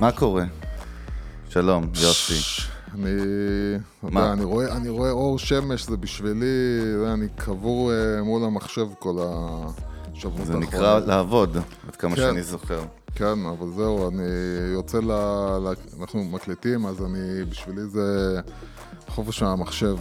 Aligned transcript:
מה 0.00 0.12
קורה? 0.12 0.44
שלום, 1.48 1.90
יוסי. 2.02 2.62
אני, 2.94 3.10
אתה? 3.98 4.06
יודע, 4.06 4.32
אני, 4.32 4.44
רואה, 4.44 4.76
אני 4.76 4.88
רואה 4.88 5.10
אור 5.10 5.38
שמש, 5.38 5.86
זה 5.86 5.96
בשבילי, 5.96 6.46
אני 7.06 7.26
קבור 7.36 7.92
אה, 7.92 8.22
מול 8.22 8.44
המחשב 8.44 8.86
כל 8.98 9.16
השבועות 9.20 10.46
זה 10.46 10.52
האחרונים. 10.52 10.68
נקרא 10.68 10.98
לעבוד, 10.98 11.56
עד 11.88 11.96
כמה 11.96 12.16
כן. 12.16 12.22
שאני 12.22 12.42
זוכר. 12.42 12.80
כן, 13.14 13.46
אבל 13.46 13.66
זהו, 13.76 14.08
אני 14.08 14.22
יוצא 14.72 14.98
ל... 14.98 15.12
ל... 15.62 15.68
אנחנו 16.00 16.24
מקליטים, 16.24 16.86
אז 16.86 17.04
אני, 17.04 17.44
בשבילי 17.44 17.86
זה 17.86 18.40
חופש 19.08 19.42
מהמחשב. 19.42 19.96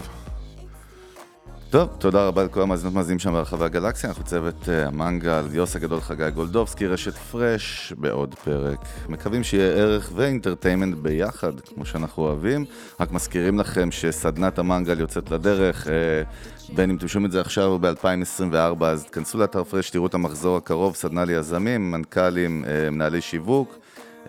טוב, 1.71 1.89
תודה 1.97 2.27
רבה 2.27 2.43
לכל 2.43 2.61
המאזינות 2.61 2.93
מאזינים 2.93 3.19
שם 3.19 3.31
ברחבי 3.31 3.65
הגלקסיה, 3.65 4.09
אנחנו 4.09 4.23
צוות 4.23 4.69
אה, 4.69 4.87
המנגל, 4.87 5.45
יוס 5.51 5.75
הגדול 5.75 6.01
חגי 6.01 6.31
גולדובסקי, 6.31 6.87
רשת 6.87 7.13
פרש, 7.13 7.93
בעוד 7.97 8.35
פרק. 8.35 8.79
מקווים 9.09 9.43
שיהיה 9.43 9.73
ערך 9.73 10.11
ואינטרטיימנט 10.15 10.97
ביחד, 10.97 11.59
כמו 11.59 11.85
שאנחנו 11.85 12.23
אוהבים. 12.23 12.65
רק 12.99 13.11
מזכירים 13.11 13.59
לכם 13.59 13.91
שסדנת 13.91 14.59
המנגל 14.59 14.99
יוצאת 14.99 15.31
לדרך, 15.31 15.87
אה, 15.87 15.93
בין 16.75 16.89
אם 16.89 16.97
אתם 16.97 17.07
שומעים 17.07 17.25
את 17.25 17.31
זה 17.31 17.41
עכשיו 17.41 17.65
או 17.65 17.79
ב-2024, 17.79 18.85
אז 18.85 19.05
תכנסו 19.05 19.37
לאתר 19.37 19.63
פרש, 19.63 19.89
תראו 19.89 20.07
את 20.07 20.13
המחזור 20.13 20.57
הקרוב, 20.57 20.95
סדנה 20.95 21.25
ליזמים, 21.25 21.91
מנכ"לים, 21.91 22.65
אה, 22.67 22.89
מנהלי 22.89 23.21
שיווק. 23.21 23.75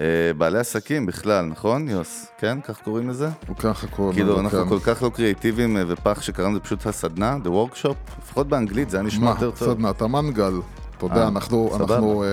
אה, 0.00 0.33
בעלי 0.38 0.58
עסקים 0.58 1.06
בכלל, 1.06 1.44
נכון, 1.46 1.88
יוס? 1.88 2.27
כן? 2.38 2.60
כך 2.60 2.80
קוראים 2.83 3.10
לזה? 3.10 3.28
ככה 3.58 3.86
קוראים 3.86 4.14
כאילו, 4.14 4.32
לזה, 4.32 4.41
אנחנו 4.41 4.62
כן. 4.62 4.69
כל 4.69 4.78
כך 4.80 5.02
לא 5.02 5.08
קריאיטיביים 5.08 5.77
אה, 5.77 5.82
ופח 5.88 6.22
שקראנו 6.22 6.50
לזה 6.50 6.60
פשוט 6.60 6.86
הסדנה, 6.86 7.36
The 7.44 7.48
Workshop, 7.48 8.19
לפחות 8.22 8.48
באנגלית 8.48 8.91
זה 8.91 8.97
היה 8.97 9.06
נשמע 9.06 9.24
מה, 9.24 9.30
יותר 9.30 9.50
טוב. 9.50 9.74
סדנת 9.74 10.02
המנגל, 10.02 10.52
אתה 10.97 11.06
יודע, 11.06 11.22
אה, 11.22 11.28
אנחנו, 11.28 11.70
סבבה. 11.72 11.94
אנחנו, 11.94 12.24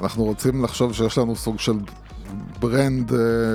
אנחנו 0.00 0.24
רוצים 0.24 0.64
לחשוב 0.64 0.92
שיש 0.92 1.18
לנו 1.18 1.36
סוג 1.36 1.58
של 1.58 1.76
brand 2.60 3.12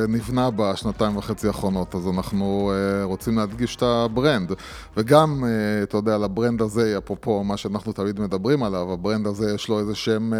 נבנה 0.10 0.50
בשנתיים 0.56 1.18
וחצי 1.18 1.48
האחרונות, 1.48 1.96
אז 1.96 2.08
אנחנו 2.08 2.72
רוצים 3.04 3.38
להדגיש 3.38 3.76
את 3.76 3.84
ה 3.84 3.94
brand. 3.94 4.52
וגם, 4.98 5.44
אתה 5.84 5.98
יודע, 5.98 6.18
ל 6.18 6.25
brand 6.25 6.62
הזה, 6.62 6.98
אפרופו 6.98 7.44
מה 7.44 7.58
שאנחנו 7.58 7.94
תמיד 7.94 8.20
מדברים 8.20 8.64
עליו, 8.64 8.94
ה 8.94 9.00
brand 9.00 9.28
הזה 9.28 9.54
יש 9.56 9.70
לו 9.70 9.80
איזה 9.80 9.96
שהם... 9.96 10.34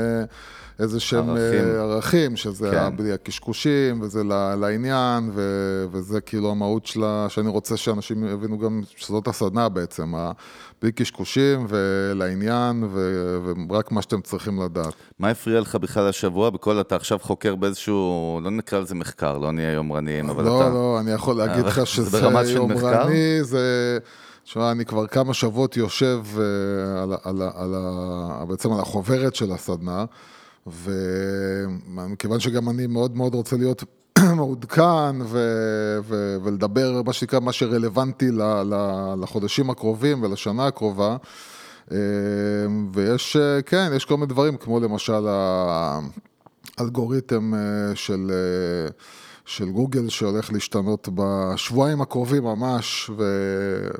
אה, 0.80 0.84
איזה 0.84 1.00
שהם 1.00 1.30
ערכים. 1.30 1.44
ערכים, 1.60 1.76
ערכים 1.80 2.36
שזה 2.36 2.72
כן. 2.72 3.12
הקשקושים, 3.14 4.02
וזה 4.02 4.24
לעניין, 4.60 5.32
ו, 5.34 5.42
וזה 5.92 6.22
כאילו 6.22 6.52
המהות 6.52 6.86
שלה, 6.86 7.26
שאני 7.30 7.50
רוצה 7.50 7.78
שאנשים 7.78 8.24
יבינו 8.24 8.58
גם 8.60 8.82
שזאת 8.96 9.28
הסדנה 9.28 9.70
בעצם, 9.70 10.14
בלי 10.82 10.92
קשקושים 10.92 11.66
ולעניין, 11.70 12.84
ו, 12.92 13.38
ורק 13.70 13.92
מה 13.92 14.02
שאתם 14.02 14.22
צריכים 14.22 14.62
לדעת. 14.62 14.94
מה 15.20 15.30
הפריע 15.30 15.60
לך 15.60 15.76
בכלל 15.76 16.08
השבוע? 16.08 16.50
בכל 16.50 16.82
אתה 16.82 16.96
עכשיו 16.96 17.20
חוקר 17.22 17.56
באיזשהו, 17.56 18.40
לא 18.44 18.52
נקרא 18.52 18.80
לזה 18.80 18.96
מחקר, 18.96 19.38
לא 19.38 19.52
נהיה 19.52 19.72
יומרניים, 19.72 20.30
אבל 20.30 20.44
לא, 20.44 20.62
אתה... 20.62 20.70
לא, 20.70 20.98
אני 21.00 21.12
יכול 21.12 21.36
להגיד 21.36 21.66
לך 21.66 21.76
זה 21.80 21.86
שזה? 21.86 22.20
יומרני, 22.54 23.44
זה... 23.44 23.98
תשמע, 24.44 24.72
אני 24.72 24.86
כבר 24.86 25.08
כמה 25.08 25.34
שבועות 25.34 25.78
יושב 25.78 26.22
אה, 26.38 27.04
על, 27.04 27.14
על, 27.24 27.42
ה- 27.42 27.52
על, 27.56 27.74
ה- 27.78 28.46
בעצם 28.46 28.74
על 28.74 28.80
החוברת 28.80 29.36
של 29.36 29.52
הסדנה, 29.52 30.06
ומכיוון 30.68 32.40
שגם 32.40 32.70
אני 32.70 32.88
מאוד 32.88 33.18
מאוד 33.18 33.36
רוצה 33.36 33.58
להיות 33.58 33.84
מעודכן 34.36 35.22
ו, 35.22 35.38
ו, 36.04 36.36
ולדבר, 36.44 37.02
מה 37.06 37.14
שנקרא, 37.14 37.40
מה 37.40 37.52
שרלוונטי 37.52 38.32
ל, 38.32 38.42
ל, 38.42 38.76
לחודשים 39.22 39.70
הקרובים 39.70 40.24
ולשנה 40.24 40.68
הקרובה, 40.68 41.18
אה, 41.92 41.98
ויש, 42.94 43.36
אה, 43.36 43.62
כן, 43.62 43.92
יש 43.96 44.06
כל 44.06 44.16
מיני 44.16 44.28
דברים, 44.28 44.58
כמו 44.58 44.80
למשל 44.80 45.28
האלגוריתם 46.78 47.54
אה, 47.54 47.96
של... 47.96 48.32
אה, 49.44 49.54
של 49.54 49.70
גוגל 49.70 50.10
שהולך 50.10 50.54
להשתנות 50.54 51.10
בשבועיים 51.16 52.02
הקרובים 52.02 52.44
ממש, 52.44 53.10
ו, 53.18 53.24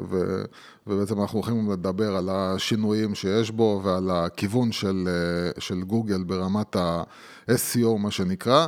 ו, 0.10 0.44
ובעצם 0.88 1.22
אנחנו 1.22 1.40
הולכים 1.40 1.72
לדבר 1.72 2.16
על 2.16 2.30
השינויים 2.30 3.16
שיש 3.16 3.52
בו 3.52 3.82
ועל 3.84 4.10
הכיוון 4.12 4.72
של, 4.72 5.08
אה, 5.08 5.62
של 5.62 5.82
גוגל 5.82 6.24
ברמת 6.24 6.76
ה-SEO, 6.76 7.98
מה 8.00 8.12
שנקרא. 8.12 8.68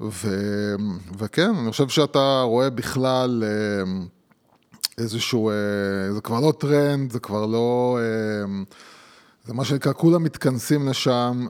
ו, 0.00 0.28
וכן, 1.18 1.54
אני 1.54 1.70
חושב 1.70 1.88
שאתה 1.88 2.42
רואה 2.42 2.70
בכלל 2.70 3.44
אה, 3.46 3.92
איזשהו, 4.98 5.50
אה, 5.50 6.12
זה 6.14 6.20
כבר 6.20 6.40
לא 6.40 6.52
טרנד, 6.58 7.12
זה 7.12 7.20
כבר 7.20 7.46
לא... 7.46 7.98
זה 9.46 9.54
מה 9.54 9.64
שנקרא, 9.64 9.92
כולם 9.92 10.22
מתכנסים 10.22 10.88
לשם, 10.88 11.46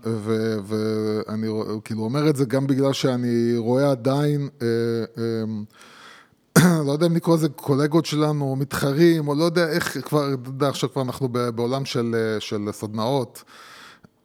ואני 0.64 1.48
כאילו 1.84 2.02
אומר 2.02 2.30
את 2.30 2.36
זה 2.36 2.44
גם 2.44 2.66
בגלל 2.66 2.92
שאני 2.92 3.56
רואה 3.56 3.90
עדיין, 3.90 4.48
אה, 4.62 4.66
אה, 5.18 6.82
לא 6.86 6.92
יודע 6.92 7.06
אם 7.06 7.16
לקרוא 7.16 7.36
לזה 7.36 7.48
קולגות 7.48 8.06
שלנו, 8.06 8.56
מתחרים, 8.56 9.28
או 9.28 9.34
לא 9.34 9.44
יודע 9.44 9.68
איך, 9.68 9.98
כבר, 10.08 10.34
אתה 10.34 10.48
יודע, 10.48 10.68
עכשיו 10.68 10.92
כבר 10.92 11.02
אנחנו 11.02 11.28
בעולם 11.28 11.84
של, 11.84 12.16
אה, 12.18 12.40
של 12.40 12.68
סדנאות, 12.72 13.44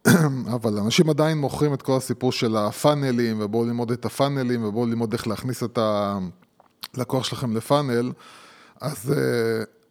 אבל 0.56 0.78
אנשים 0.78 1.10
עדיין 1.10 1.38
מוכרים 1.38 1.74
את 1.74 1.82
כל 1.82 1.98
הסיפור 1.98 2.32
של 2.32 2.56
הפאנלים, 2.56 3.38
ובואו 3.42 3.66
ללמוד 3.66 3.92
את 3.92 4.06
הפאנלים, 4.06 4.64
ובואו 4.64 4.86
ללמוד 4.86 5.14
איך 5.14 5.28
להכניס 5.28 5.64
את 5.64 5.80
הלקוח 6.96 7.24
שלכם 7.24 7.56
לפאנל, 7.56 8.12
אז 8.82 9.14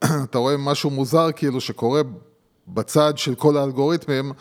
אתה 0.24 0.38
רואה 0.38 0.56
משהו 0.56 0.90
מוזר 0.90 1.32
כאילו 1.36 1.60
שקורה 1.60 2.02
בצד 2.74 3.18
של 3.18 3.34
כל 3.34 3.56
האלגוריתמים, 3.56 4.32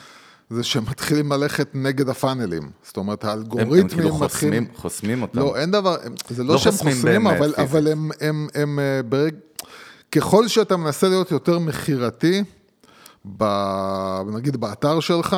זה 0.50 0.64
שהם 0.64 0.84
מתחילים 0.84 1.32
ללכת 1.32 1.70
נגד 1.74 2.10
הפאנלים. 2.10 2.70
זאת 2.84 2.98
אומרת, 2.98 3.24
הם, 3.24 3.30
האלגוריתמים 3.30 3.82
הם 3.82 3.90
כאילו 3.90 4.18
מתחילים... 4.18 4.64
חוסמים, 4.66 4.68
חוסמים 4.82 5.22
אותם. 5.22 5.40
לא, 5.40 5.56
אין 5.56 5.72
דבר, 5.72 5.96
הם- 6.04 6.16
זה 6.30 6.44
לא, 6.44 6.54
לא 6.54 6.58
שהם 6.58 6.72
חוסמים 6.72 6.96
חוסמים, 6.96 7.24
באמת, 7.24 7.38
אבל, 7.38 7.54
פיזית. 7.56 7.60
אבל 7.60 7.88
הם, 7.88 8.10
הם, 8.22 8.48
הם, 8.56 8.80
אה, 8.80 9.04
ברג... 9.04 9.36
ככל 10.12 10.48
שאתה 10.48 10.78
מנסה 10.78 11.10
להיות 11.10 11.32
יותר 11.32 11.60
מכירתי, 11.60 12.44
ב... 13.38 13.44
נגיד 14.34 14.58
באתר 14.58 15.00
שלך, 15.00 15.36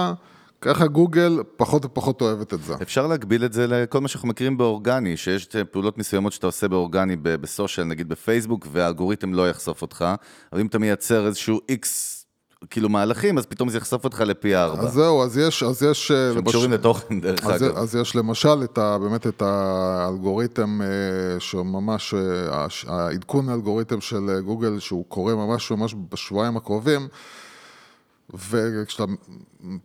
ככה 0.61 0.87
גוגל 0.87 1.39
פחות 1.57 1.85
ופחות 1.85 2.21
אוהבת 2.21 2.53
את 2.53 2.63
זה. 2.63 2.73
אפשר 2.81 3.07
להגביל 3.07 3.45
את 3.45 3.53
זה 3.53 3.67
לכל 3.67 4.01
מה 4.01 4.07
שאנחנו 4.07 4.27
מכירים 4.27 4.57
באורגני, 4.57 5.17
שיש 5.17 5.47
פעולות 5.71 5.97
מסוימות 5.97 6.33
שאתה 6.33 6.47
עושה 6.47 6.67
באורגני 6.67 7.15
בסושיאל, 7.21 7.87
נגיד 7.87 8.09
בפייסבוק, 8.09 8.67
והאלגוריתם 8.71 9.33
לא 9.33 9.49
יחשוף 9.49 9.81
אותך, 9.81 10.05
אבל 10.53 10.61
אם 10.61 10.67
אתה 10.67 10.79
מייצר 10.79 11.27
איזשהו 11.27 11.59
איקס, 11.69 12.18
כאילו 12.69 12.89
מהלכים, 12.89 13.37
אז 13.37 13.45
פתאום 13.45 13.69
זה 13.69 13.77
יחשוף 13.77 14.03
אותך 14.03 14.21
לפי 14.21 14.55
ארבע. 14.55 14.81
אז 14.81 14.93
זהו, 14.93 15.23
אז 15.23 15.37
יש, 15.37 15.63
אז 15.63 15.83
יש... 15.83 16.11
אה, 16.11 16.17
שהם 16.17 16.37
למשל- 16.37 16.49
קשורים 16.49 16.71
לתוכן, 16.71 17.21
דרך 17.21 17.45
אז, 17.45 17.63
אגב. 17.63 17.77
אז 17.77 17.95
יש 17.95 18.15
למשל 18.15 18.63
את 18.63 18.77
ה, 18.77 18.97
באמת 18.97 19.27
את 19.27 19.41
האלגוריתם, 19.41 20.81
אה, 20.81 21.39
שממש, 21.39 22.13
אה, 22.13 22.67
העדכון 22.87 23.49
האלגוריתם 23.49 24.01
של 24.01 24.39
גוגל, 24.45 24.79
שהוא 24.79 25.05
קורה 25.07 25.35
ממש 25.35 25.71
ממש 25.71 25.95
בשבועיים 26.09 26.57
הקרובים, 26.57 27.07
וכשאתה 28.49 29.03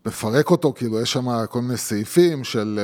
מפרק 0.07 0.51
אותו, 0.51 0.73
כאילו, 0.77 1.01
יש 1.01 1.13
שם 1.13 1.47
כל 1.47 1.61
מיני 1.61 1.77
סעיפים 1.77 2.45
של, 2.45 2.81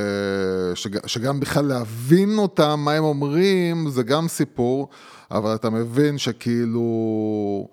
שג, 0.75 1.07
שגם 1.07 1.41
בכלל 1.41 1.65
להבין 1.65 2.39
אותם, 2.39 2.81
מה 2.85 2.93
הם 2.93 3.05
אומרים, 3.05 3.91
זה 3.91 4.03
גם 4.03 4.29
סיפור, 4.29 4.89
אבל 5.31 5.55
אתה 5.55 5.71
מבין 5.71 6.19
שכאילו... 6.19 7.69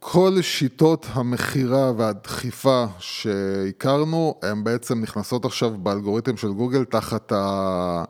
כל 0.00 0.38
שיטות 0.42 1.06
המכירה 1.12 1.92
והדחיפה 1.96 2.84
שהכרנו, 2.98 4.34
הן 4.42 4.64
בעצם 4.64 5.00
נכנסות 5.00 5.44
עכשיו 5.44 5.70
באלגוריתם 5.70 6.36
של 6.36 6.52
גוגל 6.52 6.84
תחת 6.84 7.32
ה... 7.32 8.04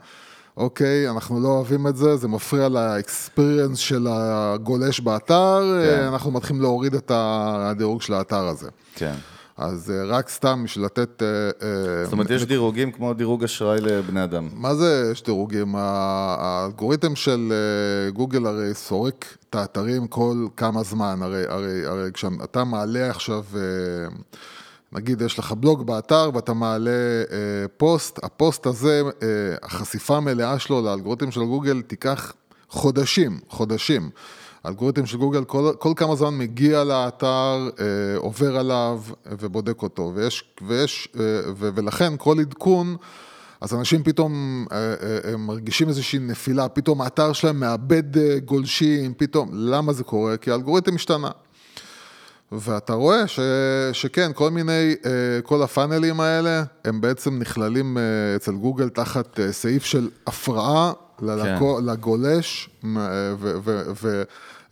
אוקיי, 0.57 1.11
אנחנו 1.11 1.41
לא 1.41 1.49
אוהבים 1.49 1.87
את 1.87 1.97
זה, 1.97 2.17
זה 2.17 2.29
מפריע 2.29 2.69
לאקספיריאנס 2.69 3.79
של 3.79 4.07
הגולש 4.11 5.01
באתר, 5.01 5.81
כן. 5.85 6.03
אנחנו 6.03 6.31
מתחילים 6.31 6.63
להוריד 6.63 6.95
את 6.95 7.11
הדירוג 7.15 8.03
של 8.03 8.15
האתר 8.15 8.49
הזה. 8.49 8.69
כן. 8.95 9.15
אז 9.61 9.91
אה, 9.91 10.05
רק 10.05 10.29
סתם 10.29 10.63
בשביל 10.65 10.85
לתת... 10.85 11.23
אה, 11.23 11.29
אה, 11.69 12.05
זאת 12.05 12.13
אומרת, 12.13 12.31
יש 12.31 12.45
דירוגים 12.45 12.93
כמו 12.93 13.15
דירוג 13.15 13.45
אשראי 13.45 13.81
לבני 13.81 14.25
אדם. 14.25 14.49
מה 14.55 14.75
זה 14.75 15.09
יש 15.13 15.23
דירוגים? 15.23 15.75
האלגוריתם 15.77 17.17
של 17.17 17.53
גוגל 18.13 18.47
הרי 18.47 18.75
סורק 18.75 19.37
את 19.51 19.55
האתרים 19.55 20.07
כל 20.07 20.47
כמה 20.57 20.83
זמן, 20.83 21.19
הרי, 21.23 21.43
הרי, 21.49 21.87
הרי 21.87 22.13
כשאתה 22.13 22.65
מעלה 22.65 23.11
עכשיו, 23.11 23.45
נגיד 24.93 25.23
יש 25.23 25.39
לך 25.39 25.53
בלוג 25.53 25.87
באתר 25.87 26.31
ואתה 26.35 26.53
מעלה 26.53 26.91
אה, 26.91 27.69
פוסט, 27.77 28.25
הפוסט 28.25 28.67
הזה, 28.67 29.03
אה, 29.23 29.29
החשיפה 29.63 30.17
המלאה 30.17 30.59
שלו 30.59 30.83
לאלגוריתם 30.83 31.31
של 31.31 31.41
גוגל 31.41 31.83
תיקח 31.83 32.33
חודשים, 32.69 33.41
חודשים. 33.49 34.11
האלגוריתם 34.65 35.07
של 35.07 35.19
גוגל 35.19 35.45
כל, 35.45 35.73
כל 35.79 35.93
כמה 35.97 36.17
זמן 36.17 36.39
מגיע 36.39 36.85
לאתר, 36.85 37.69
אה, 37.81 37.85
עובר 38.17 38.57
עליו 38.57 39.03
ובודק 39.27 39.83
אותו, 39.83 40.13
ויש, 40.15 40.45
ויש, 40.67 41.09
אה, 41.21 41.23
ו, 41.57 41.69
ולכן 41.75 42.13
כל 42.19 42.41
עדכון, 42.41 42.97
אז 43.61 43.75
אנשים 43.75 44.03
פתאום 44.03 44.67
אה, 44.73 44.95
אה, 45.31 45.37
מרגישים 45.37 45.89
איזושהי 45.89 46.19
נפילה, 46.19 46.69
פתאום 46.69 47.01
האתר 47.01 47.33
שלהם 47.33 47.61
מאבד 47.61 48.19
אה, 48.19 48.39
גולשים, 48.45 49.15
פתאום, 49.17 49.49
למה 49.53 49.93
זה 49.93 50.05
קורה? 50.05 50.37
כי 50.37 50.51
האלגוריתם 50.51 50.95
השתנה. 50.95 51.31
ואתה 52.53 52.93
רואה 52.93 53.27
ש, 53.27 53.41
שכן, 53.93 54.31
כל 54.35 54.51
מיני, 54.51 54.95
אה, 55.05 55.43
כל 55.43 55.63
הפאנלים 55.63 56.21
האלה, 56.21 56.63
הם 56.85 57.01
בעצם 57.01 57.39
נכללים 57.39 57.99
אה, 57.99 58.03
אצל 58.37 58.53
גוגל 58.53 58.89
תחת 58.89 59.41
אה, 59.41 59.53
סעיף 59.53 59.85
של 59.85 60.09
הפרעה 60.27 60.93
ללקו, 61.23 61.77
כן. 61.77 61.85
לגולש, 61.85 62.71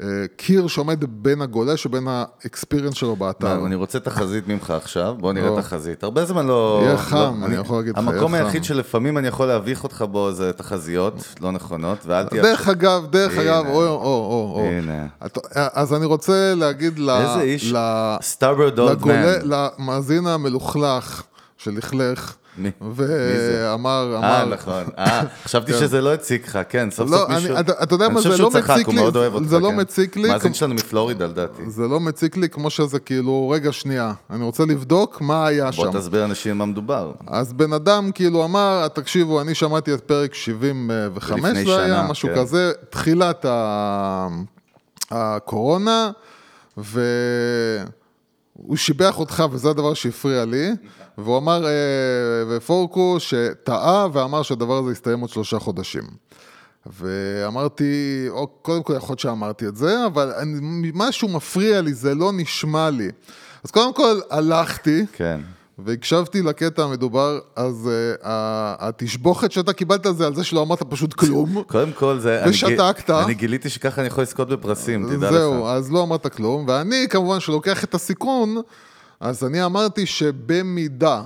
וקיר 0.01 0.67
שעומד 0.67 1.05
בין 1.09 1.43
הגולש 1.43 1.87
ובין 1.87 2.09
האקספיריאנס 2.09 2.95
שלו 2.95 3.17
באתר. 3.17 3.67
אני 3.67 3.75
רוצה 3.75 4.01
תחזית 4.01 4.49
ממך 4.49 4.71
עכשיו, 4.71 5.15
בוא 5.19 5.33
נראה 5.33 5.51
לא. 5.51 5.61
תחזית. 5.61 6.03
הרבה 6.05 6.25
זמן 6.25 6.47
לא... 6.47 6.79
יהיה 6.83 6.93
לא- 6.93 6.99
חם, 6.99 7.41
אני 7.45 7.55
יכול 7.55 7.77
להגיד 7.79 7.99
לך, 7.99 8.05
יהיה 8.05 8.13
המקום 8.15 8.29
חם. 8.33 8.45
היחיד 8.45 8.65
שלפעמים 8.65 9.19
אני 9.19 9.29
יכול 9.29 9.47
להביך 9.47 9.85
אותך 9.85 10.05
בו 10.11 10.33
זה 10.33 10.53
תחזיות 10.53 11.15
לא 11.41 11.53
נכונות, 11.53 11.99
ואל 12.07 12.25
תהיה... 12.29 12.43
דרך 12.43 12.69
אגב, 12.69 13.07
דרך 13.11 13.33
הנה. 13.33 13.43
אגב, 13.43 13.67
או, 13.67 13.87
או, 13.87 13.95
או, 13.97 14.53
או. 14.57 14.65
הנה. 14.65 15.07
אז 15.55 15.95
אני 15.95 16.05
רוצה 16.05 16.53
להגיד 16.57 16.99
ל... 16.99 17.11
איזה 17.11 17.41
איש? 17.41 17.73
ל- 17.73 18.17
old 18.77 18.81
לגולה- 18.81 19.39
man. 19.41 19.45
למאזין 19.45 20.27
המלוכלך 20.27 21.23
שלכלך, 21.57 22.35
זה? 22.59 22.71
ואמר, 22.95 24.13
אה, 24.15 24.19
אמר, 24.19 24.55
נכון. 24.55 24.85
אה, 24.99 25.23
חשבתי 25.45 25.73
כן. 25.73 25.79
שזה 25.79 26.01
לא 26.01 26.15
הציג 26.15 26.43
לך, 26.45 26.59
כן, 26.69 26.91
סוף 26.91 27.11
לא, 27.11 27.17
סוף 27.17 27.31
מישהו... 27.31 27.61
אתה- 27.61 27.95
יודע 27.95 28.09
מה, 28.09 28.21
זה 28.21 28.29
אני 28.29 28.39
לא 28.39 28.45
חושב 28.45 28.53
שהוא 28.53 28.63
צחק, 28.63 28.71
מציק 28.71 28.87
הוא 28.87 28.95
לי, 29.41 29.49
זה 29.49 29.59
לא 29.59 29.69
כן. 29.69 29.81
מציק 29.81 30.17
לי, 30.17 30.29
מאזין 30.29 30.55
שלנו 30.55 30.75
מפלורידה, 30.75 31.27
לדעתי. 31.27 31.71
זה 31.71 31.83
לא 31.83 32.01
מציק 32.01 32.37
לי 32.37 32.49
כמו 32.49 32.71
שזה 32.71 32.99
כאילו, 32.99 33.49
רגע 33.49 33.73
שנייה, 33.73 34.13
אני 34.31 34.45
רוצה 34.45 34.65
לבדוק 34.65 35.21
מה 35.21 35.47
היה 35.47 35.73
שם. 35.73 35.83
בוא 35.83 36.01
תסביר 36.01 36.21
לאנשים 36.21 36.59
מה 36.59 36.67
מדובר. 36.67 37.13
אז 37.27 37.53
בן 37.53 37.73
אדם 37.73 38.11
כאילו 38.15 38.45
אמר, 38.45 38.89
תקשיבו, 38.89 39.41
אני 39.41 39.55
שמעתי 39.55 39.95
את 39.95 40.01
פרק 40.01 40.35
75, 40.35 41.41
לפני 41.41 41.65
זה 41.65 41.85
היה 41.85 42.07
משהו 42.11 42.29
כן. 42.29 42.35
כזה, 42.41 42.73
תחילת. 42.91 43.47
הקורונה, 45.11 46.11
והוא 46.77 46.97
שיבח 48.77 49.19
אותך, 49.19 49.45
וזה 49.51 49.71
הדבר 49.71 49.95
שהפריע 49.95 50.45
לי, 50.45 50.71
והוא 51.19 51.39
אמר, 51.39 51.67
אה, 51.67 51.71
ופורקו, 52.49 53.17
שטעה 53.19 54.07
ואמר 54.13 54.43
שהדבר 54.43 54.79
הזה 54.79 54.93
יסתיים 54.93 55.21
עוד 55.21 55.31
שלושה 55.31 55.59
חודשים. 55.59 56.03
ואמרתי, 56.87 58.25
או, 58.29 58.47
קודם 58.47 58.83
כל 58.83 58.95
יכול 58.97 59.13
להיות 59.13 59.19
שאמרתי 59.19 59.67
את 59.67 59.77
זה, 59.77 60.07
אבל 60.07 60.33
אני, 60.33 60.91
משהו 60.95 61.29
מפריע 61.29 61.81
לי, 61.81 61.95
זה 61.95 62.15
לא 62.15 62.33
נשמע 62.35 62.91
לי. 62.91 63.09
אז 63.65 63.71
קודם 63.71 63.95
כל 63.95 64.21
הלכתי, 64.31 65.07
כן. 65.13 65.41
והקשבתי 65.79 66.43
לקטע 66.43 66.83
המדובר, 66.83 67.39
אז 67.57 67.91
uh, 67.91 68.27
התשבוכת 68.79 69.53
שאתה 69.53 69.73
קיבלת 69.73 70.07
זה 70.11 70.27
על 70.27 70.35
זה 70.35 70.45
שלא 70.45 70.63
אמרת 70.63 70.83
פשוט 70.83 71.15
כלום. 71.15 71.63
קודם 71.67 71.93
כל 71.93 72.19
זה... 72.19 72.43
אני 72.43 72.51
ושתקת. 72.51 73.11
אני 73.11 73.35
גיליתי 73.35 73.69
שככה 73.69 74.01
אני 74.01 74.09
יכול 74.09 74.23
לזכות 74.23 74.49
בפרסים, 74.49 75.07
תדע 75.07 75.27
לך. 75.27 75.33
זהו, 75.33 75.67
אז 75.67 75.93
לא 75.93 76.03
אמרת 76.03 76.27
כלום, 76.27 76.65
ואני 76.69 77.07
כמובן 77.11 77.41
שלוקח 77.41 77.85
את 77.85 77.95
הסיכון, 77.95 78.57
אז 79.21 79.45
אני 79.45 79.65
אמרתי 79.65 80.07
שבמידה, 80.07 81.23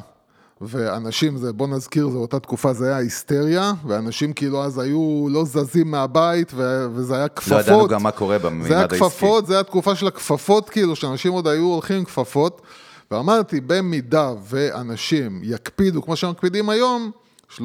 ואנשים, 0.61 1.37
זה, 1.37 1.53
בוא 1.53 1.67
נזכיר, 1.69 2.09
זו 2.09 2.19
אותה 2.19 2.39
תקופה, 2.39 2.73
זה 2.73 2.87
היה 2.87 2.97
היסטריה, 2.97 3.73
ואנשים 3.87 4.33
כאילו 4.33 4.65
אז 4.65 4.79
היו 4.79 5.27
לא 5.31 5.45
זזים 5.45 5.91
מהבית, 5.91 6.53
ו- 6.55 6.87
וזה 6.95 7.17
היה 7.17 7.29
כפפות. 7.29 7.53
לא 7.53 7.61
ידענו 7.61 7.89
גם 7.89 8.03
מה 8.03 8.11
קורה 8.11 8.39
בממד 8.39 8.69
זה 8.69 8.75
היה 8.75 8.83
העסקי. 8.83 8.99
כפפות, 8.99 9.47
זה 9.47 9.55
היה 9.55 9.63
תקופה 9.63 9.95
של 9.95 10.07
הכפפות, 10.07 10.71
כאילו, 10.71 10.97
שאנשים 10.97 11.33
עוד 11.33 11.47
היו 11.47 11.65
הולכים 11.65 11.97
עם 11.97 12.05
כפפות, 12.05 12.63
ואמרתי, 13.11 13.61
במידה 13.61 14.33
ואנשים 14.49 15.41
יקפידו, 15.45 16.03
כמו 16.03 16.17
שהם 16.17 16.31
מקפידים 16.31 16.69
היום. 16.69 17.11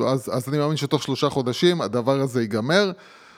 אז, 0.07 0.29
אז 0.33 0.49
אני 0.49 0.57
מאמין 0.57 0.77
שתוך 0.77 1.03
שלושה 1.03 1.29
חודשים 1.29 1.81
הדבר 1.81 2.19
הזה 2.21 2.41
ייגמר. 2.41 2.91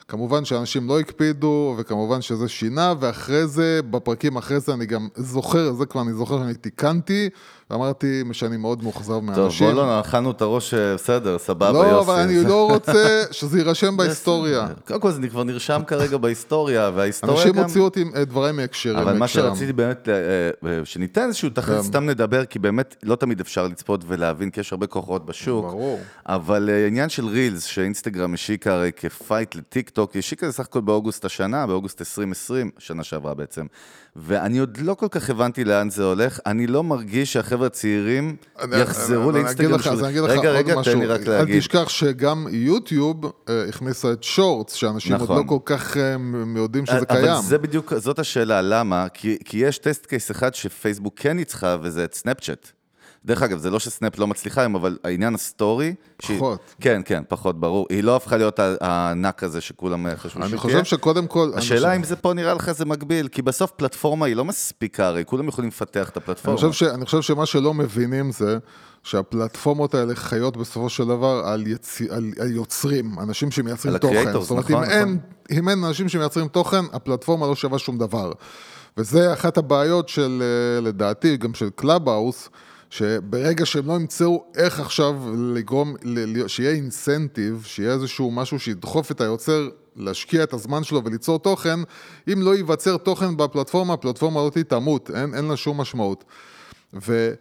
כמובן 0.09 0.45
שאנשים 0.45 0.87
לא 0.87 0.99
הקפידו, 0.99 1.75
וכמובן 1.77 2.21
שזה 2.21 2.47
שינה, 2.47 2.93
ואחרי 2.99 3.47
זה, 3.47 3.79
בפרקים 3.89 4.37
אחרי 4.37 4.59
זה 4.59 4.73
אני 4.73 4.85
גם 4.85 5.07
זוכר, 5.15 5.73
זה 5.73 5.85
כבר 5.85 6.01
אני 6.01 6.13
זוכר 6.13 6.37
שאני 6.37 6.53
תיקנתי, 6.53 7.29
ואמרתי 7.69 8.23
שאני 8.31 8.57
מאוד 8.57 8.83
מאוכזב 8.83 9.13
טוב, 9.13 9.23
מאנשים. 9.23 9.67
בוא 9.67 9.75
לא, 9.75 9.99
אכלנו 9.99 10.31
את 10.31 10.41
הראש, 10.41 10.73
אה, 10.73 10.95
בסדר, 10.95 11.37
סבבה, 11.37 11.71
לא, 11.71 11.77
יוסי. 11.77 12.11
אבל 12.11 12.19
אני 12.19 12.43
לא 12.43 12.71
רוצה 12.71 13.23
שזה 13.31 13.57
יירשם 13.57 13.97
בהיסטוריה. 13.97 14.67
קודם 14.87 14.99
כל 14.99 15.11
זה 15.11 15.27
כבר 15.27 15.43
נרשם 15.43 15.81
כרגע 15.87 16.17
בהיסטוריה, 16.17 16.91
וההיסטוריה 16.95 17.35
אנשים 17.37 17.53
גם... 17.53 17.63
הוציאו 17.63 17.83
אותי 17.83 18.03
אה, 18.15 18.25
דברים 18.25 18.55
מהקשרים. 18.55 18.95
אבל 18.95 19.13
מה 19.13 19.19
מהקשרם. 19.19 19.49
שרציתי 19.49 19.73
באמת, 19.73 20.09
אה, 20.09 20.85
שניתן 20.85 21.27
איזשהו 21.27 21.49
כן. 21.65 21.81
סתם 21.81 22.05
נדבר, 22.05 22.45
כי 22.45 22.59
באמת 22.59 22.95
לא 23.03 23.15
תמיד 23.15 23.39
אפשר 23.39 23.67
לצפות 23.67 24.03
ולהבין, 24.07 24.49
כי 24.49 24.59
יש 24.59 24.71
הרבה 24.71 24.87
כוחות 24.87 25.25
בשוק. 25.25 25.65
ברור. 25.65 25.99
אבל 26.25 26.69
עניין 26.87 27.09
של 27.09 27.25
Reels, 27.25 27.63
שאינסטגרם 27.63 28.33
השיקה 28.33 28.73
הרי 28.73 28.91
כ 28.95 29.12
fight 29.12 29.55
לטיק 29.55 29.89
טוק, 29.89 30.15
השיקה 30.15 30.47
זה 30.47 30.53
סך 30.53 30.65
הכל 30.65 30.81
באוגוסט 30.81 31.25
השנה, 31.25 31.67
באוגוסט 31.67 32.01
2020, 32.01 32.71
שנה 32.77 33.03
שעברה 33.03 33.33
בעצם. 33.33 33.65
ואני 34.21 34.59
עוד 34.59 34.77
לא 34.81 34.93
כל 34.93 35.07
כך 35.11 35.29
הבנתי 35.29 35.63
לאן 35.63 35.89
זה 35.89 36.03
הולך, 36.03 36.39
אני 36.45 36.67
לא 36.67 36.83
מרגיש 36.83 37.33
שהחבר'ה 37.33 37.67
הצעירים 37.67 38.35
יחזרו 38.81 39.31
לאינסטגרם. 39.31 39.73
אני 39.73 39.75
אגיד 39.75 39.79
לך, 39.79 39.83
של- 39.83 39.89
אז 39.91 39.99
אני 40.03 40.09
אגיד 40.09 40.21
לך 40.21 40.29
רגע, 40.31 40.47
עוד 40.49 40.57
רגע, 40.57 40.75
משהו. 40.79 40.93
תן 40.93 40.99
לי 40.99 41.05
רק 41.05 41.27
להגיד. 41.27 41.55
אל 41.55 41.59
תשכח 41.59 41.89
שגם 41.89 42.47
יוטיוב 42.51 43.25
אה, 43.49 43.65
הכניסה 43.69 44.11
את 44.11 44.23
Shorts, 44.23 44.73
שאנשים 44.73 45.13
עוד 45.13 45.21
נכון. 45.23 45.37
לא 45.37 45.43
כל 45.47 45.57
כך 45.65 45.97
אה, 45.97 46.15
יודעים 46.55 46.85
שזה 46.85 46.97
אבל 46.97 47.05
קיים. 47.05 47.41
זה 47.41 47.57
בדיוק, 47.57 47.93
זאת 47.97 48.19
השאלה, 48.19 48.61
למה? 48.61 49.07
כי, 49.13 49.37
כי 49.45 49.57
יש 49.57 49.77
test 49.77 50.05
case 50.05 50.31
אחד 50.31 50.53
שפייסבוק 50.55 51.13
כן 51.19 51.37
ניצחה, 51.37 51.77
וזה 51.81 52.03
את 52.03 52.13
סנאפצ'אט. 52.13 52.71
דרך 53.25 53.41
אגב, 53.41 53.57
זה 53.57 53.69
לא 53.69 53.79
שסנאפ 53.79 54.19
לא 54.19 54.27
מצליחה 54.27 54.61
היום, 54.61 54.75
אבל 54.75 54.97
העניין 55.03 55.35
הסטורי... 55.35 55.93
שהיא- 56.21 56.37
פחות. 56.37 56.59
כן, 56.81 57.01
כן, 57.05 57.23
פחות, 57.27 57.59
ברור. 57.59 57.87
היא 57.89 58.03
לא 58.03 58.15
הפכה 58.15 58.37
להיות 58.37 58.59
הענק 58.81 59.43
הזה 59.43 59.61
שכולם 59.61 60.07
אה, 60.07 60.17
חשבו 60.17 60.41
שהיא 60.41 60.51
אני. 60.51 60.57
חושב 60.57 60.83
שקודם 60.83 61.27
כל... 61.27 61.51
השאלה 61.55 61.89
אני 61.89 61.97
אם 61.97 62.03
זה 62.03 62.15
פה 62.15 62.33
נראה 62.33 62.53
לך 62.53 62.71
זה 62.71 62.85
מקביל, 62.85 63.27
כי 63.27 63.41
בסוף 63.41 63.71
פלטפורמה 63.71 64.25
היא 64.25 64.35
לא 64.35 64.45
מספיקה, 64.45 65.07
הרי 65.07 65.23
כולם 65.25 65.47
יכולים 65.47 65.67
לפתח 65.67 66.09
את 66.09 66.17
אני 66.17 66.23
הפלטפורמה. 66.23 66.57
חושב, 66.57 66.71
ש, 66.71 66.83
אני 66.83 67.05
חושב 67.05 67.21
שמה 67.21 67.45
שלא 67.45 67.73
מבינים 67.73 68.31
זה 68.31 68.57
שהפלטפורמות 69.03 69.95
האלה 69.95 70.15
חיות 70.15 70.57
בסופו 70.57 70.89
של 70.89 71.05
דבר 71.05 71.41
על, 71.45 71.67
יצ... 71.67 72.01
על, 72.09 72.31
על 72.39 72.51
יוצרים, 72.51 73.19
אנשים 73.19 73.51
שמייצרים 73.51 73.93
על 73.93 73.99
תוכן. 73.99 74.27
ה-creators, 74.27 74.39
זאת 74.39 74.51
אומרת, 74.51 74.65
נכון, 74.65 74.75
אם, 74.83 74.89
נכון. 74.89 74.93
אין, 74.93 75.17
אם 75.59 75.69
אין 75.69 75.83
אנשים 75.83 76.09
שמייצרים 76.09 76.47
תוכן, 76.47 76.85
הפלטפורמה 76.93 77.47
לא 77.47 77.55
שווה 77.55 77.79
שום 77.79 77.97
דבר. 77.97 78.31
וזה 78.97 79.33
אחת 79.33 79.57
הבעיות 79.57 80.09
של, 80.09 80.43
אה, 80.43 80.81
לדעתי, 80.81 81.37
גם 81.37 81.53
של 81.53 81.69
Clubhouse, 81.75 82.49
שברגע 82.89 83.65
שהם 83.65 83.87
לא 83.87 83.93
ימצאו 83.93 84.43
איך 84.55 84.79
עכשיו 84.79 85.15
לגרום, 85.53 85.95
שיהיה 86.47 86.71
incentive, 86.71 87.63
שיהיה 87.65 87.93
איזשהו 87.93 88.31
משהו 88.31 88.59
שידחוף 88.59 89.11
את 89.11 89.21
היוצר 89.21 89.69
להשקיע 89.95 90.43
את 90.43 90.53
הזמן 90.53 90.83
שלו 90.83 91.05
וליצור 91.05 91.39
תוכן, 91.39 91.79
אם 92.33 92.41
לא 92.41 92.55
ייווצר 92.55 92.97
תוכן 92.97 93.37
בפלטפורמה, 93.37 93.93
הפלטפורמה 93.93 94.41
הזאת 94.41 94.57
תמות, 94.57 95.11
אין, 95.15 95.33
אין 95.33 95.45
לה 95.45 95.57
שום 95.57 95.81
משמעות. 95.81 96.23
ו... 97.07 97.33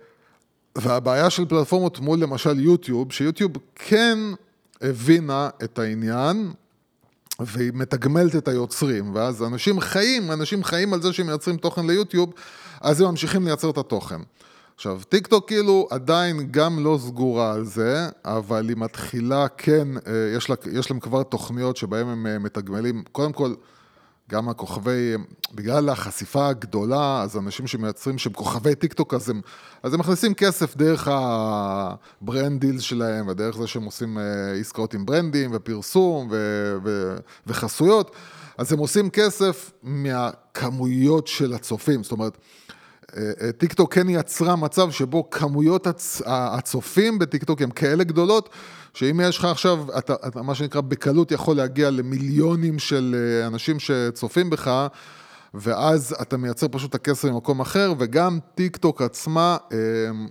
והבעיה 0.79 1.31
של 1.31 1.45
פלטפורמות 1.45 2.01
מול 2.01 2.19
למשל 2.19 2.61
יוטיוב, 2.61 3.13
שיוטיוב 3.13 3.53
כן 3.75 4.19
הבינה 4.81 5.49
את 5.65 5.79
העניין, 5.79 6.53
והיא 7.41 7.71
מתגמלת 7.75 8.37
את 8.37 8.49
היוצרים, 8.49 9.15
ואז 9.15 9.43
אנשים 9.43 9.81
חיים, 9.81 10.33
אנשים 10.33 10.65
חיים 10.65 10.95
על 10.95 11.03
זה 11.03 11.13
שהם 11.13 11.27
מייצרים 11.27 11.57
תוכן 11.57 11.87
ליוטיוב, 11.87 12.33
אז 12.81 13.01
הם 13.01 13.09
ממשיכים 13.09 13.45
לייצר 13.45 13.71
את 13.71 13.79
התוכן. 13.79 14.21
עכשיו, 14.79 15.01
טיק 15.09 15.27
טוק 15.27 15.49
כאילו 15.49 15.89
עדיין 15.91 16.49
גם 16.51 16.85
לא 16.85 16.99
סגורה 17.07 17.53
על 17.53 17.65
זה, 17.65 18.09
אבל 18.25 18.69
היא 18.69 18.77
מתחילה, 18.77 19.49
כן, 19.49 19.89
אה, 20.07 20.33
יש, 20.37 20.51
לה, 20.51 20.57
יש 20.73 20.91
להם 20.91 21.01
כבר 21.01 21.23
תוכניות 21.23 21.77
שבהן 21.77 22.09
הם 22.09 22.27
אה, 22.27 22.39
מתגמלים, 22.39 23.03
קודם 23.13 23.33
כל, 23.33 23.55
גם 24.31 24.49
הכוכבי, 24.49 25.15
בגלל 25.55 25.89
החשיפה 25.89 26.49
הגדולה, 26.49 27.23
אז 27.23 27.37
אנשים 27.37 27.67
שמייצרים 27.67 28.19
שהם 28.19 28.33
כוכבי 28.33 28.75
טיק 28.75 28.93
טוק, 28.93 29.15
אז 29.15 29.31
הם, 29.31 29.41
אז 29.83 29.95
הם 29.95 30.01
מכניסים 30.01 30.35
כסף 30.35 30.77
דרך 30.77 31.09
ה 31.11 31.36
brand 31.36 32.61
deals 32.61 32.83
שלהם, 32.83 33.29
ודרך 33.29 33.57
זה 33.57 33.67
שהם 33.67 33.85
עושים 33.85 34.19
אה, 34.19 34.53
עסקאות 34.61 34.95
עם 34.95 35.07
brandים 35.07 35.51
ופרסום 35.53 36.29
ו, 36.31 36.37
ו, 36.85 37.17
וחסויות, 37.47 38.17
אז 38.59 38.73
הם 38.73 38.79
עושים 38.79 39.11
כסף 39.11 39.73
מהכמויות 39.83 41.27
של 41.27 41.55
הצופים, 41.55 42.03
זאת 42.03 42.13
אומרת, 42.13 42.35
אה, 42.37 42.58
טיקטוק 43.59 43.95
כן 43.95 44.09
יצרה 44.09 44.57
מצב 44.57 44.91
שבו 44.91 45.31
כמויות 45.31 45.87
הצ... 45.87 46.23
הצופים 46.27 47.19
בטיקטוק 47.19 47.63
הן 47.63 47.71
כאלה 47.71 48.05
גדולות, 48.05 48.49
שאם 48.95 49.21
יש 49.23 49.39
לך 49.39 49.45
עכשיו, 49.45 49.99
אתה, 49.99 50.15
אתה 50.27 50.43
מה 50.43 50.55
שנקרא 50.55 50.81
בקלות 50.81 51.33
יכול 51.33 51.57
להגיע 51.57 51.91
למיליונים 51.91 52.79
של 52.79 53.17
אה, 53.19 53.47
אנשים 53.47 53.77
שצופים 53.81 54.51
בך, 54.51 54.87
ואז 55.55 56.15
אתה 56.23 56.37
מייצר 56.37 56.67
פשוט 56.69 56.91
את 56.91 56.95
הכסף 56.95 57.25
ממקום 57.25 57.61
אחר, 57.61 57.95
וגם 57.99 58.39
טיק 58.55 58.77
טוק 58.77 59.03
עצמה 59.03 59.57
אה, 59.73 59.79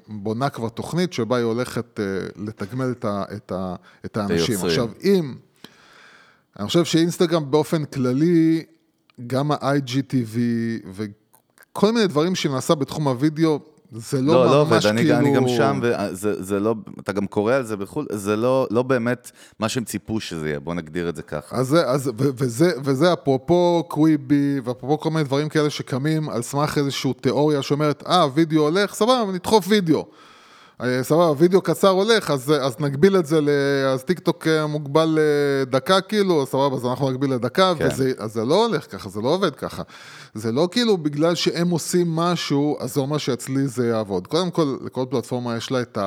בונה 0.07 0.49
כבר 0.49 0.69
תוכנית 0.69 1.13
שבה 1.13 1.37
היא 1.37 1.45
הולכת 1.45 1.99
אה, 1.99 2.05
לתגמל 2.35 2.91
את, 2.91 3.05
ה, 3.05 3.23
את, 3.35 3.51
ה, 3.51 3.75
את 4.05 4.17
האנשים. 4.17 4.37
היוצרים. 4.49 4.69
עכשיו, 4.69 4.87
אם... 5.03 5.35
אני 6.59 6.67
חושב 6.67 6.85
שאינסטגרם 6.85 7.51
באופן 7.51 7.85
כללי, 7.85 8.63
גם 9.27 9.51
ה-IGTV 9.51 10.37
וכל 11.77 11.91
מיני 11.91 12.07
דברים 12.07 12.35
שנעשה 12.35 12.75
בתחום 12.75 13.07
הוידאו, 13.07 13.59
זה 13.91 14.21
לא, 14.21 14.33
לא, 14.33 14.45
לא 14.45 14.65
ממש 14.65 14.85
עובד, 14.85 14.85
אני, 14.85 15.01
כאילו... 15.01 15.15
אני 15.15 15.35
גם 15.35 15.47
שם, 15.47 15.79
וזה 15.81 16.43
זה 16.43 16.59
לא, 16.59 16.75
אתה 16.99 17.13
גם 17.13 17.27
קורא 17.27 17.53
על 17.53 17.63
זה 17.63 17.77
בחו"ל, 17.77 18.05
זה 18.11 18.35
לא, 18.35 18.67
לא 18.71 18.83
באמת 18.83 19.31
מה 19.59 19.69
שהם 19.69 19.83
ציפו 19.83 20.19
שזה 20.19 20.47
יהיה, 20.47 20.59
בוא 20.59 20.73
נגדיר 20.73 21.09
את 21.09 21.15
זה 21.15 21.21
ככה. 21.21 21.55
אז 21.55 21.75
אז, 21.85 22.07
ו- 22.07 22.29
וזה, 22.37 22.71
וזה 22.83 23.13
אפרופו 23.13 23.83
קוויבי, 23.87 24.59
ואפרופו 24.63 24.99
כל 24.99 25.09
מיני 25.09 25.23
דברים 25.23 25.49
כאלה 25.49 25.69
שקמים 25.69 26.29
על 26.29 26.41
סמך 26.41 26.77
איזושהי 26.77 27.13
תיאוריה 27.21 27.61
שאומרת, 27.61 28.03
אה, 28.07 28.27
וידאו 28.33 28.61
הולך, 28.61 28.93
סבבה, 28.93 29.23
נדחוף 29.33 29.65
וידאו. 29.67 30.05
אה, 30.83 31.03
סבבה, 31.03 31.31
וידאו 31.37 31.61
קצר 31.61 31.89
הולך, 31.89 32.31
אז, 32.31 32.53
אז 32.61 32.75
נגביל 32.79 33.17
את 33.17 33.25
זה, 33.25 33.41
ל... 33.41 33.49
אז 33.93 34.03
טיק 34.03 34.19
טוק 34.19 34.47
אה, 34.47 34.67
מוגבל 34.67 35.17
לדקה 35.61 36.01
כאילו, 36.01 36.41
אז 36.41 36.47
סבבה, 36.47 36.75
אז 36.75 36.85
אנחנו 36.85 37.09
נגביל 37.11 37.33
לדקה, 37.33 37.73
כן. 37.77 37.87
וזה, 37.87 38.11
אז 38.17 38.33
זה 38.33 38.45
לא 38.45 38.65
הולך 38.65 38.91
ככה, 38.91 39.09
זה 39.09 39.21
לא 39.21 39.29
עובד 39.29 39.55
ככה. 39.55 39.83
זה 40.33 40.51
לא 40.51 40.67
כאילו 40.71 40.97
בגלל 40.97 41.35
שהם 41.35 41.69
עושים 41.69 42.15
משהו, 42.15 42.77
אז 42.79 42.93
זה 42.93 42.99
אומר 42.99 43.17
שאצלי 43.17 43.67
זה 43.67 43.87
יעבוד. 43.87 44.27
קודם 44.27 44.51
כל, 44.51 44.77
לכל 44.85 45.05
פלטפורמה 45.09 45.57
יש 45.57 45.71
לה 45.71 45.81
את 45.81 45.97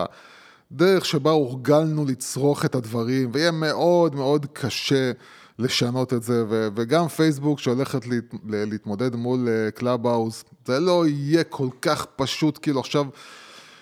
הדרך 0.70 1.04
שבה 1.04 1.30
הורגלנו 1.30 2.04
לצרוך 2.04 2.64
את 2.64 2.74
הדברים, 2.74 3.30
ויהיה 3.32 3.50
מאוד 3.50 4.14
מאוד 4.14 4.46
קשה 4.52 5.12
לשנות 5.58 6.12
את 6.12 6.22
זה, 6.22 6.44
ו- 6.48 6.68
וגם 6.76 7.08
פייסבוק 7.08 7.58
שהולכת 7.58 8.06
להת- 8.06 8.34
להתמודד 8.44 9.16
מול 9.16 9.48
Clubhouse, 9.74 10.44
זה 10.66 10.80
לא 10.80 11.06
יהיה 11.06 11.44
כל 11.44 11.68
כך 11.82 12.06
פשוט, 12.16 12.58
כאילו 12.62 12.80
עכשיו... 12.80 13.04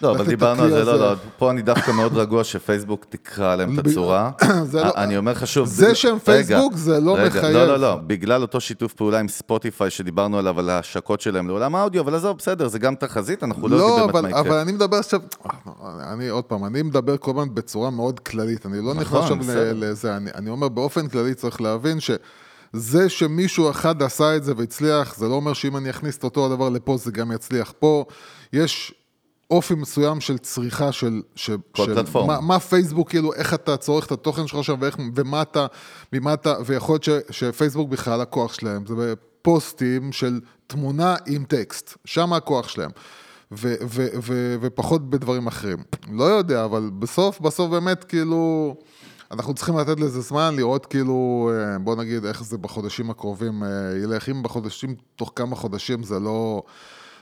לא, 0.02 0.11
אבל 0.11 0.26
דיברנו 0.26 0.62
על 0.62 0.71
זה, 0.71 0.85
לא. 0.85 0.99
לא, 0.99 1.14
פה 1.38 1.50
אני 1.50 1.62
דווקא 1.62 1.90
מאוד 1.90 2.17
רגוע 2.17 2.45
שפייסבוק 2.45 3.07
תקרא 3.09 3.57
להם 3.57 3.78
את 3.78 3.87
הצורה. 3.87 4.31
זה 4.71 4.85
לא- 4.85 4.93
אני 4.97 5.17
אומר 5.17 5.33
לך 5.33 5.47
שוב, 5.47 5.67
זה 5.67 5.95
שהם 5.95 6.19
פייסבוק, 6.19 6.75
זה 6.76 7.00
לא 7.00 7.17
מחייב. 7.26 7.57
לא, 7.57 7.67
לא, 7.67 7.76
לא, 7.76 7.97
בגלל 8.07 8.43
אותו 8.43 8.61
שיתוף 8.61 8.93
פעולה 8.93 9.21
עם 9.21 9.28
ספוטיפיי 9.28 9.90
שדיברנו 9.90 10.38
עליו, 10.38 10.59
על 10.59 10.71
ההשקות 10.71 11.21
שלהם 11.21 11.49
לעולם 11.49 11.75
האודיו, 11.75 12.02
אבל 12.02 12.14
עזוב, 12.14 12.37
בסדר, 12.37 12.69
זה 12.69 12.78
גם 12.78 12.95
תחזית, 12.95 13.45
אנחנו 13.45 13.69
לא 13.69 13.76
יודעים 13.76 13.90
לא, 13.90 14.07
באמת 14.07 14.11
אבל, 14.11 14.23
מה 14.23 14.28
יקרה. 14.28 14.40
אבל 14.40 14.57
אני 14.57 14.73
מדבר 14.73 14.97
עכשיו, 14.97 15.21
אני 16.12 16.28
עוד 16.28 16.45
פעם, 16.45 16.64
אני 16.64 16.83
מדבר 16.83 17.17
כל 17.17 17.31
הזמן 17.31 17.55
בצורה 17.55 17.90
מאוד 17.90 18.21
כללית, 18.21 18.67
אני 18.67 18.78
לא 18.85 18.95
נכנס 18.95 19.07
נכון, 19.07 19.40
עכשיו 19.40 19.55
לזה, 19.75 20.17
אני, 20.17 20.50
אומר 20.50 20.69
באופן 20.69 21.09
כללי 21.09 21.35
צריך 21.35 21.61
להבין 21.61 21.99
שזה 22.00 23.09
שמישהו 23.09 23.71
אחד 23.71 24.02
עשה 24.02 24.37
את 24.37 24.45
זה 24.45 24.52
והצליח, 24.57 25.17
זה 25.17 25.28
לא 25.28 25.35
אומר 25.35 25.52
שאם 25.52 25.76
אני 25.76 25.90
אכניס 25.90 26.17
את 26.17 26.25
אותו 26.25 26.47
הדבר 26.47 26.69
לפה 26.69 26.97
זה 26.97 27.11
גם 27.11 27.33
יצליח 27.33 27.73
פה, 27.78 28.05
יש 28.52 28.95
אופי 29.50 29.75
מסוים 29.75 30.21
של 30.21 30.38
צריכה 30.38 30.93
של... 30.93 31.23
ש, 31.35 31.50
כל 31.73 31.85
של 31.85 31.95
פלטפורמה. 31.95 32.35
מה, 32.35 32.40
מה 32.40 32.61
פייסבוק, 32.61 33.11
כאילו, 33.11 33.35
איך 33.35 33.55
אתה 33.55 33.76
צורך 33.76 34.07
את 34.07 34.12
התוכן 34.12 34.47
שלך 34.47 34.64
שם, 34.64 34.75
ואיך, 34.81 34.97
ומה 35.14 35.43
אתה, 35.43 35.67
ממה 36.12 36.35
אתה, 36.35 36.55
ויכול 36.67 36.93
להיות 36.93 37.05
ש, 37.05 37.11
שפייסבוק 37.31 37.88
בכלל 37.88 38.21
הכוח 38.21 38.55
שלהם, 38.55 38.87
זה 38.87 38.95
בפוסטים 38.95 40.12
של 40.12 40.40
תמונה 40.67 41.17
עם 41.26 41.45
טקסט, 41.45 41.97
שם 42.05 42.33
הכוח 42.33 42.69
שלהם. 42.69 42.90
ו- 43.52 43.75
ו- 43.83 44.09
ו- 44.23 44.57
ופחות 44.61 45.11
בדברים 45.11 45.47
אחרים. 45.47 45.78
לא 46.12 46.25
יודע, 46.25 46.64
אבל 46.64 46.90
בסוף, 46.99 47.40
בסוף 47.40 47.71
באמת, 47.71 48.05
כאילו, 48.05 48.75
אנחנו 49.31 49.55
צריכים 49.55 49.78
לתת 49.78 50.00
לזה 50.00 50.21
זמן, 50.21 50.55
לראות 50.57 50.87
כאילו, 50.87 51.50
אה, 51.55 51.78
בוא 51.78 51.97
נגיד, 51.97 52.25
איך 52.25 52.45
זה 52.45 52.59
בחודשים 52.59 53.11
הקרובים 53.11 53.62
אה, 53.62 53.69
ילך. 54.02 54.28
אם 54.28 54.43
בחודשים, 54.43 54.95
תוך 55.17 55.33
כמה 55.37 55.57
חודשים 55.57 56.02
זה 56.02 56.21
לא, 56.21 56.62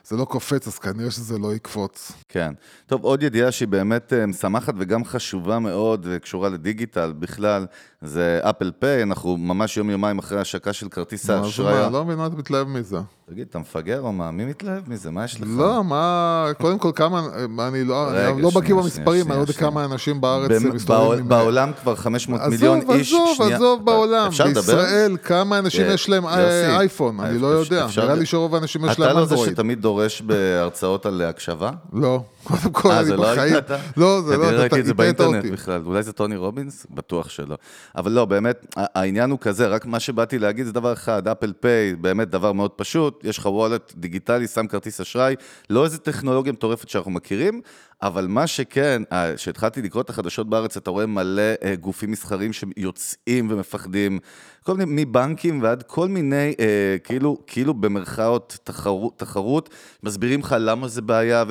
זה 0.09 0.17
לא 0.17 0.25
קופץ, 0.25 0.67
אז 0.67 0.79
כנראה 0.79 1.11
שזה 1.11 1.39
לא 1.39 1.55
יקפוץ. 1.55 2.13
כן. 2.29 2.53
טוב, 2.87 3.05
עוד 3.05 3.23
ידיעה 3.23 3.53
שהיא 3.53 3.69
באמת 3.69 4.13
אה, 4.13 4.27
משמחת 4.27 4.75
וגם 4.79 5.05
חשובה 5.05 5.59
מאוד 5.59 6.07
וקשורה 6.11 6.49
לדיגיטל 6.49 7.13
בכלל, 7.19 7.67
זה 8.03 8.41
אפל 8.43 8.73
פיי, 8.79 9.03
אנחנו 9.03 9.37
ממש 9.37 9.77
יום-יומיים 9.77 10.19
אחרי 10.19 10.39
ההשקה 10.39 10.73
של 10.73 10.89
כרטיס 10.89 11.31
האשראי. 11.31 11.75
מה, 11.75 11.91
לא 11.91 12.05
מבין 12.05 12.19
מה 12.19 12.27
אתה 12.27 12.37
מתלהב 12.37 12.69
מזה. 12.69 12.99
תגיד, 13.31 13.47
אתה 13.51 13.59
מפגר 13.59 14.01
או 14.01 14.13
מה? 14.13 14.31
מי 14.31 14.45
מתלהב 14.45 14.83
מזה? 14.91 15.11
מה 15.11 15.25
יש 15.25 15.41
לך? 15.41 15.49
לא, 15.57 15.85
מה, 15.85 16.47
קודם 16.61 16.79
כל 16.79 16.91
כמה, 16.95 17.23
אני 17.69 17.85
לא, 17.85 18.07
לא 18.39 18.51
בקיא 18.51 18.75
במספרים, 18.75 19.27
אני 19.27 19.37
לא 19.37 19.41
יודע. 19.41 19.53
כמה 19.53 19.85
אנשים 19.85 20.21
בארץ 20.21 20.51
מסתובבים. 20.63 21.29
בעולם 21.29 21.71
כבר 21.83 21.95
500 21.97 22.41
עזוב, 22.41 22.51
מיליון 22.53 22.81
איש. 22.91 23.13
עזוב, 23.13 23.53
עזוב 23.53 23.77
אתה- 23.83 23.85
בעולם. 23.85 24.27
אפשר 24.27 24.45
לדבר? 24.45 24.61
בישראל, 24.61 25.17
כמה 25.23 25.59
אנשים 25.59 25.87
יש 25.89 26.09
להם 26.09 26.27
אה, 26.27 26.77
אייפון? 26.81 27.21
אני 27.21 27.39
לא 27.39 27.47
יודע. 27.47 27.87
נראה 27.97 28.15
לי 28.15 28.27
שרוב 28.27 28.55
האנשים 28.55 28.85
יש 28.85 28.93
אתה 28.93 29.07
להם 29.07 29.17
לא 29.17 29.25
זה 29.25 29.31
אנדרואיד. 29.35 29.53
שתמיד 29.53 29.81
דורש 29.83 30.23
בהרצאות 30.23 31.07
על 31.07 31.23
הקשבה? 31.23 31.71
לא, 31.93 32.21
קודם 32.47 32.73
כל, 32.73 32.91
אה, 32.91 32.99
אני 32.99 33.07
זה 33.07 33.17
לא 33.17 33.23
בחיים... 33.23 33.53
היית 33.53 33.65
אתה? 33.65 33.77
לא, 33.97 34.23
זה 34.23 34.37
לא, 34.37 34.45
כנראה 34.45 34.51
אתה 34.51 34.61
ראיתי 34.61 34.81
את 34.81 34.87
זה 34.87 34.95
באינטרנט. 34.95 35.45
בכלל. 35.45 35.83
אולי 35.87 36.03
זה 36.03 36.13
טוני 36.13 36.37
רובינס? 36.37 36.87
בטוח 36.91 37.29
שלא. 37.29 37.57
אבל 37.97 38.13
לא, 38.13 38.25
באמת, 38.25 38.67
העניין 38.77 39.31
הוא 39.31 39.39
כזה, 39.39 39.67
רק 39.67 39.87
מה 39.87 40.01
שבאתי 40.01 40.39
להגיד 40.39 40.67
זה 40.67 40.73
דבר 40.73 40.93
אחד, 40.93 41.29
אפל 41.29 41.53
פיי, 41.61 41.97
באמת 41.97 42.31
דבר 42.31 42.53
מאוד 42.53 42.71
פשוט, 42.71 43.21
יש 43.25 43.39
לך 43.39 43.47
וולט 43.47 43.93
דיגיטלי, 43.97 44.47
שם 44.47 44.67
כרטיס 44.67 45.01
אשראי, 45.01 45.35
לא 45.71 45.85
איזה 45.85 45.99
טכנולוגיה 45.99 46.53
מטורפת 46.53 46.89
שאנחנו 46.89 47.11
מכירים, 47.11 47.61
אבל 48.03 48.27
מה 48.27 48.47
שכן, 48.47 49.03
אה, 49.13 49.37
כשהתחלתי 49.37 49.83
לקרוא 49.83 50.03
את 50.03 50.11
החדשות 50.11 50.49
בארץ, 50.49 50.77
אתה 50.77 50.91
רואה 50.91 51.07
מלא 51.07 51.43
אה, 51.65 51.75
גופים 51.81 52.11
מסחרים 52.11 52.53
שיוצאים 52.53 53.51
ומפחדים, 53.51 54.19
כל 54.63 54.77
מיני, 54.77 55.05
מבנקים 55.05 55.63
ועד 55.63 55.83
כל 55.83 56.09
מיני, 56.09 56.55
אה, 56.61 56.97
כאילו, 57.05 57.39
כאילו 57.47 57.75
במרכאות 57.75 58.59
תחרות, 58.65 59.19
תחרות, 59.19 59.71
מסבירים 60.03 60.41
לך 60.41 60.57
למה 60.59 60.89
זה 60.89 61.03
בעיה, 61.03 61.45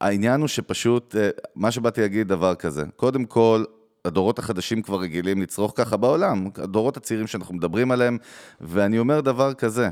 והעניין 0.00 0.40
הוא 0.40 0.48
שפשוט, 0.48 1.16
אה, 1.16 1.30
מה 1.54 1.70
שבאתי 1.70 2.00
להגיד 2.00 2.28
דבר 2.28 2.54
כזה, 2.54 2.84
קודם 2.96 3.24
כל, 3.24 3.64
הדורות 4.04 4.38
החדשים 4.38 4.82
כבר 4.82 5.00
רגילים 5.00 5.42
לצרוך 5.42 5.72
ככה 5.76 5.96
בעולם, 5.96 6.48
הדורות 6.56 6.96
הצעירים 6.96 7.26
שאנחנו 7.26 7.54
מדברים 7.54 7.90
עליהם, 7.90 8.18
ואני 8.60 8.98
אומר 8.98 9.20
דבר 9.20 9.54
כזה, 9.54 9.88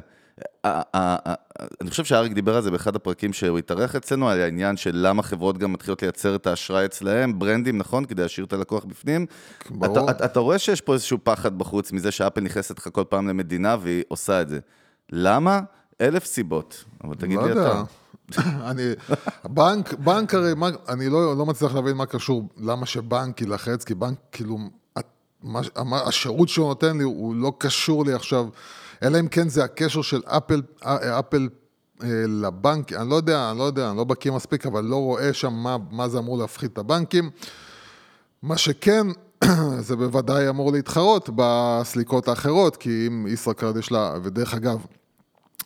אני 1.81 1.91
חושב 1.91 2.05
שאריק 2.05 2.33
דיבר 2.33 2.57
על 2.57 2.63
זה 2.63 2.71
באחד 2.71 2.97
הפרקים 2.97 3.33
שהוא 3.33 3.59
התארח 3.59 3.97
אצלנו, 3.97 4.29
על 4.29 4.41
העניין 4.41 4.77
של 4.77 4.91
למה 4.95 5.23
חברות 5.23 5.59
גם 5.59 5.73
מתחילות 5.73 6.03
לייצר 6.03 6.35
את 6.35 6.47
האשראי 6.47 6.85
אצלהם, 6.85 7.39
ברנדים, 7.39 7.79
נכון? 7.79 8.05
כדי 8.05 8.23
להשאיר 8.23 8.47
את 8.47 8.53
הלקוח 8.53 8.85
בפנים. 8.85 9.27
ברור. 9.71 10.11
אתה, 10.11 10.25
אתה 10.25 10.41
רואה 10.41 10.59
שיש 10.59 10.81
פה 10.81 10.93
איזשהו 10.95 11.19
פחד 11.23 11.59
בחוץ 11.59 11.93
מזה 11.93 12.11
שאפל 12.11 12.41
נכנסת 12.41 12.79
לך 12.79 12.89
כל 12.93 13.05
פעם 13.09 13.29
למדינה 13.29 13.77
והיא 13.81 14.03
עושה 14.09 14.43
את 14.43 14.49
זה. 14.49 14.59
למה? 15.13 15.61
אלף 16.01 16.25
סיבות, 16.25 16.85
אבל 17.05 17.15
תגיד 17.15 17.37
לא 17.37 17.45
לי 17.45 17.51
יודע. 17.51 17.71
אתה. 17.71 18.02
אני, 18.71 18.83
בנק, 19.45 19.95
בנק 19.95 20.35
הרי, 20.35 20.55
מה, 20.55 20.69
אני 20.89 21.09
לא, 21.09 21.37
לא 21.37 21.47
מצליח 21.47 21.75
להבין 21.75 21.97
מה 21.97 22.07
קשור, 22.07 22.49
למה 22.57 22.87
שבנק 22.87 23.41
יילחץ, 23.41 23.85
כי 23.85 23.95
בנק, 23.95 24.19
כאילו, 24.33 24.59
מה, 25.43 26.01
השירות 26.07 26.49
שהוא 26.49 26.69
נותן 26.69 26.99
לי 26.99 27.05
הוא 27.05 27.35
לא 27.35 27.53
קשור 27.59 28.05
לי 28.05 28.13
עכשיו, 28.13 28.47
אלא 29.03 29.21
אם 29.21 29.29
כן 29.29 29.49
זה 29.49 29.65
הקשר 29.65 30.03
של 30.03 30.23
אפל, 30.27 30.63
אה, 30.85 31.19
אפל 31.19 31.49
אה, 32.03 32.09
לבנק, 32.29 32.93
אני 32.93 33.11
לא 33.11 33.15
יודע, 33.15 33.51
אני 33.51 33.59
לא 33.59 33.65
יודע, 33.65 33.89
אני 33.89 33.97
לא 33.97 34.05
בקיא 34.05 34.33
מספיק, 34.33 34.67
אבל 34.67 34.85
לא 34.85 34.97
רואה 34.97 35.33
שם 35.33 35.53
מה, 35.53 35.77
מה 35.91 36.09
זה 36.09 36.19
אמור 36.19 36.39
להפחית 36.39 36.73
את 36.73 36.79
הבנקים. 36.79 37.31
מה 38.43 38.57
שכן, 38.57 39.07
זה 39.87 39.97
בוודאי 39.97 40.49
אמור 40.49 40.73
להתחרות 40.73 41.31
בסליקות 41.37 42.29
האחרות, 42.29 42.77
כי 42.77 43.07
אם 43.07 43.27
ישראכרט 43.27 43.77
יש 43.77 43.93
לה, 43.93 44.15
ודרך 44.23 44.55
אגב, 44.55 44.87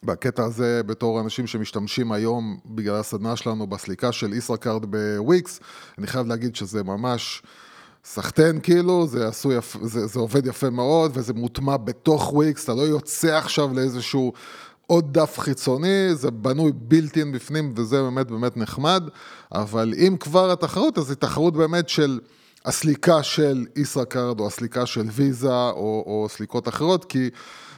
בקטע 0.07 0.45
הזה, 0.45 0.83
בתור 0.87 1.21
אנשים 1.21 1.47
שמשתמשים 1.47 2.13
היום 2.13 2.59
בגלל 2.67 2.95
הסדנה 2.95 3.37
שלנו 3.37 3.67
בסליקה 3.67 4.13
של 4.13 4.33
ישראכרט 4.33 4.83
בוויקס, 4.85 5.61
אני 5.99 6.07
חייב 6.07 6.27
להגיד 6.27 6.57
שזה 6.57 6.83
ממש 6.83 7.43
סחטיין 8.05 8.61
כאילו, 8.61 9.07
זה, 9.07 9.29
יפ- 9.29 9.79
זה, 9.83 10.07
זה 10.07 10.21
עובד 10.21 10.47
יפה 10.47 10.71
מאוד 10.71 11.11
וזה 11.15 11.35
מוטמע 11.35 11.77
בתוך 11.77 12.33
וויקס, 12.33 12.65
אתה 12.65 12.75
לא 12.75 12.83
יוצא 12.83 13.37
עכשיו 13.37 13.75
לאיזשהו 13.75 14.33
עוד 14.87 15.13
דף 15.13 15.39
חיצוני, 15.39 16.15
זה 16.15 16.31
בנוי 16.31 16.73
בילטין 16.75 17.33
בפנים 17.33 17.73
וזה 17.77 18.03
באמת 18.03 18.31
באמת 18.31 18.57
נחמד, 18.57 19.05
אבל 19.53 19.95
אם 19.97 20.17
כבר 20.21 20.53
התחרות, 20.53 20.99
אז 20.99 21.11
היא 21.11 21.17
תחרות 21.17 21.57
באמת 21.57 21.89
של... 21.89 22.21
הסליקה 22.67 23.23
של 23.23 23.67
ישראכרט 23.77 24.41
או 24.41 24.47
הסליקה 24.47 24.87
של 24.87 25.07
ויזה 25.13 25.49
או, 25.49 26.05
או 26.07 26.27
סליקות 26.29 26.69
אחרות, 26.69 27.05
כי 27.05 27.31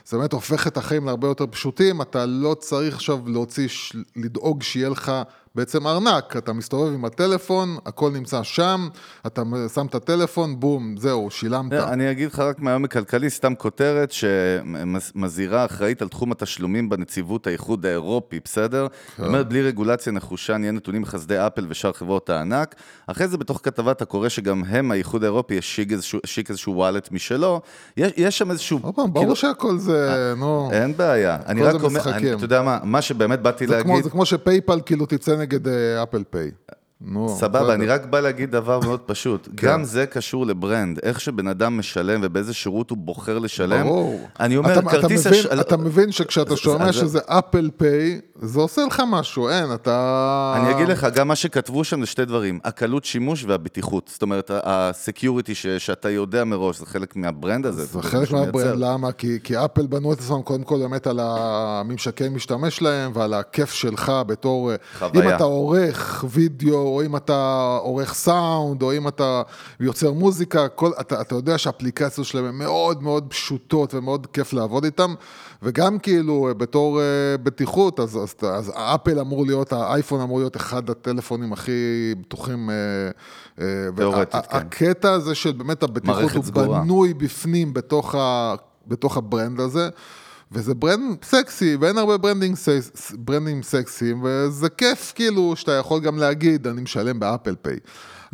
זה 0.09 0.17
באמת 0.17 0.33
הופך 0.33 0.67
את 0.67 0.77
החיים 0.77 1.05
להרבה 1.05 1.27
יותר 1.27 1.45
פשוטים, 1.47 2.01
אתה 2.01 2.25
לא 2.25 2.55
צריך 2.59 2.95
עכשיו 2.95 3.29
להוציא, 3.29 3.67
לדאוג 4.15 4.63
שיהיה 4.63 4.89
לך 4.89 5.11
בעצם 5.55 5.87
ארנק, 5.87 6.37
אתה 6.37 6.53
מסתובב 6.53 6.93
עם 6.93 7.05
הטלפון, 7.05 7.77
הכל 7.85 8.11
נמצא 8.11 8.43
שם, 8.43 8.87
אתה 9.27 9.43
שם 9.73 9.85
את 9.85 9.95
הטלפון, 9.95 10.59
בום, 10.59 10.95
זהו, 10.97 11.31
שילמת. 11.31 11.73
אני 11.73 12.11
אגיד 12.11 12.27
לך 12.27 12.39
רק 12.39 12.59
מהיום 12.59 12.85
הכלכלי, 12.85 13.29
סתם 13.29 13.55
כותרת 13.55 14.11
שמזהירה 14.11 15.65
אחראית 15.65 16.01
על 16.01 16.07
תחום 16.07 16.31
התשלומים 16.31 16.89
בנציבות 16.89 17.47
האיחוד 17.47 17.85
האירופי, 17.85 18.39
בסדר? 18.45 18.87
כן. 18.87 19.23
זאת 19.23 19.27
אומרת, 19.27 19.49
בלי 19.49 19.61
רגולציה 19.61 20.13
נחושה 20.13 20.57
נהיה 20.57 20.71
נתונים 20.71 21.01
בחסדי 21.01 21.47
אפל 21.47 21.65
ושאר 21.69 21.93
חברות 21.93 22.29
הענק. 22.29 22.75
אחרי 23.07 23.27
זה 23.27 23.37
בתוך 23.37 23.59
כתבה 23.63 23.91
אתה 23.91 24.05
קורא 24.05 24.29
שגם 24.29 24.63
הם, 24.67 24.91
האיחוד 24.91 25.23
האירופי, 25.23 25.57
השיק 25.57 26.49
איזשהו, 26.49 26.73
וואלט 26.75 27.11
משלו. 27.11 27.61
יש, 27.97 28.11
יש 28.17 28.37
שם 28.37 28.51
איזשהו... 28.51 28.79
עוד 28.81 28.95
פעם, 28.95 29.13
ברור 29.13 29.35
שהכל 29.35 29.77
זה, 29.77 30.33
נו... 30.37 30.69
אין 30.71 30.97
בעיה. 30.97 31.37
אני 31.45 31.63
רק 31.63 31.83
אומר. 31.83 32.01
אתה 32.35 32.45
יודע 32.45 32.61
מה, 32.61 32.79
מה 32.83 33.01
שבאמת 33.01 33.41
באתי 33.41 33.67
להגיד... 33.67 34.03
זה 34.03 34.09
כמו 34.09 34.25
שפייפל 34.25 34.79
כאילו 34.85 35.05
תצא 35.05 35.38
נגד 35.39 35.67
אה, 35.67 36.03
אפל 36.03 36.23
פיי. 36.29 36.51
נו, 37.01 37.35
סבבה. 37.39 37.73
אני 37.73 37.85
רק 37.85 38.05
בא 38.05 38.19
להגיד 38.19 38.51
דבר 38.51 38.79
מאוד 38.79 38.99
פשוט. 38.99 39.47
גם 39.63 39.83
זה 39.83 40.05
קשור 40.05 40.45
לברנד. 40.45 40.99
איך 41.03 41.21
שבן 41.21 41.47
אדם 41.47 41.77
משלם 41.77 42.19
ובאיזה 42.23 42.53
שירות 42.53 42.89
הוא 42.89 42.97
בוחר 42.97 43.39
לשלם. 43.39 43.83
ברור. 43.87 44.27
אני 44.39 44.57
אומר, 44.57 44.79
אתה, 44.79 44.89
כרטיס... 44.89 45.21
אתה, 45.27 45.29
מבין, 45.29 45.39
הש- 45.51 45.59
אתה 45.59 45.77
מבין 45.77 46.11
שכשאתה 46.11 46.57
שומע 46.57 46.85
אז- 46.89 46.95
שזה 46.95 47.19
אפל 47.25 47.69
פיי, 47.77 48.19
זה 48.41 48.59
עושה 48.59 48.81
לך 48.87 49.03
משהו, 49.07 49.49
אין, 49.49 49.73
אתה... 49.73 50.53
אני 50.57 50.71
אגיד 50.75 50.87
לך, 50.87 51.07
גם 51.15 51.27
מה 51.27 51.35
שכתבו 51.35 51.83
שם 51.83 51.99
זה 52.01 52.05
שתי 52.05 52.25
דברים, 52.25 52.59
הקלות 52.63 53.05
שימוש 53.05 53.43
והבטיחות. 53.47 54.09
זאת 54.13 54.21
אומרת, 54.21 54.51
ה 54.53 54.64
security 54.64 55.55
שאתה 55.55 56.09
יודע 56.09 56.43
מראש, 56.43 56.79
זה 56.79 56.85
חלק 56.85 57.15
מה 57.15 57.29
brand 57.29 57.65
הזה. 57.65 57.85
זה 57.85 58.01
חלק 58.01 58.31
מה 58.31 58.42
brand, 58.42 58.75
למה? 58.79 59.11
כי, 59.11 59.39
כי 59.43 59.57
אפל 59.65 59.87
בנו 59.87 60.13
את 60.13 60.19
עצמם 60.19 60.41
קודם 60.41 60.63
כל 60.63 60.77
באמת 60.79 61.07
על 61.07 61.19
הממשקי 61.23 62.29
משתמש 62.29 62.77
שלהם 62.77 63.11
ועל 63.13 63.33
הכיף 63.33 63.71
שלך 63.71 64.11
בתור... 64.27 64.71
חוויה. 64.99 65.23
אם 65.29 65.35
אתה 65.35 65.43
עורך 65.43 66.25
וידאו, 66.29 66.88
או 66.89 67.05
אם 67.05 67.15
אתה 67.15 67.77
עורך 67.81 68.13
סאונד, 68.13 68.81
או 68.81 68.97
אם 68.97 69.07
אתה 69.07 69.41
יוצר 69.79 70.13
מוזיקה, 70.13 70.67
כל, 70.67 70.91
אתה, 71.01 71.21
אתה 71.21 71.35
יודע 71.35 71.57
שהאפליקציות 71.57 72.27
שלהם 72.27 72.45
הן 72.45 72.55
מאוד 72.55 73.03
מאוד 73.03 73.25
פשוטות 73.29 73.93
ומאוד 73.93 74.27
כיף 74.33 74.53
לעבוד 74.53 74.83
איתן, 74.85 75.13
וגם 75.63 75.99
כאילו 75.99 76.49
בתור 76.57 76.99
אה, 76.99 77.37
בטיחות, 77.43 77.99
אז, 77.99 78.17
אז, 78.17 78.35
אז 78.49 78.71
האפל 78.75 79.19
אמור 79.19 79.45
להיות, 79.45 79.73
האייפון 79.73 80.21
אמור 80.21 80.39
להיות 80.39 80.55
אחד 80.55 80.89
הטלפונים 80.89 81.53
הכי 81.53 81.71
בטוחים. 82.21 82.69
אה, 82.69 82.73
אה, 83.57 83.61
תיאורטית, 83.95 84.35
וה- 84.35 84.41
כן. 84.41 84.57
הקטע 84.57 85.11
הזה 85.11 85.35
של 85.35 85.51
באמת 85.51 85.83
הבטיחות 85.83 86.31
הוא 86.31 86.43
סגורה. 86.43 86.79
בנוי 86.79 87.13
בפנים 87.13 87.73
בתוך, 87.73 88.15
ה, 88.15 88.55
בתוך 88.87 89.17
ה 89.17 89.24
brand 89.24 89.59
הזה. 89.59 89.89
וזה 90.51 90.73
brand 90.73 91.23
סקסי, 91.23 91.75
ואין 91.79 91.97
הרבה 91.97 92.17
branding, 92.17 92.55
סקס, 92.55 93.11
ברנדים 93.17 93.63
סקסיים, 93.63 94.23
וזה 94.23 94.69
כיף 94.69 95.11
כאילו 95.15 95.55
שאתה 95.55 95.71
יכול 95.71 95.99
גם 95.99 96.17
להגיד, 96.17 96.67
אני 96.67 96.81
משלם 96.81 97.19
ב 97.19 97.25
Apple 97.25 97.55
Pay. 97.61 97.75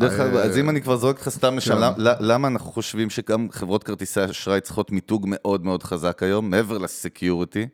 דרך 0.01 0.19
אגב, 0.19 0.35
אה, 0.35 0.43
אז 0.43 0.57
אם 0.57 0.69
אני 0.69 0.81
כבר 0.81 0.97
זורק 0.97 1.21
לך 1.21 1.29
סתם 1.29 1.57
לשם, 1.57 1.73
כן. 1.75 1.81
למ- 1.81 1.95
למה 2.19 2.47
אנחנו 2.47 2.71
חושבים 2.71 3.09
שגם 3.09 3.47
חברות 3.51 3.83
כרטיסי 3.83 4.25
אשראי 4.25 4.61
צריכות 4.61 4.91
מיתוג 4.91 5.25
מאוד 5.27 5.65
מאוד 5.65 5.83
חזק 5.83 6.23
היום, 6.23 6.49
מעבר 6.49 6.77
ל 6.77 6.86
security? 6.86 7.67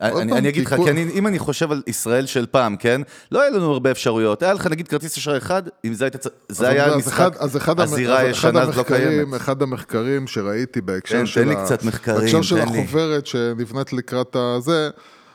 אני, 0.00 0.32
אני 0.32 0.48
אגיד 0.48 0.66
לך, 0.66 0.74
כי 0.84 0.90
אני, 0.90 1.02
אם 1.14 1.26
אני 1.26 1.38
חושב 1.38 1.72
על 1.72 1.82
ישראל 1.86 2.26
של 2.26 2.46
פעם, 2.50 2.76
כן? 2.76 3.00
לא 3.32 3.40
היה 3.42 3.50
לנו 3.50 3.72
הרבה 3.72 3.90
אפשרויות. 3.90 4.42
היה 4.42 4.52
לך 4.52 4.66
נגיד 4.66 4.88
כרטיס 4.88 5.16
אשראי 5.16 5.38
אחד, 5.38 5.62
אם 5.84 5.94
זה 5.94 6.04
היית... 6.04 6.16
זה 6.48 6.68
היה 6.68 6.86
אז 6.86 6.96
משחק, 6.96 7.12
אחד, 7.12 7.36
אז 7.36 7.56
אחד, 7.56 7.80
הזירה 7.80 8.18
הישנה 8.18 8.64
לא 8.64 8.82
קיימת. 8.82 9.34
אחד 9.36 9.62
המחקרים 9.62 10.26
שראיתי 10.26 10.80
בהקשר 10.80 11.18
תן- 11.18 11.26
של, 11.26 11.42
תן 11.42 11.48
לי 11.48 11.54
ה- 11.54 11.64
קצת 11.64 11.84
מחקרים, 11.84 12.20
בהקשר 12.20 12.42
של. 12.42 12.58
החוברת 12.58 13.26
שנבנית 13.26 13.92
לקראת 13.92 14.36
הזה, 14.36 14.90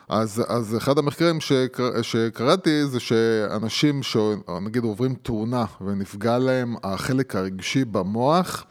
אז, 0.08 0.42
אז 0.48 0.76
אחד 0.76 0.98
המחקרים 0.98 1.40
שקר, 1.40 2.02
שקראתי 2.02 2.86
זה 2.86 3.00
שאנשים 3.00 4.02
שנגיד 4.02 4.84
עוברים 4.84 5.14
תאונה 5.22 5.64
ונפגע 5.86 6.38
להם 6.38 6.74
החלק 6.84 7.36
הרגשי 7.36 7.84
במוח, 7.84 8.64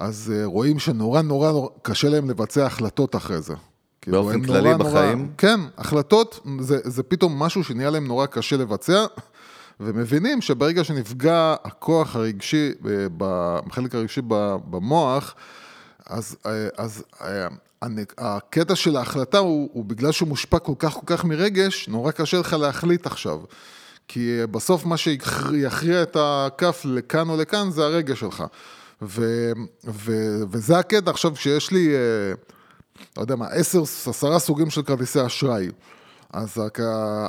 אז 0.00 0.32
אה, 0.36 0.44
רואים 0.44 0.78
שנורא 0.78 1.22
נורא 1.22 1.52
נורא 1.52 1.68
קשה 1.82 2.08
להם 2.08 2.30
לבצע 2.30 2.66
החלטות 2.66 3.16
אחרי 3.16 3.40
זה. 3.40 3.54
כאילו, 4.02 4.22
באופן 4.22 4.44
כללי 4.44 4.72
נורא, 4.72 4.90
בחיים? 4.90 5.18
נורא, 5.18 5.30
כן, 5.38 5.60
החלטות 5.78 6.46
זה, 6.60 6.78
זה 6.84 7.02
פתאום 7.02 7.38
משהו 7.38 7.64
שנהיה 7.64 7.90
להם 7.90 8.06
נורא 8.06 8.26
קשה 8.26 8.56
לבצע, 8.56 9.06
ומבינים 9.80 10.40
שברגע 10.40 10.84
שנפגע 10.84 11.54
הכוח 11.64 12.16
הרגשי, 12.16 12.72
ב- 12.82 13.06
ב- 13.16 13.58
החלק 13.70 13.94
הרגשי 13.94 14.20
במוח, 14.70 15.34
אז, 16.06 16.36
אה, 16.46 16.68
אז 16.76 17.04
אה, 17.20 17.48
הקטע 18.18 18.76
של 18.76 18.96
ההחלטה 18.96 19.38
הוא, 19.38 19.70
הוא 19.72 19.84
בגלל 19.84 20.12
שהוא 20.12 20.28
מושפע 20.28 20.58
כל 20.58 20.72
כך 20.78 20.92
כל 20.92 21.06
כך 21.06 21.24
מרגש, 21.24 21.88
נורא 21.88 22.10
קשה 22.10 22.38
לך 22.38 22.52
להחליט 22.52 23.06
עכשיו. 23.06 23.40
כי 24.08 24.40
אה, 24.40 24.46
בסוף 24.46 24.84
מה 24.84 24.96
שיכריע 24.96 26.02
את 26.02 26.16
הכף 26.20 26.82
לכאן 26.84 27.28
או 27.28 27.36
לכאן 27.36 27.70
זה 27.70 27.84
הרגש 27.84 28.20
שלך. 28.20 28.44
ו, 29.02 29.52
ו, 29.84 30.12
וזה 30.50 30.78
הקטע 30.78 31.10
עכשיו 31.10 31.36
שיש 31.36 31.70
לי, 31.70 31.94
אה, 31.94 32.34
לא 33.16 33.22
יודע 33.22 33.36
מה, 33.36 33.46
עשר, 33.46 33.82
עשרה 33.82 34.38
סוגים 34.38 34.70
של 34.70 34.82
כרטיסי 34.82 35.26
אשראי. 35.26 35.68
אז, 36.32 36.48
הכ- 36.58 36.80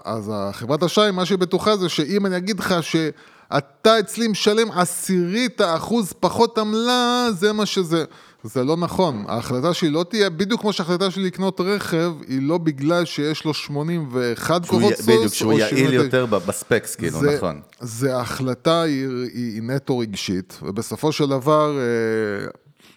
אז 0.06 0.32
החברת 0.34 0.84
אשראי, 0.84 1.12
מה 1.12 1.26
שהיא 1.26 1.38
בטוחה 1.38 1.78
זה 1.78 1.90
שאם 1.90 2.26
אני 2.26 2.38
אגיד 2.38 2.60
לך 2.60 2.76
שאתה 2.82 4.00
אצלי 4.00 4.28
משלם 4.28 4.72
עשירית 4.72 5.62
האחוז 5.62 6.14
פחות 6.20 6.58
עמלה, 6.58 7.28
זה 7.32 7.54
מה 7.54 7.66
שזה. 7.66 8.04
זה 8.44 8.64
לא 8.64 8.78
נכון. 8.78 9.26
ההחלטה 9.28 9.74
שלי 9.74 9.90
לא 9.90 10.06
תהיה, 10.10 10.30
בדיוק 10.30 10.62
כמו 10.62 10.74
שההחלטה 10.74 11.12
שלי 11.12 11.24
לקנות 11.24 11.62
רכב, 11.62 12.12
היא 12.28 12.42
לא 12.42 12.58
בגלל 12.58 13.06
שיש 13.06 13.46
לו 13.46 13.54
81 13.54 14.66
שהוא 14.66 14.80
כוחות 14.80 14.96
סוס, 14.96 15.06
בדיוק, 15.06 15.34
שהוא 15.34 15.54
יעיל 15.54 15.70
79. 15.70 16.04
יותר 16.04 16.26
בספקס, 16.26 16.96
כאילו, 16.96 17.20
זה, 17.20 17.36
נכון. 17.38 17.62
זה 17.80 18.18
ההחלטה 18.18 18.82
היא, 18.82 19.08
היא, 19.08 19.54
היא 19.54 19.62
נטו 19.64 19.98
רגשית, 19.98 20.60
ובסופו 20.62 21.12
של 21.12 21.30
דבר, 21.30 21.78
אה, 21.78 22.48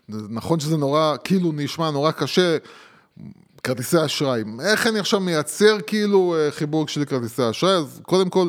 נכון 0.09 0.61
שזה 0.61 0.77
נורא, 0.77 1.17
כאילו 1.25 1.53
נשמע 1.55 1.91
נורא 1.91 2.11
קשה, 2.11 2.57
כרטיסי 3.65 4.05
אשראי. 4.05 4.43
איך 4.61 4.87
אני 4.87 4.99
עכשיו 4.99 5.21
מייצר 5.21 5.79
כאילו 5.87 6.37
אה, 6.39 6.51
חיבור 6.51 6.89
של 6.89 7.05
כרטיסי 7.05 7.51
אשראי? 7.51 7.73
אז 7.73 8.01
קודם 8.03 8.31
כל, 8.31 8.49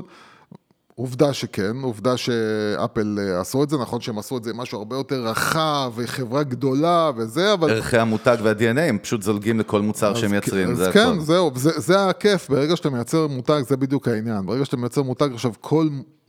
עובדה 0.95 1.33
שכן, 1.33 1.77
עובדה 1.81 2.17
שאפל 2.17 3.19
אה, 3.21 3.41
עשו 3.41 3.63
את 3.63 3.69
זה, 3.69 3.77
נכון 3.77 4.01
שהם 4.01 4.17
עשו 4.17 4.37
את 4.37 4.43
זה 4.43 4.49
עם 4.49 4.57
משהו 4.57 4.77
הרבה 4.77 4.95
יותר 4.95 5.27
רחב, 5.27 5.93
וחברה 5.95 6.43
גדולה 6.43 7.11
וזה, 7.17 7.53
אבל... 7.53 7.69
ערכי 7.69 7.97
המותג 7.97 8.37
וה-DNA 8.43 8.79
הם 8.79 8.97
פשוט 8.97 9.21
זולגים 9.21 9.59
לכל 9.59 9.81
מוצר 9.81 10.15
שהם 10.15 10.31
מייצרים, 10.31 10.71
אז 10.71 10.77
זה 10.77 10.91
כן, 10.91 11.07
הכל. 11.07 11.19
זהו, 11.19 11.51
זה, 11.55 11.71
זה 11.75 12.09
הכיף, 12.09 12.49
ברגע 12.49 12.75
שאתה 12.75 12.89
מייצר 12.89 13.27
מותג, 13.27 13.61
זה 13.67 13.77
בדיוק 13.77 14.07
העניין. 14.07 14.45
ברגע 14.45 14.65
שאתה 14.65 14.77
מייצר 14.77 15.01
מותג, 15.01 15.29
עכשיו 15.33 15.51
כל, 15.61 15.87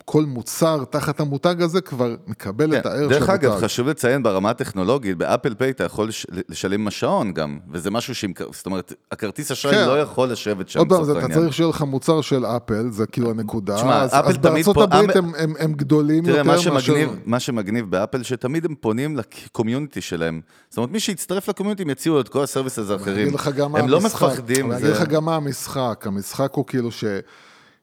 כל 0.09 0.25
מוצר 0.25 0.85
תחת 0.91 1.21
המותג 1.21 1.63
הזה 1.63 1.81
כבר 1.81 2.15
מקבל 2.27 2.77
את 2.77 2.83
כן. 2.83 2.89
הערך 2.89 3.13
של 3.13 3.19
דרך 3.19 3.29
המותג. 3.29 3.45
אגב, 3.47 3.61
חשוב 3.61 3.89
לציין 3.89 4.23
ברמה 4.23 4.51
הטכנולוגית, 4.51 5.17
ב 5.19 5.25
Apple 5.25 5.55
Pay 5.55 5.71
אתה 5.71 5.85
יכול 5.85 6.09
לש- 6.09 6.27
לשלם 6.49 6.81
עם 6.81 6.89
השעון 6.89 7.33
גם, 7.33 7.59
וזה 7.71 7.91
משהו 7.91 8.15
שעם, 8.15 8.33
זאת 8.53 8.67
אומרת, 8.67 8.93
הכרטיס 9.13 9.51
אשראי 9.51 9.75
כן. 9.75 9.87
לא 9.87 10.01
יכול 10.01 10.29
לשבת 10.29 10.69
שם 10.69 10.79
עוד 10.79 10.89
פעם, 10.89 11.19
אתה. 11.19 11.35
צריך 11.35 11.53
שיהיה 11.55 11.69
לך 11.69 11.83
מוצר 11.83 12.21
של 12.21 12.47
אפל, 12.47 12.91
זה 12.91 13.07
כאילו 13.07 13.31
הנקודה. 13.31 13.77
תשמע, 13.77 14.03
אז, 14.03 14.11
אפל 14.15 14.29
אז 14.29 14.35
תמיד 14.35 14.43
בארצות 14.43 14.75
פה- 14.75 14.83
הברית 14.85 15.11
אפל- 15.11 15.19
הם, 15.19 15.33
הם, 15.39 15.53
הם 15.59 15.73
גדולים 15.73 16.25
תראה, 16.25 16.37
יותר 16.39 16.49
מה 16.49 16.57
מאשר... 16.57 16.79
שמגניב, 16.81 17.11
מה 17.25 17.41
שמגניב 17.41 17.91
באפל, 17.91 18.23
שתמיד 18.23 18.65
הם 18.65 18.75
פונים 18.75 19.17
ל 19.17 19.25
community 19.25 20.01
שלהם. 20.01 20.41
זאת 20.71 20.77
אומרת, 20.79 20.91
מי 20.91 21.01
שיצטרף 21.01 21.49
ל 21.49 21.52
community, 21.52 21.83
הם 21.83 21.91
יציעו 21.91 22.21
את 22.21 22.29
כל 22.29 22.43
ה 22.43 22.48
services 22.48 22.91
האחרים. 22.91 23.29
הם 23.59 23.89
לא 23.89 23.97
המשחק. 23.97 24.23
מפחדים. 24.29 24.73
אני 24.73 24.81
אגיד 24.81 24.91
לך 24.91 25.03
גם 25.09 25.25
מה 25.25 25.37
המשחק. 25.37 26.05
המשחק 26.07 26.53
הוא 26.55 26.65
כאילו 26.67 26.91
ש... 26.91 27.05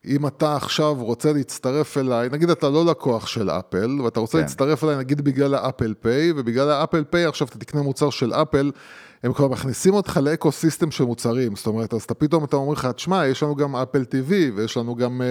אם 0.06 0.26
אתה 0.26 0.56
עכשיו 0.56 0.94
רוצה 0.94 1.32
להצטרף 1.32 1.98
אליי, 1.98 2.28
נגיד 2.32 2.50
אתה 2.50 2.68
לא 2.68 2.84
לקוח 2.84 3.26
של 3.26 3.50
אפל, 3.50 4.00
ואתה 4.04 4.20
רוצה 4.20 4.38
כן. 4.38 4.42
להצטרף 4.42 4.84
אליי 4.84 4.96
נגיד 4.96 5.20
בגלל 5.20 5.54
ה 5.54 5.61
Apple 5.61 5.94
Pay, 6.00 6.32
ובגלל 6.36 6.70
ה 6.70 6.76
Apple 6.76 7.04
Pay 7.04 7.24
עכשיו 7.24 7.48
אתה 7.48 7.58
תקנה 7.58 7.82
מוצר 7.82 8.10
של 8.10 8.32
אפל, 8.32 8.70
הם 9.24 9.32
כבר 9.32 9.48
מכניסים 9.48 9.94
אותך 9.94 10.20
ל 10.22 10.52
ecosystem 10.52 10.90
של 10.90 11.04
מוצרים, 11.04 11.56
זאת 11.56 11.66
אומרת, 11.66 11.94
אז 11.94 12.02
אתה 12.02 12.14
פתאום 12.14 12.44
אתה 12.44 12.56
אומר 12.56 12.72
לך, 12.72 12.86
תשמע, 12.86 13.26
יש 13.26 13.42
לנו 13.42 13.56
גם 13.56 13.76
Apple 13.76 14.02
TV, 14.02 14.32
ויש 14.56 14.76
לנו 14.76 14.94
גם 14.96 15.22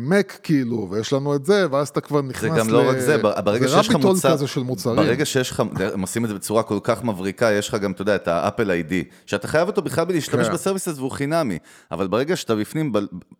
Mac 0.00 0.38
כאילו, 0.42 0.88
ויש 0.90 1.12
לנו 1.12 1.34
את 1.34 1.44
זה, 1.44 1.66
ואז 1.70 1.88
אתה 1.88 2.00
כבר 2.00 2.22
נכנס 2.22 2.52
זה 2.52 2.58
גם 2.58 2.68
לא 2.68 2.88
רק 2.88 2.98
זה, 2.98 3.18
ברגע 3.18 3.68
שיש 3.68 3.88
לך 3.88 3.94
מוצר, 3.94 4.32
כזה 4.32 4.46
של 4.46 4.60
מוצרים. 4.60 4.96
ברגע 4.96 5.24
שיש 5.24 5.50
לך, 5.50 5.62
הם 5.94 6.00
עושים 6.00 6.24
את 6.24 6.28
זה 6.28 6.34
בצורה 6.34 6.62
כל 6.62 6.78
כך 6.82 7.04
מבריקה, 7.04 7.52
יש 7.52 7.68
לך 7.68 7.74
גם, 7.74 7.92
אתה 7.92 8.02
יודע, 8.02 8.16
את 8.16 8.28
ה 8.28 8.35
Apple 8.35 8.70
ID, 8.70 9.04
שאתה 9.26 9.48
חייב 9.48 9.68
אותו 9.68 9.82
בכלל 9.82 10.04
בלהשתמש 10.04 10.46
כן. 10.46 10.52
ב 10.52 10.57
services 10.57 10.98
והוא 10.98 11.10
חינמי, 11.10 11.58
אבל 11.90 12.06
ברגע 12.06 12.36
שאתה 12.36 12.54
בפנים, 12.54 12.92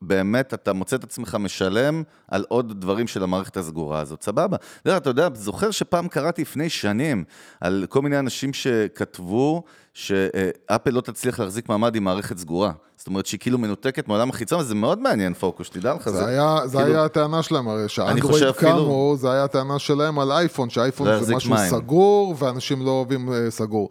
באמת 0.03 0.55
אתה 0.55 0.73
מוצא 0.73 0.97
את 0.97 1.05
עצמך 1.05 1.37
משלם 1.40 2.03
על 2.29 2.45
עוד 2.49 2.81
דברים 2.81 3.07
של 3.07 3.23
המערכת 3.23 3.57
הסגורה 3.57 4.01
הזאת, 4.01 4.23
סבבה. 4.23 4.57
אתה 4.97 5.11
יודע, 5.11 5.29
זוכר 5.35 5.71
שפעם 5.71 6.09
קראתי 6.09 6.43
לפני 6.43 6.69
שנים 6.69 7.25
על 7.61 7.87
כל 7.88 8.03
מיני 8.03 8.19
אנשים 8.19 8.53
שכתבו 8.53 9.62
שאפל 9.95 10.91
לא 10.91 11.01
תצליח 11.01 11.41
להחזיק 11.41 11.69
מעמד 11.69 11.97
עם 11.97 12.05
מערכת 12.05 12.39
סגורה. 12.39 12.73
זאת 12.97 13.07
אומרת 13.07 13.27
שהיא 13.27 13.41
כאילו 13.41 13.59
מנותקת 13.59 14.09
מעולם 14.09 14.31
החיצון, 14.31 14.61
וזה 14.61 14.75
מאוד 14.75 14.99
מעניין 14.99 15.35
פוקוס, 15.35 15.67
שתדע 15.67 15.95
לך. 15.95 16.09
זה 16.11 16.27
היה, 16.27 16.59
זה 16.65 16.79
כאילו- 16.79 16.93
היה 16.93 17.05
הטענה 17.05 17.43
שלהם, 17.43 17.69
הרי 17.69 17.89
שהאנדרואיד 17.89 18.51
קמו, 18.53 19.15
זה 19.19 19.33
היה 19.33 19.45
הטענה 19.45 19.79
שלהם 19.79 20.19
על 20.19 20.33
אייפון, 20.33 20.71
שאייפון 20.71 21.07
זה 21.07 21.15
יחזיק 21.15 21.37
משהו 21.37 21.51
מים. 21.51 21.71
סגור, 21.71 22.35
ואנשים 22.39 22.83
לא 22.87 22.91
אוהבים 22.91 23.33
אה, 23.33 23.51
סגור. 23.51 23.89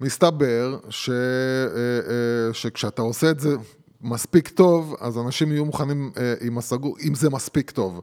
מסתבר 0.00 0.78
ש, 0.90 1.10
אה, 1.10 1.14
אה, 1.14 2.54
שכשאתה 2.54 3.02
עושה 3.02 3.30
את 3.30 3.40
זה 3.40 3.56
מספיק 4.02 4.48
טוב, 4.48 4.96
אז 5.00 5.18
אנשים 5.18 5.52
יהיו 5.52 5.64
מוכנים 5.64 6.10
אה, 6.16 6.34
עם 6.40 6.58
הסגור, 6.58 6.96
אם 7.08 7.14
זה 7.14 7.30
מספיק 7.30 7.70
טוב. 7.70 8.00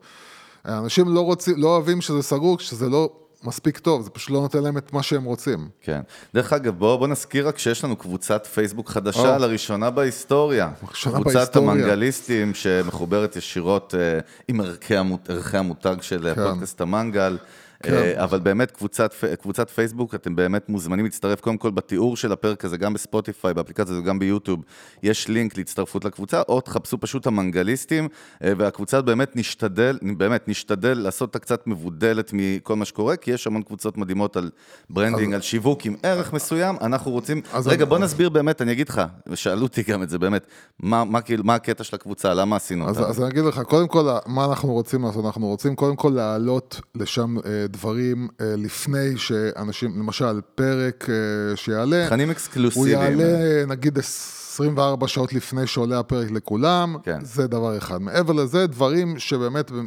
אנשים 0.65 1.13
לא 1.13 1.21
רוצים, 1.21 1.53
לא 1.57 1.67
אוהבים 1.67 2.01
שזה 2.01 2.21
סגור, 2.21 2.57
כשזה 2.57 2.89
לא 2.89 3.09
מספיק 3.43 3.77
טוב, 3.77 4.01
זה 4.01 4.09
פשוט 4.09 4.29
לא 4.29 4.41
נותן 4.41 4.63
להם 4.63 4.77
את 4.77 4.93
מה 4.93 5.03
שהם 5.03 5.23
רוצים. 5.23 5.69
כן. 5.81 6.01
דרך 6.33 6.53
אגב, 6.53 6.77
בואו 6.77 6.97
בוא 6.97 7.07
נזכיר 7.07 7.47
רק 7.47 7.57
שיש 7.57 7.83
לנו 7.83 7.95
קבוצת 7.95 8.45
פייסבוק 8.45 8.89
חדשה, 8.89 9.35
או. 9.35 9.41
לראשונה 9.41 9.89
בהיסטוריה. 9.89 10.69
ראשונה 10.89 11.15
קבוצת 11.15 11.35
בהיסטוריה. 11.35 11.71
המנגליסטים, 11.71 12.53
שמחוברת 12.53 13.35
ישירות 13.35 13.95
אה, 13.95 14.19
עם 14.47 14.61
ערכי, 14.61 14.97
המות, 14.97 15.29
ערכי 15.29 15.57
המותג 15.57 15.95
של 16.01 16.33
כן. 16.35 16.43
פודקאסט 16.43 16.81
המנגל. 16.81 17.37
כן. 17.85 17.93
אה, 17.93 18.23
אבל 18.23 18.39
באמת, 18.39 18.71
קבוצת, 18.71 19.13
קבוצת 19.41 19.69
פייסבוק, 19.69 20.15
אתם 20.15 20.35
באמת 20.35 20.69
מוזמנים 20.69 21.05
להצטרף 21.05 21.41
קודם 21.41 21.57
כל 21.57 21.71
בתיאור 21.71 22.17
של 22.17 22.31
הפרק 22.31 22.65
הזה, 22.65 22.77
גם 22.77 22.93
בספוטיפיי, 22.93 23.53
באפליקציה 23.53 23.93
הזאת, 23.93 24.03
גם 24.05 24.19
ביוטיוב, 24.19 24.59
יש 25.03 25.27
לינק 25.27 25.57
להצטרפות 25.57 26.05
לקבוצה, 26.05 26.41
או 26.49 26.61
תחפשו 26.61 26.97
פשוט 26.99 27.27
המנגליסטים, 27.27 28.07
אה, 28.43 28.53
והקבוצה 28.57 29.01
באמת 29.01 29.35
נשתדל, 29.35 29.97
באמת 30.17 30.47
נשתדל 30.47 30.93
לעשות 30.97 31.27
אותה 31.27 31.39
קצת 31.39 31.67
מבודלת 31.67 32.29
מכל 32.33 32.75
מה 32.75 32.85
שקורה, 32.85 33.15
כי 33.15 33.31
יש 33.31 33.47
המון 33.47 33.61
קבוצות 33.61 33.97
מדהימות 33.97 34.37
על 34.37 34.49
branding, 34.89 35.33
על 35.33 35.41
שיווק 35.41 35.85
עם 35.85 35.95
ערך 36.03 36.33
מסוים, 36.33 36.75
אנחנו 36.81 37.11
רוצים... 37.11 37.41
אז 37.53 37.67
רגע, 37.67 37.83
אני- 37.83 37.89
בוא 37.89 37.99
נסביר 37.99 38.29
באמת, 38.29 38.61
אני 38.61 38.71
אגיד 38.71 38.89
לך, 38.89 39.01
ושאלו 39.27 39.63
אותי 39.63 39.83
גם 39.83 40.03
את 40.03 40.09
זה 40.09 40.19
באמת, 40.19 40.47
מה, 40.79 41.03
מה, 41.03 41.21
כאילו, 41.21 41.43
מה 41.43 41.55
הקטע 41.55 41.83
של 41.83 41.95
הקבוצה, 41.95 42.33
למה 42.33 42.55
עשינו 42.55 42.89
אז, 42.89 42.97
אותה? 42.97 43.09
אז 43.09 43.19
אני 43.21 43.29
אגיד 43.29 43.43
לך, 43.43 43.59
קודם 43.61 43.87
כל, 43.87 44.09
מה 44.25 44.45
אנחנו 44.45 44.73
רוצים 44.73 45.03
לעשות? 45.05 45.25
אנחנו 45.25 45.47
רוצים 45.47 45.75
קודם 45.75 45.95
כל 45.95 46.11
להעלות 46.15 46.81
לשם 46.95 47.37
אה, 47.37 47.67
דברים 47.75 48.27
אה, 48.41 48.53
לפני 48.57 49.17
שאנשים, 49.17 49.99
למשל, 49.99 50.41
פרק 50.55 51.07
אה, 51.09 51.55
שיעלה, 51.55 52.05
תכנים 52.05 52.27
הוא 52.27 52.33
אקסקלוסיביים. 52.33 53.19
יעלה 53.19 53.65
נגיד 53.65 53.99
24 53.99 55.07
שעות 55.07 55.33
לפני 55.33 55.67
שעולה 55.67 55.99
הפרק 55.99 56.31
לכולם, 56.31 56.95
כן. 57.03 57.19
זה 57.21 57.47
דבר 57.47 57.77
אחד. 57.77 58.01
מעבר 58.01 58.33
לזה, 58.33 58.67
דברים 58.67 59.19
שבאמת 59.19 59.71
ב, 59.71 59.79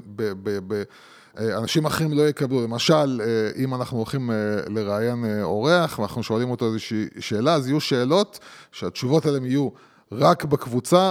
ב, 0.42 0.59
ב, 0.66 0.83
אה, 1.38 1.59
אנשים 1.59 1.87
אחרים 1.87 2.12
לא 2.12 2.29
יקבלו. 2.29 2.62
למשל, 2.62 3.20
אם 3.57 3.74
אנחנו 3.74 3.96
הולכים 3.96 4.31
לראיין 4.68 5.24
אורח 5.42 5.98
ואנחנו 5.98 6.22
שואלים 6.22 6.51
אותו 6.51 6.66
איזושהי 6.66 7.07
שאלה, 7.18 7.55
אז 7.55 7.68
יהיו 7.68 7.81
שאלות 7.81 8.38
שהתשובות 8.72 9.27
עליהן 9.27 9.44
יהיו 9.44 9.68
רק 10.12 10.44
בקבוצה, 10.44 11.10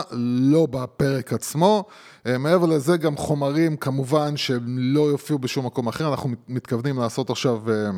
לא 0.51 0.65
בפרק 0.65 1.33
עצמו. 1.33 1.85
אה, 2.27 2.37
מעבר 2.37 2.65
לזה, 2.65 2.97
גם 2.97 3.17
חומרים, 3.17 3.77
כמובן, 3.77 4.37
שהם 4.37 4.77
לא 4.79 4.99
יופיעו 5.01 5.39
בשום 5.39 5.65
מקום 5.65 5.87
אחר. 5.87 6.09
אנחנו 6.11 6.29
מת- 6.29 6.37
מתכוונים 6.49 6.97
לעשות 6.99 7.29
עכשיו... 7.29 7.71
אה, 7.71 7.89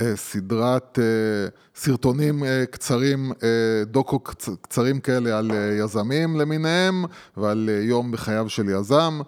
אה, 0.00 0.16
סדרת 0.16 0.98
סרטונים 1.76 2.42
קצרים, 2.70 3.32
דוקו 3.86 4.20
קצ- 4.24 4.56
קצרים 4.62 5.00
כאלה 5.00 5.38
על 5.38 5.50
יזמים 5.78 6.36
למיניהם 6.36 7.04
ועל 7.36 7.70
יום 7.82 8.12
בחייו 8.12 8.48
של 8.48 8.68
יזם. 8.68 9.20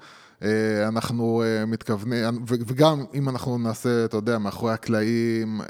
אה, 0.43 0.89
אנחנו 0.89 1.43
אה, 1.43 1.67
מתכוונים, 1.67 2.25
ו- 2.49 2.55
וגם 2.67 3.05
אם 3.15 3.29
אנחנו 3.29 3.59
נעשה, 3.59 4.05
אתה 4.05 4.17
יודע, 4.17 4.39
מאחורי 4.39 4.73
הקלעים, 4.73 5.61
אה, 5.61 5.67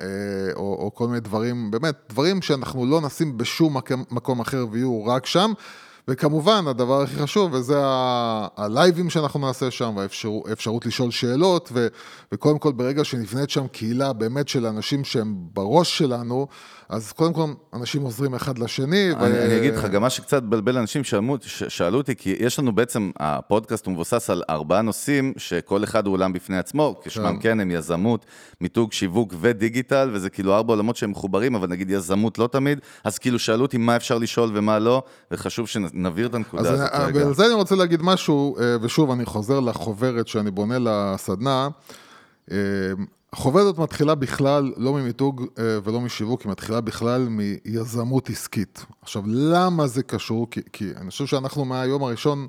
או, 0.54 0.76
או 0.78 0.94
כל 0.94 1.07
מיני 1.07 1.20
דברים, 1.20 1.70
באמת, 1.70 1.94
דברים 2.09 2.42
שאנחנו 2.42 2.87
לא 2.87 3.00
נשים 3.00 3.38
בשום 3.38 3.76
מקום, 4.11 4.40
אחר 4.40 4.66
ויהיו 4.70 5.07
רק 5.07 5.26
שם. 5.26 5.52
וכמובן, 6.11 6.64
הדבר 6.68 7.02
הכי 7.02 7.16
חשוב, 7.16 7.52
וזה 7.52 7.76
הלייבים 8.57 9.11
שאנחנו 9.11 9.40
נעשה 9.40 9.70
שם, 9.70 9.96
והאפשרות 9.96 10.87
לשאול 10.87 11.11
שאלות, 11.11 11.68
ו, 11.72 11.87
וקודם 12.33 12.59
כל, 12.59 12.72
ברגע 12.72 13.04
שנבנית 13.04 13.50
שם 13.50 13.66
קהילה 13.66 14.12
באמת 14.12 14.48
של 14.48 14.66
אנשים 14.66 15.04
שהם 15.04 15.35
בראש 15.52 15.98
שלנו, 15.98 16.46
אז 16.88 17.12
קודם 17.12 17.33
כל, 17.33 17.44
אנשים 17.74 18.03
עוזרים 18.03 18.35
אחד 18.35 18.59
לשני. 18.59 19.11
אני, 19.12 19.44
אני 19.44 19.57
אגיד 19.59 19.74
לך, 19.74 19.85
גם 19.85 20.03
מה 20.03 20.11
שקצת 20.11 20.42
בלבל 20.42 20.79
אנשים 20.79 21.05
שאלו, 21.05 21.37
ש- 21.42 21.62
שאלו 21.64 21.98
אותי, 21.98 22.16
כי 22.16 22.37
יש 22.38 22.59
לנו 22.59 22.74
בעצם, 22.74 23.11
הפודקאסט 23.16 23.87
הוא 23.87 23.92
מבוסס 23.94 24.31
על 24.31 24.42
ארבעה 24.51 24.83
נושאים, 24.83 25.33
שכל 25.37 25.85
אחד 25.85 26.07
הוא 26.07 26.14
עולם 26.14 26.33
בפני 26.33 26.59
עצמו, 26.59 27.01
כשמם 27.05 27.38
כן 27.38 27.61
הם 27.61 27.70
יזמות, 27.70 28.27
מיתוג, 28.61 28.92
שיווק 28.92 29.35
ודיגיטל, 29.40 30.11
וזה 30.12 30.31
כאילו 30.31 30.55
ארבע 30.55 30.72
עולמות 30.72 30.96
שהם 30.96 31.11
מחוברים, 31.11 31.55
אבל 31.55 31.68
נגיד 31.68 31.90
יזמות 31.90 32.38
לא 32.38 32.46
תמיד, 32.53 32.79
אז 33.05 33.18
כאילו 33.18 33.38
שאלו 33.38 33.62
אותי 33.62 33.77
מה 33.79 33.96
אפשר 33.96 34.18
לשאול 34.18 34.51
ומה 34.55 34.79
לא, 34.79 35.03
וחשוב 35.31 35.68
שנבהיר 35.68 36.27
את 36.27 36.35
הנקודה 36.35 36.70
הזאת 36.72 36.90
אני- 36.92 37.05
רגע. 37.05 37.24
ועל 37.24 37.35
זה 37.35 37.46
אני 37.46 37.55
רוצה 37.55 37.74
להגיד 37.74 38.03
משהו, 38.03 38.57
אה, 38.61 38.77
ושוב, 38.83 39.11
אני 39.11 39.24
חוזר 39.24 39.61
לחוברת 39.61 40.29
שאני 40.29 40.51
בונה 40.51 40.77
לסדנה. 40.81 41.68
החוברת 43.32 43.62
הזאת 43.62 43.78
מתחילה 43.78 44.14
בכלל 44.14 44.72
לא 44.76 44.92
ממיתוג 44.92 45.46
אה, 45.58 45.78
ולא 45.84 46.00
משיווק, 46.00 46.42
היא 46.42 46.50
מתחילה 46.50 46.80
בכלל 46.80 47.28
מיזמות 47.28 48.30
עסקית. 48.30 48.86
עכשיו, 49.02 49.22
למה 49.26 49.86
זה 49.86 50.02
קשור? 50.02 50.50
כי, 50.50 50.60
כי 50.72 50.90
אני 50.96 51.10
חושב 51.10 51.26
שאנחנו 51.26 51.64
מהיום 51.64 52.02
הראשון 52.02 52.46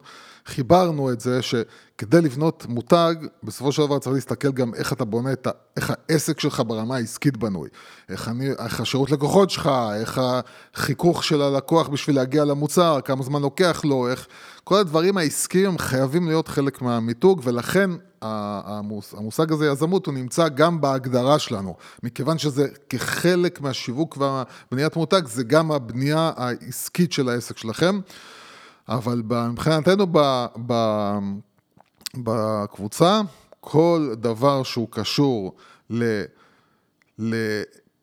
חיברנו 0.50 1.12
את 1.12 1.20
זה 1.20 1.42
שכדי 1.42 2.22
לבנות 2.22 2.66
מותג, 2.70 3.16
בסופו 3.44 3.72
של 3.72 3.86
דבר 3.86 4.00
צריך 4.00 4.14
להסתכל 4.14 4.52
גם 4.52 4.74
איך 4.74 4.94
אתה 4.94 5.06
בונה 5.06 5.34
את 5.34 5.48
ה... 5.48 5.52
איך 5.78 5.94
העסק 6.10 6.40
שלך 6.40 6.64
ברמה 6.68 6.96
העסקית 6.96 7.38
בנוי. 7.38 7.70
איך, 8.10 8.28
אני, 8.28 8.50
איך 8.52 8.82
השירות 8.82 9.12
לקוחות 9.12 9.50
שלך, 9.50 9.70
איך 9.96 10.22
החיכוך 10.76 11.24
של 11.24 11.42
הלקוח 11.42 11.88
בשביל 11.88 12.16
להגיע 12.16 12.46
למוצר, 12.46 13.00
כמה 13.06 13.24
זמן 13.24 13.42
לוקח 13.42 13.82
לו, 13.86 14.08
איך... 14.08 14.28
כל 14.64 14.76
הדברים 14.76 15.18
העסקיים 15.18 15.78
חייבים 15.78 16.28
להיות 16.28 16.48
חלק 16.48 16.82
מהמיתוג, 16.82 17.42
ולכן 17.44 17.90
המוס- 18.22 19.14
המושג 19.18 19.52
הזה, 19.52 19.68
יזמות, 19.68 20.06
הוא 20.06 20.14
נמצא 20.14 20.48
גם 20.48 20.82
בהגדרה 20.82 21.40
שלנו. 21.40 21.76
מכיוון 22.04 22.38
שזה 22.38 22.68
כחלק 22.90 23.62
מהשיווק 23.62 24.18
והבניית 24.18 24.96
מותג, 24.96 25.22
זה 25.26 25.44
גם 25.44 25.72
הבנייה 25.72 26.32
העסקית 26.36 27.12
של 27.12 27.30
העסק 27.30 27.58
שלכם. 27.58 28.00
אבל 28.90 29.22
מבחינתנו 29.52 30.08
ב, 30.12 30.46
ב, 30.68 30.74
בקבוצה, 32.18 33.22
כל 33.60 34.10
דבר 34.18 34.64
שהוא 34.64 34.88
קשור 34.92 35.56
ל... 35.90 36.22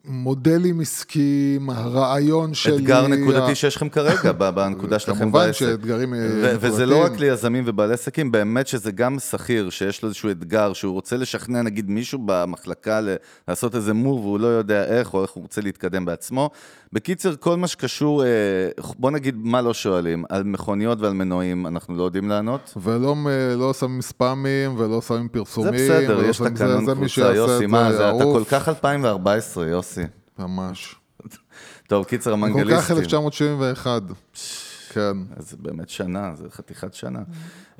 למודלים 0.04 0.80
עסקיים, 0.80 1.70
הרעיון 1.70 2.54
שלי... 2.54 2.76
אתגר 2.76 3.06
נקודתי 3.06 3.54
שיש 3.54 3.76
לכם 3.76 3.88
כרגע, 3.88 4.32
בנקודה 4.32 4.98
שלכם 4.98 5.20
כמובן 5.20 5.46
בעסק. 5.46 5.58
שאתגרים, 5.58 6.14
אה, 6.14 6.18
ו- 6.20 6.56
וזה 6.60 6.86
לא 6.86 6.94
נקודתיים. 6.96 7.14
רק 7.14 7.20
ליזמים 7.20 7.64
ובעלי 7.66 7.94
עסקים, 7.94 8.32
באמת 8.32 8.66
שזה 8.66 8.92
גם 8.92 9.18
שכיר, 9.18 9.70
שיש 9.70 10.02
לו 10.02 10.08
איזשהו 10.08 10.30
אתגר, 10.30 10.72
שהוא 10.72 10.92
רוצה 10.92 11.16
לשכנע 11.16 11.62
נגיד 11.62 11.90
מישהו 11.90 12.18
במחלקה 12.24 13.00
ל- 13.00 13.16
לעשות 13.48 13.74
איזה 13.74 13.92
מוב, 13.92 14.20
והוא 14.24 14.40
לא 14.40 14.46
יודע 14.46 14.84
איך, 14.84 15.14
או 15.14 15.22
איך 15.22 15.30
הוא 15.30 15.42
רוצה 15.42 15.60
להתקדם 15.60 16.04
בעצמו. 16.04 16.50
בקיצר, 16.92 17.36
כל 17.36 17.56
מה 17.56 17.66
שקשור, 17.66 18.24
אה, 18.24 18.28
בוא 18.98 19.10
נגיד 19.10 19.36
מה 19.38 19.60
לא 19.62 19.74
שואלים, 19.74 20.24
על 20.28 20.42
מכוניות 20.44 21.00
ועל 21.00 21.12
מנועים, 21.12 21.66
אנחנו 21.66 21.96
לא 21.96 22.02
יודעים 22.02 22.28
לענות. 22.28 22.74
ולא 22.82 23.14
לא 23.56 23.74
שמים 23.74 24.02
ספאמים 24.02 24.74
ולא 24.78 25.00
שמים 25.02 25.22
זה 25.22 25.28
פרסומים. 25.32 25.72
בסדר, 25.74 26.18
ולא 26.18 26.26
יש 26.28 26.36
תקנון 26.36 26.52
זה- 26.86 26.86
זה 26.86 26.92
קבוצה, 26.94 27.34
יוסי, 27.36 27.64
את 27.64 27.70
מה, 27.70 27.92
זה 27.92 27.96
זה- 27.98 28.10
אתה 28.10 28.24
כל. 28.24 28.42
כך 28.50 28.68
2014, 28.68 29.66
יוסי. 29.66 30.02
ממש. 30.38 30.94
טוב, 31.88 32.04
קיצר, 32.04 32.30
כל 32.30 32.36
כך 32.36 32.42
המנגליסטים. 32.42 32.96
1971. 32.96 34.02
כן. 34.96 35.36
אז 35.36 35.54
באמת 35.58 35.88
שנה, 35.88 36.32
זה 36.34 36.50
חתיכת 36.50 36.94
שנה. 36.94 37.18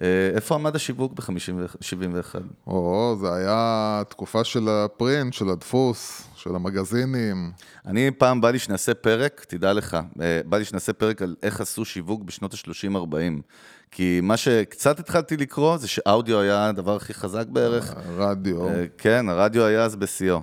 אה, 0.02 0.31
איפה 0.35 0.55
עמד 0.55 0.76
השיווק 0.76 1.12
ב-71? 1.12 2.35
או, 2.66 3.16
זה 3.20 3.35
היה 3.35 4.02
תקופה 4.09 4.44
של 4.44 4.68
ה 4.68 4.78
print, 4.78 5.33
של 5.33 5.48
הדפוס, 5.48 6.29
של 6.35 6.55
המגזינים. 6.55 7.52
אני 7.87 8.11
פעם 8.11 8.40
בא 8.40 8.50
לי 8.50 8.59
שנעשה 8.59 8.94
פרק, 8.94 9.44
תדע 9.48 9.72
לך, 9.72 9.98
אה, 10.20 10.40
בא 10.44 10.59
לי 10.59 10.64
שנעשה 10.64 10.92
פרק 10.92 11.22
על 11.22 11.37
איך 11.42 11.61
עשו 11.61 11.85
שיווק 11.85 12.22
בשנות 12.22 12.55
ה-30-40. 12.55 13.42
כי 13.90 14.20
מה 14.22 14.37
שקצת 14.37 15.00
התחלתי 15.00 15.37
לקרוא 15.37 15.76
זה 15.76 15.88
שאודיו 15.88 16.40
היה 16.40 16.68
הדבר 16.68 16.96
הכי 16.96 17.14
חזק 17.14 17.46
בערך. 17.46 17.94
רדיו. 18.16 18.68
אה, 18.68 18.85
כן, 18.98 19.29
הרדיו 19.29 19.64
היה 19.64 19.85
אז 19.85 19.96
בשיאו. 19.96 20.40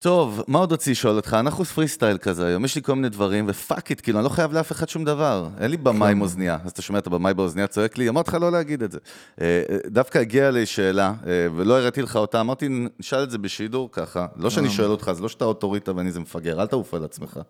טוב, 0.00 0.42
מה 0.48 0.58
עוד 0.58 0.72
רציתי 0.72 0.90
לשאול 0.90 1.16
אותך? 1.16 1.34
אנחנו 1.40 1.64
פרי 1.64 1.88
סטייל 1.88 2.18
כזה 2.18 2.46
היום, 2.46 2.64
יש 2.64 2.76
לי 2.76 2.82
כל 2.82 2.94
מיני 2.94 3.08
דברים, 3.08 3.44
ו 3.48 3.56
fuck 3.56 3.90
it, 3.90 4.00
כאילו, 4.02 4.18
אני 4.18 4.24
לא 4.24 4.28
חייב 4.28 4.52
לאף 4.52 4.72
אחד 4.72 4.88
שום 4.88 5.04
דבר. 5.04 5.48
אין 5.60 5.70
לי 5.70 5.76
במאי 5.76 6.10
עם 6.12 6.20
אוזנייה. 6.20 6.58
אז 6.64 6.70
אתה 6.70 6.82
שומע 6.82 6.98
את 6.98 7.06
הבמאי 7.06 7.34
באוזנייה 7.34 7.66
צועק 7.66 7.98
לי, 7.98 8.08
אמרתי 8.08 8.30
לך 8.30 8.36
לא 8.40 8.52
להגיד 8.52 8.82
את 8.82 8.92
זה. 8.92 8.98
אה, 9.40 9.62
אה, 9.70 9.76
דווקא 9.86 10.18
הגיעה 10.18 10.50
לי 10.50 10.66
שאלה, 10.66 11.12
אה, 11.26 11.32
ולא 11.56 11.78
הראיתי 11.78 12.02
לך 12.02 12.16
אותה, 12.16 12.40
אמרתי, 12.40 12.68
נשאל 13.00 13.22
את 13.22 13.30
זה 13.30 13.38
בשידור 13.38 13.88
ככה. 13.92 14.26
לא 14.36 14.50
שאני 14.50 14.70
שואל 14.70 14.90
אותך, 14.90 15.10
זה 15.14 15.22
לא 15.22 15.28
שאתה 15.28 15.44
אוטוריטה 15.44 15.96
ואני 15.96 16.08
איזה 16.08 16.20
מפגר, 16.20 16.60
אל 16.60 16.66
תעוף 16.66 16.94
על 16.94 17.04
עצמך. 17.04 17.40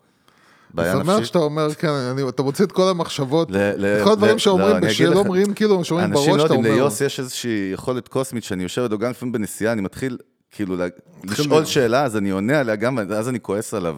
בעיה 0.75 0.93
אני 0.93 1.01
שמח 1.01 1.11
נפשית? 1.15 1.27
שאתה 1.27 1.39
אומר, 1.39 1.75
כן, 1.75 1.89
אני- 1.89 2.29
אתה 2.29 2.43
מוציא 2.43 2.65
את 2.65 2.73
כל 2.73 2.89
המחשבות, 2.89 3.51
ל- 3.51 3.57
את 3.57 4.05
כל 4.05 4.13
הדברים 4.13 4.39
שאומרים 4.39 4.77
לא, 4.77 4.89
לך- 5.11 5.17
אומרים, 5.17 5.55
כאילו, 5.55 5.85
שאומרים 5.85 6.11
בראש, 6.11 6.23
אנשים 6.23 6.37
לא 6.39 6.47
אתה 6.47 6.55
יודעים, 6.55 6.73
אומר. 6.73 6.83
ליוס 6.85 7.01
יש 7.01 7.21
איזושהי 7.21 7.71
יכולת 7.73 8.09
קוסמית 8.09 8.45
שאני 8.45 8.63
יושב 8.63 8.89
גם 9.01 9.11
לפעמים 9.11 9.33
בנסיעה, 9.33 9.73
אני 9.73 9.81
מתחיל 9.83 10.19
כאילו 10.57 10.77
לשאול 11.25 11.65
שאלה, 11.65 12.05
אז 12.05 12.17
אני 12.17 12.31
עונה 12.31 12.61
עליה 12.61 12.77
גם, 12.77 12.99
ואז 13.09 13.29
אני 13.29 13.41
כועס 13.41 13.75
עליו. 13.75 13.97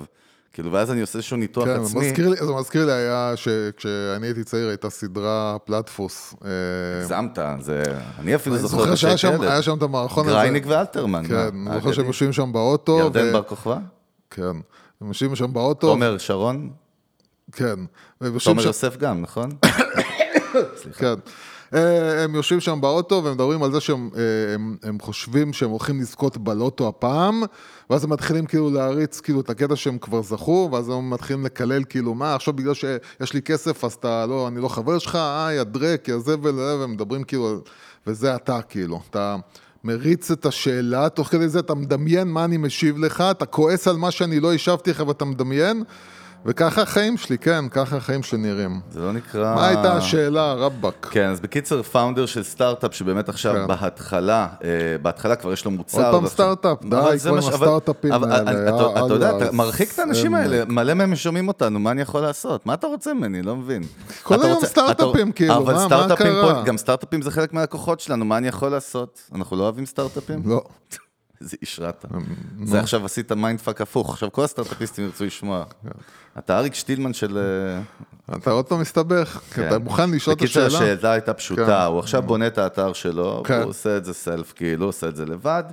כאילו, 0.53 0.73
ואז 0.73 0.91
אני 0.91 1.01
עושה 1.01 1.19
איזשהו 1.19 1.37
ניתוח 1.37 1.65
כן, 1.65 1.81
עצמי. 1.81 2.09
מזכיר 2.09 2.29
לי, 2.29 2.37
זה 2.37 2.53
מזכיר 2.53 2.87
לי 2.87 2.93
היה 2.93 3.33
שכשאני 3.37 4.27
הייתי 4.27 4.45
צעיר 4.45 4.69
הייתה 4.69 4.91
סדרה 4.91 5.57
פלטפוס. 5.65 6.35
אה, 6.45 6.51
הגזמת, 7.01 7.39
זה... 7.61 7.83
אני 8.19 8.35
אפילו 8.35 8.55
אני 8.55 8.63
זוכר 8.63 8.77
זוכר 8.79 8.93
את 8.93 8.99
שהיה 8.99 9.15
השם 9.15 9.33
שם, 9.37 9.41
היה 9.41 9.63
שם 9.63 9.77
את 9.79 9.83
המערכון 9.83 10.27
הזה. 10.27 10.35
גרייניק 10.35 10.65
ואלתרמן. 10.67 11.29
כן, 11.29 11.35
אני 11.67 11.81
זוכר? 11.81 11.93
שהם 11.93 12.07
יושבים 12.07 12.33
שם 12.33 12.53
באוטו. 12.53 12.99
ירדן 12.99 13.29
ו- 13.29 13.33
בר 13.33 13.43
כוכבא? 13.43 13.79
כן, 14.31 14.43
הם 15.01 15.09
יושבים 15.09 15.37
שם 15.37 15.53
באוטו. 15.53 15.89
עומר 15.89 16.19
שרון? 16.19 16.71
כן. 17.53 17.75
תומר 18.45 18.63
יוסף 18.63 18.97
גם, 18.97 19.23
נכון? 19.23 19.51
כן. 20.99 21.15
אה, 21.75 22.25
הם 22.25 22.35
יושבים 22.35 22.61
שם 22.61 22.81
באוטו 22.81 23.25
ומדברים 23.25 23.63
על 23.63 23.73
זה 23.73 23.81
שהם 23.81 24.11
אה, 24.17 24.55
הם, 24.55 24.77
הם 24.83 24.99
חושבים 25.01 25.53
שהם 25.53 25.71
הולכים 25.71 26.01
לזכות 26.01 26.37
בלוטו 26.37 26.89
הפעם, 26.89 27.43
ואז 27.91 28.05
הם 28.05 28.11
מתחילים 28.11 28.47
כאילו 28.47 28.71
להריץ 28.71 29.21
כאילו 29.21 29.41
את 29.41 29.51
הקטע 29.51 29.77
שהם 29.77 29.99
כבר 29.99 30.23
זכו, 30.23 30.69
ואז 30.73 30.89
הם 30.89 31.11
מתחילים 31.11 31.45
לקלל 31.45 31.85
כאילו, 31.85 32.15
מה, 32.15 32.35
עכשיו 32.35 32.55
בגלל 32.55 32.75
שיש 32.75 33.33
לי 33.33 33.43
כסף 33.43 33.85
אז 33.85 33.93
אתה 33.93 34.27
לא, 34.27 34.49
אני 34.49 34.61
לא 34.61 34.69
חבר 34.69 34.99
שלך, 34.99 35.17
אה, 35.17 35.49
יא 35.53 35.63
דרק, 35.63 36.09
יא 36.09 36.19
זבל, 36.19 36.59
אה, 36.59 36.79
והם 36.79 36.93
מדברים 36.93 37.25
כאילו, 37.25 37.61
וזה 38.07 38.35
אתה 38.35 38.63
כאילו, 38.63 39.01
אתה... 39.11 39.37
מריץ 39.85 40.31
את 40.31 40.47
השאלה, 40.47 41.09
תוך 41.09 41.29
כדי 41.29 41.49
זה 41.49 41.59
אתה 41.59 41.75
מדמיין 41.75 42.29
מה 42.29 42.45
אני 42.45 42.57
משיב 42.57 42.99
לך, 42.99 43.21
אתה 43.21 43.47
כועס 43.47 43.89
על 43.89 43.97
מה 43.97 44.11
שאני 44.11 44.41
לא 44.41 44.55
השבתי 44.55 44.91
לך 44.91 45.03
ואתה 45.07 45.25
מדמיין, 45.25 45.85
וככה 46.47 46.83
החיים 46.83 47.17
שלי, 47.17 47.39
כן, 47.39 47.65
ככה 47.71 47.97
החיים 47.97 48.23
שלי 48.23 48.39
נראים. 48.39 48.81
זה 48.91 49.01
לא 49.01 49.13
נקרא... 49.13 49.55
מה 49.55 49.67
הייתה 49.69 49.93
השאלה, 49.97 50.53
רבאק? 50.53 51.09
כן, 51.11 51.29
אז 51.29 51.41
בקיצר, 51.41 51.83
פאונדר 51.83 52.27
של 52.27 52.43
סטארט-אפ, 52.43 52.95
שבאמת 52.95 53.29
עכשיו 53.29 53.55
כן. 53.55 53.67
בהתחלה, 53.67 54.47
אה, 54.65 54.69
בהתחלה 55.03 55.37
כבר 55.37 55.53
יש 55.53 55.65
לו 55.65 55.71
מוצר. 55.71 55.99
עוד 55.99 56.15
פעם 56.15 56.25
ועכשיו- 56.25 56.31
סטארט-אפ, 56.35 56.85
די, 56.85 56.97
אבל 56.97 57.19
כבר 57.19 57.35
עם 57.35 57.41
ש- 57.43 57.45
אבל- 57.45 57.55
הסטארט-אפים 57.55 58.13
אבל 58.13 58.33
האלה, 58.33 58.51
אני- 58.51 58.69
אתה- 58.69 59.05
אתה 59.07 59.15
יודע, 59.15 59.27
יאללה, 59.27 59.47
אתה 59.47 59.53
מרחיק 59.57 59.93
את 59.95 59.99
האנשים. 59.99 60.35
האלה, 60.35 60.65
מלא 60.65 60.95
מהם 60.95 61.17
שומעים 61.17 61.49
אותנו, 61.49 61.79
מה 61.79 61.91
אני 61.91 62.03
יכול 62.03 62.21
לעשות? 62.21 62.67
מה 62.67 62.75
אתה 62.75 62.87
רוצה 62.87 63.15
ממני? 63.15 63.43
לא 63.43 63.57
מבין. 63.57 63.83
כל 64.23 64.35
אתה 64.35 64.47
היום 64.47 64.65
סטארט-אפים, 64.65 65.27
אתה- 65.29 65.37
כאילו, 65.37 65.55
אבל 65.57 65.75
מה- 65.75 65.89
מה 65.89 66.17
קרה? 66.17 66.55
פה- 66.55 66.63
גם 66.65 66.77
סטארט-אפים 66.79 67.23
זה 67.23 67.31
חלק 67.31 67.53
מהלקוחות 67.53 68.01
שלנו, 68.01 68.25
מה 68.25 68.39
אני 68.39 68.49
יכול 68.49 68.69
לעשות? 68.69 69.21
אנחנו 69.35 69.57
לא 69.57 69.63
אוהבים 69.63 69.87
סטארט-אפים? 69.87 70.43
לא. 70.45 70.63
איזה 71.41 71.57
איש 71.63 71.81
רע 71.81 71.89
אתה. 71.89 72.09
זה 72.65 72.81
עכשיו 72.81 73.05
עשית 73.05 73.33
mind 73.33 73.61
fuck 73.61 73.81
הפוך, 73.81 74.13
עכשיו 74.13 74.33
כל 74.33 74.45
הסטארט-אפיסטים 74.45 75.05
ירצו 75.05 75.25
לשמוע. 75.25 75.65
אתה 76.39 76.59
אריק 76.59 76.75
שטילמן 76.75 77.13
של... 77.13 77.39
אה, 77.39 78.37
אתה 78.37 78.51
עוד 78.51 78.65
פעם 78.65 78.81
מסתבך, 78.81 79.41
כי 79.49 79.55
כן. 79.55 79.69
אתה 79.69 79.79
מוכן 79.79 80.11
לשאול 80.11 80.37
את 80.37 80.43
השאלה? 80.43 80.67
השאלה 80.67 81.13
הייתה 81.13 81.35
פשוטה, 81.35 81.67
כן. 81.67 81.93
הוא 81.93 81.99
עכשיו 81.99 82.23
בונה 82.23 82.47
את 82.47 82.59
האתר 82.59 82.93
שלו, 82.93 83.43
כן. 83.47 83.59
והוא 83.59 83.71
עושה 83.71 83.97
את 83.97 84.05
זה 84.05 84.15
self, 84.15 84.53
כאילו, 84.53 84.85
הוא 84.85 84.89
עושה 84.89 85.09
את 85.09 85.17
זה 85.17 85.27
לבד, 85.27 85.65
אה, 85.67 85.73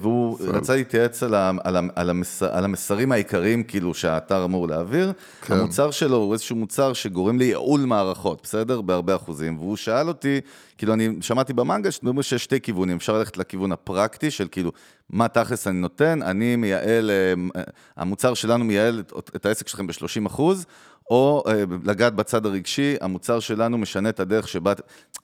והוא 0.00 0.38
רצה 0.40 0.76
להתייעץ 0.76 1.22
על 1.22 1.34
ה- 1.34 1.50
על 1.64 1.76
ה- 1.76 1.80
על 1.96 2.10
המס- 2.10 2.42
על 2.42 2.64
המסרים 2.64 3.12
העיקריים, 3.12 3.62
כאילו, 3.62 3.94
שהאתר 3.94 4.44
אמור 4.44 4.68
להעביר. 4.68 5.12
כן. 5.42 5.54
המוצר 5.54 5.90
שלו 5.90 6.16
הוא 6.16 6.32
איזשהו 6.32 6.56
מוצר 6.56 6.92
שגורם 6.92 7.38
לייעול 7.38 7.80
מערכות, 7.80 8.40
בסדר? 8.42 8.80
בהרבה 8.80 9.16
אחוזים. 9.16 9.58
והוא 9.58 9.76
שאל 9.76 10.08
אותי, 10.08 10.40
כאילו, 10.78 10.92
אני 10.92 11.08
שמעתי 11.20 11.52
במנגה 11.52 11.90
שאומרים 11.90 12.22
שיש 12.22 12.44
שתי 12.44 12.60
כיוונים, 12.60 12.96
אפשר 12.96 13.18
ללכת 13.18 13.36
לכיוון 13.36 13.72
הפרקטי 13.72 14.30
של 14.30 14.48
כאילו, 14.50 14.72
מה 15.10 15.28
תכלס 15.28 15.66
אני 15.66 15.78
נותן, 15.80 16.22
אני 16.22 16.56
מייעל, 16.56 17.10
אה, 17.10 17.62
המוצר 17.96 18.34
שלנו 18.34 18.64
מייעל 18.64 19.02
את- 19.18 19.30
את 19.36 19.46
העסק 19.46 19.68
שלכם 19.68 19.86
ב-30 19.86 20.26
אחוז, 20.26 20.66
או 21.10 21.42
אה, 21.46 21.64
לגעת 21.84 22.14
בצד 22.14 22.46
הרגשי, 22.46 22.96
המוצר 23.00 23.40
שלנו 23.40 23.78
משנה 23.78 24.08
את 24.08 24.20
הדרך 24.20 24.48
שבה... 24.48 24.72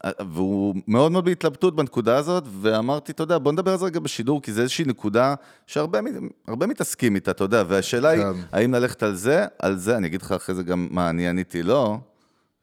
אה, 0.05 0.11
והוא 0.33 0.75
מאוד 0.89 1.13
מאוד 1.13 1.25
בהתלבטות 1.25 1.77
בנקודה 1.77 2.17
הזאת, 2.17 2.45
ואמרתי, 2.61 3.13
אתה 3.13 3.23
יודע, 3.23 3.39
בוא 3.39 3.53
נדבר 3.53 3.71
על 3.73 3.79
זה 3.79 3.85
רגע 3.85 4.01
בשידור, 4.01 4.43
כי 4.43 4.53
זה 4.53 4.63
איזושהי 4.63 4.85
נקודה 4.85 5.35
שהרבה 5.67 6.01
מת- 6.01 6.15
הרבה 6.49 6.67
מתעסקים 6.67 7.15
איתה, 7.15 7.31
אתה 7.31 7.45
יודע, 7.45 7.63
והשאלה 7.69 8.09
היא, 8.09 8.23
כן. 8.23 8.33
האם 8.53 8.75
ללכת 8.75 9.03
על 9.03 9.15
זה, 9.15 9.45
על 9.59 9.77
זה, 9.77 9.97
אני 9.97 10.07
אגיד 10.07 10.23
לך 10.23 10.33
אחרי 10.33 10.55
זה 10.55 10.63
גם 10.63 10.89
מה 10.91 11.11
אני 11.11 11.29
עניתי 11.29 11.63
לו, 11.63 11.99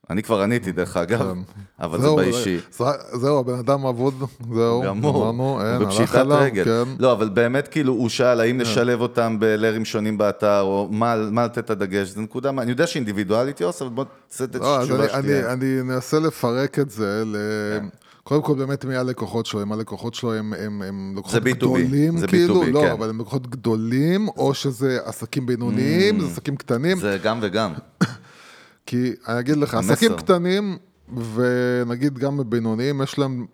אני 0.10 0.24
כבר 0.24 0.42
עניתי 0.42 0.72
דרך 0.72 0.98
אגב, 0.98 1.20
כן. 1.34 1.39
אבל 1.80 2.02
זה 2.02 2.08
באישי. 2.16 2.60
זה- 2.72 2.84
זהו, 3.13 3.39
הבן 3.39 3.54
אדם 3.60 3.86
אבוד, 3.86 4.24
זהו, 4.54 4.82
גמור, 4.86 5.30
אמרנו, 5.30 5.60
אין, 5.62 5.68
הלך 5.68 5.88
בפשיטת 5.88 6.26
רגל. 6.30 6.63
כן. 6.63 6.89
לא, 7.00 7.12
אבל 7.12 7.30
באמת, 7.30 7.68
כאילו, 7.68 7.94
הוא 7.94 8.10
שאל 8.10 8.39
האם 8.39 8.58
נשלב 8.58 9.02
אותם 9.02 9.38
בלרים 9.39 9.86
שונים 9.86 10.18
באתר, 10.18 10.62
או 10.62 10.88
מה 10.92 11.16
לתת 11.16 11.58
את 11.58 11.70
הדגש, 11.70 12.08
זו 12.08 12.22
נקודה, 12.22 12.50
אני 12.50 12.72
יודע 12.72 12.88
שאינדיבידואלית 12.88 13.62
יוס, 13.62 13.82
אבל 13.82 13.89
בוא 13.92 14.06
תעשה 14.28 14.44
את 14.44 14.56
לא, 14.56 14.82
התשובה 14.82 15.08
שתהיה. 15.10 15.20
אני 15.54 15.80
אני 15.80 15.96
אנסה 15.96 16.20
לפרק 16.20 16.80
את 16.80 16.89
זה 16.89 17.24
ל... 17.26 17.36
כן. 17.80 17.86
קודם 18.24 18.42
כל, 18.42 18.56
באמת, 18.56 18.86
מי 18.86 18.96
הלקוחות 18.96 19.46
שלו? 19.46 19.62
אם 19.62 19.72
הלקוחות 19.72 20.13
שלו 20.13 20.34
הם, 20.34 20.54
הם, 20.60 20.82
הם 20.82 21.13
לקוחות 21.18 21.44
זה 21.44 21.50
B2B, 21.50 21.54
גדולים, 21.56 22.18
זה 22.18 22.28
כאילו? 22.28 22.63
B2B, 22.63 22.68
לא, 22.68 22.82
כן. 22.82 22.92
אבל 22.92 23.10
הם 23.10 23.20
לקוחות 23.20 23.48
גדולים, 23.48 24.28
או 24.28 24.54
שזה 24.54 25.00
עסקים 25.06 25.46
בינוניים, 25.46 26.20
זה 26.20 26.26
עסקים 26.28 26.56
קטנים. 26.56 26.98
Mm. 26.98 27.02
זה 27.02 27.18
גם 27.24 27.39
וגם. 27.42 27.74
כי 28.93 29.13
אני 29.27 29.39
אגיד 29.39 29.58
לך, 29.58 29.73
המסר. 29.73 29.93
עסקים 29.93 30.13
קטנים, 30.15 30.77
ונגיד 31.36 32.17
גם 32.19 32.38
בבינוניים, 32.38 33.01
יש 33.01 33.19
להם, 33.19 33.45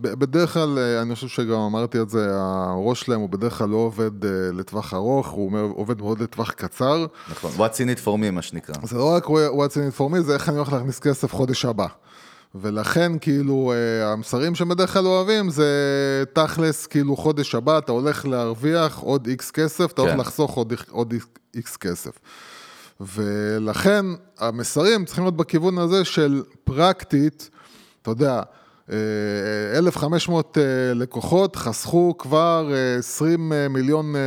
בדרך 0.00 0.52
כלל, 0.52 0.78
אה, 0.78 1.02
אני 1.02 1.14
חושב 1.14 1.28
שגם 1.28 1.58
אמרתי 1.58 2.00
את 2.00 2.10
זה, 2.10 2.28
הראש 2.32 3.00
שלהם 3.00 3.20
הוא 3.20 3.28
בדרך 3.28 3.58
כלל 3.58 3.68
לא 3.68 3.76
עובד 3.76 4.24
אה, 4.24 4.30
לטווח 4.52 4.94
ארוך, 4.94 5.28
הוא 5.28 5.52
עובד 5.74 6.00
מאוד 6.00 6.22
לטווח 6.22 6.50
קצר. 6.50 7.06
נכון, 7.30 7.50
what's 7.56 7.74
in 7.74 7.98
it 7.98 8.04
for 8.04 8.08
me, 8.08 8.30
מה 8.32 8.42
שנקרא. 8.42 8.74
זה 8.82 8.96
לא 8.96 9.14
רק 9.14 9.26
what's 9.26 9.74
in 9.74 9.96
it 9.96 10.00
for 10.00 10.14
me, 10.14 10.20
זה 10.20 10.34
איך 10.34 10.48
אני 10.48 10.56
הולך 10.56 10.72
להכניס 10.72 10.98
כסף 10.98 11.32
חודש 11.32 11.64
הבא. 11.64 11.86
ולכן 12.54 13.12
כאילו 13.20 13.72
אה, 13.72 14.12
המסרים 14.12 14.54
שהם 14.54 14.68
בדרך 14.68 14.92
כלל 14.92 15.06
אוהבים 15.06 15.50
זה 15.50 16.24
תכלס 16.32 16.86
כאילו 16.86 17.16
חודש 17.16 17.54
הבא 17.54 17.78
אתה 17.78 17.92
הולך 17.92 18.26
להרוויח 18.26 18.98
עוד 18.98 19.26
איקס 19.26 19.50
כסף, 19.50 19.92
אתה 19.92 20.02
הולך 20.02 20.14
כן. 20.14 20.20
לחסוך 20.20 20.54
עוד, 20.54 20.72
עוד 20.90 21.14
איקס 21.54 21.76
כסף. 21.76 22.18
ולכן 23.00 24.06
המסרים 24.38 25.04
צריכים 25.04 25.24
להיות 25.24 25.36
בכיוון 25.36 25.78
הזה 25.78 26.04
של 26.04 26.42
פרקטית, 26.64 27.50
אתה 28.02 28.10
יודע, 28.10 28.42
אה, 28.92 29.78
1,500 29.78 30.58
אה, 30.58 30.94
לקוחות 30.94 31.56
חסכו 31.56 32.14
כבר 32.18 32.70
אה, 32.72 32.98
20 32.98 33.52
מיליון 33.70 34.16
אה, 34.16 34.20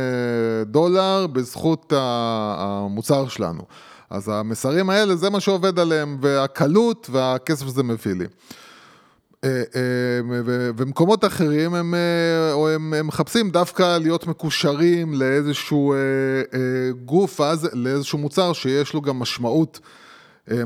דולר 0.64 1.26
בזכות 1.26 1.92
המוצר 1.96 3.28
שלנו. 3.28 3.62
אז 4.10 4.28
המסרים 4.28 4.90
האלה, 4.90 5.16
זה 5.16 5.30
מה 5.30 5.40
שעובד 5.40 5.78
עליהם, 5.78 6.18
והקלות 6.20 7.10
והכסף 7.12 7.66
שזה 7.66 7.82
מביא 7.82 8.14
לי. 8.14 8.24
אה, 9.44 9.50
אה, 9.50 10.20
ומקומות 10.76 11.24
אחרים 11.24 11.74
הם, 11.74 11.94
אה, 11.94 12.74
הם, 12.74 12.94
הם 12.94 13.06
מחפשים 13.06 13.50
דווקא 13.50 13.98
להיות 13.98 14.26
מקושרים 14.26 15.14
לאיזשהו 15.14 15.94
גוף, 17.04 17.40
ואז 17.40 17.68
לאיזשהו 17.72 18.18
מוצר 18.18 18.52
שיש 18.52 18.94
לו 18.94 19.02
גם 19.02 19.18
משמעות 19.18 19.80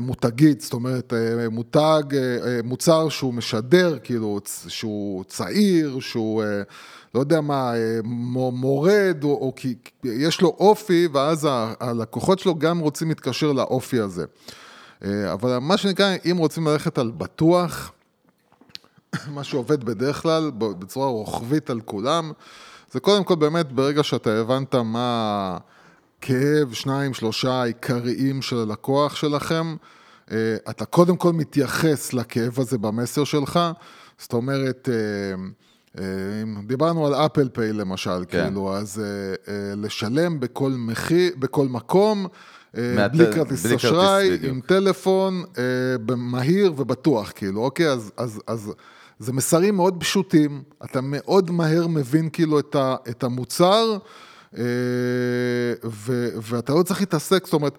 מותגית, 0.01 0.61
זאת 0.61 0.73
אומרת 0.73 1.13
מותג, 1.51 2.03
מוצר 2.63 3.09
שהוא 3.09 3.33
משדר, 3.33 3.97
כאילו 4.03 4.39
שהוא 4.67 5.23
צעיר, 5.23 5.99
שהוא 5.99 6.43
לא 7.15 7.19
יודע 7.19 7.41
מה, 7.41 7.73
מו- 8.03 8.51
מורד, 8.51 9.23
או, 9.23 9.29
או 9.29 9.53
כי 9.55 9.75
יש 10.03 10.41
לו 10.41 10.55
אופי, 10.59 11.07
ואז 11.13 11.47
הלקוחות 11.79 12.39
שלו 12.39 12.55
גם 12.55 12.79
רוצים 12.79 13.09
להתקשר 13.09 13.51
לאופי 13.51 13.99
הזה. 13.99 14.25
אבל 15.05 15.57
מה 15.57 15.77
שנקרא, 15.77 16.15
אם 16.31 16.37
רוצים 16.37 16.67
ללכת 16.67 16.97
על 16.97 17.11
בטוח, 17.17 17.91
מה 19.35 19.43
שעובד 19.43 19.83
בדרך 19.83 20.21
כלל, 20.21 20.51
בצורה 20.57 21.07
רוחבית 21.07 21.69
על 21.69 21.81
כולם, 21.85 22.31
זה 22.91 22.99
קודם 22.99 23.23
כל 23.23 23.35
באמת 23.35 23.71
ברגע 23.71 24.03
שאתה 24.03 24.29
הבנת 24.39 24.75
מה 24.75 25.57
הכאב, 26.19 26.73
שניים, 26.73 27.13
שלושה 27.13 27.51
העיקריים 27.51 28.41
של 28.41 28.57
הלקוח 28.57 29.15
שלכם, 29.15 29.75
אה, 30.31 30.55
אתה 30.69 30.85
קודם 30.85 31.17
כל 31.17 31.33
מתייחס 31.33 32.13
לכאב 32.13 32.59
הזה 32.59 32.77
במסר 32.77 33.23
שלך, 33.23 33.59
זאת 34.19 34.33
אומרת, 34.33 34.89
אה, 34.91 35.43
אה, 36.03 36.41
אם 36.43 36.67
דיברנו 36.67 37.07
על 37.07 37.13
אפל 37.13 37.49
פיי 37.49 37.73
למשל, 37.73 38.25
כן. 38.27 38.43
כאילו, 38.43 38.75
אז 38.75 39.01
לשלם 39.77 40.39
בכל 40.39 40.71
מחיר, 40.71 41.31
בכל 41.39 41.67
מקום, 41.67 42.27
מהט- 42.73 43.11
בלי 43.11 43.33
כרטיס 43.33 43.65
אשראי. 43.65 44.37
עם 44.43 44.61
טלפון, 44.61 45.43
מהיר 46.17 46.73
ובטוח, 46.77 47.31
כאילו, 47.35 47.61
אוקיי? 47.63 47.89
אז, 47.89 48.11
אז, 48.17 48.41
אז 48.47 48.73
זה 49.19 49.33
מסרים 49.33 49.75
מאוד 49.75 49.95
פשוטים, 49.99 50.63
אתה 50.83 51.01
מאוד 51.01 51.51
מהר 51.51 51.87
מבין 51.87 52.29
כאילו 52.29 52.59
את, 52.59 52.75
ה, 52.75 52.95
את 53.09 53.23
המוצר, 53.23 53.97
אה, 54.57 54.63
ו, 55.85 56.29
ואתה 56.41 56.73
לא 56.73 56.83
צריך 56.83 56.99
להתעסק, 56.99 57.45
זאת 57.45 57.53
אומרת, 57.53 57.77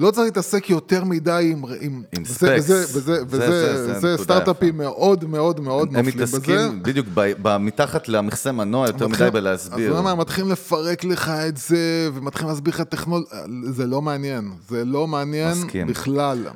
לא 0.00 0.10
צריך 0.10 0.24
להתעסק 0.24 0.70
יותר 0.70 1.04
מדי 1.04 1.48
עם... 1.52 1.64
עם, 1.80 2.02
עם 2.16 2.24
ספקס. 2.24 2.64
וזה, 2.64 2.74
וזה, 2.80 3.00
זה- 3.00 3.22
וזה, 3.26 3.38
זה- 3.38 3.76
זה 3.76 4.00
זה 4.00 4.08
נקודה 4.14 4.22
סטארט-אפים 4.24 4.76
מאוד 4.76 5.24
מאוד 5.24 5.60
מאוד 5.60 5.88
הם 5.88 6.06
מפלים 6.06 6.22
בזה. 6.24 6.36
מתעסקים 6.38 6.82
בדיוק 6.82 7.06
ב- 7.14 7.32
ב- 7.42 7.56
מתחת 7.56 8.08
למכסה 8.08 8.52
מנוע 8.52 8.86
יותר 8.86 8.96
מדי 8.96 9.06
מתחילים- 9.06 9.32
בלהסביר. 9.32 9.92
אז 9.92 9.98
למה 9.98 10.14
מתחילים 10.14 10.50
לפרק 10.50 11.04
לך 11.04 11.28
את 11.28 11.56
זה, 11.56 11.78
ומתחילים 12.14 12.48
להסביר 12.50 12.74
לך 12.74 12.80
טכנולוגיה, 12.80 13.30
זה 13.70 13.86
לא 13.86 14.02
מעניין, 14.02 14.50
זה 14.68 14.84
לא 14.84 15.06
מעניין 15.06 15.50
מסכים. 15.50 15.86
בכלל. 15.86 16.46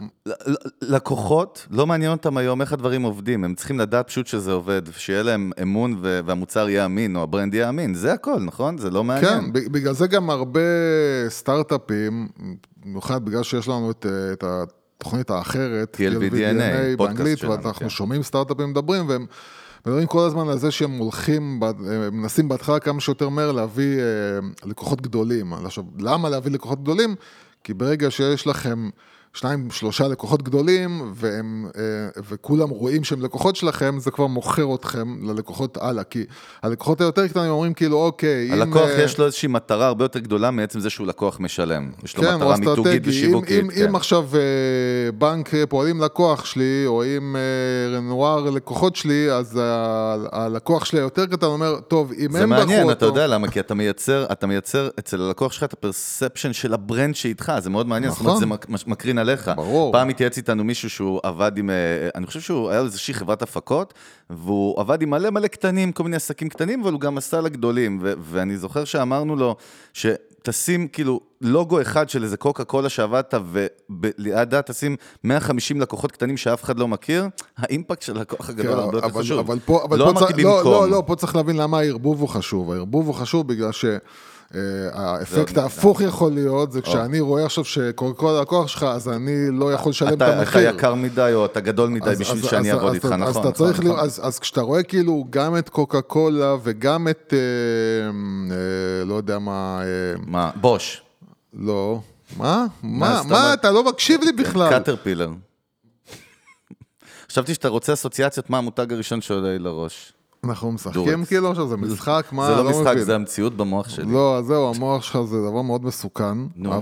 לקוחות, 0.83 1.67
לא 1.71 1.87
מעניין 1.87 2.11
אותם 2.11 2.37
היום 2.37 2.61
איך 2.61 2.73
הדברים 2.73 3.03
עובדים, 3.03 3.45
הם 3.45 3.55
צריכים 3.55 3.81
לדעת 3.81 4.07
פשוט 4.09 4.27
שזה 4.27 4.53
עובד, 4.53 4.83
שיהיה 4.97 5.23
להם 5.23 5.51
אמון 5.63 5.97
ו- 6.03 6.21
והמוצר 6.27 6.69
יהיה 6.69 6.85
אמין, 6.85 7.17
או 7.17 7.23
ה 7.23 7.28
brand 7.28 7.55
יהיה 7.55 7.69
אמין, 7.69 7.95
זה 7.95 8.13
הכל, 8.13 8.41
נכון? 8.41 8.79
זה 8.79 8.91
לא 8.91 9.05
מעניין. 9.05 9.41
כן, 9.41 9.53
בגלל 9.53 9.95
זה 9.95 10.07
גם 10.07 10.31
הרבה 10.31 10.61
סטארט-אפים, 11.29 12.29
במיוחד 12.85 13.25
בגלל 13.25 13.43
שיש 13.43 13.69
לנו 13.69 13.91
את, 13.91 14.07
אה, 14.07 14.33
את 14.33 14.45
התוכנית 14.47 15.31
האחרת, 15.31 15.97
TLBDNA, 16.01 16.97
באנגלית, 16.99 17.45
ואנחנו 17.45 17.81
כן. 17.81 17.89
שומעים 17.89 18.23
סטארט-אפים 18.23 18.71
מדברים, 18.71 19.09
והם 19.09 19.27
מדברים 19.87 20.07
כל 20.07 20.27
הזמן 20.27 20.49
על 20.49 20.59
זה 20.59 20.71
שהם 20.71 20.93
הולכים, 20.93 21.61
ב- 21.61 21.65
הם 21.65 22.21
מנסים 22.21 22.49
בהתחלה 22.49 22.81
כמה 22.81 23.01
שיותר 23.01 23.29
מהר 23.29 23.53
להביא 23.53 23.99
אה, 23.99 24.05
לקוחות 24.65 25.01
גדולים. 25.01 25.53
עכשיו, 25.53 25.85
למה 25.99 26.29
להביא 26.29 26.53
לקוחות 26.53 26.83
גדולים? 26.83 27.15
כי 27.65 27.75
ברגע 27.75 28.11
שיש 28.11 28.47
לכם 28.47 28.89
שניים, 29.35 29.71
שלושה 29.71 30.09
לקוחות 30.09 30.43
גדולים, 30.43 31.13
והם, 31.15 31.67
אה, 31.77 31.83
וכולם 32.31 32.69
רואים 32.69 33.05
שהם 33.05 33.23
לקוחות 33.23 33.57
שלכם, 33.57 33.97
זה 33.99 34.11
כבר 34.11 34.27
מוכר 34.27 34.75
אתכם 34.75 35.17
ללקוחות 35.29 35.77
הלאה, 35.81 36.05
כי 36.05 36.25
הלקוחות 36.63 37.01
היותר 37.01 37.29
קטנים 37.29 37.51
אומרים 37.51 37.75
כאילו, 37.75 37.97
אוקיי, 37.97 38.53
הלקוח 38.53 38.91
אם... 38.91 39.05
יש 39.05 39.19
לו 39.19 39.27
איזושהי 39.27 39.49
מטרה 39.49 39.87
הרבה 39.87 40.05
יותר 40.05 40.19
גדולה 40.19 40.51
מעצם 40.51 40.81
זה 40.81 40.91
שהוא 40.91 41.07
לקוח 41.07 41.41
משלם. 41.41 41.91
יש 42.05 42.17
לו 42.17 42.23
כן, 42.23 42.35
מטרה 42.35 42.55
או 42.55 42.59
מיתוגית. 42.59 43.03
ושיווקית. 43.05 43.65
אם, 43.65 43.71
כן. 43.71 43.89
אם 43.89 43.97
עכשיו 43.97 44.29
אה, 44.35 45.13
בנק 45.13 45.55
אה, 45.55 45.67
פועלים 45.67 46.01
לקוח 46.01 46.45
שלי, 46.45 46.83
או 46.87 47.05
אם 47.05 47.37
אה, 47.37 47.97
רנואר 47.97 48.51
לקוחות 48.51 48.97
שלי, 48.97 49.33
אז 49.33 49.61
הלקוח 50.33 50.85
שלי 50.85 50.99
היותר 51.01 51.27
קטן 51.27 51.47
אומר, 51.47 51.81
טוב, 51.89 52.13
אם 52.13 52.33
זה 52.33 52.43
הם 52.43 52.51
בחרו 52.51 52.61
אותו... 52.61 52.73
מעניין, 52.73 52.91
אתה 52.91 53.07
יודע 53.07 53.27
למה? 53.27 53.49
כי 53.49 53.61
אתה 53.61 53.75
מייצר, 53.75 54.27
אתה 54.33 54.47
מייצר 54.47 54.89
אצל 54.99 55.21
הלקוח 55.21 55.53
שלך 55.53 55.65
את 55.65 55.73
ה 55.73 55.80
perception 55.80 56.53
של 56.53 56.75
ה 56.75 56.82
brand 56.82 57.15
שאיתך, 57.15 57.53
זה 57.59 57.71
מאוד 57.71 57.87
מעניין, 57.87 58.13
זאת 58.13 58.21
אומרת, 58.21 58.43
נכון. 58.43 58.59
זה 58.69 58.73
מש- 58.73 58.87
מקרין 58.87 59.19
עליך. 59.25 59.51
ברור. 59.57 59.93
פעם 59.93 60.09
התייעץ 60.09 60.37
איתנו 60.37 60.65
מישהו 60.65 60.91
שהוא 60.91 61.21
עבד 61.23 61.53
עם, 61.59 61.71
אה, 61.71 61.75
אני 62.15 62.27
חושב 62.27 62.41
שהוא 62.41 62.71
היה 62.71 62.81
איזושהי 62.81 63.15
חברת 63.15 63.43
הפקות, 63.43 63.95
והוא 64.31 64.81
עבד 64.81 65.03
עם 65.03 65.11
מלא 65.11 65.31
מלא 65.31 65.47
קטנים, 65.47 65.93
כל 65.93 66.03
מיני 66.03 66.17
עסקים 66.17 66.49
קטנים, 66.49 66.83
אבל 66.83 66.93
הוא 66.93 67.01
גם 67.01 67.19
עשה 67.19 67.41
לגדולים, 67.41 67.99
ו- 68.03 68.13
ואני 68.19 68.57
זוכר 68.57 68.85
שאמרנו 68.85 69.37
לו, 69.37 69.57
שתשים 69.93 70.89
כאילו 70.89 71.21
לוגו 71.41 71.81
אחד 71.81 72.09
של 72.09 72.25
איזה 72.25 72.37
קוקה 72.37 72.65
קולה 72.65 72.89
שעבדת, 72.89 73.35
ולידה 74.03 74.63
תשים 74.63 74.97
150 75.25 75.81
לקוחות 75.81 76.13
קטנים 76.13 76.37
שאף 76.37 76.65
אחד 76.65 76.79
לא 76.79 76.89
מכיר, 76.89 77.29
האימפקט 77.59 78.03
של 78.03 78.17
הלקוח 78.17 78.49
הגדול 78.49 78.73
כן, 78.73 78.79
הרבה 78.79 78.99
יותר 78.99 79.09
חשוב. 79.09 79.39
אבל 79.39 79.59
פה, 79.65 79.85
אבל 79.85 79.99
לא 79.99 80.05
פה 80.05 80.11
אמרתי 80.11 80.33
צריך, 80.33 80.45
לא, 80.45 80.57
במקום. 80.57 80.73
לא, 80.73 80.91
לא, 80.91 81.03
פה 81.07 81.17
צריך 81.17 81.37
להבין 81.37 81.57
למה 81.57 81.79
הערבוב 81.79 82.21
הוא 82.21 82.29
חשוב. 82.29 82.73
הערבוב 82.73 83.07
הוא 83.07 83.15
חשוב 83.15 83.49
בגלל 83.49 83.73
שהאפקט 83.73 84.05
זה- 84.55 85.61
ההפוך 85.63 86.01
יכול 86.01 86.33
להיות, 86.33 86.73
זה 86.73 86.83
כשאני 86.83 87.21
רואה 87.21 87.45
עכשיו 87.45 87.65
שקוקה 87.65 88.19
קולה 88.21 88.41
לקוח 88.41 88.69
שלך, 88.69 88.83
אז 88.83 89.09
אני 89.09 89.33
לא 89.53 89.73
יכול 89.73 89.91
לשלם 89.91 90.13
את 90.13 90.23
המחיר. 90.23 90.69
אתה 90.71 90.77
יקר 90.79 90.95
מדי 90.95 91.31
או 91.35 91.45
אתה 91.45 91.61
גדול 91.61 91.89
מדי 91.91 92.11
בשביל 92.21 92.43
שאני 92.43 92.73
אעבוד 92.73 92.95
איתך, 92.95 93.05
אתה- 93.07 93.17
נכון? 93.17 93.29
אז 93.29 93.37
אתה 93.37 93.41
נכון, 93.41 93.53
צריך 93.53 93.81
נכון. 93.81 93.85
לראות, 93.91 94.19
אז 94.23 94.39
כשאתה 94.39 94.61
רואה 94.61 94.83
כאילו 94.83 95.25
גם 95.31 95.57
את 95.59 95.69
קוקה 95.69 96.01
קולה 96.01 96.57
וגם 96.63 97.09
את, 97.09 97.35
אה, 97.37 97.39
אה, 98.57 99.05
לא 99.05 99.15
יודע 99.15 99.39
מה, 99.39 99.81
אה, 99.83 99.87
מה, 100.27 100.51
בוש, 100.55 101.03
לא, 101.55 102.01
מה? 102.37 102.67
מה? 102.83 103.23
מה? 103.29 103.55
אתה 103.55 103.71
לא 103.71 103.85
מקשיב 103.85 104.21
לי 104.25 104.33
בכלל. 104.33 104.79
קטרפילר. 104.81 105.31
חשבתי 107.31 107.55
שאתה 107.55 107.69
רוצה 107.69 107.93
אסוציאציות 107.93 108.51
מה 108.51 108.59
המותג 108.59 108.93
הראשון 108.93 109.21
שעולה 109.21 109.49
לי 109.53 109.59
לראש. 109.59 110.13
אנחנו 110.45 110.73
משחקים. 110.73 111.25
כאילו 111.25 111.51
עכשיו, 111.51 111.69
זה 111.69 111.77
משחק, 111.77 112.27
מה? 112.33 112.47
זה 112.47 112.55
לא 112.55 112.65
לא 112.65 112.71
משחק, 112.71 112.93
מבין. 112.93 113.05
זה 113.05 113.15
המציאות 113.15 113.57
במוח 113.57 113.89
שלי. 113.89 114.13
לא, 114.13 114.41
זהו, 114.47 114.75
המוח 114.75 115.03
שלך 115.03 115.21
זה 115.21 115.37
דבר 115.51 115.63
מאוד 115.63 115.85
מסוכן, 115.85 116.39
אה, 116.67 116.79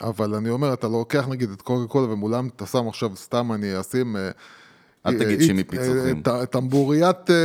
אבל 0.00 0.34
אני 0.34 0.50
אומר, 0.50 0.72
אתה 0.72 0.88
לוקח 0.88 1.28
נגיד 1.28 1.50
את 1.50 1.62
קוקה 1.62 1.86
קולה 1.92 2.12
ומולם 2.12 2.48
אתה 2.56 2.66
שם 2.66 2.88
עכשיו, 2.88 3.10
סתם 3.16 3.52
אני 3.52 3.80
אשים... 3.80 4.16
אה, 5.06 5.10
אל 5.10 5.20
אה, 5.20 5.24
תגיד 5.24 5.40
אה, 5.40 5.46
שימי 5.46 5.62
אה, 5.62 5.68
פיצוחים. 5.70 6.22
ט- 6.22 6.28
טמבוריית 6.50 7.30
אה, 7.30 7.36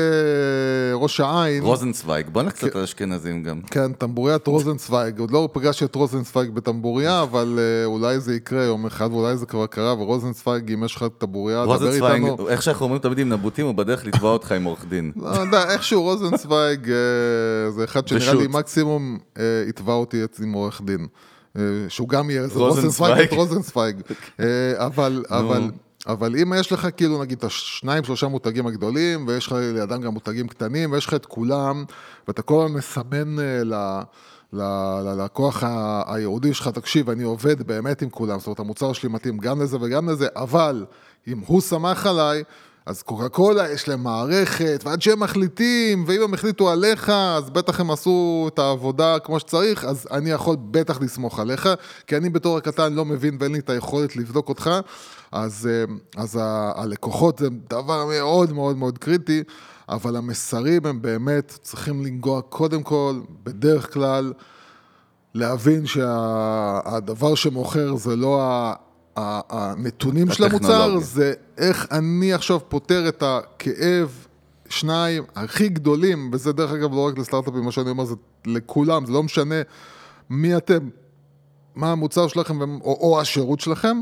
ראש 0.93 1.19
העין. 1.19 1.63
רוזנצוויג, 1.63 2.29
בוא 2.29 2.41
נלך 2.43 2.53
קצת 2.53 2.75
על 2.75 2.83
אשכנזים 2.83 3.43
גם. 3.43 3.61
כן, 3.61 3.93
טמבוריית 3.93 4.47
רוזנצוויג, 4.47 5.19
עוד 5.19 5.31
לא 5.31 5.49
פגשתי 5.51 5.85
את 5.85 5.95
רוזנצוויג 5.95 6.49
בטמבוריה, 6.49 7.21
אבל 7.29 7.59
אה, 7.59 7.85
אולי 7.85 8.19
זה 8.19 8.35
יקרה 8.35 8.63
יום 8.63 8.85
אחד, 8.85 9.09
ואולי 9.11 9.37
זה 9.37 9.45
כבר 9.45 9.65
קרה, 9.65 9.93
ורוזנצוויג, 9.93 10.71
אם 10.71 10.83
יש 10.83 10.95
לך 10.95 11.05
טמבוריה, 11.17 11.63
דבר 11.63 11.73
רוזנצוויג, 11.73 12.23
איתנו. 12.23 12.49
איך 12.49 12.61
שאנחנו 12.61 12.83
אומרים 12.83 13.01
תמיד 13.01 13.19
עם 13.19 13.29
נבוטים, 13.29 13.65
הוא 13.65 13.75
בדרך 13.75 14.05
לתבוע 14.05 14.31
אותך 14.33 14.51
עם 14.51 14.63
עורך 14.63 14.85
דין. 14.89 15.11
לא 15.15 15.27
יודע, 15.29 15.63
איכשהו 15.71 16.01
רוזנצוויג 16.03 16.89
אה, 16.89 16.95
זה 17.71 17.83
אחד 17.83 18.07
שנראה 18.07 18.33
לי. 18.33 18.47
מקסימום 18.49 19.17
אה, 19.39 19.43
יתבע 19.69 19.93
אותי 19.93 20.23
את- 20.23 20.39
עם 20.43 20.51
עורך 20.53 20.81
דין. 20.85 21.07
אה, 21.57 21.61
שהוא 21.89 22.09
גם 22.09 22.29
יהיה 22.29 22.41
איזה 22.41 22.59
רוזנצוויג. 22.59 23.33
רוזנצוויג 23.33 23.99
את. 23.99 24.11
אה, 24.39 24.45
אבל, 24.85 25.23
אבל, 25.29 25.61
אבל 26.07 26.35
אם 26.35 26.53
יש 26.55 26.71
לך 26.71 26.87
כאילו 26.97 27.21
נגיד 27.21 27.37
את 27.37 27.43
השניים 27.43 28.03
שלושה 28.03 28.27
מותגים 28.27 28.67
הגדולים, 28.67 29.27
ויש 29.27 29.47
לך 29.47 29.55
לידם 29.73 30.01
גם 30.01 30.13
מותגים 30.13 30.47
קטנים, 30.47 30.91
ויש 30.91 31.05
לך 31.05 31.13
את 31.13 31.25
כולם, 31.25 31.85
ואתה 32.27 32.41
כל 32.41 32.65
הזמן 32.65 32.77
מסמן 32.77 33.39
אה, 33.39 33.63
ל... 33.63 34.01
ללקוח 35.03 35.63
היהודי 36.05 36.53
שלך, 36.53 36.67
תקשיב, 36.67 37.09
אני 37.09 37.23
עובד 37.23 37.63
באמת 37.67 38.01
עם 38.01 38.09
כולם, 38.09 38.39
זאת 38.39 38.47
אומרת, 38.47 38.59
המוצר 38.59 38.93
שלי 38.93 39.09
מתאים 39.09 39.37
גם 39.37 39.61
לזה 39.61 39.77
וגם 39.81 40.09
לזה, 40.09 40.27
אבל 40.35 40.85
אם 41.27 41.39
הוא 41.45 41.61
סמך 41.61 42.05
עליי, 42.05 42.43
אז 42.91 43.01
קוקה 43.01 43.29
קולה 43.29 43.71
יש 43.71 43.87
להם 43.87 44.03
מערכת, 44.03 44.81
ועד 44.85 45.01
שהם 45.01 45.19
מחליטים, 45.19 46.03
ואם 46.07 46.21
הם 46.21 46.33
החליטו 46.33 46.69
עליך, 46.69 47.09
אז 47.09 47.49
בטח 47.49 47.79
הם 47.79 47.91
עשו 47.91 48.49
את 48.53 48.59
העבודה 48.59 49.19
כמו 49.19 49.39
שצריך, 49.39 49.85
אז 49.85 50.07
אני 50.11 50.29
יכול 50.29 50.55
בטח 50.71 51.01
לסמוך 51.01 51.39
עליך, 51.39 51.69
כי 52.07 52.17
אני 52.17 52.29
בתור 52.29 52.57
הקטן 52.57 52.93
לא 52.93 53.05
מבין 53.05 53.37
ואין 53.39 53.51
לי 53.51 53.59
את 53.59 53.69
היכולת 53.69 54.15
לבדוק 54.15 54.49
אותך, 54.49 54.69
אז, 55.31 55.69
אה, 55.71 55.93
אז 56.23 56.35
ה- 56.41 56.71
הלקוחות 56.75 57.39
זה 57.39 57.47
דבר 57.69 58.05
מאוד 58.05 58.53
מאוד 58.53 58.77
מאוד 58.77 58.97
קריטי, 58.97 59.43
אבל 59.89 60.15
המסרים 60.15 60.85
הם 60.85 61.01
באמת 61.01 61.57
צריכים 61.61 62.05
לנגוע 62.05 62.41
קודם 62.41 62.83
כל, 62.83 63.19
בדרך 63.43 63.93
כלל, 63.93 64.33
להבין 65.35 65.85
שהדבר 65.85 67.35
שמוכר 67.35 67.95
זה 67.95 68.15
לא 68.15 68.41
ה- 68.41 68.73
הנתונים 69.15 70.31
של 70.31 70.43
המוצר. 70.43 70.99
זה 70.99 71.33
איך 71.57 71.87
אני 71.91 72.33
עכשיו 72.33 72.59
פותר 72.69 73.07
את 73.07 73.23
הכאב, 73.23 74.27
שניים 74.69 75.23
הכי 75.35 75.69
גדולים, 75.69 76.29
וזה 76.33 76.53
דרך 76.53 76.71
אגב 76.71 76.93
לא 76.93 77.07
רק 77.07 77.17
לסטארט-אפים, 77.17 77.63
מה 77.63 77.71
שאני 77.71 77.89
אומר 77.89 78.05
זה 78.05 78.15
לכולם, 78.45 79.05
זה 79.05 79.13
לא 79.13 79.23
משנה 79.23 79.55
מי 80.29 80.57
אתם, 80.57 80.89
מה 81.75 81.91
המוצר 81.91 82.27
שלכם 82.27 82.61
או, 82.61 82.97
או 83.01 83.21
השירות 83.21 83.59
שלכם. 83.59 83.97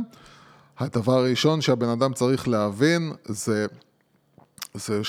הדבר 0.80 1.13
הראשון 1.13 1.62
שהבן 1.62 1.89
אדם 1.89 2.13
צריך 2.13 2.48
להבין 2.48 3.13
זה, 3.26 3.65
זה 4.74 5.02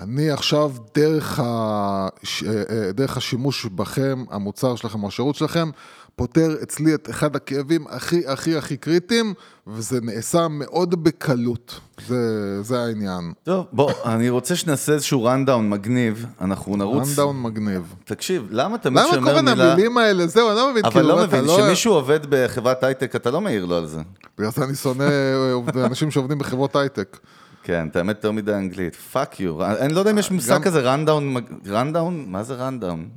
שאני 0.00 0.30
עכשיו 0.30 0.72
דרך, 0.94 1.40
ה, 1.40 2.08
ש- 2.22 2.42
אה, 2.42 2.62
אה, 2.70 2.92
דרך 2.92 3.16
השימוש 3.16 3.66
בכם, 3.66 4.24
המוצר 4.30 4.76
שלכם 4.76 5.04
השירות 5.06 5.34
שלכם, 5.34 5.70
פותר 6.16 6.56
אצלי 6.62 6.94
את 6.94 7.10
אחד 7.10 7.36
הכאבים 7.36 7.84
הכי 7.88 8.26
הכי 8.26 8.56
הכי 8.56 8.76
קריטיים, 8.76 9.34
וזה 9.66 10.00
נעשה 10.00 10.48
מאוד 10.50 11.04
בקלות. 11.04 11.80
זה, 12.06 12.62
זה 12.62 12.82
העניין. 12.82 13.32
טוב, 13.42 13.66
בוא, 13.72 13.92
אני 14.04 14.30
רוצה 14.30 14.56
שנעשה 14.56 14.92
איזשהו 14.92 15.24
rundown 15.24 15.70
מגניב, 15.70 16.26
אנחנו 16.40 16.76
נרוץ... 16.76 17.08
rundown 17.08 17.42
מגניב. 17.42 17.94
תקשיב, 18.04 18.46
למה 18.50 18.78
תמיד 18.78 18.98
למה 18.98 19.12
שאומר 19.12 19.34
כל 19.34 19.40
מיני 19.40 19.52
מילה... 19.52 19.72
המילים 19.72 19.98
האלה? 19.98 20.26
זהו, 20.26 20.48
אני 20.48 20.56
לא 20.56 20.70
מבין. 20.70 20.84
אבל 20.84 20.92
כאילו, 20.94 21.08
לא 21.08 21.24
אתה 21.24 21.42
מבין, 21.42 21.56
שמישהו 21.56 21.92
עובד 21.92 22.20
בחברת 22.28 22.84
הייטק, 22.84 23.16
אתה 23.16 23.30
לא 23.30 23.40
מעיר 23.40 23.64
לו 23.64 23.76
על 23.76 23.86
זה. 23.86 24.00
בגלל 24.38 24.50
זה 24.50 24.64
אני 24.64 24.74
שונא 24.74 25.04
אנשים 25.84 26.10
שעובדים 26.10 26.38
בחברות 26.38 26.76
הייטק. 26.76 27.18
כן, 27.64 27.88
את 27.90 27.96
האמת 27.96 28.16
יותר 28.16 28.32
מדי 28.32 28.52
אנגלית. 28.54 28.94
fuck 28.96 29.40
you. 29.40 29.64
אני 29.64 29.92
לא 29.94 29.98
יודע 29.98 30.10
אם 30.10 30.18
יש 30.18 30.30
מושג 30.30 30.54
גם- 30.54 30.62
כזה 30.62 30.80
rundown, 30.80 31.34
rundown? 31.66 32.24
מה 32.28 32.42
זה 32.42 32.54
rundown? 32.54 33.08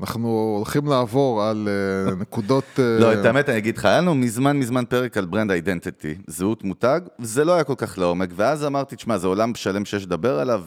אנחנו 0.00 0.28
הולכים 0.56 0.86
לעבור 0.86 1.42
על 1.42 1.68
אה, 1.68 2.14
נקודות... 2.20 2.64
אה, 2.78 2.98
לא, 3.00 3.12
את 3.12 3.24
האמת 3.24 3.48
אני 3.48 3.58
אגיד 3.58 3.78
לך, 3.78 3.84
היה 3.84 4.00
לנו 4.00 4.14
מזמן 4.14 4.56
מזמן 4.56 4.84
פרק 4.84 5.16
על 5.16 5.24
brand 5.24 5.50
identity, 5.50 6.14
זהות 6.26 6.64
מותג, 6.64 7.00
זה 7.18 7.44
לא 7.44 7.54
היה 7.54 7.64
כל 7.64 7.74
כך 7.76 7.98
לעומק, 7.98 8.28
ואז 8.36 8.64
אמרתי, 8.64 8.96
תשמע, 8.96 9.18
זה 9.18 9.26
עולם 9.26 9.54
שלם 9.54 9.84
שיש 9.84 10.02
לדבר 10.06 10.38
עליו. 10.38 10.62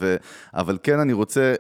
אבל 0.54 0.78
כן, 0.84 1.00
אני 1.00 1.14
רוצה, 1.14 1.54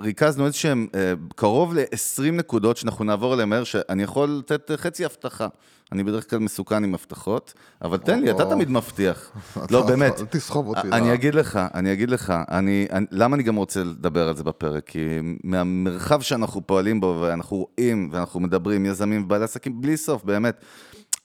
ריכזנו 0.00 0.46
איזשהם 0.46 0.86
אה, 0.94 1.12
קרוב 1.36 1.74
ל-20 1.74 2.32
נקודות 2.32 2.76
שאנחנו 2.76 3.04
נעבור 3.04 3.32
עליהן 3.32 3.48
מהר, 3.48 3.64
שאני 3.64 4.02
יכול 4.02 4.28
לתת 4.38 4.70
אה, 4.70 4.76
חצי 4.76 5.04
הבטחה. 5.04 5.48
אני 5.92 6.04
בדרך 6.04 6.30
כלל 6.30 6.38
מסוכן 6.38 6.84
עם 6.84 6.94
הבטחות, 6.94 7.54
אבל 7.82 7.98
תן 7.98 8.20
לי, 8.20 8.30
אתה. 8.30 8.44
תמיד 8.44 8.70
מבטיח. 8.70 9.30
אתה- 9.64 9.66
לא, 9.74 9.86
באמת. 9.86 10.20
אל 10.20 10.26
תסחוב 10.26 10.66
אותי. 10.68 10.88
אני 10.92 11.08
לא. 11.08 11.14
אגיד 11.14 11.34
לך, 11.34 11.60
אני 11.74 11.92
אגיד 11.92 12.10
לך, 12.10 12.32
אני, 12.50 12.86
אני, 12.92 13.06
למה 13.10 13.36
אני 13.36 13.42
גם 13.42 13.56
רוצה 13.56 13.84
לדבר 13.84 14.28
על 14.28 14.36
זה 14.36 14.44
בפרק? 14.44 14.82
כי 14.86 14.98
מהמרחב 15.44 16.20
שאנחנו 16.20 16.66
פועלים 16.66 17.00
בו, 17.00 17.18
ואנחנו 17.22 17.56
רואים, 17.56 18.08
ואנחנו 18.12 18.40
מדברים, 18.40 18.86
יזמים 18.86 19.22
ובעלי 19.24 19.44
עסקים, 19.44 19.80
בלי 19.80 19.96
סוף, 19.96 20.24
באמת. 20.24 20.64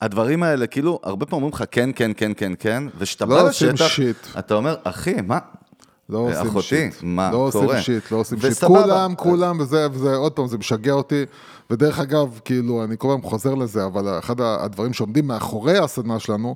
הדברים 0.02 0.44
האלה, 0.44 0.68
כאילו, 0.68 1.00
הרבה 1.04 1.26
פעמים 1.26 1.44
אומרים 1.44 1.56
לך 1.62 1.64
כן, 1.72 1.90
כן, 1.96 2.12
כן, 2.18 2.32
כן, 2.38 2.52
כן, 2.60 2.84
וכשאתה 2.98 3.26
לא 3.26 3.36
בא 3.44 3.50
עושים 3.50 3.70
לשטח. 3.74 4.40
אתה 4.40 4.54
אומר, 4.54 4.76
אחי, 4.84 5.16
מה? 5.22 5.40
לא 6.10 6.18
עושים 6.18 6.48
אחותי, 6.48 6.68
שיט. 6.68 6.94
מה 7.02 7.32
לא 7.32 7.50
קורה? 7.52 7.66
עושים 7.66 7.82
שיט, 7.82 8.12
לא 8.12 8.18
עושים 8.18 8.42
שיט. 8.42 8.52
וסבבה. 8.52 8.82
כולם, 8.82 9.16
כולם, 9.16 9.60
וזה, 9.60 9.88
וזה, 9.92 10.16
עוד 10.16 10.32
פעם, 10.32 10.48
זה 10.48 10.58
משגע 10.58 10.94
אותי. 10.94 11.26
ודרך 11.70 12.00
אגב, 12.00 12.40
כאילו, 12.46 12.84
אני 12.84 12.96
כל 12.98 13.08
הזמן 13.08 13.30
חוזר 13.30 13.56
לזה, 13.56 13.86
אבל 13.86 14.20
אחד 14.20 14.42
הדברים 14.42 14.94
שעומדים 14.94 15.28
מאחורי 15.28 15.78
הסדנה 15.78 16.20
שלנו, 16.20 16.56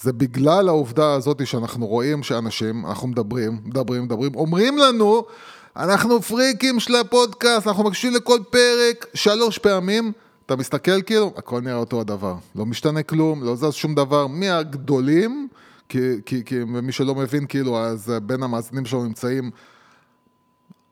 זה 0.00 0.12
בגלל 0.12 0.68
העובדה 0.68 1.12
הזאת 1.12 1.46
שאנחנו 1.46 1.86
רואים 1.86 2.22
שאנשים, 2.22 2.86
אנחנו 2.86 3.08
מדברים, 3.08 3.58
מדברים, 3.64 4.04
מדברים, 4.04 4.34
אומרים 4.34 4.78
לנו, 4.78 5.24
אנחנו 5.76 6.22
פריקים 6.22 6.80
של 6.80 6.96
הפודקאסט, 6.96 7.66
אנחנו 7.66 7.84
מקשיבים 7.84 8.16
לכל 8.16 8.38
פרק 8.50 9.06
שלוש 9.14 9.58
פעמים. 9.58 10.12
אתה 10.46 10.56
מסתכל 10.56 11.02
כאילו, 11.02 11.32
הכל 11.36 11.60
נראה 11.60 11.76
אותו 11.76 12.00
הדבר. 12.00 12.34
לא 12.56 12.66
משתנה 12.66 13.02
כלום, 13.02 13.44
לא 13.44 13.56
זז 13.56 13.74
שום 13.74 13.94
דבר. 13.94 14.26
מהגדולים, 14.26 15.48
כי, 15.88 15.98
כי, 16.26 16.44
כי 16.44 16.64
מי 16.64 16.92
שלא 16.92 17.14
מבין, 17.14 17.46
כאילו, 17.46 17.78
אז 17.78 18.12
בין 18.22 18.42
המאזינים 18.42 18.86
שלנו 18.86 19.04
נמצאים 19.04 19.50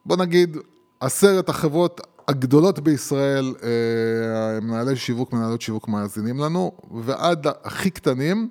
בוא 0.06 0.16
נגיד, 0.16 0.56
עשרת 1.00 1.48
החברות 1.48 2.00
הגדולות 2.28 2.78
בישראל, 2.78 3.54
אה, 3.62 4.60
מנהלי 4.60 4.96
שיווק, 4.96 5.32
מנהלות 5.32 5.60
שיווק 5.60 5.88
מאזינים 5.88 6.38
לנו, 6.38 6.72
ועד 7.04 7.46
הכי 7.64 7.90
קטנים, 7.90 8.48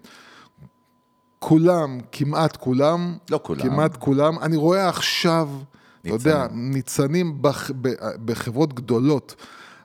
כולם, 1.39 1.99
כמעט 2.11 2.57
כולם, 2.57 3.17
לא 3.29 3.39
כולם. 3.43 3.61
כמעט 3.61 3.97
כולם, 3.97 4.39
אני 4.39 4.57
רואה 4.57 4.89
עכשיו, 4.89 5.49
אתה 6.01 6.09
יודע, 6.09 6.47
ניצנים 6.51 7.41
בח, 7.41 7.71
ב, 7.81 7.89
בחברות 8.25 8.73
גדולות. 8.73 9.35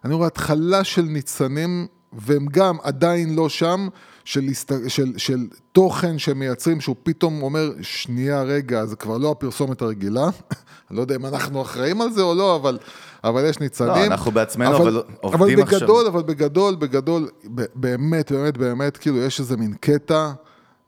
אני 0.05 0.15
רואה 0.15 0.27
התחלה 0.27 0.85
של 0.85 1.03
ניצנים, 1.03 1.87
והם 2.13 2.47
גם 2.51 2.77
עדיין 2.83 3.35
לא 3.35 3.49
שם, 3.49 3.89
של, 4.27 4.45
של, 4.89 5.13
של 5.17 5.47
תוכן 5.73 6.19
שהם 6.19 6.39
מייצרים, 6.39 6.81
שהוא 6.81 6.97
פתאום 7.03 7.43
אומר, 7.43 7.73
שנייה, 7.83 8.43
רגע, 8.43 8.87
זה 8.87 8.97
כבר 8.97 9.19
לא 9.19 9.31
הפרסומת 9.31 9.83
הרגילה. 9.83 10.25
אני 10.91 10.97
לא 10.97 11.01
יודע 11.01 11.17
אם 11.17 11.27
אנחנו 11.27 11.63
אחראים 11.63 12.01
על 12.01 12.11
זה 12.11 12.23
או 12.23 12.35
לא, 12.35 12.57
אבל, 12.57 12.79
אבל 13.25 13.45
יש 13.45 13.61
ניצנים. 13.61 13.91
לא, 13.91 14.05
אנחנו 14.05 14.31
בעצמנו, 14.31 14.77
אבל 14.77 15.03
עובדים 15.21 15.59
אבל 15.59 15.63
עכשיו. 15.63 15.81
בגדול, 15.81 16.07
אבל 16.07 16.23
בגדול, 16.23 16.75
בגדול, 16.75 17.29
באמת, 17.75 18.33
באמת, 18.33 18.59
באמת, 18.59 18.97
כאילו, 18.97 19.19
יש 19.19 19.41
איזה 19.41 19.57
מין 19.57 19.75
קטע 19.81 20.31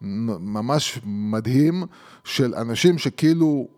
ממש 0.00 1.00
מדהים 1.04 1.82
של 2.24 2.54
אנשים 2.54 2.98
שכאילו 2.98 3.68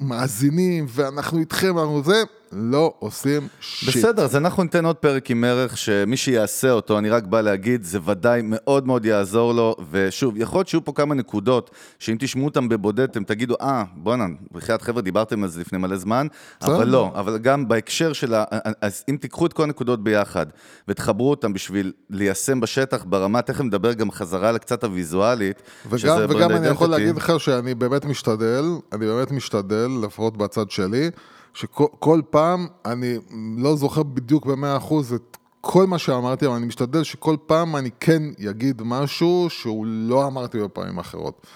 מאזינים, 0.00 0.86
ואנחנו 0.88 1.38
איתכם, 1.38 1.76
ואנחנו 1.76 2.02
זה, 2.04 2.22
לא 2.52 2.94
עושים 2.98 3.48
שיט. 3.60 3.96
בסדר, 3.96 4.24
אז 4.24 4.36
אנחנו 4.36 4.62
ניתן 4.62 4.84
עוד 4.84 4.96
פרק 4.96 5.30
עם 5.30 5.44
ערך, 5.44 5.78
שמי 5.78 6.16
שיעשה 6.16 6.70
אותו, 6.70 6.98
אני 6.98 7.10
רק 7.10 7.24
בא 7.24 7.40
להגיד, 7.40 7.82
זה 7.82 7.98
ודאי 8.04 8.40
מאוד 8.44 8.86
מאוד 8.86 9.04
יעזור 9.04 9.52
לו, 9.52 9.76
ושוב, 9.90 10.34
יכול 10.36 10.58
להיות 10.58 10.68
שיהיו 10.68 10.84
פה 10.84 10.92
כמה 10.92 11.14
נקודות, 11.14 11.70
שאם 11.98 12.16
תשמעו 12.18 12.44
אותם 12.44 12.68
בבודד, 12.68 13.02
אתם 13.10 13.24
תגידו, 13.24 13.54
אה, 13.60 13.84
בואנה, 13.96 14.24
בחייאת 14.52 14.82
חבר'ה, 14.82 15.02
דיברתם 15.02 15.42
על 15.42 15.48
זה 15.48 15.60
לפני 15.60 15.78
מלא 15.78 15.96
זמן, 15.96 16.26
בסדר. 16.60 16.76
אבל 16.76 16.88
לא, 16.88 17.12
אבל 17.14 17.38
גם 17.38 17.68
בהקשר 17.68 18.12
של 18.12 18.34
ה... 18.34 18.44
אז 18.80 19.04
אם 19.10 19.16
תיקחו 19.20 19.46
את 19.46 19.52
כל 19.52 19.62
הנקודות 19.62 20.04
ביחד, 20.04 20.46
ותחברו 20.88 21.30
אותם 21.30 21.52
בשביל 21.52 21.92
ליישם 22.10 22.60
בשטח 22.60 23.04
ברמה, 23.04 23.42
תכף 23.42 23.60
נדבר 23.60 23.92
גם 23.92 24.10
חזרה 24.10 24.52
לקצת 24.52 24.84
הוויזואלית, 24.84 25.62
וגם, 25.86 25.98
שזה 25.98 26.26
וגם 26.28 26.50
אני 26.50 26.66
יכול. 26.66 26.88
להגיד 26.90 27.16
לך 27.16 27.32
שאני 27.38 27.74
באמת 27.74 28.04
משתדל, 28.04 28.64
אני 28.92 29.06
באמת 29.06 29.30
משתדל, 29.30 29.88
לפחות 30.02 30.36
בצד 30.36 30.70
שלי, 30.70 31.10
שכל 31.58 31.86
כל 31.98 32.20
פעם, 32.30 32.66
אני 32.84 33.18
לא 33.56 33.76
זוכר 33.76 34.02
בדיוק 34.02 34.46
במאה 34.46 34.76
אחוז 34.76 35.12
את 35.12 35.36
כל 35.60 35.86
מה 35.86 35.98
שאמרתי, 35.98 36.46
אבל 36.46 36.54
אני 36.54 36.66
משתדל 36.66 37.02
שכל 37.02 37.36
פעם 37.46 37.76
אני 37.76 37.90
כן 38.00 38.22
אגיד 38.50 38.82
משהו 38.84 39.46
שהוא 39.50 39.86
לא 39.86 40.26
אמרתי 40.26 40.58
בפעמים 40.58 40.98
אחרות. 40.98 41.46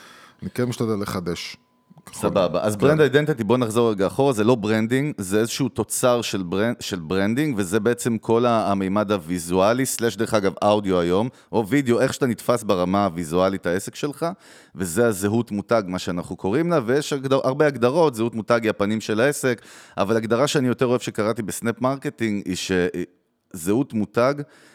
אני 0.42 0.50
כן 0.50 0.64
משתדל 0.64 0.94
לחדש. 1.00 1.56
סבבה, 2.12 2.60
אז 2.62 2.76
ברנד 2.76 3.00
identity, 3.00 3.44
בוא 3.44 3.58
נחזור 3.58 3.90
רגע 3.90 4.06
אחורה, 4.06 4.32
זה 4.32 4.44
לא 4.44 4.54
branding, 4.54 5.14
זה 5.18 5.40
איזשהו 5.40 5.68
תוצר 5.68 6.22
של, 6.22 6.42
brand, 6.42 6.76
של 6.80 6.98
branding, 6.98 7.54
וזה 7.58 7.80
בעצם 7.80 8.18
כל 8.18 8.46
המימד 8.46 9.12
הוויזואלי, 9.12 9.86
slash 9.86 10.16
דרך 10.16 10.34
אגב 10.34 10.52
אודיו 10.62 11.00
היום, 11.00 11.28
או 11.52 11.68
וידאו, 11.68 12.00
איך 12.00 12.14
שאתה 12.14 12.26
נתפס 12.26 12.62
ברמה 12.62 13.04
הוויזואלית 13.04 13.66
העסק 13.66 13.94
שלך, 13.94 14.26
וזה 14.74 15.06
הזהות 15.06 15.50
מותג, 15.50 15.82
מה 15.86 15.98
שאנחנו 15.98 16.36
קוראים 16.36 16.70
לה, 16.70 16.80
ויש 16.86 17.12
הגדר, 17.12 17.40
הרבה 17.44 17.66
הגדרות, 17.66 18.14
זהות 18.14 18.34
מותג 18.34 18.60
היא 18.62 18.70
הפנים 18.70 19.00
של 19.00 19.20
העסק, 19.20 19.62
אבל 19.96 20.16
הגדרה 20.16 20.46
שאני 20.46 20.68
יותר 20.68 20.86
אוהב 20.86 21.00
שקראתי 21.00 21.42
בסנאפ 21.42 21.80
מרקטינג, 21.80 22.42
היא 22.46 22.56
שזהות 23.54 23.92
מותג 23.92 24.34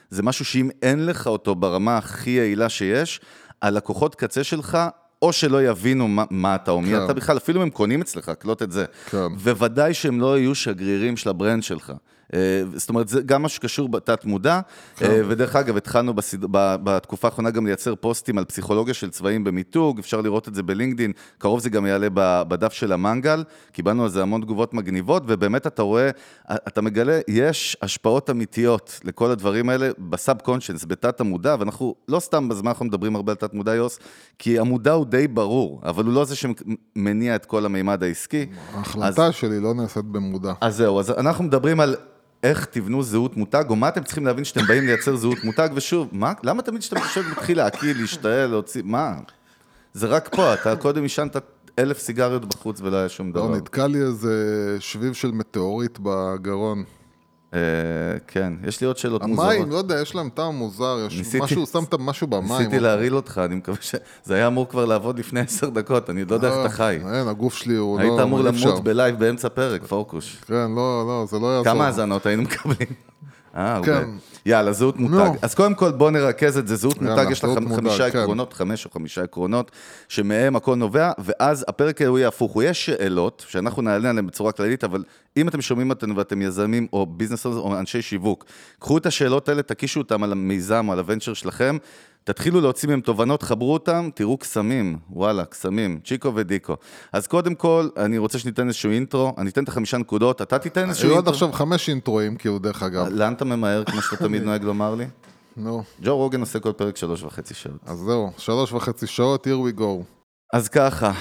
זה 0.09 0.23
משהו 0.23 0.45
שאם 0.45 0.69
אין 0.81 1.05
לך 1.05 1.27
אותו 1.27 1.55
ברמה 1.55 1.97
הכי 1.97 2.29
יעילה 2.29 2.69
שיש, 2.69 3.21
הלקוחות 3.61 4.15
קצה 4.15 4.43
שלך, 4.43 4.77
או 5.21 5.33
שלא 5.33 5.63
יבינו 5.63 6.07
מה, 6.07 6.23
מה 6.29 6.55
אתה 6.55 6.71
או 6.71 6.81
מי 6.81 6.89
כן. 6.89 7.05
אתה 7.05 7.13
בכלל, 7.13 7.37
אפילו 7.37 7.59
אם 7.59 7.63
הם 7.63 7.69
קונים 7.69 8.01
אצלך, 8.01 8.31
קלוט 8.39 8.61
את 8.61 8.71
זה. 8.71 8.85
כן. 9.09 9.17
וודאי 9.39 9.93
שהם 9.93 10.21
לא 10.21 10.37
יהיו 10.39 10.55
שגרירים 10.55 11.17
של 11.17 11.29
ה 11.29 11.35
brand 11.35 11.63
שלך. 11.63 11.93
אה, 12.33 12.63
זאת 12.75 12.89
אומרת, 12.89 13.07
זה 13.07 13.21
גם 13.21 13.41
מה 13.41 13.49
שקשור 13.49 13.89
בתת 13.89 14.25
מודע, 14.25 14.59
כן. 14.95 15.05
אה, 15.05 15.21
ודרך 15.27 15.55
אגב, 15.55 15.77
התחלנו 15.77 16.13
בסד... 16.13 16.45
ב- 16.51 16.75
בתקופה 16.83 17.27
האחרונה 17.27 17.51
גם 17.51 17.65
לייצר 17.65 17.95
פוסטים 17.95 18.37
על 18.37 18.45
פסיכולוגיה 18.45 18.93
של 18.93 19.09
צבעים 19.09 19.43
במיתוג, 19.43 19.99
אפשר 19.99 20.21
לראות 20.21 20.47
את 20.47 20.55
זה 20.55 20.63
בלינקדין, 20.63 21.11
קרוב 21.37 21.59
זה 21.59 21.69
גם 21.69 21.85
יעלה 21.85 22.07
בדף 22.47 22.73
של 22.73 22.91
המנגל, 22.91 23.43
קיבלנו 23.71 24.03
על 24.03 24.09
זה 24.09 24.21
המון 24.21 24.41
תגובות 24.41 24.73
מגניבות, 24.73 25.23
ובאמת 25.27 25.67
אתה 25.67 25.81
רואה, 25.81 26.09
אתה 26.51 26.81
מגלה, 26.81 27.19
יש 27.27 27.77
השפעות 27.81 28.29
אמיתיות 28.29 28.99
לכל 29.03 29.31
הדברים 29.31 29.69
האלה 29.69 29.89
ב 29.99 30.41
subconscious, 30.41 30.85
בתת 30.85 31.21
המודע, 31.21 31.55
ואנחנו 31.59 31.95
לא 32.07 32.19
סתם 32.19 32.49
בזמן 32.49 32.67
אנחנו 32.67 32.85
מדברים 32.85 33.15
הרבה 33.15 33.31
על 33.31 33.35
תת 33.35 33.53
מודע, 33.53 33.75
יוס, 33.75 33.99
כי 34.39 34.59
המודע 34.59 34.91
הוא 34.91 35.05
די 35.05 35.27
ברור, 35.27 35.81
אבל 35.83 36.05
הוא 36.05 36.13
לא 36.13 36.25
זה 36.25 36.35
שמניע 36.35 37.35
את 37.35 37.45
כל 37.45 37.65
המימד 37.65 38.03
העסקי. 38.03 38.45
ההחלטה 38.73 39.31
שלי 39.31 39.59
לא 39.59 39.73
נעשית 39.73 40.05
במודע. 40.05 40.53
אז 40.61 40.75
זהו, 40.75 40.99
אז 40.99 41.11
אנחנו 41.11 41.43
מדברים 41.43 41.79
על 41.79 41.95
איך 42.43 42.65
תבנו 42.65 43.03
זהות 43.03 43.37
מותג, 43.37 43.63
או 43.69 43.75
מה 43.75 43.89
אתם 43.89 44.03
צריכים 44.03 44.25
להבין 44.25 44.43
שאתם 44.43 44.67
באים 44.67 44.85
לייצר 44.85 45.15
זהות 45.15 45.43
מותג, 45.43 45.69
ושוב, 45.73 46.09
מה, 46.11 46.33
למה 46.43 46.61
תמיד 46.61 46.81
כשאתה 46.81 46.99
חושב 46.99 47.21
מתחיל 47.31 47.57
להקיא, 47.57 47.93
להשתעל, 47.93 48.49
להוציא, 48.49 48.81
מה? 48.85 49.15
זה 49.93 50.07
רק 50.07 50.35
פה, 50.35 50.53
אתה 50.53 50.75
קודם 50.75 51.03
עישנת 51.03 51.37
אלף 51.79 51.99
סיגריות 51.99 52.45
בחוץ 52.45 52.81
ולא 52.81 52.97
היה 52.97 53.09
שום 53.09 53.31
דבר. 53.31 53.49
לא, 53.49 53.57
נתקע 53.57 53.87
לי 53.87 54.01
איזה 54.01 54.77
שביב 54.79 55.13
של 55.13 55.31
מטאורית 55.31 55.99
בגרון. 56.01 56.83
אה, 57.53 57.59
כן, 58.27 58.53
יש 58.67 58.81
לי 58.81 58.87
עוד 58.87 58.97
שאלות 58.97 59.23
מוזרות. 59.23 59.51
המים, 59.51 59.69
לא 59.71 59.77
יודע, 59.77 60.01
יש 60.01 60.15
להם 60.15 60.29
טעם 60.33 60.55
מוזר, 60.55 60.97
יש 61.07 61.17
ניסיתי- 61.17 61.43
משהו, 61.43 61.65
שמת 61.65 61.93
משהו 61.99 62.27
במים. 62.27 62.51
ניסיתי 62.57 62.79
להרעיל 62.79 63.15
אותך, 63.15 63.41
אני 63.45 63.55
מקווה 63.55 63.77
ש... 63.81 63.95
זה 64.23 64.35
היה 64.35 64.47
אמור 64.47 64.69
כבר 64.69 64.85
לעבוד 64.85 65.19
לפני 65.19 65.39
עשר 65.39 65.69
דקות, 65.69 66.09
אני 66.09 66.25
לא 66.25 66.33
יודע 66.35 66.47
איך 66.47 66.57
אתה 66.65 66.69
חי. 66.69 66.99
אין, 67.13 67.27
הגוף 67.27 67.53
שלי 67.53 67.75
הוא 67.75 67.99
לא... 67.99 68.03
היית 68.03 68.19
אמור. 68.19 68.39
למות 68.41 68.83
ב 68.83 68.90
live 68.90 69.19
באמצע 69.19 69.49
פרק, 69.49 69.83
פורקוש. 69.83 70.37
כן, 70.47 70.53
לא, 70.75 71.03
לא, 71.07 71.25
זה 71.29 71.39
לא 71.39 71.47
יעזור. 71.47 71.73
כמה 71.73 71.85
האזנות 71.85 72.25
היינו 72.25 72.41
מקבלים? 72.43 72.87
אה, 73.55 73.75
הרבה. 73.75 73.85
כן. 73.85 74.09
יאללה, 74.45 74.71
זהות 74.73 74.99
מותג. 74.99 75.29
אז 75.41 75.55
קודם 75.55 75.73
כל 75.75 75.91
בוא 75.91 76.11
נרכז 76.11 76.57
את 76.57 76.67
זה, 76.67 76.75
זהות 76.75 77.01
מותג, 77.01 77.25
יש 77.31 77.43
לך 77.43 77.49
חמישה 77.75 78.11
כן. 78.11 78.19
עקרונות, 78.19 78.53
חמש 78.53 78.85
או 78.85 78.91
חמישה 78.91 79.23
עקרונות, 79.23 79.71
שמהם 80.07 80.55
הכל 80.55 80.75
נובע, 80.75 81.11
ואז 81.19 81.65
הפרק 81.67 82.01
הוא 82.01 82.17
יהיה 82.17 82.27
הפוך, 82.27 82.51
הוא 82.51 82.63
יהיה 82.63 82.73
שאלות, 82.73 83.45
שאנחנו 83.47 83.81
נעלה 83.81 84.09
עליהן 84.09 84.27
בצורה 84.27 84.51
כללית, 84.51 84.83
אבל 84.83 85.03
אם 85.37 85.47
אתם 85.47 85.61
שומעים 85.61 85.89
אותנו 85.89 86.15
ואתם 86.15 86.41
יזמים 86.41 86.87
או 86.93 87.05
business 87.05 87.45
או 87.45 87.79
אנשי 87.79 88.01
שיווק, 88.01 88.45
קחו 88.79 88.97
את 88.97 89.05
השאלות 89.05 89.49
האלה, 89.49 89.61
תקישו 89.61 89.99
אותן 89.99 90.23
על 90.23 90.31
המיזם 90.31 90.85
או 90.87 90.93
על 90.93 90.99
ה 90.99 91.03
venture 91.03 91.33
שלכם, 91.33 91.77
תתחילו 92.23 92.61
להוציא 92.61 92.89
מהם 92.89 93.01
תובנות, 93.01 93.43
חברו 93.43 93.73
אותם, 93.73 94.09
תראו 94.15 94.37
קסמים, 94.37 94.97
וואלה, 95.09 95.45
קסמים, 95.45 95.99
צ'יקו 96.05 96.35
ודיקו. 96.35 96.75
אז 97.13 97.27
קודם 97.27 97.55
כל, 97.55 97.89
אני 97.97 98.17
רוצה 98.17 98.39
שניתן 98.39 98.67
איזשהו 98.67 98.91
intro, 98.91 99.33
אני 99.37 99.49
אתן 99.49 99.63
את 99.63 99.69
החמישה 99.69 99.97
נקודות, 99.97 100.41
אתה 100.41 100.59
תיתן 100.59 100.89
איזשהו 100.89 101.07
היו 101.07 101.11
עד 101.11 101.17
intro. 101.17 101.33
עכשיו 101.33 101.51
חמש 101.51 101.89
אינטרואים, 101.89 102.35
כאילו, 102.35 102.59
דרך 102.59 102.83
אגב. 102.83 103.07
לאן 103.07 103.33
אתה 103.33 103.45
ממהר, 103.45 103.83
כמו 103.83 104.01
שאתה 104.01 104.17
תמיד 104.25 104.43
נוהג 104.43 104.63
לומר 104.63 104.95
לי? 104.95 105.05
נו, 105.57 105.83
ג'ו 106.03 106.17
רוגן 106.17 106.39
עושה 106.39 106.59
כל 106.59 106.71
פרק 106.71 106.97
שלוש 106.97 107.23
וחצי 107.23 107.53
שעות. 107.53 107.77
אז 107.85 107.97
זהו, 107.97 108.31
שלוש 108.37 108.73
וחצי 108.73 109.07
שעות, 109.07 109.47
here 109.47 109.75
we 109.75 109.79
go. 109.79 110.03
אז 110.53 110.69
ככה, 110.69 111.11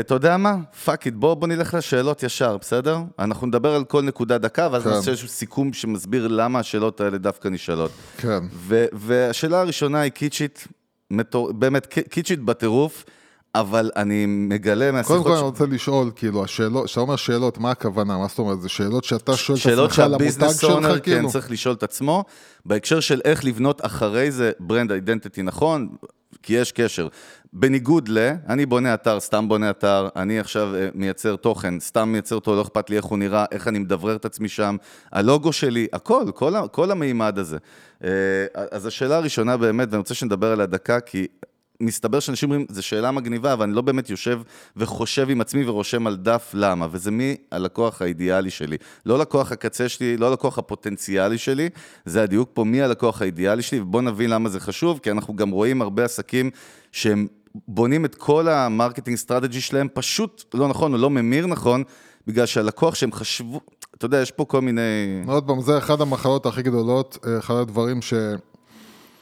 אתה 0.00 0.14
יודע 0.14 0.36
מה? 0.36 0.56
fuck 0.84 1.06
it, 1.06 1.14
בוא, 1.14 1.34
בוא 1.34 1.48
נלך 1.48 1.74
לשאלות 1.74 2.22
ישר, 2.22 2.56
בסדר? 2.56 2.98
אנחנו 3.18 3.46
נדבר 3.46 3.74
על 3.74 3.84
כל 3.84 4.02
נקודה 4.02 4.38
דקה, 4.38 4.68
ואז 4.72 4.82
כן. 4.82 4.90
נעשה 4.90 5.10
איזשהו 5.10 5.28
סיכום 5.28 5.72
שמסביר 5.72 6.28
למה 6.28 6.58
השאלות 6.58 7.00
האלה 7.00 7.18
דווקא 7.18 7.48
נשאלות. 7.48 7.90
כן. 8.16 8.38
ו- 8.52 8.84
והשאלה 8.92 9.60
הראשונה 9.60 10.00
היא 10.00 10.12
קיצ'ית, 10.12 10.66
מטור... 11.10 11.52
באמת 11.52 11.86
קיצ'ית 11.86 12.40
בטירוף, 12.42 13.04
אבל 13.54 13.90
אני 13.96 14.26
מגלה 14.26 14.84
קודם 14.84 14.94
מהשיחות... 14.94 15.22
כל 15.24 15.30
אני 15.30 15.38
ש- 15.38 15.42
רוצה 15.42 15.66
לשאול, 15.66 16.10
כאילו, 16.16 16.44
השאלות, 16.44 16.84
כשאתה 16.84 17.00
אומר 17.00 17.16
שאלות, 17.16 17.58
מה 17.58 17.70
הכוונה? 17.70 18.18
מה 18.18 18.26
זאת 18.28 18.38
אומרת? 18.38 18.60
זה 18.60 18.68
שאלות 18.68 19.04
שאתה 19.04 19.36
שואל 19.36 19.56
את 19.58 19.62
שאלות 19.62 19.90
עצמך 19.90 19.98
על 19.98 20.14
המותג 20.14 20.18
שה 20.30 20.39
business 20.39 20.64
owner 20.64 20.88
שלך, 20.94 21.04
כן 21.04 21.12
כאילו? 21.12 21.30
צריך 21.30 21.50
לשאול 21.50 21.74
את 21.74 21.82
עצמו, 21.82 22.24
בהקשר 22.66 23.00
של 23.00 23.20
איך 23.24 23.44
לבנות 23.44 23.86
אחרי 23.86 24.30
זה 24.30 24.52
brand 24.60 24.92
identity 24.92 25.42
נכון, 25.42 25.88
כי 26.42 26.54
יש 26.54 26.72
קשר. 26.72 27.08
בניגוד 27.52 28.08
ל, 28.08 28.30
אני 28.48 28.66
בונה 28.66 28.94
אתר, 28.94 29.20
סתם 29.20 29.48
בונה 29.48 29.70
אתר, 29.70 30.08
אני 30.16 30.40
עכשיו 30.40 30.74
אה, 30.74 30.88
מייצר 30.94 31.36
תוכן, 31.36 31.80
סתם 31.80 32.08
מייצר 32.08 32.34
אותו, 32.34 32.56
לא 32.56 32.62
אכפת 32.62 32.90
לי 32.90 32.96
איך 32.96 33.04
הוא 33.04 33.18
נראה, 33.18 33.44
איך 33.52 33.68
אני 33.68 33.78
מדברר 33.78 34.16
את 34.16 34.24
עצמי 34.24 34.48
שם, 34.48 34.76
הלוגו 35.12 35.52
שלי, 35.52 35.86
הכל, 35.92 36.24
כל, 36.34 36.52
כל 36.72 36.90
המימד 36.90 37.38
הזה. 37.38 37.58
אה, 38.04 38.10
אז 38.70 38.86
השאלה 38.86 39.16
הראשונה 39.16 39.56
באמת, 39.56 39.88
ואני 39.90 39.98
רוצה 39.98 40.14
שנדבר 40.14 40.52
עליה 40.52 40.66
דקה, 40.66 41.00
כי 41.00 41.26
מסתבר 41.82 42.20
שאנשים 42.20 42.50
אומרים, 42.50 42.66
זו 42.70 42.82
שאלה 42.82 43.10
מגניבה, 43.10 43.52
אבל 43.52 43.62
אני 43.64 43.72
לא 43.72 43.82
באמת 43.82 44.10
יושב 44.10 44.40
וחושב 44.76 45.30
עם 45.30 45.40
עצמי 45.40 45.64
ורושם 45.64 46.06
על 46.06 46.16
דף 46.16 46.50
למה, 46.54 46.86
וזה 46.90 47.10
מי 47.10 47.36
הלקוח 47.52 48.02
האידיאלי 48.02 48.50
שלי. 48.50 48.76
לא 49.06 49.18
לקוח 49.18 49.52
הקצה 49.52 49.88
שלי, 49.88 50.16
לא 50.16 50.32
לקוח 50.32 50.58
הפוטנציאלי 50.58 51.38
שלי, 51.38 51.68
זה 52.04 52.22
הדיוק 52.22 52.50
פה, 52.54 52.64
מי 52.64 52.82
הלקוח 52.82 53.22
האידיאלי 53.22 53.62
שלי, 53.62 53.80
ובואו 53.80 54.02
נבין 54.02 54.30
למה 54.30 54.48
זה 54.48 54.60
חשוב, 54.60 55.00
כי 55.02 55.10
אנחנו 55.10 55.36
גם 55.36 55.50
רואים 55.50 55.82
הרבה 55.82 56.04
עסקים 56.04 56.50
שהם 56.92 57.26
בונים 57.68 58.04
את 58.04 58.14
כל 58.14 58.48
ה 58.48 58.55
marketing 58.55 59.16
strategy 59.16 59.60
שלהם, 59.60 59.88
פשוט 59.94 60.44
לא 60.54 60.68
נכון 60.68 60.92
או 60.92 60.98
לא 60.98 61.10
ממיר 61.10 61.46
נכון, 61.46 61.84
בגלל 62.26 62.46
שהלקוח 62.46 62.94
שהם 62.94 63.12
חשבו, 63.12 63.60
אתה 63.96 64.06
יודע, 64.06 64.20
יש 64.20 64.30
פה 64.30 64.44
כל 64.44 64.60
מיני... 64.60 64.80
עוד 65.26 65.46
פעם, 65.46 65.60
זה 65.60 65.78
אחד 65.78 66.00
המחלות 66.00 66.46
הכי 66.46 66.62
גדולות, 66.62 67.18
אה, 67.26 67.38
אחד 67.38 67.54
הדברים 67.54 68.02
ש... 68.02 68.14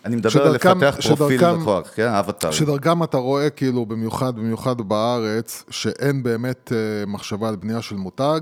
אני 0.04 0.16
מדבר 0.16 0.42
על 0.46 0.54
לפתח 0.54 0.96
פרופיל 1.02 1.38
שדרכם- 1.38 1.60
לקוח, 1.60 1.90
כן? 1.94 2.08
אבטר. 2.08 2.50
שדרכם 2.50 3.02
אתה 3.02 3.16
רואה, 3.16 3.50
כאילו, 3.50 3.86
במיוחד, 3.86 4.36
במיוחד 4.36 4.80
בארץ, 4.80 5.64
שאין 5.70 6.22
באמת 6.22 6.72
אה, 6.72 7.06
מחשבה 7.06 7.48
על 7.48 7.56
בנייה 7.56 7.82
של 7.82 7.96
מותג, 7.96 8.40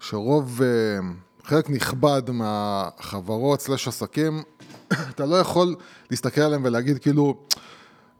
שרוב, 0.00 0.60
אה, 0.62 0.68
חלק 1.44 1.70
נכבד 1.70 2.22
מהחברות 2.32 3.60
סלש 3.60 3.88
עסקים, 3.88 4.42
אתה 5.10 5.26
לא 5.26 5.36
יכול 5.36 5.74
להסתכל 6.10 6.40
עליהם 6.40 6.62
ולהגיד 6.64 6.98
כאילו, 6.98 7.34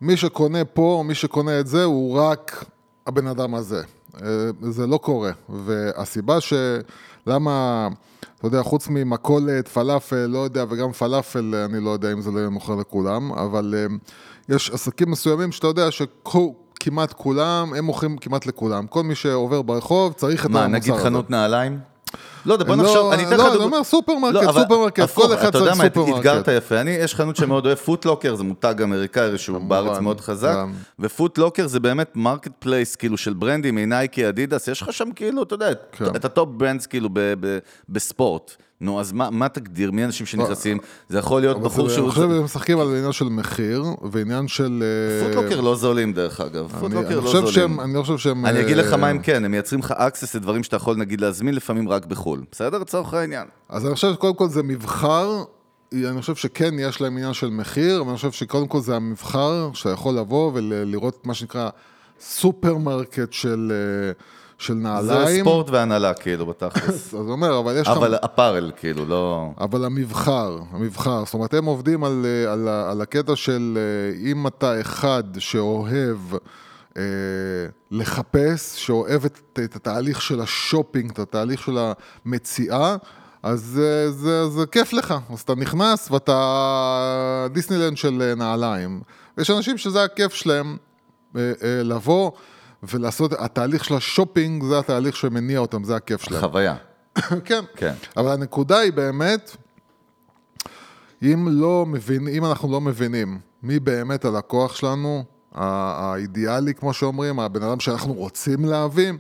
מי 0.00 0.16
שקונה 0.16 0.64
פה, 0.64 0.82
או 0.98 1.04
מי 1.04 1.14
שקונה 1.14 1.60
את 1.60 1.66
זה, 1.66 1.84
הוא 1.84 2.18
רק 2.20 2.64
הבן 3.06 3.26
אדם 3.26 3.54
הזה. 3.54 3.82
אה, 4.22 4.28
זה 4.70 4.86
לא 4.86 4.96
קורה. 4.96 5.30
והסיבה 5.48 6.38
שלמה, 6.40 7.88
אתה 8.38 8.46
יודע, 8.46 8.62
חוץ 8.62 8.88
ממכולת, 8.90 9.68
פלאפל, 9.68 10.26
לא 10.26 10.38
יודע, 10.38 10.64
וגם 10.68 10.92
פלאפל, 10.92 11.54
אני 11.64 11.84
לא 11.84 11.90
יודע 11.90 12.12
אם 12.12 12.20
זה 12.20 12.30
לא 12.30 12.48
מוכר 12.48 12.74
לכולם, 12.74 13.32
אבל 13.32 13.74
אה, 13.76 13.86
יש 14.56 14.70
עסקים 14.70 15.10
מסוימים 15.10 15.52
שאתה 15.52 15.66
יודע 15.66 15.88
שכמעט 15.90 17.12
כולם, 17.12 17.74
הם 17.74 17.84
מוכרים 17.84 18.18
כמעט 18.18 18.46
לכולם. 18.46 18.86
כל 18.86 19.02
מי 19.02 19.14
שעובר 19.14 19.62
ברחוב 19.62 20.12
צריך 20.12 20.46
את 20.46 20.50
מה, 20.50 20.64
המוצר 20.64 20.78
הזה. 20.78 20.90
נגיד 20.92 21.04
חנות 21.04 21.30
נעליים? 21.30 21.78
לא 22.46 22.52
יודע, 22.52 22.64
בוא 22.64 22.76
לא, 22.76 22.82
נחשוב, 22.82 23.12
אני 23.12 23.22
אתן 23.26 23.32
לך 23.34 23.38
לא, 23.38 23.44
דוגמא. 23.44 23.56
אני 23.56 23.64
אומר 23.64 23.84
סופרמרקט, 23.84 24.34
לא, 24.34 24.48
אבל 24.50 24.62
סופרמרקט, 24.62 25.10
כל 25.14 25.34
אחד 25.34 25.46
אתה 25.46 25.58
יודע 25.58 25.70
צריך 25.70 25.78
מה, 25.78 25.84
סופרמרקט. 25.84 26.16
אתגרת 26.18 26.48
יפה. 26.48 26.80
אני, 26.80 26.90
יש 26.90 27.14
חנות 27.14 27.36
שמאוד 27.36 27.66
אוהב, 27.66 27.78
פוטלוקר, 27.78 28.34
זה 28.34 28.44
מותג 28.44 28.74
אמריקאי 28.82 29.38
שהוא 29.38 29.58
בארץ 29.58 29.98
מאוד 29.98 30.20
חזק. 30.20 30.54
ופוטלוקר 30.98 31.66
זה 31.66 31.80
באמת 31.80 32.12
marketplace, 32.14 32.96
כאילו, 32.96 33.16
של 33.16 33.32
ברנדים, 33.32 33.74
מנייקי, 33.74 34.28
אדידס, 34.28 34.68
יש 34.68 34.82
לך 34.82 34.92
שם 34.92 35.08
כאילו, 35.16 35.42
אתה 35.42 35.54
יודע, 35.54 35.68
כן. 35.92 36.04
את 36.16 36.24
ה 36.24 36.30
top 36.30 36.48
brands 36.52 36.86
כאילו 36.86 37.08
ב- 37.12 37.34
ב- 37.40 37.58
בספורט. 37.88 38.56
נו, 38.80 39.00
אז 39.00 39.12
מה, 39.12 39.30
מה 39.30 39.48
תגדיר? 39.48 39.90
מי 39.90 40.02
האנשים 40.02 40.26
שנכנסים? 40.26 40.78
זה 41.08 41.18
יכול 41.18 41.40
להיות 41.40 41.62
בחור 41.62 41.88
שהוא... 41.88 42.04
אני 42.04 42.10
חושב 42.10 42.28
שהם 42.28 42.44
משחקים 42.44 42.80
על 42.80 42.96
עניין 42.96 43.12
של 43.12 43.24
מחיר, 43.24 43.84
ועניין 44.10 44.48
של... 44.48 44.82
אה, 44.82 45.26
פוטלוקר 45.26 45.60
לא 45.60 45.76
זולים 45.76 46.12
דרך 46.12 46.40
אגב, 46.40 46.72
פוטלוקר 46.80 47.20
לא 47.20 47.30
זולים. 47.30 47.80
אני 47.80 47.94
לא 47.94 48.02
חושב 48.02 48.18
שהם... 48.18 48.46
אני 48.46 48.60
אגיד 48.60 48.76
לך 48.76 48.92
אה, 48.92 48.96
מה 48.96 49.08
הם 49.08 49.18
כן, 49.18 49.44
הם 49.44 49.50
מייצרים 49.50 49.80
לך 49.80 49.94
access 49.98 50.30
לדברים 50.34 50.62
שאתה 50.62 50.76
יכול 50.76 50.96
נגיד 50.96 51.20
להזמין 51.20 51.54
לפעמים 51.54 51.88
רק 51.88 52.06
בחו"ל. 52.06 52.44
בסדר? 52.52 52.78
לצורך 52.78 53.14
העניין. 53.14 53.46
אז 53.68 53.86
אני 53.86 53.94
חושב 53.94 54.12
שקודם 54.12 54.34
כל 54.34 54.48
זה 54.48 54.62
מבחר, 54.62 55.44
אני 55.94 56.20
חושב 56.20 56.34
שכן 56.34 56.74
יש 56.78 57.00
להם 57.00 57.16
עניין 57.16 57.32
של 57.32 57.50
מחיר, 57.50 58.00
אבל 58.00 58.08
אני 58.08 58.16
חושב 58.16 58.32
שקודם 58.32 58.68
כל 58.68 58.80
זה 58.80 58.96
המבחר, 58.96 59.70
שאתה 59.74 59.90
יכול 59.90 60.14
לבוא 60.14 60.50
ולראות 60.54 61.26
מה 61.26 61.34
שנקרא 61.34 61.70
סופרמרקט 62.20 63.32
של, 63.32 63.72
אה, 63.74 64.12
של 64.58 64.74
זה 64.74 64.80
נעליים. 64.80 65.44
ספורט 65.44 65.70
והנהלה 65.70 66.14
כאילו 66.14 66.46
בתכלס. 66.46 67.14
אז 67.14 67.30
אומר, 67.30 67.58
אבל 67.58 67.76
יש 67.80 67.88
לך... 67.88 67.96
אבל 67.96 68.14
apparel 68.14 68.70
כאילו, 68.76 69.04
לא... 69.04 69.50
אבל 69.60 69.84
המבחר, 69.84 70.58
המבחר, 70.70 71.24
זאת 71.24 71.34
אומרת, 71.34 71.54
הם 71.54 71.64
עובדים 71.64 72.04
על, 72.04 72.26
אה, 72.26 72.52
על, 72.52 72.68
ה- 72.68 72.90
על 72.90 73.00
הקטע 73.00 73.36
של 73.36 73.78
אה, 73.78 74.30
אם 74.30 74.46
אתה 74.46 74.80
אחד 74.80 75.22
שאוהב 75.38 76.18
אה, 76.96 77.02
לחפש, 77.90 78.86
שאוהב 78.86 79.24
את, 79.24 79.58
את 79.64 79.76
התהליך 79.76 80.22
של 80.22 80.40
השופינג, 80.40 81.10
את 81.10 81.18
התהליך 81.18 81.62
של 81.62 81.78
המציאה, 82.24 82.96
אז 83.42 83.60
זה, 83.60 84.10
זה, 84.12 84.48
זה 84.48 84.66
כיף 84.66 84.92
לך. 84.92 85.14
אז 85.32 85.40
אתה 85.40 85.54
נכנס 85.54 86.10
ואתה 86.10 87.46
דיסנילנד 87.52 87.96
של 87.96 88.22
אה, 88.22 88.34
נעליים. 88.34 89.00
יש 89.38 89.50
אנשים 89.50 89.78
שזה 89.78 90.02
הכיף 90.02 90.34
שלהם 90.34 90.76
אה, 91.36 91.40
אה, 91.62 91.82
לבוא 91.82 92.30
ולעשות, 92.82 93.32
התהליך 93.32 93.84
של 93.84 93.94
השופינג 93.94 94.64
זה 94.64 94.78
התהליך 94.78 95.16
שמניע 95.16 95.58
אותם, 95.58 95.84
זה 95.84 95.96
הכיף 95.96 96.22
שלהם. 96.22 96.40
חוויה. 96.40 96.74
כן. 97.44 97.64
כן. 97.76 97.94
אבל 98.16 98.32
הנקודה 98.32 98.78
היא 98.78 98.92
באמת, 98.92 99.56
אם 101.22 101.48
לא 101.50 101.86
מבין, 101.86 102.28
אם 102.28 102.44
אנחנו 102.44 102.72
לא 102.72 102.80
מבינים 102.80 103.38
מי 103.62 103.80
באמת 103.80 104.24
הלקוח 104.24 104.76
שלנו, 104.76 105.24
האידיאלי, 105.54 106.74
כמו 106.74 106.92
שאומרים, 106.92 107.40
הבן 107.40 107.62
אדם 107.62 107.80
שאנחנו 107.80 108.12
רוצים 108.12 108.64
להביא, 108.64 109.12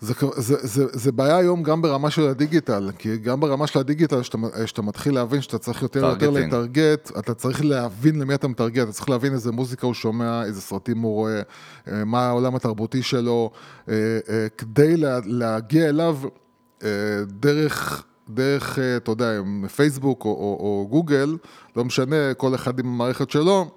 זה, 0.00 0.14
זה, 0.36 0.56
זה, 0.60 0.84
זה 0.92 1.12
בעיה 1.12 1.36
היום 1.36 1.62
גם 1.62 1.82
ברמה 1.82 2.10
של 2.10 2.28
הדיגיטל, 2.28 2.90
כי 2.98 3.16
גם 3.16 3.40
ברמה 3.40 3.66
של 3.66 3.78
הדיגיטל, 3.78 4.22
שאתה, 4.22 4.38
שאתה 4.66 4.82
מתחיל 4.82 5.14
להבין 5.14 5.42
שאתה 5.42 5.58
צריך 5.58 5.82
יותר 5.82 6.04
ויותר. 6.04 6.30
לטרגט, 6.30 7.10
אתה 7.18 7.34
צריך 7.34 7.64
להבין 7.64 8.18
למי 8.18 8.34
אתה 8.34 8.48
מטרגט, 8.48 8.82
אתה 8.82 8.92
צריך 8.92 9.08
להבין 9.08 9.32
איזה 9.32 9.52
מוזיקה 9.52 9.86
הוא 9.86 9.94
שומע, 9.94 10.44
איזה 10.44 10.60
סרטים 10.60 10.98
הוא 10.98 11.14
רואה, 11.14 11.42
אה, 11.88 12.04
מה 12.04 12.26
העולם 12.26 12.54
התרבותי 12.54 13.02
שלו, 13.02 13.50
אה, 13.88 13.94
אה, 14.28 14.46
כדי 14.58 14.96
לה, 14.96 15.18
להגיע 15.24 15.88
אליו 15.88 16.18
דרך, 17.26 18.04
דרך, 18.28 18.78
אתה 18.96 19.10
יודע, 19.10 19.40
פייסבוק 19.76 20.24
או, 20.24 20.30
או, 20.30 20.56
או 20.60 20.88
גוגל, 20.90 21.36
לא 21.76 21.84
משנה, 21.84 22.34
כל 22.34 22.54
אחד 22.54 22.78
עם 22.78 22.86
המערכת 22.86 23.30
שלו, 23.30 23.70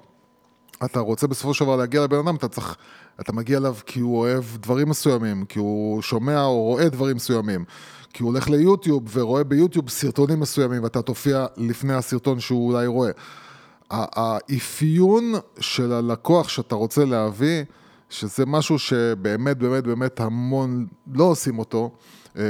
אתה 0.85 0.99
רוצה 0.99 1.27
בסופו 1.27 1.53
של 1.53 1.65
דבר 1.65 1.75
להגיע 1.75 2.03
לבן 2.03 2.17
אדם, 2.17 2.35
אתה 2.35 2.47
צריך, 2.47 2.75
אתה 3.21 3.33
מגיע 3.33 3.57
אליו 3.57 3.75
כי 3.85 3.99
הוא 3.99 4.17
אוהב 4.17 4.43
דברים 4.55 4.89
מסוימים, 4.89 5.45
כי 5.45 5.59
הוא 5.59 6.01
שומע 6.01 6.43
או 6.43 6.63
רואה 6.63 6.89
דברים 6.89 7.15
מסוימים, 7.15 7.65
כי 8.13 8.23
הוא 8.23 8.31
הולך 8.31 8.49
ליוטיוב 8.49 9.03
ורואה 9.13 9.43
ביוטיוב 9.43 9.89
סרטונים 9.89 10.39
מסוימים, 10.39 10.83
ואתה 10.83 11.01
תופיע 11.01 11.45
לפני 11.57 11.93
הסרטון 11.93 12.39
שהוא 12.39 12.67
אולי 12.71 12.87
רואה. 12.87 13.11
האפיון 13.91 15.33
של 15.59 15.93
הלקוח 15.93 16.49
שאתה 16.49 16.75
רוצה 16.75 17.05
להביא, 17.05 17.63
שזה 18.09 18.45
משהו 18.45 18.79
שבאמת, 18.79 19.57
באמת, 19.57 19.83
באמת 19.83 20.19
המון 20.19 20.87
לא 21.13 21.23
עושים 21.23 21.59
אותו. 21.59 21.91
אה, 22.37 22.43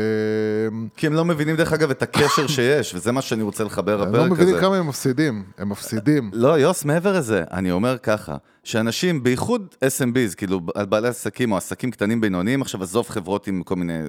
כי 0.97 1.07
הם 1.07 1.13
לא 1.13 1.25
מבינים 1.25 1.55
דרך 1.55 1.73
אגב 1.73 1.89
את 1.89 2.01
הקשר 2.01 2.47
שיש, 2.55 2.95
וזה 2.95 3.11
מה 3.11 3.21
שאני 3.21 3.43
רוצה 3.43 3.63
לחבר 3.63 4.01
הם 4.01 4.07
הפרק 4.07 4.15
לא 4.15 4.21
הזה. 4.21 4.29
מבינים 4.33 4.59
כמה 4.59 4.77
הם 4.77 4.87
מפסידים, 4.87 5.43
הם 5.57 5.69
מפסידים. 5.69 6.31
לא, 6.33 6.59
יוס, 6.59 6.85
מעבר 6.85 7.17
לזה, 7.17 7.43
אני 7.51 7.71
אומר 7.71 7.97
ככה, 7.97 8.35
שאנשים, 8.63 9.23
בייחוד 9.23 9.75
SMBs, 9.85 10.35
כאילו, 10.35 10.61
על 10.75 10.85
בעלי 10.85 11.07
עסקים 11.07 11.51
או 11.51 11.57
עסקים 11.57 11.91
קטנים 11.91 12.21
בינוניים, 12.21 12.61
עכשיו 12.61 12.83
עזוב 12.83 13.09
חברות 13.09 13.47
עם 13.47 13.63
כל 13.63 13.75
מיני... 13.75 13.99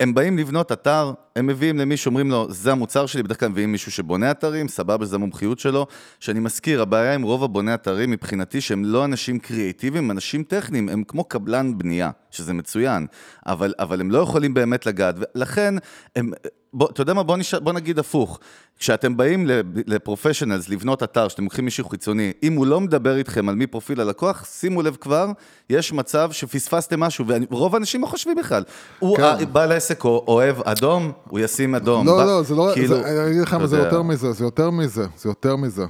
הם 0.00 0.14
באים 0.14 0.38
לבנות 0.38 0.72
אתר, 0.72 1.12
הם 1.36 1.46
מביאים 1.46 1.78
למישהו, 1.78 2.08
אומרים 2.08 2.30
לו, 2.30 2.52
זה 2.52 2.72
המוצר 2.72 3.06
שלי, 3.06 3.22
בדרך 3.22 3.40
כלל 3.40 3.48
מביאים 3.48 3.72
מישהו 3.72 3.92
שבונה 3.92 4.30
אתרים, 4.30 4.68
סבבה, 4.68 5.04
זה 5.04 5.16
המומחיות 5.16 5.58
שלו. 5.58 5.86
שאני 6.20 6.40
מזכיר, 6.40 6.82
הבעיה 6.82 7.14
עם 7.14 7.22
רוב 7.22 7.44
הבוני 7.44 7.74
אתרים 7.74 8.10
מבחינתי 8.10 8.60
שהם 8.60 8.84
לא 8.84 9.04
אנשים 9.04 9.38
קריאיטיביים, 9.38 10.04
הם 10.04 10.10
אנשים 10.10 10.42
טכניים, 10.42 10.88
הם 10.88 11.04
כמו 11.04 11.24
קבלן 11.24 11.78
בנייה, 11.78 12.10
שזה 12.30 12.52
מצוין, 12.52 13.06
אבל, 13.46 13.74
אבל 13.78 14.00
הם 14.00 14.10
לא 14.10 14.18
יכולים 14.18 14.54
באמת 14.54 14.86
לגעת, 14.86 15.14
ולכן 15.34 15.74
הם... 16.16 16.30
בוא, 16.72 16.88
אתה 16.90 17.02
יודע 17.02 17.14
מה, 17.14 17.22
בוא, 17.22 17.36
נש... 17.36 17.54
בוא 17.54 17.72
נגיד 17.72 17.98
הפוך. 17.98 18.38
כשאתם 18.78 19.16
באים 19.16 19.46
לפרופשיונלס 19.86 20.68
לבנות 20.68 21.02
אתר, 21.02 21.28
שאתם 21.28 21.44
לוקחים 21.44 21.64
מישהו 21.64 21.88
חיצוני, 21.88 22.32
אם 22.42 22.52
הוא 22.52 22.66
לא 22.66 22.80
מדבר 22.80 23.16
איתכם 23.16 23.48
על 23.48 23.54
מי 23.54 23.66
פרופיל 23.66 24.00
הלקוח, 24.00 24.44
שימו 24.44 24.82
לב 24.82 24.96
כבר, 25.00 25.30
יש 25.70 25.92
מצב 25.92 26.28
שפספסתם 26.32 27.00
משהו, 27.00 27.24
ורוב 27.50 27.74
האנשים 27.74 28.00
לא 28.02 28.06
חושבים 28.06 28.36
בכלל. 28.36 28.62
הוא, 28.98 29.16
כן. 29.16 29.52
בעל 29.52 29.72
עסק 29.72 30.04
אוהב 30.04 30.56
אדום, 30.64 31.12
הוא 31.28 31.38
ישים 31.40 31.74
אדום. 31.74 32.06
לא, 32.06 32.16
בא- 32.16 32.24
לא, 32.24 32.42
זה 32.42 32.54
לא, 32.54 32.70
כאילו, 32.74 32.88
זה, 32.96 33.22
אני 33.22 33.30
אגיד 33.30 33.42
לך 33.42 33.54
מה, 33.54 33.66
זה. 33.66 33.78
יותר 33.78 34.02
מזה, 34.02 34.32
זה 34.32 34.44
יותר 34.44 34.70
מזה, 34.70 35.06
זה 35.16 35.28
יותר 35.28 35.56
מזה. 35.56 35.84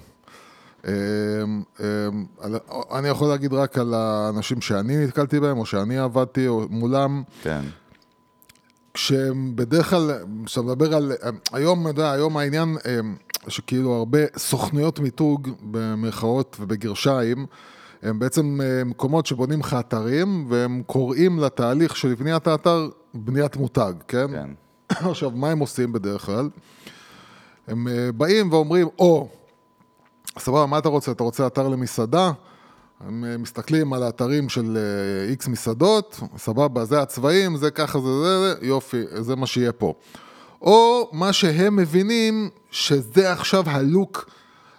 אמ, 0.86 0.92
אמ, 1.80 2.24
על- 2.40 2.58
אני 2.98 3.08
יכול 3.08 3.28
להגיד 3.28 3.52
רק 3.52 3.78
על 3.78 3.94
האנשים 3.94 4.60
שאני 4.60 5.04
נתקלתי 5.06 5.40
בהם, 5.40 5.58
או 5.58 5.66
שאני 5.66 5.98
עבדתי 5.98 6.48
או 6.48 6.66
מולם, 6.70 7.22
כן. 7.42 7.60
כשהם 8.98 9.56
בדרך 9.56 9.90
כלל, 9.90 10.10
כשאתה 10.44 10.66
מדבר 10.66 10.94
על, 10.94 11.12
היום, 11.52 11.80
אתה 11.80 11.90
יודע, 11.90 12.12
היום 12.12 12.36
העניין 12.36 12.68
אמ, 12.68 13.16
שכאילו 13.48 13.94
הרבה 13.94 14.18
סוכנויות 14.36 14.98
מיתוג, 14.98 15.48
במרכאות 15.62 16.56
ובגרשיים, 16.60 17.46
הם 18.02 18.18
בעצם 18.18 18.60
אה, 18.62 18.84
מקומות 18.84 19.26
שבונים 19.26 19.60
לך 19.60 19.76
אתרים, 19.80 20.46
והם 20.48 20.82
קוראים 20.86 21.38
לתהליך 21.38 21.96
של 21.96 22.14
בניית 22.14 22.46
האתר 22.46 22.88
בניית 23.14 23.56
מותג, 23.56 23.92
כן? 24.08 24.26
כן. 24.32 24.50
עכשיו, 25.10 25.30
מה 25.30 25.50
הם 25.50 25.58
עושים 25.58 25.92
בדרך 25.92 26.26
כלל? 26.26 26.50
הם 27.68 27.88
אה, 27.88 28.12
באים 28.12 28.52
ואומרים, 28.52 28.88
או, 28.98 29.28
סבבה, 30.38 30.66
מה 30.66 30.78
אתה 30.78 30.88
רוצה? 30.88 31.12
אתה 31.12 31.22
רוצה 31.22 31.46
אתר 31.46 31.68
למסעדה? 31.68 32.32
הם 33.00 33.24
אה, 33.24 33.36
מסתכלים 33.36 33.92
על 33.92 34.02
האתרים 34.02 34.48
של 34.48 34.78
איקס 35.28 35.48
מסעדות, 35.48 36.20
סבבה, 36.36 36.84
זה 36.84 37.02
הצבעים, 37.02 37.56
זה 37.56 37.70
ככה, 37.70 38.00
זה 38.00 38.06
זה, 38.22 38.54
זה, 38.60 38.66
יופי, 38.66 39.02
זה 39.20 39.36
מה 39.36 39.46
שיהיה 39.46 39.72
פה. 39.72 39.94
או 40.62 41.10
מה 41.12 41.32
שהם 41.32 41.76
מבינים, 41.76 42.50
שזה 42.70 43.32
עכשיו 43.32 43.64
הלוק 43.66 44.30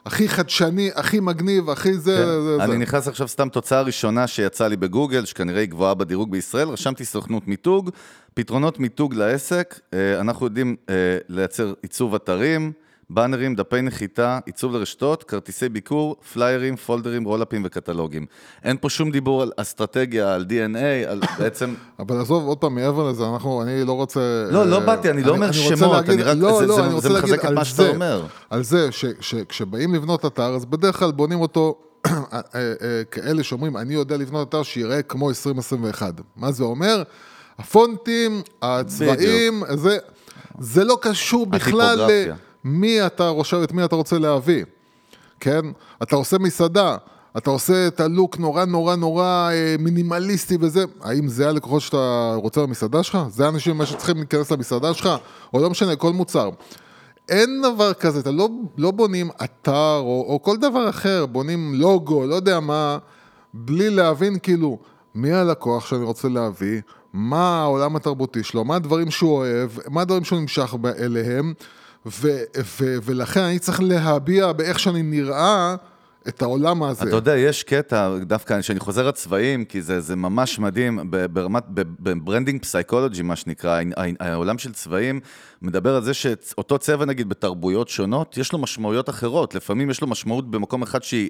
הכי 0.06 0.30
חדשני, 0.30 0.90
הכי 0.96 1.20
מגניב, 1.20 1.70
הכי 1.70 1.94
זה, 1.94 2.18
כן. 2.18 2.26
זה, 2.26 2.58
זה. 2.58 2.64
אני 2.64 2.78
נכנס 2.78 3.08
עכשיו 3.08 3.28
סתם 3.28 3.50
תוצאה 3.50 3.82
ראשונה 3.82 4.28
שיצאה 4.28 4.68
לי 4.68 4.78
בגוגל, 4.78 5.26
שכנראה 5.26 5.62
היא 5.62 5.70
גבוהה 5.70 5.94
בדירוג 5.94 6.32
בישראל, 6.32 6.68
רשמתי 6.68 7.06
סוכנות 7.06 7.48
מיתוג, 7.48 7.90
פתרונות 8.34 8.80
מיתוג 8.80 9.14
לעסק, 9.14 9.80
אה, 9.94 10.20
אנחנו 10.20 10.46
יודעים 10.46 10.76
אה, 10.90 10.96
לייצר 11.30 11.74
עיצוב 11.82 12.16
אתרים, 12.16 12.72
באנרים, 13.10 13.56
דפי 13.56 13.82
נחיתה, 13.82 14.40
עיצוב 14.46 14.74
לרשתות, 14.74 15.24
כרטיסי 15.24 15.70
ביקור, 15.70 16.16
פליירים, 16.34 16.76
פולדרים, 16.76 17.24
רולאפים 17.24 17.62
וקטלוגים. 17.66 18.26
אין 18.64 18.78
פה 18.82 18.90
שום 18.90 19.12
דיבור 19.12 19.42
על 19.42 19.52
אסטרטגיה, 19.58 20.34
על 20.34 20.46
DNA, 20.50 21.10
על 21.12 21.22
בעצם... 21.40 21.74
אבל 22.00 22.22
עזוב, 22.22 22.48
עוד 22.48 22.58
פעם, 22.58 22.76
מעבר 22.76 23.10
לזה, 23.10 23.24
אנחנו, 23.34 23.62
אני 23.62 23.84
לא 23.86 23.92
רוצה... 23.94 24.20
לא, 24.52 24.68
לא 24.68 24.76
אה, 24.76 24.86
באתי, 24.86 25.10
אני 25.10 25.24
לא 25.24 25.32
אומר 25.32 25.52
שמות, 25.52 26.10
אני 26.10 26.24
רק- 26.24 26.38
לא, 26.40 26.60
זה- 26.60 26.66
לא, 26.68 26.90
מחזק 26.90 27.10
להגיד 27.12 27.34
את 27.34 27.46
מה 27.46 27.66
שאתה 27.66 27.84
זה, 27.84 27.90
אומר. 27.90 28.26
על 28.50 28.64
זה 28.64 28.92
ש- 28.92 29.06
ש- 29.20 29.36
כשבאים 29.50 29.96
לבנות 29.96 30.26
אתר, 30.26 30.56
אז 30.56 30.66
בדרך 30.66 31.00
כלל 31.00 31.12
בונים 31.12 31.42
אותו 31.42 31.76
אה, 32.08 32.12
אה, 32.56 32.62
כאלה 33.12 33.44
שאומרים, 33.44 33.78
אני 33.78 33.94
יודע 33.94 34.18
לבנות 34.18 34.50
אתר 34.50 34.64
שיראה 34.64 35.02
כמו 35.02 35.30
2021. 35.30 36.14
מה 36.36 36.52
זה 36.52 36.64
אומר? 36.64 37.04
הפונטים, 37.60 38.42
הצבעים, 38.62 39.64
זה... 39.76 39.98
זה 40.60 40.84
לא 40.84 40.98
קשור 41.02 41.46
בכלל 41.46 41.82
הטיפוגרפיה. 42.02 42.36
למי 42.66 43.06
אתה 43.06 43.28
רושם, 43.28 43.64
את 43.64 43.72
מי 43.72 43.86
אתה 43.86 43.96
רוצה 43.96 44.20
להביא, 44.20 44.66
כן? 45.40 45.62
אתה 46.04 46.16
עושה 46.16 46.38
מסעדה, 46.38 46.98
אתה 47.38 47.50
עושה 47.50 47.88
את 47.88 48.00
הלוק 48.00 48.38
נורא 48.38 48.66
נורא 48.66 48.96
נורא 48.96 49.50
אה, 49.52 49.76
מינימליסטי 49.80 50.58
וזה, 50.60 50.84
האם 51.02 51.28
זה 51.28 51.50
הלקוחות 51.50 51.82
שאתה 51.82 52.34
רוצה 52.36 52.62
במסעדה 52.62 53.04
שלך? 53.04 53.18
זה 53.30 53.46
האנשים 53.46 53.78
מה 53.78 53.86
שצריכים 53.86 54.18
להיכנס 54.18 54.52
למסעדה 54.52 54.94
שלך? 54.94 55.10
או 55.54 55.60
לא 55.60 55.70
משנה, 55.70 55.96
כל 55.96 56.14
מוצר. 56.14 56.50
אין 57.30 57.62
דבר 57.62 57.94
כזה, 57.94 58.20
אתה 58.20 58.32
לא, 58.32 58.50
לא 58.78 58.92
בונים 58.92 59.30
אתר 59.44 59.98
או, 59.98 60.26
או 60.28 60.40
כל 60.44 60.58
דבר 60.58 60.90
אחר, 60.90 61.26
בונים 61.26 61.74
לוגו, 61.76 62.26
לא 62.26 62.36
יודע 62.36 62.60
מה, 62.60 62.98
בלי 63.54 63.90
להבין 63.90 64.40
כאילו 64.40 64.80
מי 65.16 65.32
הלקוח 65.32 65.86
שאני 65.86 66.04
רוצה 66.04 66.28
להביא, 66.28 66.82
מה 67.14 67.62
העולם 67.62 67.96
התרבותי 67.96 68.44
שלו, 68.44 68.66
מה 68.66 68.76
הדברים 68.76 69.12
שהוא 69.12 69.32
אוהב, 69.32 69.70
מה 69.90 70.02
הדברים 70.02 70.24
שהוא 70.24 70.40
נמשך 70.40 70.74
אליהם, 71.00 71.54
ו, 72.12 72.28
ו, 72.58 72.96
ולכן 73.04 73.42
אני 73.42 73.60
צריך 73.60 73.82
להביע 73.82 74.52
באיך 74.52 74.80
שאני 74.80 75.02
נראה 75.02 75.76
את 76.28 76.42
העולם 76.42 76.84
הזה. 76.84 77.04
אתה 77.04 77.16
יודע, 77.16 77.38
יש 77.38 77.64
קטע, 77.64 78.18
דווקא 78.22 78.62
כשאני 78.62 78.80
חוזר 78.80 79.08
לצבעים, 79.08 79.66
כי 79.66 79.82
זה, 79.82 80.00
זה 80.00 80.16
ממש 80.16 80.60
מדהים, 80.60 81.00
ברמת, 81.34 81.64
ב 82.00 82.07
branding 82.07 82.62
פסיכולוגי, 82.62 83.22
מה 83.22 83.36
שנקרא, 83.36 83.82
העולם 84.20 84.58
של 84.58 84.74
צבעים 84.74 85.20
מדבר 85.62 85.96
על 85.96 86.04
זה 86.04 86.14
שאותו 86.14 86.78
צבע, 86.78 87.06
נגיד, 87.06 87.30
בתרבויות 87.30 87.90
שונות, 87.90 88.38
יש 88.38 88.54
לו 88.54 88.60
משמעויות 88.60 89.10
אחרות. 89.10 89.56
לפעמים 89.56 89.90
יש 89.90 90.02
לו 90.02 90.08
משמעות 90.08 90.52
במקום 90.52 90.82
אחד 90.82 91.04
שהיא... 91.04 91.30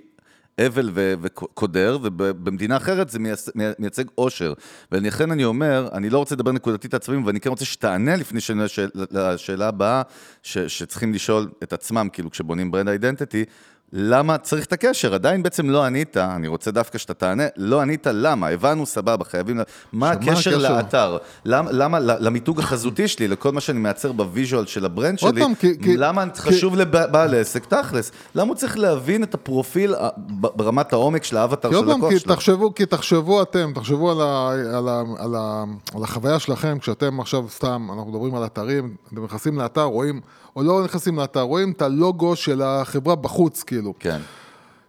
אבל 0.68 0.90
וקודר, 0.94 1.98
ובמדינה 2.04 2.78
אחרת 2.78 3.10
זה 3.10 3.20
מייצ- 3.20 3.50
מייצג 3.80 4.04
אושר. 4.18 4.54
ולכן 4.92 5.32
אני 5.32 5.46
אומר, 5.46 5.90
אני 5.94 6.10
לא 6.10 6.18
רוצה 6.18 6.36
לדבר 6.36 6.52
נקודתית 6.52 6.94
על 6.94 6.98
הצבעים, 6.98 7.26
ואני 7.26 7.40
כן 7.40 7.50
רוצה 7.50 7.66
שתענה 7.66 8.16
לפני 8.16 8.42
שאני 8.42 8.64
לשאל- 8.64 8.90
לשאלה 9.12 9.68
הבאה, 9.68 10.02
שצריכים 10.44 11.14
לשאול 11.14 11.50
את 11.64 11.74
עצמם, 11.74 12.08
כאילו, 12.14 12.32
כשבונים 12.32 12.72
ברנד 12.72 12.90
אידנטיטי, 12.90 13.46
למה 13.94 14.38
צריך 14.38 14.66
את 14.66 14.74
הקשר? 14.74 15.14
עדיין 15.14 15.44
בעצם 15.44 15.70
לא 15.70 15.84
ענית, 15.84 16.18
אני 16.18 16.48
רוצה 16.48 16.72
דווקא 16.72 16.98
שאתה 16.98 17.14
תענה, 17.14 17.44
לא 17.58 17.82
ענית 17.82 18.08
למה, 18.12 18.48
הבנו, 18.48 18.86
סבבה, 18.86 19.26
חייבים... 19.26 19.60
מה 19.94 20.12
הקשר? 20.12 20.58
לאתר? 20.58 21.18
למה, 21.46 21.72
למה 21.72 22.00
למיתוג 22.00 22.60
החזותי 22.60 23.08
שלי, 23.08 23.28
לכל 23.28 23.52
מה 23.52 23.62
שאני 23.62 23.80
מייצר 23.80 24.12
ב 24.12 24.19
visual 24.19 24.66
של 24.66 24.86
ה 24.86 24.91
brand 24.91 25.20
שלי, 25.20 25.42
פעם, 25.42 25.56
כי- 25.56 25.80
כי- 25.84 25.98
למה 25.98 26.26
כי- 26.30 26.42
חשוב 26.42 26.76
לבעל 26.76 27.36
עסק, 27.36 27.66
תכלס? 27.66 28.12
למה 28.36 28.48
הוא 28.48 28.56
צריך 28.56 28.78
להבין 28.78 29.24
את 29.24 29.34
הפרופיל 29.34 29.94
ה- 29.96 30.10
ב- 30.18 30.48
ברמת 30.56 30.94
העומק 30.94 31.24
של 31.24 31.38
האבטר 31.38 31.70
כי 31.70 31.76
של 31.80 31.90
הלקוח 31.92 32.10
כי 32.14 32.20
שלו? 32.20 32.36
תחשבו, 32.36 32.76
כי 32.76 32.86
תחשבו 32.86 33.42
אתם, 33.42 33.72
תחשבו 33.76 34.12
על, 34.12 34.22
ה, 34.22 34.50
על, 34.78 34.88
ה, 34.90 35.04
על, 35.20 35.36
ה, 35.36 35.64
על 35.96 36.04
החוויה 36.04 36.40
שלכם, 36.40 36.78
כשאתם 36.80 37.20
עכשיו 37.20 37.46
סתם, 37.50 37.88
אנחנו 37.94 38.12
מדברים 38.12 38.36
על 38.36 38.46
אתרים, 38.46 38.96
אתם 39.14 39.24
נכנסים 39.26 39.58
לאתר, 39.60 39.82
רואים, 39.84 40.22
או 40.60 40.64
לא 40.64 40.84
נכנסים 40.84 41.20
לאתר, 41.20 41.42
רואים 41.42 41.72
את 41.72 41.82
הלוגו 41.82 42.36
של 42.36 42.62
החברה 42.62 43.16
בחוץ, 43.16 43.64
כאילו. 43.64 43.94
כן. 44.00 44.20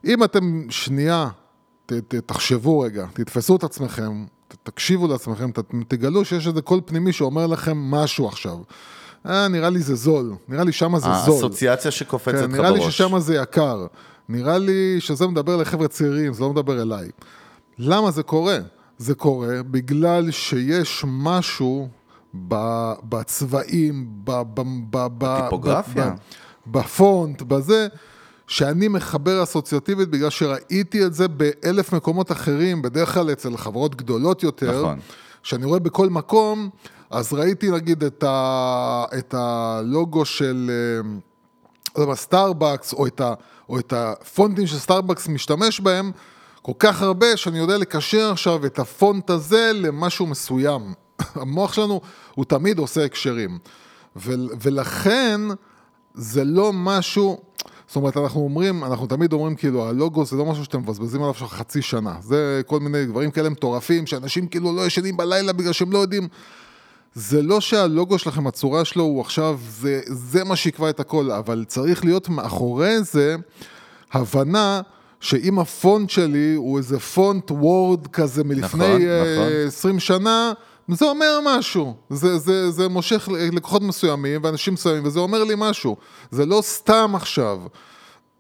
אם 0.04 0.24
אתם 0.24 0.62
שנייה, 0.70 1.28
ת, 1.86 1.92
ת, 1.92 2.14
תחשבו 2.14 2.80
רגע, 2.80 3.06
תתפסו 3.12 3.56
את 3.56 3.64
עצמכם, 3.64 4.24
ת, 4.48 4.54
תקשיבו 4.62 5.08
לעצמכם, 5.08 5.50
ת, 5.50 5.58
תגלו 5.88 6.24
שיש 6.24 6.46
איזה 6.46 6.62
קול 6.62 6.80
פנימי 6.84 7.12
שאומר 7.12 7.46
לכם 7.46 7.76
משהו 7.76 8.28
עכשיו. 8.28 8.56
אה, 9.26 9.48
נראה 9.48 9.70
לי 9.70 9.78
זה 9.78 9.94
זול, 9.94 10.34
נראה 10.48 10.64
לי 10.64 10.72
שמה 10.72 10.98
זה 10.98 11.08
זול. 11.24 11.34
האסוציאציה 11.34 11.90
שקופצת 11.90 12.34
לך 12.34 12.40
כן, 12.40 12.48
בראש. 12.48 12.58
נראה 12.58 12.70
לי 12.70 12.80
ששם 12.80 13.18
זה 13.18 13.34
יקר. 13.34 13.86
נראה 14.28 14.58
לי 14.58 14.96
שזה 15.00 15.26
מדבר 15.26 15.56
לחבר'ה 15.56 15.88
צעירים, 15.88 16.32
זה 16.32 16.42
לא 16.42 16.50
מדבר 16.50 16.82
אליי. 16.82 17.08
למה 17.78 18.10
זה 18.10 18.22
קורה? 18.22 18.58
זה 18.98 19.14
קורה 19.14 19.62
בגלל 19.70 20.30
שיש 20.30 21.04
משהו 21.06 21.88
בצבעים, 23.08 24.06
בטיפוגרפיה. 25.18 26.14
בפונט, 26.66 27.42
בזה, 27.42 27.88
שאני 28.46 28.88
מחבר 28.88 29.42
אסוציאטיבית 29.42 30.08
בגלל 30.08 30.30
שראיתי 30.30 31.06
את 31.06 31.14
זה 31.14 31.28
באלף 31.28 31.92
מקומות 31.92 32.32
אחרים, 32.32 32.82
בדרך 32.82 33.14
כלל 33.14 33.32
אצל 33.32 33.56
חברות 33.56 33.94
גדולות 33.94 34.42
יותר. 34.42 34.80
נכון. 34.80 34.98
שאני 35.42 35.64
רואה 35.64 35.78
בכל 35.78 36.08
מקום, 36.08 36.70
אז 37.10 37.32
ראיתי 37.32 37.70
נגיד 37.70 38.04
את, 38.04 38.24
ה, 38.24 39.04
את 39.18 39.34
הלוגו 39.38 40.24
של, 40.24 40.70
אה, 41.98 42.04
לא 42.06 42.14
סטארבקס, 42.14 42.92
או 42.92 43.06
את, 43.06 43.20
ה, 43.20 43.34
או 43.68 43.78
את 43.78 43.92
הפונטים 43.92 44.66
שסטארבקס 44.66 45.28
משתמש 45.28 45.80
בהם, 45.80 46.12
כל 46.62 46.72
כך 46.78 47.02
הרבה 47.02 47.36
שאני 47.36 47.58
יודע 47.58 47.78
לקשר 47.78 48.30
עכשיו 48.32 48.66
את 48.66 48.78
הפונט 48.78 49.30
הזה 49.30 49.70
למשהו 49.74 50.26
מסוים. 50.26 50.92
המוח 51.34 51.72
שלנו, 51.72 52.00
הוא 52.34 52.44
תמיד 52.44 52.78
עושה 52.78 53.04
הקשרים. 53.04 53.58
ו, 54.16 54.32
ולכן, 54.62 55.40
זה 56.14 56.44
לא 56.44 56.70
משהו... 56.74 57.38
זאת 57.86 57.96
אומרת, 57.96 58.16
אנחנו 58.16 58.40
אומרים, 58.40 58.84
אנחנו 58.84 59.06
תמיד 59.06 59.32
אומרים 59.32 59.56
כאילו, 59.56 59.88
הלוגו 59.88 60.24
זה 60.24 60.36
לא 60.36 60.46
משהו 60.46 60.64
שאתם 60.64 60.78
מבזבזים 60.80 61.20
עליו 61.20 61.30
עכשיו 61.30 61.48
חצי 61.48 61.82
שנה. 61.82 62.14
זה 62.20 62.62
כל 62.66 62.80
מיני 62.80 63.06
דברים 63.06 63.30
כאלה 63.30 63.48
מטורפים, 63.48 64.06
שאנשים 64.06 64.46
כאילו 64.46 64.76
לא 64.76 64.86
ישנים 64.86 65.16
בלילה 65.16 65.52
בגלל 65.52 65.72
שהם 65.72 65.92
לא 65.92 65.98
יודעים. 65.98 66.28
זה 67.14 67.42
לא 67.42 67.60
שהלוגו 67.60 68.18
שלכם, 68.18 68.46
הצורה 68.46 68.84
שלו 68.84 69.02
הוא 69.02 69.20
עכשיו, 69.20 69.58
זה, 69.68 70.00
זה 70.06 70.44
מה 70.44 70.56
שיקבע 70.56 70.90
את 70.90 71.00
הכל, 71.00 71.30
אבל 71.30 71.64
צריך 71.68 72.04
להיות 72.04 72.28
מאחורי 72.28 73.02
זה 73.02 73.36
הבנה 74.12 74.80
שאם 75.20 75.58
הפונט 75.58 76.10
שלי 76.10 76.54
הוא 76.54 76.78
איזה 76.78 76.98
פונט 76.98 77.50
וורד 77.50 78.06
כזה 78.06 78.44
מלפני 78.44 78.86
נכון, 78.88 79.02
אה, 79.02 79.34
נכון. 79.36 79.66
20 79.66 80.00
שנה, 80.00 80.52
זה 80.94 81.04
אומר 81.04 81.40
משהו. 81.44 81.96
זה, 82.10 82.38
זה, 82.38 82.70
זה 82.70 82.88
מושך 82.88 83.28
לקוחות 83.52 83.82
מסוימים 83.82 84.40
ואנשים 84.44 84.74
מסוימים, 84.74 85.04
וזה 85.04 85.20
אומר 85.20 85.44
לי 85.44 85.54
משהו. 85.56 85.96
זה 86.30 86.46
לא 86.46 86.60
סתם 86.62 87.12
עכשיו. 87.14 87.60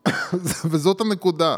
וזאת 0.70 1.00
הנקודה. 1.00 1.56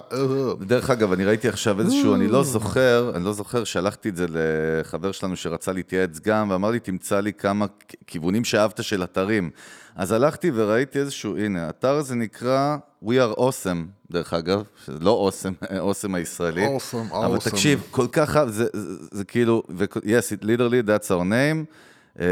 דרך 0.60 0.90
אגב, 0.90 1.12
אני 1.12 1.24
ראיתי 1.24 1.48
עכשיו 1.48 1.80
איזשהו, 1.80 2.14
אני. 2.14 2.28
לא 2.28 2.44
זוכר, 2.44 3.12
אני 3.14 3.24
לא 3.24 3.32
זוכר, 3.32 3.64
שלחתי 3.64 4.08
את 4.08 4.16
זה 4.16 4.26
לחבר 4.28 5.12
שלנו 5.12 5.36
שרצה 5.36 5.72
להתייעץ 5.72 6.20
גם, 6.20 6.50
ואמר 6.50 6.70
לי, 6.70 6.80
תמצא 6.80 7.20
לי 7.20 7.32
כמה 7.32 7.66
כיוונים 8.06 8.44
שאהבת 8.44 8.84
של 8.84 9.04
אתרים. 9.04 9.50
אז 9.96 10.12
הלכתי 10.12 10.50
וראיתי 10.54 10.98
איזשהו, 10.98 11.36
הנה, 11.38 11.66
האתר 11.66 11.94
הזה 11.94 12.14
נקרא 12.14 12.76
We 13.04 13.08
are 13.08 13.38
awesome, 13.38 14.01
דרך 14.12 14.34
אגב, 14.34 14.62
שזה 14.84 14.98
לא 15.00 15.10
אוסם, 15.10 15.52
אוסם 15.78 16.14
הישראלי. 16.14 16.66
Awesome, 16.76 17.14
אבל 17.14 17.36
awesome. 17.36 17.50
תקשיב, 17.50 17.86
כל 17.90 18.06
כך, 18.12 18.44
זה, 18.46 18.48
זה, 18.48 18.64
זה, 18.72 19.06
זה 19.10 19.24
כאילו, 19.24 19.62
ו- 19.70 19.84
yes, 19.84 20.40
it 20.40 20.44
literally, 20.44 20.86
that's 20.88 21.08
our 21.08 21.22
name. 21.22 21.72
אה, 22.20 22.26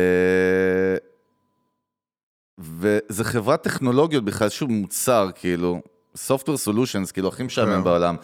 וזה 2.58 3.24
חברת 3.24 3.62
טכנולוגיות 3.62 4.24
בכלל, 4.24 4.44
איזשהו 4.44 4.68
מוצר, 4.68 5.30
כאילו, 5.34 5.80
Software 6.16 6.68
Solutions, 6.68 7.12
כאילו, 7.12 7.28
הכי 7.28 7.42
משעמם 7.42 7.72
כן. 7.76 7.84
בעולם. 7.84 8.16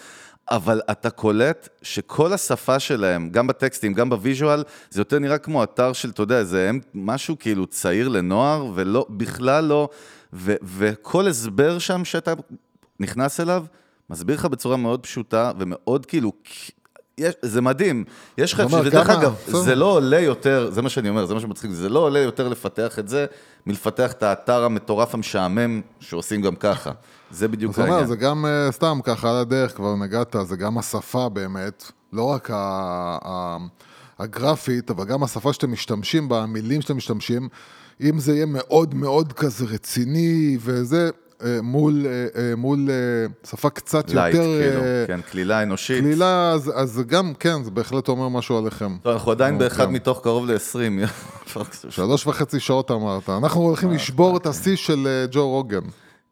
אבל 0.51 0.81
אתה 0.91 1.11
קולט 1.11 1.69
שכל 1.83 2.33
השפה 2.33 2.79
שלהם, 2.79 3.31
גם 3.31 3.47
בטקסטים, 3.47 3.93
גם 3.93 4.11
ב 4.11 4.17
visual, 4.18 4.65
זה 4.91 5.01
יותר 5.01 5.19
נראה 5.19 5.39
כמו 5.39 5.63
אתר 5.65 5.93
של, 5.93 6.11
אתה 6.11 6.23
יודע, 6.23 6.45
זה 6.45 6.69
הם 6.69 6.81
משהו 6.95 7.39
כאילו 7.39 7.67
צעיר 7.67 8.09
לנוער, 8.09 8.67
ולא, 8.75 9.07
בכלל 9.11 9.65
לא, 9.65 9.89
ו, 10.33 10.55
וכל 10.63 11.29
הסבר 11.29 11.79
שם 11.79 12.05
שאתה 12.05 12.33
נכנס 13.01 13.41
אליו, 13.41 13.65
מסביר 14.11 14.37
לך 14.37 14.45
בצורה 14.45 14.77
מאוד 14.77 15.01
פשוטה, 15.01 15.53
ומאוד 15.59 16.07
כאילו, 16.07 16.33
יש, 17.19 17.35
זה 17.43 17.61
מדהים. 17.61 18.05
יש 18.39 18.53
לך, 18.53 18.61
אומרת, 18.61 18.87
ודרך 18.87 19.11
אגב, 19.11 19.35
בסדר. 19.47 19.59
זה 19.59 19.75
לא 19.75 19.85
עולה 19.87 20.21
יותר, 20.21 20.71
זה 20.71 20.83
מה 20.83 20.89
שאני 20.89 21.09
אומר, 21.09 21.27
זה 21.27 21.35
מה 21.35 21.41
שמצחיק, 21.41 21.71
זה 21.71 21.89
לא 21.89 21.99
עולה 21.99 22.19
יותר 22.19 22.49
לפתח 22.49 22.99
את 22.99 23.09
זה, 23.09 23.27
מלפתח 23.67 24.13
את 24.13 24.23
האתר 24.23 24.65
המטורף 24.65 25.15
המשעמם 25.15 25.81
שעושים 26.01 26.43
גם 26.43 26.57
ככה. 26.57 26.93
זה 27.31 27.49
בדיוק 27.49 27.73
זאת 27.73 27.79
אומרת, 27.79 27.91
העניין. 27.91 28.09
זה 28.09 28.17
גם 28.17 28.47
אה, 28.47 28.73
סתם 28.73 28.99
ככה 29.05 29.31
על 29.31 29.37
הדרך, 29.37 29.77
כבר 29.77 29.97
נגעת, 29.97 30.37
זה 30.43 30.57
גם 30.57 30.79
השפה 30.79 31.29
באמת, 31.29 31.93
לא 32.13 32.23
רק 32.23 32.51
ה- 32.51 33.19
ה- 33.25 33.57
הגרפית, 34.19 34.91
אבל 34.91 35.05
גם 35.05 35.23
השפה 35.23 35.53
שאתם 35.53 35.73
משתמשים 35.73 36.29
בה, 36.29 36.43
המילים 36.43 36.81
שאתם 36.81 36.97
משתמשים, 36.97 37.49
אם 38.01 38.19
זה 38.19 38.35
יהיה 38.35 38.47
מאוד 38.47 38.95
מאוד 38.95 39.33
כזה 39.33 39.65
רציני 39.65 40.59
וזה, 40.61 41.11
מול, 41.63 42.07
אה, 42.07 42.11
אה, 42.43 42.57
מול 42.57 42.91
אה, 42.91 43.49
שפה 43.51 43.71
קצת 43.71 44.11
light, 44.11 44.35
יותר... 44.35 44.47
כאילו, 44.47 44.83
אה, 44.83 45.05
כן, 45.07 45.21
קלילה 45.31 45.63
אנושית. 45.63 46.01
קלילה, 46.03 46.51
אז, 46.53 46.73
אז 46.75 47.03
גם, 47.07 47.33
כן, 47.35 47.63
זה 47.63 47.71
בהחלט 47.71 48.09
אומר 48.09 48.29
משהו 48.29 48.59
עליכם. 48.59 48.97
טוב, 49.03 49.13
אנחנו 49.13 49.31
עדיין 49.31 49.55
נו, 49.55 49.61
באחד 49.61 49.87
כן. 49.87 49.93
מתוך 49.93 50.21
קרוב 50.23 50.51
ל-20. 50.51 51.59
שלוש 51.91 52.27
וחצי 52.27 52.61
שעות 52.61 52.91
אמרת. 52.91 53.31
אנחנו 53.31 53.61
הולכים 53.61 53.91
לשבור 53.91 54.37
את 54.37 54.47
השיא 54.47 54.77
של 54.77 55.07
אה, 55.07 55.27
ג'ו 55.31 55.49
רוגן. 55.49 55.81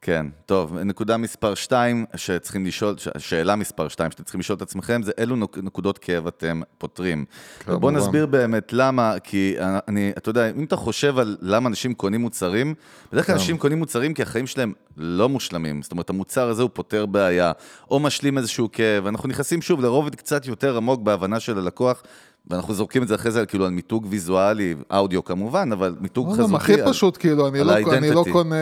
כן, 0.07 0.27
טוב, 0.47 0.79
נקודה 0.79 1.17
מספר 1.17 1.55
2 1.55 2.05
שצריכים 2.17 2.67
לשאול, 2.67 2.95
שאלה 3.19 3.57
מספר 3.57 3.89
2 3.89 4.11
שאתם 4.11 4.23
צריכים 4.23 4.41
לשאול 4.41 4.57
את 4.57 4.63
עצמכם, 4.63 5.03
זה 5.03 5.13
אילו 5.19 5.37
נק- 5.37 5.59
נקודות 5.63 5.99
כאב 5.99 6.27
אתם 6.27 6.61
פותרים. 6.79 7.25
כמובן. 7.61 7.97
נסביר 7.97 8.27
באמת 8.27 8.73
למה, 8.73 9.15
כי 9.23 9.55
אני, 9.89 10.13
אתה 10.19 10.31
יודע, 10.31 10.51
אם 10.51 10.65
אתה 10.65 10.77
חושב 10.77 11.19
על 11.19 11.37
למה 11.41 11.69
אנשים 11.69 11.95
קונים 11.95 12.21
מוצרים, 12.21 12.75
בדרך 13.13 13.27
כלל 13.27 13.35
אנשים 13.35 13.59
קונים 13.59 13.79
מוצרים 13.79 14.15
כי 14.15 14.23
החיים 14.23 14.47
שלהם 14.47 14.73
לא 14.97 15.29
מושלמים. 15.29 15.83
זאת 15.83 15.93
אומרת, 15.93 16.11
המוצר 16.11 16.49
הזה 16.49 16.63
הוא 16.63 16.71
פותר 16.73 17.07
בעיה, 17.07 17.53
או 17.91 18.01
משלים 18.01 18.39
איזשהו 18.39 18.69
כאב. 18.73 19.07
אנחנו 19.07 19.29
נכנסים 19.29 19.63
שוב 19.63 19.81
לרובד 19.81 20.15
קצת 20.15 20.47
יותר 20.47 20.77
עמוק 20.77 21.01
בהבנה 21.01 21.41
של 21.41 21.59
הלקוח. 21.59 22.03
ואנחנו 22.51 22.75
זורקים 22.75 23.03
את 23.03 23.09
זה 23.09 23.15
אחרי 23.15 23.31
זה 23.31 23.47
כאילו 23.47 23.65
על 23.65 23.71
מיתוג 23.71 24.07
ויזואלי, 24.11 24.75
אודיו 24.91 25.25
כמובן, 25.25 25.73
אבל 25.73 25.97
מיתוג 26.01 26.29
לא, 26.29 26.33
חזותי. 26.33 26.53
לא, 26.53 26.57
הכי 26.57 26.75
פשוט, 26.87 27.17
כאילו, 27.17 27.49
אני 27.49 27.61
לא, 27.61 27.77
אני 27.93 28.11
לא. 28.11 28.25
קונה 28.33 28.57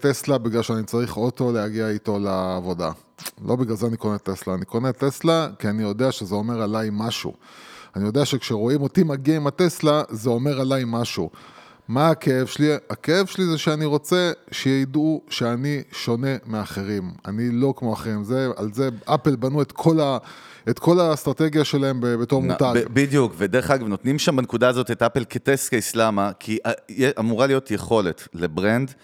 טסלה 0.00 0.38
בגלל 0.38 0.62
שאני 0.62 0.84
צריך 0.84 1.16
אוטו 1.16 1.52
להגיע 1.52 1.88
איתו 1.88 2.18
לעבודה. 2.18 2.90
לא 3.44 3.56
בגלל 3.56 3.76
זה 3.76 3.86
אני 3.86 3.96
קונה 3.96 4.18
טסלה, 4.18 4.54
אני 4.54 4.64
קונה 4.64 4.92
טסלה 4.92 5.48
כי 5.58 5.68
אני 5.68 5.82
יודע 5.82 6.12
שזה 6.12 6.34
אומר 6.34 6.62
עליי 6.62 6.88
משהו. 6.92 7.32
אני 7.96 8.04
יודע 8.04 8.24
שכשרואים 8.24 8.82
אותי 8.82 9.02
מגיע 9.02 9.36
עם 9.36 9.46
הטסלה, 9.46 10.02
זה 10.08 10.30
אומר 10.30 10.60
עליי 10.60 10.82
משהו. 10.86 11.30
מה 11.90 12.10
הכאב 12.10 12.46
שלי? 12.46 12.74
הכאב 12.90 13.26
שלי 13.26 13.44
זה 13.44 13.58
שאני 13.58 13.84
רוצה 13.84 14.32
שידעו 14.50 15.22
שאני 15.30 15.82
שונה 15.92 16.36
מאחרים. 16.46 17.10
אני 17.26 17.50
לא 17.52 17.74
כמו 17.76 17.92
אחרים. 17.92 18.24
זה, 18.24 18.48
על 18.56 18.72
זה 18.72 18.88
אפל 19.04 19.36
בנו 19.36 19.62
את 19.62 19.72
כל, 19.72 20.00
ה, 20.00 20.18
את 20.70 20.78
כל 20.78 21.00
האסטרטגיה 21.00 21.64
שלהם 21.64 22.00
בתור 22.00 22.42
מותג. 22.42 22.74
בדיוק, 22.92 23.32
ודרך 23.36 23.70
אגב, 23.70 23.86
נותנים 23.86 24.18
שם 24.18 24.36
בנקודה 24.36 24.68
הזאת 24.68 24.90
את 24.90 25.02
אפל 25.02 25.24
כ 25.30 25.43
test 25.43 25.68
case, 25.68 25.96
למה? 25.96 26.30
כי 26.38 26.58
אה, 26.66 27.10
אמורה 27.18 27.46
להיות 27.46 27.70
יכולת 27.70 28.28
ל 28.34 28.44
brand 28.44 28.94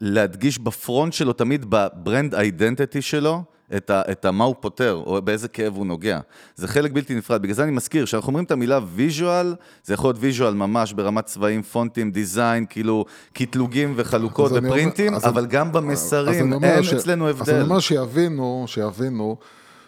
להדגיש 0.00 0.58
ב 0.58 0.67
front 0.67 1.12
שלו, 1.12 1.32
תמיד 1.32 1.66
ב 1.68 1.79
brand 1.79 2.34
identity 2.34 3.02
שלו, 3.02 3.42
את, 3.76 3.90
ה, 3.90 4.02
את 4.10 4.24
ה, 4.24 4.30
מה 4.30 4.44
הוא 4.44 4.54
פותר, 4.60 5.02
או 5.06 5.22
באיזה 5.22 5.48
כאב 5.48 5.74
הוא 5.76 5.86
נוגע. 5.86 6.20
זה 6.56 6.68
חלק 6.68 6.92
בלתי 6.92 7.14
נפרד. 7.14 7.42
בגלל 7.42 7.54
זה 7.54 7.62
אני 7.64 7.70
מזכיר, 7.70 8.04
כשאנחנו 8.06 8.26
אומרים 8.28 8.44
את 8.44 8.50
המילה 8.50 8.80
visual, 8.94 9.54
זה 9.84 9.94
יכול 9.94 10.08
להיות 10.08 10.16
visual 10.20 10.54
ממש 10.54 10.92
ברמת 10.92 11.24
צבעים, 11.26 11.62
פונטים, 11.62 12.10
design, 12.10 12.66
כאילו 12.70 13.04
קטלוגים 13.32 13.92
וחלוקות 13.96 14.50
אני 14.50 14.58
אומר- 14.58 14.68
ופרינטים, 14.68 15.14
אז 15.14 15.26
אבל 15.26 15.42
אני- 15.42 15.50
גם 15.52 15.72
במסרים, 15.72 16.44
אני 16.46 16.54
אומר 16.54 16.68
אין 16.68 16.82
ש- 16.82 16.92
אצלנו 16.92 17.28
אז 17.28 17.34
אני 17.34 17.40
הבדל. 17.50 17.62
אומר 17.62 17.80
שיבינו, 17.80 18.64
שיבינו, 18.68 19.36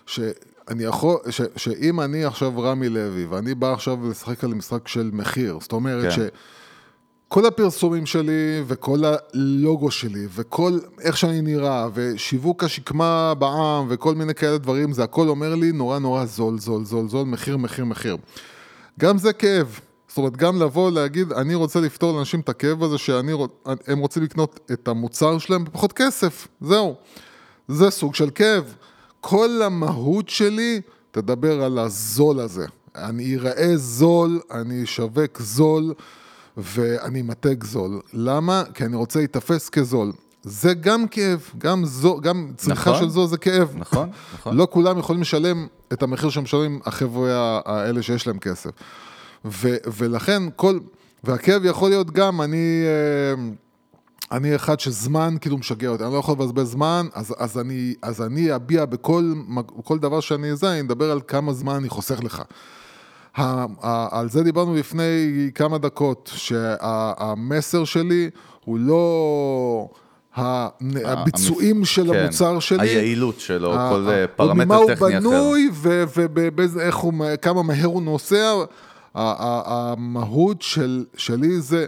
שאני 0.07 0.33
יכול, 0.85 1.17
ש, 1.31 1.41
שאם 1.57 2.01
אני 2.01 2.25
עכשיו 2.25 2.59
רמי 2.59 2.89
לוי, 2.89 3.25
ואני 3.27 3.55
בא 3.55 3.73
עכשיו 3.73 4.11
לשחק 4.11 4.45
על 4.45 4.55
משחק 4.55 4.89
של 4.89 5.11
מחיר, 5.13 5.59
זאת 5.61 5.73
אומרת 5.73 6.13
כן. 6.15 6.27
שכל 7.33 7.47
הפרסומים 7.47 8.07
שלי, 8.07 8.63
וכל 8.67 9.03
הלוגו 9.05 9.91
שלי, 9.91 10.27
וכל 10.35 10.79
איך 11.01 11.17
שאני 11.17 11.41
נראה, 11.41 11.89
ושיווק 11.95 12.65
השקמה 12.65 13.35
בעם, 13.35 13.87
וכל 13.89 14.15
מיני 14.15 14.35
כאלה 14.35 14.59
דברים, 14.59 14.93
זה 14.93 15.05
הכל 15.05 15.29
אומר 15.29 15.55
לי 15.55 15.73
נורא 15.73 15.99
נורא 15.99 16.25
זול, 16.25 16.59
זול, 16.59 16.85
זול, 16.85 17.09
זול, 17.09 17.27
מחיר, 17.27 17.57
מחיר, 17.57 17.85
מחיר. 17.85 18.17
גם 19.01 19.19
זה 19.19 19.33
כאב. 19.33 19.81
זאת 20.09 20.17
אומרת, 20.17 20.37
גם 20.37 20.63
לבוא 20.63 20.91
להגיד, 20.91 21.33
אני 21.33 21.55
רוצה 21.55 21.81
לפתור 21.81 22.17
לאנשים 22.17 22.41
את 22.41 22.49
הכאב 22.49 22.83
הזה, 22.83 22.99
שהם 22.99 23.99
רוצים 23.99 24.23
לקנות 24.23 24.61
את 24.73 24.89
המוצר 24.89 25.39
שלהם 25.39 25.65
בפחות 25.65 25.93
כסף, 25.93 26.49
זהו. 26.61 26.95
זה 27.69 27.91
סוג 27.91 28.15
של 28.15 28.31
כאב. 28.31 28.75
כל 29.21 29.63
המהות 29.65 30.29
שלי 30.29 30.81
תדבר 31.11 31.63
על 31.63 31.79
הזול 31.79 32.41
הזה. 32.41 32.67
אני 32.97 33.37
אראה 33.37 33.77
זול, 33.77 34.41
אני 34.51 34.85
אשווק 34.85 35.41
זול, 35.41 35.95
ואני 36.57 37.23
מתג 37.23 37.65
זול. 37.65 38.01
למה? 38.13 38.63
כי 38.75 38.85
אני 38.85 38.97
רוצה 38.97 39.19
להיתפס 39.19 39.69
כזול. 39.69 40.13
זה 40.43 40.75
גם 40.75 41.09
כאב, 41.09 41.51
גם, 41.59 41.85
זו, 41.85 42.21
גם 42.21 42.53
צריכה 42.57 42.91
נכון. 42.91 43.03
של 43.03 43.09
זול 43.11 43.27
זה 43.27 43.39
כאב. 43.39 43.73
נכון, 43.77 44.09
נכון. 44.35 44.57
לא 44.57 44.69
כולם 44.71 44.99
יכולים 44.99 45.23
לשלם 45.23 45.67
את 45.93 46.03
המחיר 46.03 46.31
שמשלמים 46.31 46.81
החבר'ה 46.85 47.61
האלה 47.65 48.03
שיש 48.03 48.27
להם 48.27 48.39
כסף. 48.39 48.71
ו, 49.45 49.69
ולכן 49.97 50.43
כל, 50.57 50.79
והכאב 51.25 51.65
יכול 51.65 51.91
להיות 51.91 52.11
גם, 52.11 52.43
אני, 52.43 52.83
אה, 52.87 53.43
אני 54.37 54.57
אחד 54.57 54.81
שזמן 54.81 55.35
כאילו 55.41 55.59
משגע 55.59 55.89
אותי, 55.89 56.05
אני 56.05 56.13
לא 56.13 56.19
יכול 56.19 56.35
לבזבז 56.35 56.71
זמן, 56.71 57.07
אז, 57.15 57.35
אז, 57.39 57.59
אני, 57.59 57.95
אז 58.03 58.23
אני 58.23 58.55
אביע 58.55 58.85
בכל 58.85 59.33
מג- 59.49 59.71
כל 59.85 59.99
דבר 59.99 60.21
שאני 60.21 60.57
זה, 60.57 60.71
אני 60.73 60.81
אדבר 60.81 61.11
על 61.11 61.21
כמה 61.29 61.53
זמן 61.53 61.75
אני 61.75 61.89
חוסך 61.89 62.23
לך. 62.25 62.43
על 64.11 64.29
זה 64.29 64.43
דיברנו 64.43 64.75
לפני 64.75 65.51
כמה 65.55 65.79
דקות, 65.79 66.31
שהמסר 66.35 67.85
שלי 67.85 68.31
הוא 68.65 68.79
לא 68.79 69.89
הביצועים 71.05 71.85
של 71.85 72.13
כן, 72.13 72.19
המוצר 72.19 72.59
שלי. 72.59 72.89
היעילות 72.89 73.41
שלו, 73.41 73.73
כל 73.73 74.09
אה, 74.09 74.27
פרמטר 74.37 74.65
ממה 74.65 74.77
הוא 74.77 74.87
טכני 74.95 75.09
אחר. 75.19 75.21
בנוי 75.21 75.71
וכמה 75.73 76.91
הוא, 77.03 77.15
מה- 77.15 77.37
כמה 77.37 77.63
מהר 77.63 77.87
הוא 77.87 78.03
נוסע. 78.03 78.53
המהות 79.15 80.63
של, 80.63 81.05
שלי 81.17 81.61
זה, 81.61 81.87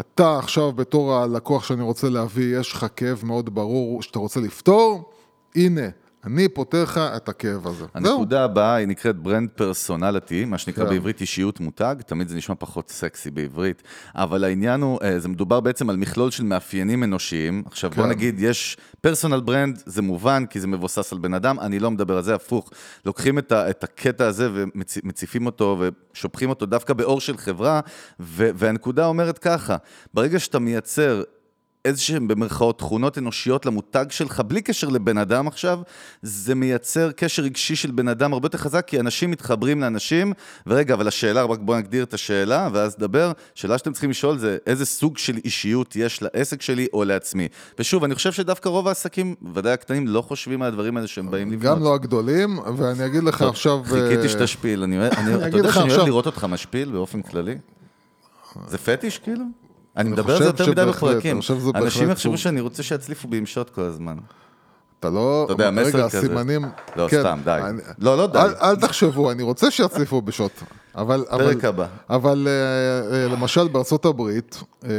אתה 0.00 0.38
עכשיו 0.38 0.72
בתור 0.72 1.14
הלקוח 1.14 1.64
שאני 1.64 1.82
רוצה 1.82 2.08
להביא, 2.08 2.58
יש 2.58 2.72
לך 2.72 2.86
כאב 2.96 3.20
מאוד 3.24 3.54
ברור 3.54 4.02
שאתה 4.02 4.18
רוצה 4.18 4.40
לפתור, 4.40 5.10
הנה, 5.56 5.88
אני 6.24 6.48
פותר 6.48 6.82
לך 6.82 6.98
את 7.16 7.28
הכאב 7.28 7.66
הזה. 7.66 7.84
הנקודה 7.94 8.44
הבאה 8.44 8.74
היא 8.74 8.88
נקראת 8.88 9.16
ברנד 9.16 9.50
פרסונליטי, 9.50 10.44
מה 10.44 10.58
שנקרא 10.58 10.84
כן. 10.84 10.90
בעברית 10.90 11.20
אישיות 11.20 11.60
מותג, 11.60 11.96
תמיד 12.06 12.28
זה 12.28 12.36
נשמע 12.36 12.54
פחות 12.58 12.90
סקסי 12.90 13.30
בעברית, 13.30 13.82
אבל 14.14 14.44
העניין 14.44 14.80
הוא, 14.80 14.98
אה, 15.02 15.20
זה 15.20 15.28
מדובר 15.28 15.60
בעצם 15.60 15.90
על 15.90 15.96
מכלול 15.96 16.30
של 16.30 16.42
מאפיינים 16.42 17.04
אנושיים. 17.04 17.62
עכשיו 17.66 17.90
בוא 17.90 18.04
כן. 18.04 18.08
נגיד, 18.10 18.34
יש 18.38 18.76
פרסונל 19.00 19.40
ברנד, 19.40 19.82
זה 19.86 20.02
מובן, 20.02 20.46
כי 20.46 20.60
זה 20.60 20.66
מבוסס 20.66 21.12
על 21.12 21.18
בן 21.18 21.34
אדם, 21.34 21.60
אני 21.60 21.78
לא 21.78 21.90
מדבר 21.90 22.16
על 22.16 22.22
זה, 22.22 22.34
הפוך. 22.34 22.70
לוקחים 23.06 23.38
את, 23.38 23.52
ה, 23.52 23.70
את 23.70 23.84
הקטע 23.84 24.26
הזה 24.26 24.48
ומציפים 24.52 25.46
אותו 25.46 25.78
ושופכים 26.12 26.50
אותו 26.50 26.66
דווקא 26.66 26.94
באור 26.94 27.20
של 27.20 27.36
חברה, 27.36 27.80
ו, 28.20 28.50
והנקודה 28.54 29.06
אומרת 29.06 29.38
ככה, 29.38 29.76
ברגע 30.14 30.38
שאתה 30.38 30.58
מייצר 30.58 31.22
איזה 31.84 32.00
שהם 32.00 32.28
במרכאות 32.28 32.78
תכונות 32.78 33.18
אנושיות 33.18 33.66
למותג 33.66 34.04
שלך, 34.10 34.42
בלי 34.46 34.62
קשר 34.62 34.88
לבן 34.88 35.18
אדם 35.18 35.46
עכשיו, 35.46 35.80
זה 36.22 36.54
מייצר 36.54 37.12
קשר 37.12 37.42
רגשי 37.42 37.76
של 37.76 37.90
בן 37.90 38.08
אדם 38.08 38.32
הרבה 38.32 38.46
יותר 38.46 38.58
חזק, 38.58 38.84
כי 38.86 39.00
אנשים 39.00 39.30
מתחברים 39.30 39.80
לאנשים, 39.80 40.32
ורגע, 40.66 40.94
אבל 40.94 41.08
השאלה, 41.08 41.42
רק 41.42 41.58
בואו 41.58 41.78
נגדיר 41.78 42.04
את 42.04 42.14
השאלה, 42.14 42.68
ואז 42.72 42.96
נדבר, 42.98 43.32
שאלה 43.54 43.78
שאתם 43.78 43.92
צריכים 43.92 44.10
לשאול 44.10 44.38
זה, 44.38 44.56
איזה 44.66 44.86
סוג 44.86 45.18
של 45.18 45.36
אישיות 45.44 45.96
יש 45.96 46.22
לעסק 46.22 46.62
שלי 46.62 46.86
או 46.92 47.04
לעצמי. 47.04 47.48
ושוב, 47.78 48.04
אני 48.04 48.14
חושב 48.14 48.32
שדווקא 48.32 48.68
רוב 48.68 48.88
העסקים, 48.88 49.34
ודאי 49.54 49.72
הקטנים, 49.72 50.06
לא 50.06 50.22
חושבים 50.22 50.62
על 50.62 50.68
הדברים 50.68 50.96
האלה 50.96 51.08
שהם 51.08 51.30
באים 51.30 51.52
לבנות. 51.52 51.76
גם 51.76 51.82
לא 51.82 51.94
הגדולים, 51.94 52.58
ואני 52.76 53.06
אגיד 53.06 53.22
לך 53.22 53.42
עכשיו... 53.42 53.80
חיכיתי 53.84 54.22
אה, 54.22 54.28
שתשפיל, 54.28 54.82
אני 54.82 55.06
אתה 55.48 55.56
יודע 55.56 55.72
שאני 55.72 55.94
אוהב 55.94 56.06
לראות 56.06 56.26
אותך 56.26 56.44
משפיל 56.44 56.92
באופן 56.92 57.22
כללי? 57.22 57.58
זה 58.68 58.78
פטיש 58.78 59.18
כאילו? 59.18 59.44
אני 59.98 60.10
מדבר 60.10 60.32
על 60.32 60.38
זה 60.38 60.44
יותר 60.44 60.70
מדי 60.70 60.84
בפרקים. 60.84 61.32
אני 61.32 61.40
חושב 61.40 61.58
שזה 61.58 61.70
אנשים 61.74 62.10
יחשבו 62.10 62.38
שאני 62.38 62.60
רוצה 62.60 62.82
שיצליפו 62.82 63.28
בי 63.28 63.36
עם 63.36 63.46
שוט 63.46 63.70
כל 63.70 63.82
הזמן. 63.82 64.16
אתה 65.00 65.10
לא... 65.10 65.42
אתה 65.44 65.52
יודע, 65.52 65.70
מסר 65.70 65.82
רגע, 65.82 66.08
כזה. 66.08 66.18
הסימנים... 66.18 66.64
לא, 66.96 67.08
כן, 67.08 67.20
סתם, 67.20 67.40
די. 67.44 67.60
אני- 67.64 67.82
לא, 67.98 68.18
לא 68.18 68.26
די. 68.26 68.38
אל, 68.38 68.54
אל 68.62 68.76
תחשבו, 68.76 69.30
אני 69.30 69.42
רוצה 69.42 69.70
שיצליפו 69.70 70.22
בשוט. 70.22 70.52
אבל... 70.94 71.24
פרק 71.30 71.64
הבא. 71.64 71.86
אבל 72.10 72.48
אה, 72.48 73.16
אה, 73.16 73.28
למשל 73.28 73.68
בארצות 73.68 74.04
הברית, 74.04 74.62
אה, 74.84 74.90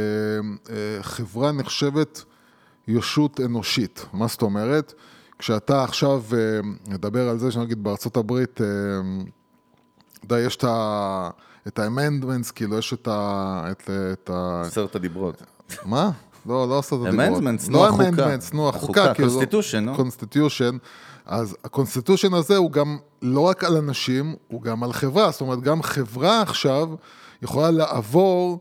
חברה 1.02 1.52
נחשבת 1.52 2.24
ישות 2.88 3.40
אנושית. 3.40 4.06
מה 4.12 4.26
זאת 4.26 4.42
אומרת? 4.42 4.94
כשאתה 5.38 5.84
עכשיו 5.84 6.22
מדבר 6.88 7.28
על 7.28 7.38
זה, 7.38 7.50
שנגיד 7.50 7.84
בארצות 7.84 8.16
הברית, 8.16 8.52
אתה 8.54 8.64
יודע, 10.24 10.40
יש 10.40 10.56
את 10.56 10.64
ה... 10.64 11.30
את 11.68 11.78
ה- 11.78 11.89
amendments, 11.89 12.52
כאילו, 12.54 12.78
יש 12.78 12.92
את 12.92 13.08
ה... 13.08 13.62
את, 13.70 13.90
את 14.12 14.30
ה... 14.30 14.62
עשרת 14.66 14.94
הדיברות. 14.94 15.42
מה? 15.84 16.10
לא, 16.46 16.68
לא 16.68 16.78
עשו 16.78 17.02
את 17.02 17.08
הדיברות. 17.08 17.42
Amendments, 17.42 17.70
נו, 17.70 17.78
לא 17.78 17.88
החוקה. 17.88 18.06
amendments, 18.08 18.54
נו, 18.54 18.68
החוקה, 18.68 19.12
Constitution, 19.12 19.80
נו. 19.80 19.96
Constitution. 19.96 20.76
אז 21.26 21.56
ה 21.64 21.69
Constitution 21.69 22.34
הזה 22.34 22.56
הוא 22.56 22.70
גם 22.70 22.98
לא 23.22 23.40
רק 23.40 23.64
על 23.64 23.76
אנשים, 23.76 24.34
הוא 24.48 24.62
גם 24.62 24.84
על 24.84 24.92
חברה. 24.92 25.30
זאת 25.30 25.40
אומרת, 25.40 25.60
גם 25.60 25.82
חברה 25.82 26.42
עכשיו 26.42 26.88
יכולה 27.42 27.70
לעבור 27.70 28.60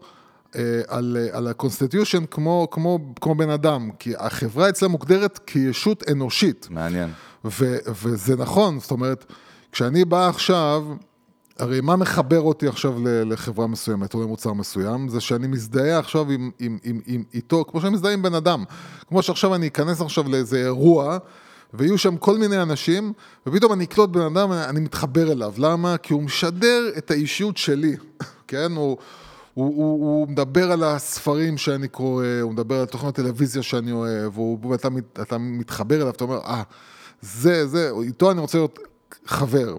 אה, 0.56 0.82
על, 0.88 1.18
אה, 1.20 1.38
על 1.38 1.48
ה 1.48 1.54
Constitution 1.54 2.26
כמו, 2.26 2.68
כמו, 2.72 3.00
כמו 3.22 3.36
בן 3.36 3.50
אדם. 3.50 3.90
כי 4.00 4.14
החברה 4.18 4.70
אצלה 4.70 4.88
מוגדרת 4.88 5.40
כישות 5.46 6.04
אנושית. 6.12 6.68
מעניין. 6.70 7.10
ו, 7.46 7.78
וזה 8.04 8.36
נכון, 8.36 8.80
זאת 8.80 8.92
אומרת, 8.92 9.26
כשאני 9.72 10.06
בא 10.06 10.30
עכשיו, 10.30 10.84
הרי 11.60 11.82
מה 11.82 11.96
מחבר 11.96 12.42
אותי 12.42 12.68
עכשיו 12.68 12.94
לחברה 13.06 13.68
מסוימת 13.68 14.14
או 14.14 14.22
למוצר 14.24 14.54
מסוים? 14.54 15.10
זה 15.10 15.22
שאני 15.22 15.48
מזדהה 15.48 16.00
עכשיו 16.00 16.32
עם, 16.32 16.52
עם, 16.60 16.78
עם, 16.84 17.00
עם 17.06 17.24
איתו, 17.34 17.66
כמו 17.68 17.82
שאני 17.82 17.94
מזדהה 17.94 18.14
עם 18.14 18.22
בן 18.22 18.34
אדם. 18.34 18.64
כמו 19.08 19.22
שעכשיו 19.22 19.56
אני 19.56 19.68
אכנס 19.68 20.02
עכשיו 20.02 20.30
לאיזה 20.30 20.58
אירוע, 20.58 21.18
ויהיו 21.74 21.98
שם 21.98 22.18
כל 22.18 22.38
מיני 22.38 22.62
אנשים, 22.62 23.14
ופתאום 23.48 23.74
אני 23.74 23.84
אקלוט 23.84 24.10
בן 24.10 24.22
אדם, 24.22 24.52
אני 24.52 24.80
מתחבר 24.80 25.32
אליו. 25.32 25.54
למה? 25.58 25.98
כי 25.98 26.14
הוא 26.14 26.24
משדר 26.24 26.92
את 26.98 27.12
האישיות 27.12 27.58
שלי, 27.58 27.96
כן? 28.48 28.72
הוא... 28.76 28.98
הוא, 29.54 29.68
הוא, 29.76 30.18
הוא 30.20 30.28
מדבר 30.28 30.72
על 30.72 30.84
הספרים 30.84 31.58
שאני 31.58 31.88
קורא, 31.88 32.26
הוא 32.42 32.52
מדבר 32.52 32.80
על 32.80 32.86
תוכניות 32.86 33.16
טלוויזיה 33.16 33.64
שאני 33.64 33.92
אוהב, 33.92 34.38
הוא, 34.38 34.72
ואתה 34.72 34.90
מת- 34.90 35.20
אתה 35.22 35.38
מתחבר 35.38 35.96
אליו, 35.96 36.10
אתה 36.10 36.24
אומר, 36.24 36.38
אה, 36.38 36.64
זה, 37.22 37.68
זה, 37.68 37.92
איתו 38.04 38.32
אני 38.32 38.42
רוצה 38.42 38.58
להיות 38.58 38.80
חבר. 39.26 39.78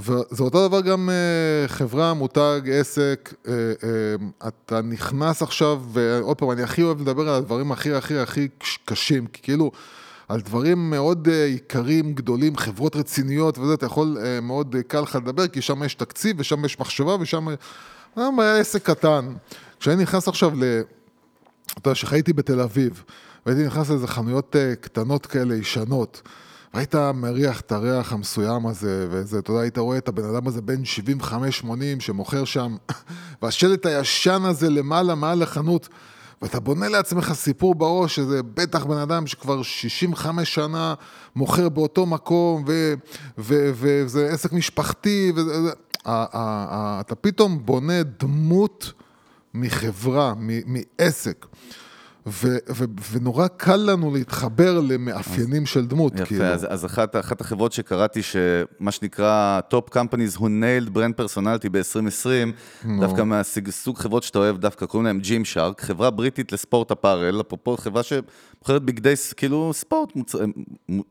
וזה 0.00 0.42
אותו 0.42 0.68
דבר 0.68 0.80
גם 0.80 1.10
אה, 1.10 1.68
חברה, 1.68 2.14
מותג, 2.14 2.60
עסק, 2.72 3.34
אה, 3.48 3.52
אה, 3.52 4.48
אתה 4.48 4.80
נכנס 4.82 5.42
עכשיו, 5.42 5.82
ועוד 5.92 6.36
פעם, 6.36 6.50
אני 6.50 6.62
הכי 6.62 6.82
אוהב 6.82 7.00
לדבר 7.00 7.28
על 7.28 7.34
הדברים 7.34 7.72
הכי 7.72 7.94
הכי 7.94 8.18
הכי 8.18 8.48
קש- 8.58 8.78
קשים, 8.84 9.26
כי 9.26 9.42
כאילו, 9.42 9.70
על 10.28 10.40
דברים 10.40 10.90
מאוד 10.90 11.28
אה, 11.28 11.34
יקרים, 11.34 12.14
גדולים, 12.14 12.56
חברות 12.56 12.96
רציניות 12.96 13.58
וזה, 13.58 13.74
אתה 13.74 13.86
יכול 13.86 14.16
מאוד 14.42 14.76
קל 14.86 15.00
לך 15.00 15.16
לדבר, 15.16 15.46
כי 15.48 15.62
שם 15.62 15.82
יש 15.82 15.94
תקציב 15.94 16.36
ושם 16.40 16.64
יש 16.64 16.80
מחשבה 16.80 17.16
ושם 17.20 17.48
אה, 18.18 18.28
היה 18.38 18.56
עסק 18.56 18.82
קטן. 18.82 19.32
כשאני 19.80 20.02
נכנס 20.02 20.28
עכשיו 20.28 20.52
ל... 20.56 20.80
אתה 21.78 21.88
יודע, 21.88 21.94
כשחייתי 21.94 22.32
בתל 22.32 22.60
אביב, 22.60 23.04
והייתי 23.46 23.66
נכנס 23.66 23.90
לאיזה 23.90 24.06
חנויות 24.06 24.56
קטנות 24.80 25.26
כאלה, 25.26 25.54
ישנות, 25.54 26.22
והיית 26.74 26.94
מריח 26.94 27.60
את 27.60 27.72
הריח 27.72 28.12
המסוים 28.12 28.66
הזה, 28.66 29.06
וזה, 29.10 29.38
אתה 29.38 29.50
יודע, 29.50 29.62
היית 29.62 29.78
רואה 29.78 29.98
את 29.98 30.08
הבן 30.08 30.24
אדם 30.24 30.46
הזה 30.46 30.62
בן 30.62 30.82
75-80 31.22 31.30
שמוכר 32.00 32.44
שם, 32.44 32.76
והשלט 33.42 33.86
הישן 33.86 34.42
הזה 34.44 34.70
למעלה, 34.70 35.14
מעל 35.14 35.42
החנות, 35.42 35.88
ואתה 36.42 36.60
בונה 36.60 36.88
לעצמך 36.88 37.32
סיפור 37.32 37.74
בראש, 37.74 38.16
שזה 38.16 38.42
בטח 38.42 38.84
בן 38.84 38.96
אדם 38.96 39.26
שכבר 39.26 39.62
65 39.62 40.54
שנה 40.54 40.94
מוכר 41.36 41.68
באותו 41.68 42.06
מקום, 42.06 42.64
וזה 43.38 44.28
עסק 44.32 44.52
משפחתי, 44.52 45.32
וזה, 45.36 45.70
אתה 46.02 47.14
פתאום 47.14 47.66
בונה 47.66 48.02
דמות 48.02 48.92
מחברה, 49.54 50.34
מעסק. 50.66 51.46
ו- 52.26 52.58
ו- 52.70 52.84
ונורא 53.12 53.46
קל 53.46 53.76
לנו 53.76 54.14
להתחבר 54.14 54.80
למאפיינים 54.80 55.66
של 55.66 55.86
דמות, 55.86 56.14
יפה, 56.14 56.24
כאילו. 56.24 56.44
אז, 56.44 56.66
אז 56.70 56.84
אחת, 56.84 57.16
אחת 57.16 57.40
החברות 57.40 57.72
שקראתי, 57.72 58.22
שמה 58.22 58.90
שנקרא 58.90 59.60
Top 59.74 59.94
Companies 59.94 60.36
who 60.36 60.42
nailed 60.42 60.96
brand 60.96 61.20
personality 61.20 61.68
ב-2020, 61.70 62.88
דווקא 63.00 63.22
מהסוג 63.22 63.98
חברות 63.98 64.22
שאתה 64.22 64.38
אוהב 64.38 64.58
דווקא, 64.58 64.86
קוראים 64.86 65.06
להם 65.06 65.20
ג'ים 65.20 65.44
שארק, 65.44 65.80
חברה 65.80 66.10
בריטית 66.10 66.52
לספורט 66.52 66.90
אפארל, 66.90 67.40
אפרופו 67.40 67.76
חברה 67.76 68.02
שמוכרת 68.64 68.82
בגדי, 68.82 69.14
כאילו 69.36 69.70
ספורט, 69.74 70.16
מוצ... 70.16 70.34
אה, 70.34 70.44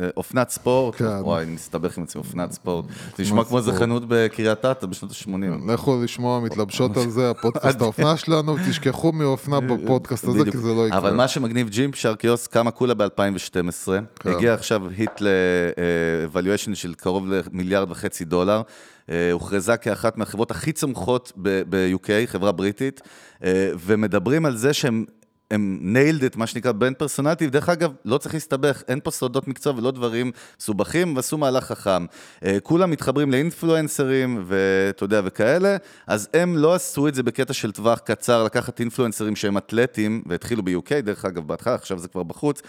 אה, 0.01 0.09
אופנת 0.17 0.49
ספורט, 0.49 0.95
כן. 0.95 1.05
וואי, 1.05 1.43
אני 1.43 1.51
מסתבך 1.51 1.97
עם 1.97 2.03
עצמי, 2.03 2.19
אופנת 2.19 2.51
ספורט, 2.51 2.85
זה 3.17 3.23
נשמע 3.23 3.43
כמו 3.43 3.57
איזה. 3.57 3.73
חנות 3.73 4.03
בקריית 4.07 4.65
אתא 4.65 4.85
בשנות 4.87 5.11
ה-80. 5.11 5.71
לכו 5.73 6.01
לשמוע 6.03 6.39
מתלבשות 6.39 6.97
על 6.97 7.09
זה, 7.09 7.29
הפודקאסט 7.29 7.81
האופנה 7.81 8.17
שלנו, 8.17 8.55
תשכחו 8.69 9.11
מאופנה 9.11 9.59
בפודקאסט 9.59 10.23
הזה. 10.23 10.51
כי 10.51 10.57
זה 10.57 10.73
לא 10.73 10.87
יקרה. 10.87 10.97
אבל 10.97 11.13
מה 11.13 11.27
שמגניב, 11.27 11.69
ג'ים 11.69 11.93
שרקיוס 11.93 12.47
קמה 12.47 12.71
כולה 12.71 12.93
ב-2012, 12.93 13.91
כן. 14.15 14.31
הגיע 14.31 14.53
עכשיו 14.53 14.81
היט 14.97 15.21
ל-valuation 15.21 16.75
של 16.75 16.93
קרוב 16.93 17.27
למיליארד 17.27 17.91
וחצי 17.91 18.25
דולר, 18.25 18.61
אה, 19.09 19.31
הוכרזה 19.31 19.77
כאחת 19.77 20.17
מהחברות 20.17 20.51
הכי 20.51 20.71
צומחות 20.71 21.33
ב-UK, 21.35 22.09
חברה 22.25 22.51
בריטית, 22.51 23.01
אה, 23.43 23.71
ומדברים 23.79 24.45
על 24.45 24.57
זה 24.57 24.73
שהם... 24.73 25.05
הם 25.51 25.77
nailed 25.81 26.23
את 26.23 26.35
מה 26.35 26.47
שנקרא 26.47 26.71
brand 26.71 26.95
personality, 26.95 27.47
ודרך 27.47 27.69
אגב, 27.69 27.91
לא 28.05 28.17
צריך 28.17 28.33
להסתבך, 28.33 28.83
אין 28.87 28.99
פה 29.03 29.11
סודות 29.11 29.47
מקצוע 29.47 29.73
ולא 29.77 29.91
דברים 29.91 30.31
מסובכים, 30.59 31.15
ועשו 31.15 31.37
מהלך 31.37 31.63
חכם. 31.63 32.05
אה, 32.45 32.57
כולם 32.63 32.91
מתחברים 32.91 33.31
לאינפלואנסרים, 33.31 34.43
ואתה 34.47 35.03
יודע, 35.03 35.21
וכאלה, 35.25 35.77
אז 36.07 36.29
הם 36.33 36.57
לא 36.57 36.73
עשו 36.73 37.07
את 37.07 37.15
זה 37.15 37.23
בקטע 37.23 37.53
של 37.53 37.71
טווח 37.71 37.99
קצר, 37.99 38.43
לקחת 38.43 38.79
אינפלואנסרים 38.79 39.35
שהם 39.35 39.57
אתלטים, 39.57 40.23
והתחילו 40.25 40.63
ב- 40.63 40.79
UK, 40.79 41.01
דרך 41.03 41.25
אגב, 41.25 41.47
בהתחלה, 41.47 41.75
עכשיו 41.75 41.99
זה 41.99 42.07
כבר 42.07 42.23
בחוץ, 42.23 42.61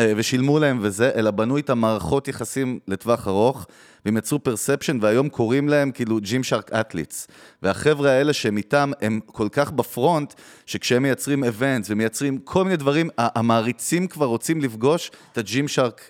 ושילמו 0.00 0.58
להם 0.58 0.78
וזה, 0.82 1.10
אלא 1.14 1.30
בנו 1.30 1.56
איתם 1.56 1.78
מערכות 1.78 2.28
יחסים 2.28 2.78
לטווח 2.88 3.28
ארוך, 3.28 3.66
והם 4.04 4.16
יצרו 4.16 4.38
perception, 4.38 4.98
והיום 5.00 5.28
קוראים 5.28 5.68
להם 5.68 5.90
כאילו 5.90 6.18
Gymshark 6.20 6.72
athletes. 6.72 7.28
והחבר'ה 7.62 8.10
האלה 8.10 8.32
שהם 8.32 8.56
איתם, 8.56 8.90
הם 9.02 9.20
כל 9.26 9.48
כך 9.52 9.70
ב 9.70 9.79
front, 9.79 10.34
שכשהם 10.66 11.02
מייצרים 11.02 11.44
events 11.44 11.90
ומייצרים 11.90 12.38
כל 12.38 12.64
מיני 12.64 12.76
דברים, 12.76 13.08
המעריצים 13.18 14.06
כבר 14.06 14.26
רוצים 14.26 14.60
לפגוש 14.60 15.10
את 15.32 15.38
ה 15.38 15.68
Gymshark 15.68 16.00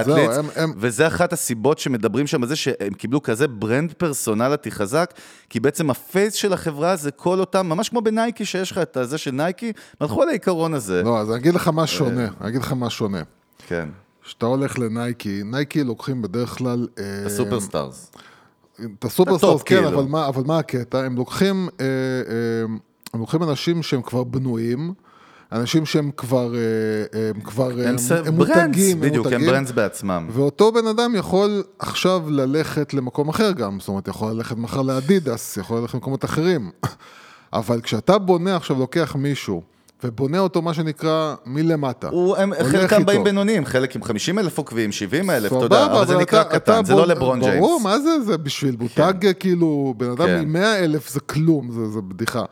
athletes, 0.00 0.36
הם- 0.36 0.46
הם- 0.56 0.72
וזה 0.76 1.06
אחת 1.06 1.32
הסיבות 1.32 1.78
שמדברים 1.78 2.26
שם 2.26 2.42
על 2.42 2.48
זה 2.48 2.56
שהם 2.56 2.92
קיבלו 2.94 3.22
כזה 3.22 3.48
brand 3.48 3.92
personality 3.92 4.70
חזק, 4.70 5.14
כי 5.50 5.60
בעצם 5.60 5.90
ה 5.90 5.99
face 5.99 6.34
של 6.34 6.52
החברה 6.52 6.96
זה 6.96 7.10
כל 7.10 7.40
אותם, 7.40 7.66
ממש 7.66 7.88
כמו 7.88 8.00
בנייקי 8.00 8.44
שיש 8.44 8.70
לך 8.70 8.78
את 8.78 8.96
הזה 8.96 9.18
של 9.18 9.30
נייקי, 9.30 9.66
הם 9.66 9.72
הלכו 10.00 10.22
על 10.22 10.28
העיקרון 10.28 10.74
הזה. 10.74 11.02
לא, 11.02 11.18
אז 11.18 11.30
אני 11.30 11.38
אגיד 11.38 11.54
לך 11.54 11.68
מה 11.68 11.86
שונה, 11.86 12.28
אני 12.40 12.48
אגיד 12.48 12.60
לך 12.62 12.72
מה 12.72 12.90
שונה. 12.90 13.22
כן, 13.66 13.88
כשאתה 14.24 14.46
הולך 14.46 14.78
לנייקי, 14.78 15.42
נייקי 15.44 15.84
לוקחים 15.84 16.22
בדרך 16.22 16.58
כלל... 16.58 16.88
אה, 16.98 17.26
ה 17.26 17.33
superstars. 17.33 18.10
את 18.98 19.04
ה 19.04 19.09
superstars, 19.09 19.62
כן, 19.62 19.76
כאילו. 19.76 19.88
אבל 19.88 20.04
מה, 20.08 20.28
אבל 20.28 20.42
מה 20.46 20.58
הקטע? 20.58 20.98
הם 20.98 21.16
לוקחים, 21.16 21.68
אה, 21.80 21.84
אה, 21.86 22.74
הם 23.14 23.20
לוקחים 23.20 23.42
אנשים 23.42 23.82
שהם 23.82 24.02
כבר 24.02 24.24
בנויים, 24.24 24.94
אנשים 25.52 25.86
שהם 25.86 26.10
כבר, 26.16 26.54
הם 27.34 27.40
כבר, 27.40 27.70
הם 27.86 27.98
ס- 27.98 28.12
הם 28.12 28.36
brands, 28.36 28.56
מותגים, 28.66 29.00
בדיוק, 29.00 29.26
הם 29.26 29.32
מותגים. 29.32 29.50
brands 29.50 29.70
בעצמם. 29.70 30.28
ואותו 30.32 30.72
בן 30.72 30.86
אדם 30.86 31.14
יכול 31.14 31.62
עכשיו 31.78 32.22
ללכת 32.30 32.94
למקום 32.94 33.28
אחר 33.28 33.52
גם, 33.52 33.80
זאת 33.80 33.88
אומרת, 33.88 34.08
יכול 34.08 34.32
ללכת 34.32 34.56
מחר 34.56 34.82
לאדידס, 34.82 35.56
יכול 35.56 35.80
ללכת 35.80 35.94
למקומות 35.94 36.24
אחרים. 36.24 36.70
אבל 37.52 37.80
כשאתה 37.80 38.18
בונה 38.18 38.56
עכשיו, 38.56 38.78
לוקח 38.78 39.16
מישהו, 39.18 39.62
ובונה 40.04 40.38
אותו, 40.38 40.62
מה 40.62 40.74
שנקרא, 40.74 41.34
מלמטה. 41.46 42.08
הוא- 42.08 42.36
הם, 42.36 42.52
חלקם 42.54 43.04
באים. 43.04 43.24
בינוניים, 43.24 43.64
חלק 43.64 43.96
עם 43.96 44.02
50 44.02 44.38
אלף 44.38 44.58
עוקבים, 44.58 44.92
70 44.92 45.30
אלף, 45.30 45.52
אתה 45.52 45.64
יודע, 45.64 45.84
אבל 45.86 46.06
זה 46.06 46.16
נקרא 46.16 46.40
אתה- 46.40 46.58
קטן, 46.58 46.72
אתה 46.72 46.86
זה 46.86 46.92
לא 46.92 46.98
בוא- 46.98 47.06
לברון 47.06 47.40
ג'יימס. 47.40 47.56
ברור, 47.58 47.80
מה 47.80 47.98
זה, 47.98 48.10
זה 48.26 48.36
בשביל 48.38 48.76
מותג 48.80 49.12
כאילו, 49.40 49.94
בן 49.96 50.10
אדם 50.10 50.26
כן. 50.26 50.38
עם 50.42 50.52
100 50.52 50.78
אלף 50.84 51.10
זה 51.10 51.20
כלום, 51.20 51.70
זה, 51.70 51.86
זה 51.88 52.00
בדיחה. 52.00 52.44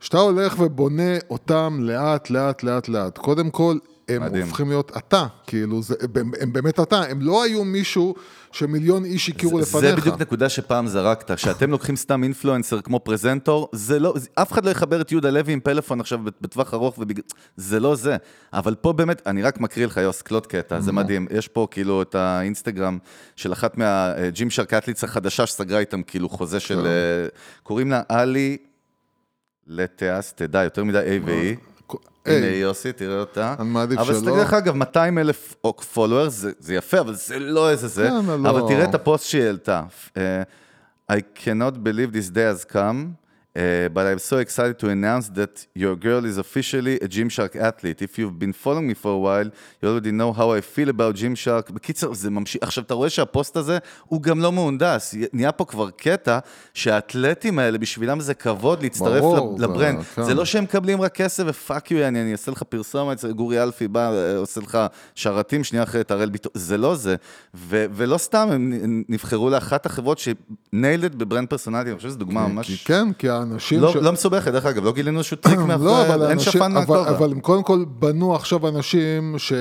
כשאתה 0.00 0.18
הולך 0.18 0.54
ובונה 0.58 1.02
אותם 1.30 1.78
לאט, 1.80 2.30
לאט, 2.30 2.62
לאט, 2.62 2.88
לאט, 2.88 3.18
קודם 3.18 3.50
כל, 3.50 3.78
הם 4.08 4.22
מדהים. 4.22 4.42
הופכים 4.46 4.68
להיות 4.68 4.92
אתה, 4.96 5.26
כאילו, 5.46 5.82
זה, 5.82 5.94
הם, 6.16 6.30
הם 6.40 6.52
באמת 6.52 6.80
אתה, 6.80 7.00
הם 7.02 7.20
לא 7.20 7.42
היו 7.44 7.64
מישהו 7.64 8.14
שמיליון 8.52 9.04
איש 9.04 9.28
הכירו 9.28 9.62
זה 9.62 9.78
לפניך. 9.78 9.98
בדיוק 10.00 10.20
נקודה 10.20 10.48
שפעם 10.48 10.86
זרקת, 10.86 11.38
שאתם 11.38 11.70
לוקחים 11.70 11.96
סתם 11.96 12.22
אינפלואנסר 12.22 12.80
כמו 12.80 13.00
פרזנטור, 13.00 13.68
זה 13.72 13.98
לא, 13.98 14.12
זה- 14.16 14.28
אף 14.34 14.52
אחד 14.52 14.64
לא 14.64 14.70
יחבר 14.70 15.00
את 15.00 15.12
יהודה 15.12 15.30
לוי 15.30 15.52
עם 15.52 15.60
פלאפון 15.60 16.00
עכשיו 16.00 16.18
בטווח 16.40 16.74
ארוך, 16.74 16.98
ובג... 16.98 17.20
זה 17.56 17.80
לא 17.80 17.94
זה. 17.96 18.16
אבל 18.52 18.74
פה 18.74 18.92
באמת, 18.92 19.22
אני 19.26 19.42
רק 19.42 19.60
מקריא 19.60 19.86
לך, 19.86 19.96
יוס, 19.96 20.22
קלוט 20.22 20.46
קטע, 20.46 20.80
זה 20.80 20.92
מדהים. 20.92 21.26
יש 21.30 21.48
פה 21.48 21.66
כאילו 21.70 22.02
את 22.02 22.14
האינסטגרם 22.14 22.98
של 23.36 23.52
אחת 23.52 23.78
מה 23.78 24.50
Gymshark 24.50 24.77
athletes 24.77 25.04
החדשה 25.04 25.46
שסגרה 25.46 25.78
איתם 25.78 26.02
כאילו 26.02 26.28
חוזה 26.28 26.60
של... 26.60 26.86
אה, 26.86 27.28
קוראים 27.62 27.90
לה 27.90 28.02
עלי 28.08 28.56
לטאס, 29.70 30.32
תדע, 30.32 30.64
יותר 30.64 30.84
מדי 30.84 30.98
A 30.98 31.26
ו 31.26 31.49
E. 31.49 31.96
הנה 32.26 32.46
יוסי, 32.46 32.92
תראה 32.92 33.20
אותה. 33.20 33.54
אני 33.58 33.68
מעדיף 33.68 33.98
אבל 33.98 34.14
שלא. 34.14 34.20
תסתכל, 34.20 34.36
דרך 34.36 34.52
אגב, 34.52 34.74
200 34.74 35.18
אלף 35.18 35.54
followers, 35.94 36.44
זה, 36.58 36.74
יפה, 36.74 37.00
אבל 37.00 37.14
זה 37.14 37.38
לא 37.38 37.70
איזה 37.70 37.88
זה. 37.88 38.08
כן, 38.08 38.16
אבל 38.16 38.46
אבל 38.46 38.60
לא. 38.60 38.68
תראה 38.68 38.84
את 38.84 38.94
הפוסט 38.94 39.24
שהיא 39.24 39.42
העלתה. 39.42 39.82
Uh, 40.08 40.18
I 41.12 41.16
cannot 41.44 41.74
believe 41.82 42.12
this 42.12 42.30
day 42.30 42.46
has 42.54 42.72
come, 42.72 43.14
uh, 43.56 43.60
but 43.96 44.04
I'm 44.10 44.18
so 44.30 44.36
excited 44.46 44.76
to 44.82 44.86
announce 44.96 45.26
that 45.40 45.54
your 45.82 45.94
girl 45.96 46.24
is 46.24 46.36
officially 46.38 46.96
a 47.06 47.08
Gymshark 47.16 47.52
athlete. 47.68 48.00
If 48.02 48.12
you've 48.18 48.38
been 48.44 48.52
following 48.64 48.86
me 48.90 48.94
for 49.02 49.10
a 49.18 49.20
while, 49.26 49.48
you 49.80 49.88
already 49.90 50.12
know 50.20 50.30
how 50.32 50.48
I 50.58 50.60
feel 50.74 50.88
about 50.88 51.14
Gymshark. 51.16 51.72
בקיצר, 51.72 52.12
זה 52.14 52.30
ממשיך. 52.30 52.62
עכשיו, 52.62 52.84
אתה 52.84 52.94
רואה 52.94 53.10
שהפוסט 53.10 53.56
הזה 53.56 53.78
הוא 54.06 54.22
גם 54.22 54.40
לא 54.40 54.52
מהונדס. 54.52 55.14
נהיה 55.32 55.52
פה 55.52 55.64
כבר 55.64 55.90
קטע 55.90 56.38
שהאתלטים 56.74 57.58
האלה, 57.58 57.78
בשבילם 57.78 58.20
זה 58.20 58.34
כבוד 58.34 58.82
להצטרף 58.82 59.20
ברור, 59.20 59.56
לב- 59.58 59.70
לברנד. 59.70 59.98
זה- 60.00 60.04
כן. 60.14 60.22
זה 60.22 60.34
לא 60.34 60.44
שהם 60.44 60.64
מקבלים 60.64 61.00
רק 61.00 61.14
כסף 61.14 61.44
ופאק 61.46 61.90
יו, 61.90 62.08
אני, 62.08 62.22
אני 62.22 62.32
אעשה 62.32 62.50
לך 62.52 62.62
פרסומת, 62.62 63.24
גורי 63.24 63.62
אלפי 63.62 63.88
בא, 63.88 64.12
אה, 64.12 64.36
עושה 64.36 64.60
לך 64.60 64.78
שרתים, 65.14 65.64
שנייה 65.64 65.82
אחרת, 65.82 66.10
הראל 66.10 66.28
ביטון, 66.30 66.52
זה 66.54 66.78
לא 66.78 66.94
זה. 66.94 67.16
ו, 67.54 67.86
ולא 67.92 68.18
סתם, 68.18 68.48
הם 68.52 69.02
נבחרו 69.08 69.50
לאחת 69.50 69.86
החברות 69.86 70.18
שניילד 70.18 71.14
בברנד 71.18 71.48
פרסונלי, 71.48 71.90
אני 71.90 71.96
חושב 71.96 72.08
שזו 72.08 72.18
דוגמה 72.18 72.48
ממש... 72.48 72.84
כן, 72.84 73.12
כי 73.12 73.28
האנשים... 73.40 73.80
לא, 73.80 73.92
ש- 73.92 73.96
לא 73.96 74.12
מסובכת, 74.12 74.52
דרך 74.52 74.66
אגב, 74.66 74.84
לא 74.84 74.92
גילינו 74.92 75.18
איזשהו 75.18 75.36
טריק 75.36 75.58
מאחורי, 75.68 75.86
לא, 75.86 76.06
אבל 76.06 76.22
אין 76.22 76.30
האנשים, 76.30 76.52
שפן 76.52 76.72
מהכובע. 76.72 77.10
אבל 77.10 77.32
הם 77.32 77.40
קודם 77.40 77.62
כל 77.62 77.84
בנו 77.98 78.34
עכשיו 78.34 78.68
אנשים 78.68 79.34
ש, 79.38 79.52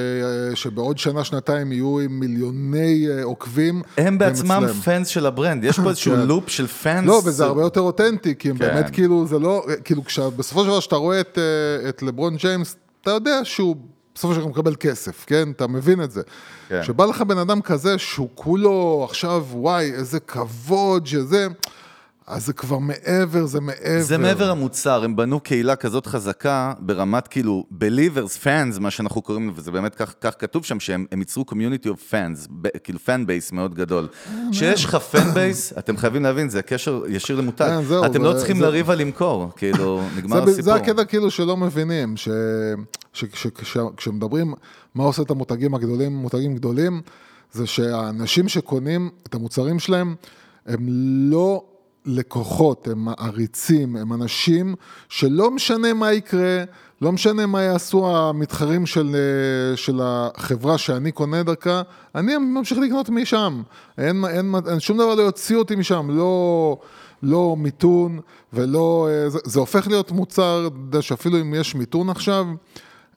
שבעוד 0.56 0.98
שנה, 0.98 1.24
שנתיים 1.24 1.72
יהיו 1.72 2.00
עם 2.00 2.20
מיליוני 2.20 3.08
אה, 3.10 3.24
עוקבים. 3.24 3.82
הם 3.98 4.18
בעצמם 4.18 4.52
אצלם. 4.52 4.82
fans 4.82 5.08
של 5.08 5.26
ה 5.26 5.31
brand, 5.31 5.64
יש 5.64 5.80
פה 5.80 5.90
איזשהו 5.90 6.16
כן. 6.16 6.28
loop 6.28 6.50
של 6.50 6.68
fans. 6.68 7.08
לא, 7.08 7.22
וזה 7.26 7.46
הרבה 7.46 7.62
יותר 7.62 7.82
אותנטי, 7.82 8.36
כי 8.40 8.50
הם 8.50 8.58
כן. 8.58 8.66
באמת 8.66 8.90
כאילו, 8.90 9.28
זה 9.28 9.40
לא, 9.40 9.66
כאילו, 9.84 10.02
בסופו 10.36 10.62
של 10.62 10.68
דבר, 10.68 10.80
כשאתה 10.80 10.96
רואה 10.96 11.20
את, 11.20 11.38
אה, 11.38 11.90
את 11.90 12.04
לברון 12.04 12.36
ג'יימס, 12.36 12.76
אתה 13.02 13.12
יודע 13.12 13.40
שהוא 13.44 13.76
בסופו 14.16 14.34
של 14.34 14.40
דבר 14.40 14.50
מקבל 14.50 14.76
כסף, 14.76 15.26
כן? 15.28 15.52
אתה 15.52 15.68
מבין 15.68 16.04
את 16.04 16.12
זה. 16.12 16.22
כן. 16.70 16.82
כשבא 16.82 17.06
לך 17.06 17.22
בן 17.22 17.38
אדם 17.38 17.62
כזה, 17.62 17.98
שהוא 17.98 18.30
כולו 18.36 19.08
עכשיו, 19.10 19.46
וואי, 19.52 19.92
איזה 19.92 20.20
כבוד 20.20 21.08
שזה, 21.08 21.48
אז 22.30 22.46
זה 22.46 22.54
כבר 22.54 22.78
מעבר, 22.78 23.46
זה 23.46 23.60
מעבר. 23.62 24.02
זה 24.02 24.18
מעבר 24.18 24.50
המוצר, 24.52 25.04
הם 25.04 25.16
בנו 25.16 25.40
קהילה 25.40 25.76
כזאת 25.76 26.06
חזקה 26.08 26.74
ברמת 26.80 27.28
כאילו 27.28 27.66
believers, 27.82 28.44
fans, 28.44 28.80
מה 28.80 28.92
שאנחנו 28.92 29.22
קוראים 29.22 29.48
לו, 29.48 29.54
וזה 29.56 29.72
באמת 29.72 29.96
כך, 29.96 30.14
כך 30.22 30.34
כתוב 30.40 30.66
שם, 30.66 30.80
שהם 30.80 31.06
הם 31.12 31.20
ייצרו 31.20 31.46
community 31.50 31.86
of 31.86 32.12
fans, 32.12 32.48
ב, 32.62 32.68
כאילו 32.84 33.00
fan 33.06 33.26
base 33.28 33.56
מאוד 33.56 33.76
גדול. 33.76 34.08
כשיש 34.52 34.86
לך 34.86 34.98
fan 35.12 35.18
base, 35.18 35.80
אתם 35.80 35.98
חייבים 35.98 36.24
להבין, 36.24 36.50
זה 36.50 36.62
קשר 36.62 37.04
ישיר 37.08 37.36
למותג. 37.36 37.66
כן, 37.68 37.84
זהו, 37.84 38.06
אתם 38.06 38.24
לא 38.24 38.34
זה- 38.34 38.38
צריכים 38.40 38.58
זה- 38.58 38.66
לריב 38.66 38.90
על 38.90 38.98
למכור, 39.02 39.50
כאילו, 39.56 40.02
נגמר 40.18 40.46
זה, 40.46 40.52
הסיפור. 40.52 40.64
זה 40.64 40.76
הקטע 40.76 41.06
כאילו 41.06 41.32
שלא 41.32 41.58
מבינים, 41.58 42.18
ש, 42.18 42.30
שכשמדברים 43.14 44.54
מה 44.96 45.04
עושה 45.04 45.22
את 45.22 45.32
המותגים 45.32 45.76
הגדולים, 45.76 46.12
מותגים 46.16 46.56
גדולים, 46.56 47.02
זה 47.52 47.68
שהאנשים 47.68 48.48
שקונים 48.50 49.10
את 49.28 49.36
המוצרים 49.36 49.80
שלהם, 49.80 50.16
הם 50.66 50.80
לא 51.32 51.64
לקוחות, 52.10 52.88
הם 52.88 53.07
עריצים, 53.18 53.95
הם 53.95 54.14
אנשים 54.14 54.76
שלא 55.10 55.51
משנה 55.51 55.93
מה 55.93 56.14
יקרה, 56.14 56.64
לא 57.01 57.12
משנה 57.12 57.45
מה 57.45 57.62
יעשו 57.62 58.18
המתחרים 58.18 58.86
של, 58.86 59.16
של 59.76 59.99
החברה 60.03 60.78
שאני 60.78 61.12
קונה 61.12 61.43
דרכה, 61.43 61.82
אני 62.16 62.38
ממשיך 62.38 62.78
לקנות 62.78 63.10
משם. 63.10 63.62
אין, 63.97 64.26
אין, 64.26 64.55
אין, 64.70 64.80
שום 64.80 64.97
דבר 64.97 65.16
לא 65.16 65.22
יוציא 65.22 65.57
אותי 65.57 65.76
משם, 65.76 66.07
לא, 66.12 66.78
לא 67.24 67.55
מיתון 67.57 68.20
ולא... 68.53 69.07
זה, 69.28 69.39
זה 69.43 69.60
הופך 69.60 69.88
להיות 69.88 70.12
מוצר, 70.12 70.68
אתה 70.68 70.76
יודע 70.76 71.01
שאפילו 71.01 71.41
אם 71.41 71.53
יש 71.53 71.76
מיתון 71.76 72.10
עכשיו, 72.10 72.45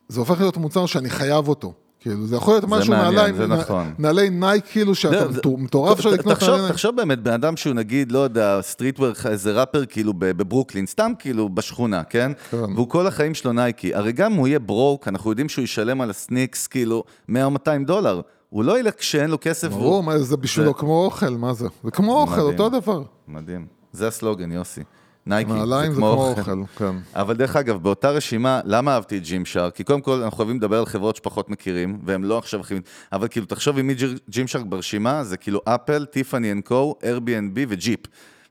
זה 0.08 0.20
הופך 0.20 0.40
להיות 0.40 0.56
מוצר 0.56 0.86
שאני 0.86 1.10
חייב 1.10 1.48
אותו. 1.48 1.72
כאילו, 2.02 2.26
זה 2.26 2.36
יכול 2.36 2.54
להיות 2.54 2.64
משהו 2.64 2.92
מעניין, 2.94 3.14
נעלי, 3.14 3.32
זה 3.32 3.46
נכון. 3.46 3.94
נעלי 3.98 4.30
נייק, 4.30 4.64
כאילו, 4.66 4.94
שאתה 4.94 5.24
לא, 5.44 5.56
מטורף 5.58 5.98
אפשר 5.98 6.10
לקנות 6.10 6.42
נעלי 6.42 6.56
נייק. 6.60 6.72
תחשוב 6.72 6.96
באמת, 6.96 7.18
בן 7.22 7.32
אדם 7.32 7.56
שהוא 7.56 7.74
נגיד, 7.74 8.12
לא 8.12 8.18
יודע, 8.18 8.58
streetwear, 8.62 9.12
איזה 9.30 9.52
ראפר 9.52 9.84
כאילו 9.86 10.12
בברוקלין, 10.18 10.86
סתם 10.86 11.12
כאילו 11.18 11.48
בשכונה, 11.48 12.04
כן? 12.04 12.32
כן. 12.50 12.56
והוא 12.56 12.88
כל 12.88 13.06
החיים 13.06 13.34
שלו 13.34 13.52
נייקי. 13.52 13.94
הרי 13.94 14.12
גם 14.12 14.32
הוא 14.32 14.48
יהיה 14.48 14.58
broke, 14.58 15.08
אנחנו 15.08 15.30
יודעים 15.30 15.48
שהוא 15.48 15.62
ישלם 15.62 16.00
על 16.00 16.10
הסניקס 16.10 16.66
כאילו 16.66 17.04
100 17.28 17.44
או 17.44 17.50
200 17.50 17.84
דולר. 17.84 18.20
הוא 18.50 18.64
לא 18.64 18.78
ילך 18.78 18.94
כשאין 18.98 19.30
לו 19.30 19.38
כסף. 19.40 19.68
ברור, 19.68 20.02
מה 20.02 20.18
זה 20.18 20.36
בשבילו 20.36 20.68
זה- 20.68 20.74
כמו 20.78 21.04
אוכל, 21.04 21.30
מה 21.30 21.52
זה? 21.52 21.68
זה 21.84 21.90
כמו 21.90 22.20
אוכל. 22.20 22.40
אותו 22.40 22.68
דבר. 22.68 23.02
מדהים. 23.28 23.66
זה 23.92 24.08
הסלוגן, 24.08 24.52
יוסי. 24.52 24.80
נייקי, 25.26 25.52
נעליים 25.52 25.92
זה 25.92 25.96
כמו 25.96 26.08
אוכל, 26.08 26.64
כן. 26.78 26.96
אבל 27.14 27.36
דרך 27.36 27.56
אגב, 27.56 27.82
באותה 27.82 28.10
רשימה, 28.10 28.60
למה 28.64 28.94
אהבתי 28.94 29.18
את 29.18 29.22
ג'ימשארק? 29.22 29.74
כי 29.74 29.84
קודם 29.84 30.00
כל, 30.00 30.22
אנחנו 30.22 30.36
חייבים 30.36 30.56
לדבר 30.56 30.78
על 30.78 30.86
חברות 30.86 31.16
שפחות 31.16 31.48
מכירים, 31.50 31.98
והם 32.04 32.24
לא 32.24 32.38
עכשיו 32.38 32.60
הכי... 32.60 32.74
אבל 33.12 33.28
כאילו, 33.28 33.46
תחשוב 33.46 33.78
עם 33.78 33.86
מי 33.86 33.94
Gym- 33.94 34.14
Gymshark 34.30 34.64
ברשימה, 34.66 35.24
זה 35.24 35.36
כאילו 35.36 35.60
Apple, 35.64 36.04
Tiffany & 36.04 36.64
Co, 36.64 36.94
Airbnb 37.02 37.58
ו 37.68 37.73
Jeep. 37.73 38.00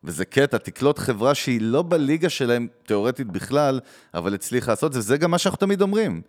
וזה 0.03 0.25
קטע, 0.25 0.57
תקלוט 0.57 0.99
חברה 0.99 1.35
שהיא 1.35 1.61
לא 1.61 1.81
בליגה 1.81 2.29
שלהם, 2.29 2.67
תיאורטית 2.85 3.27
בכלל, 3.27 3.79
אבל 4.13 4.33
הצליחה 4.33 4.71
לעשות 4.71 4.93
זה, 4.93 4.99
וזה 4.99 5.17
גם 5.17 5.31
מה 5.31 5.37
שאנחנו 5.37 5.57
תמיד 5.57 5.81
אומרים. 5.81 6.21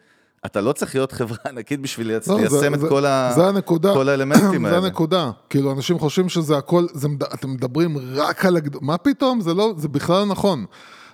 אתה 0.47 0.61
לא 0.61 0.73
צריך 0.73 0.95
להיות 0.95 1.13
חברה 1.13 1.39
ענקית 1.49 1.81
בשביל 1.81 2.13
לא, 2.13 2.19
זה- 2.21 2.35
ליישם 2.35 2.75
את 2.75 2.81
זה- 2.81 2.89
כל 2.89 3.07
ה- 3.07 3.33
זה 3.35 3.47
הנקודה. 3.47 3.95
כל 3.95 4.09
האלמנטים 4.09 4.65
האלה. 4.67 4.81
זה 4.81 4.87
הנקודה. 4.87 5.31
כאילו, 5.51 5.73
אנשים 5.73 5.99
חושבים 5.99 6.29
שזה 6.29 6.57
הכל, 6.57 6.87
זה, 6.93 7.09
אתם 7.35 7.51
מדברים 7.51 7.97
רק 8.15 8.45
על 8.45 8.57
הגדול, 8.57 8.81
מה 8.85 8.99
פתאום? 8.99 9.41
זה 9.41 9.55
לא, 9.55 9.75
זה 9.77 9.89
בכלל 9.89 10.25
נכון. 10.25 10.65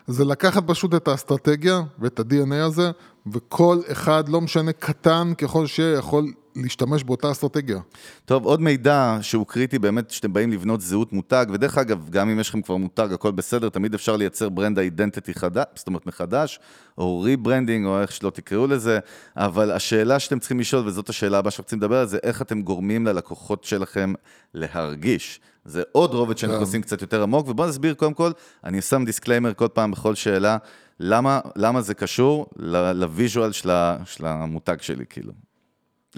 זה 0.06 0.24
לקחת 0.24 0.62
פשוט 0.66 0.94
את 0.94 1.08
האסטרטגיה 1.08 1.80
ואת 1.98 2.20
ה-DNA 2.20 2.54
הזה, 2.54 2.90
וכל 3.32 3.78
אחד, 3.92 4.28
לא 4.28 4.40
משנה 4.40 4.72
קטן 4.72 5.32
ככל 5.38 5.66
שיהיה, 5.66 5.98
יכול 5.98 6.32
להשתמש 6.62 7.04
באותה 7.04 7.30
אסטרטגיה. 7.30 7.80
טוב, 8.24 8.44
עוד 8.44 8.60
מידע 8.60 9.18
שהוא 9.22 9.46
קריטי 9.46 9.78
באמת, 9.78 10.10
שאתם 10.10 10.32
באים 10.32 10.52
לבנות 10.52 10.80
זהות 10.80 11.12
מותג, 11.12 11.46
ודרך 11.52 11.78
אגב, 11.78 12.10
גם 12.10 12.30
אם 12.30 12.40
יש 12.40 12.48
לכם 12.48 12.62
כבר 12.62 12.76
מותג, 12.76 13.08
הכל 13.12 13.30
בסדר, 13.30 13.68
תמיד 13.68 13.94
אפשר 13.94 14.16
לייצר 14.16 14.48
brand 14.48 14.78
identity 14.78 15.34
חדש, 15.34 15.64
זאת 15.74 15.86
אומרת 15.86 16.06
מחדש, 16.06 16.60
או 16.98 17.20
rebranding, 17.20 17.86
או 17.86 18.00
איך 18.00 18.12
שלא 18.12 18.30
תקראו 18.30 18.66
לזה, 18.66 18.98
אבל 19.36 19.70
השאלה 19.70 20.18
שאתם 20.18 20.38
צריכים 20.38 20.60
לשאול, 20.60 20.86
וזאת 20.86 21.08
השאלה 21.08 21.38
הבאה 21.38 21.50
שאנחנו 21.50 21.64
רוצים 21.64 21.78
לדבר 21.78 21.96
על 21.96 22.06
זה, 22.06 22.18
איך 22.22 22.42
אתם 22.42 22.62
גורמים 22.62 23.06
ללקוחות 23.06 23.64
שלכם 23.64 24.12
להרגיש. 24.54 25.40
זה 25.64 25.82
עוד 25.92 26.14
רובד 26.14 26.38
שאנחנו 26.38 26.56
כן. 26.58 26.64
עושים 26.64 26.82
קצת 26.82 27.02
יותר 27.02 27.22
עמוק, 27.22 27.48
ובואו 27.48 27.68
נסביר 27.68 27.94
קודם 27.94 28.14
כל, 28.14 28.30
אני 28.64 28.82
שם 28.82 29.04
disclaimer 29.04 29.54
כל 29.54 29.68
פעם 29.68 29.90
בכל 29.90 30.14
שאלה, 30.14 30.56
למה, 31.00 31.40
למה 31.56 31.80
זה 31.80 31.94
קשור 31.94 32.46
ל 32.94 33.02
visual 33.02 33.52
של, 33.52 33.70
של 34.04 34.26
המותג 34.26 34.76
שלי, 34.80 35.04
כאילו. 35.10 35.32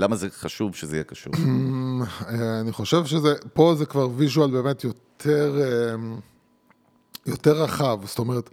למה 0.00 0.16
זה 0.16 0.28
חשוב 0.30 0.74
שזה 0.74 0.96
יהיה 0.96 1.04
קשור? 1.04 1.32
אני 2.60 2.72
חושב 2.72 3.04
שזה, 3.04 3.34
פה 3.54 3.74
זה 3.78 3.86
כבר 3.86 4.08
visual 4.16 4.50
באמת 4.50 4.84
יותר, 4.84 5.58
אה, 5.60 5.94
יותר 7.26 7.62
רחב, 7.62 7.98
זאת 8.06 8.18
אומרת, 8.18 8.50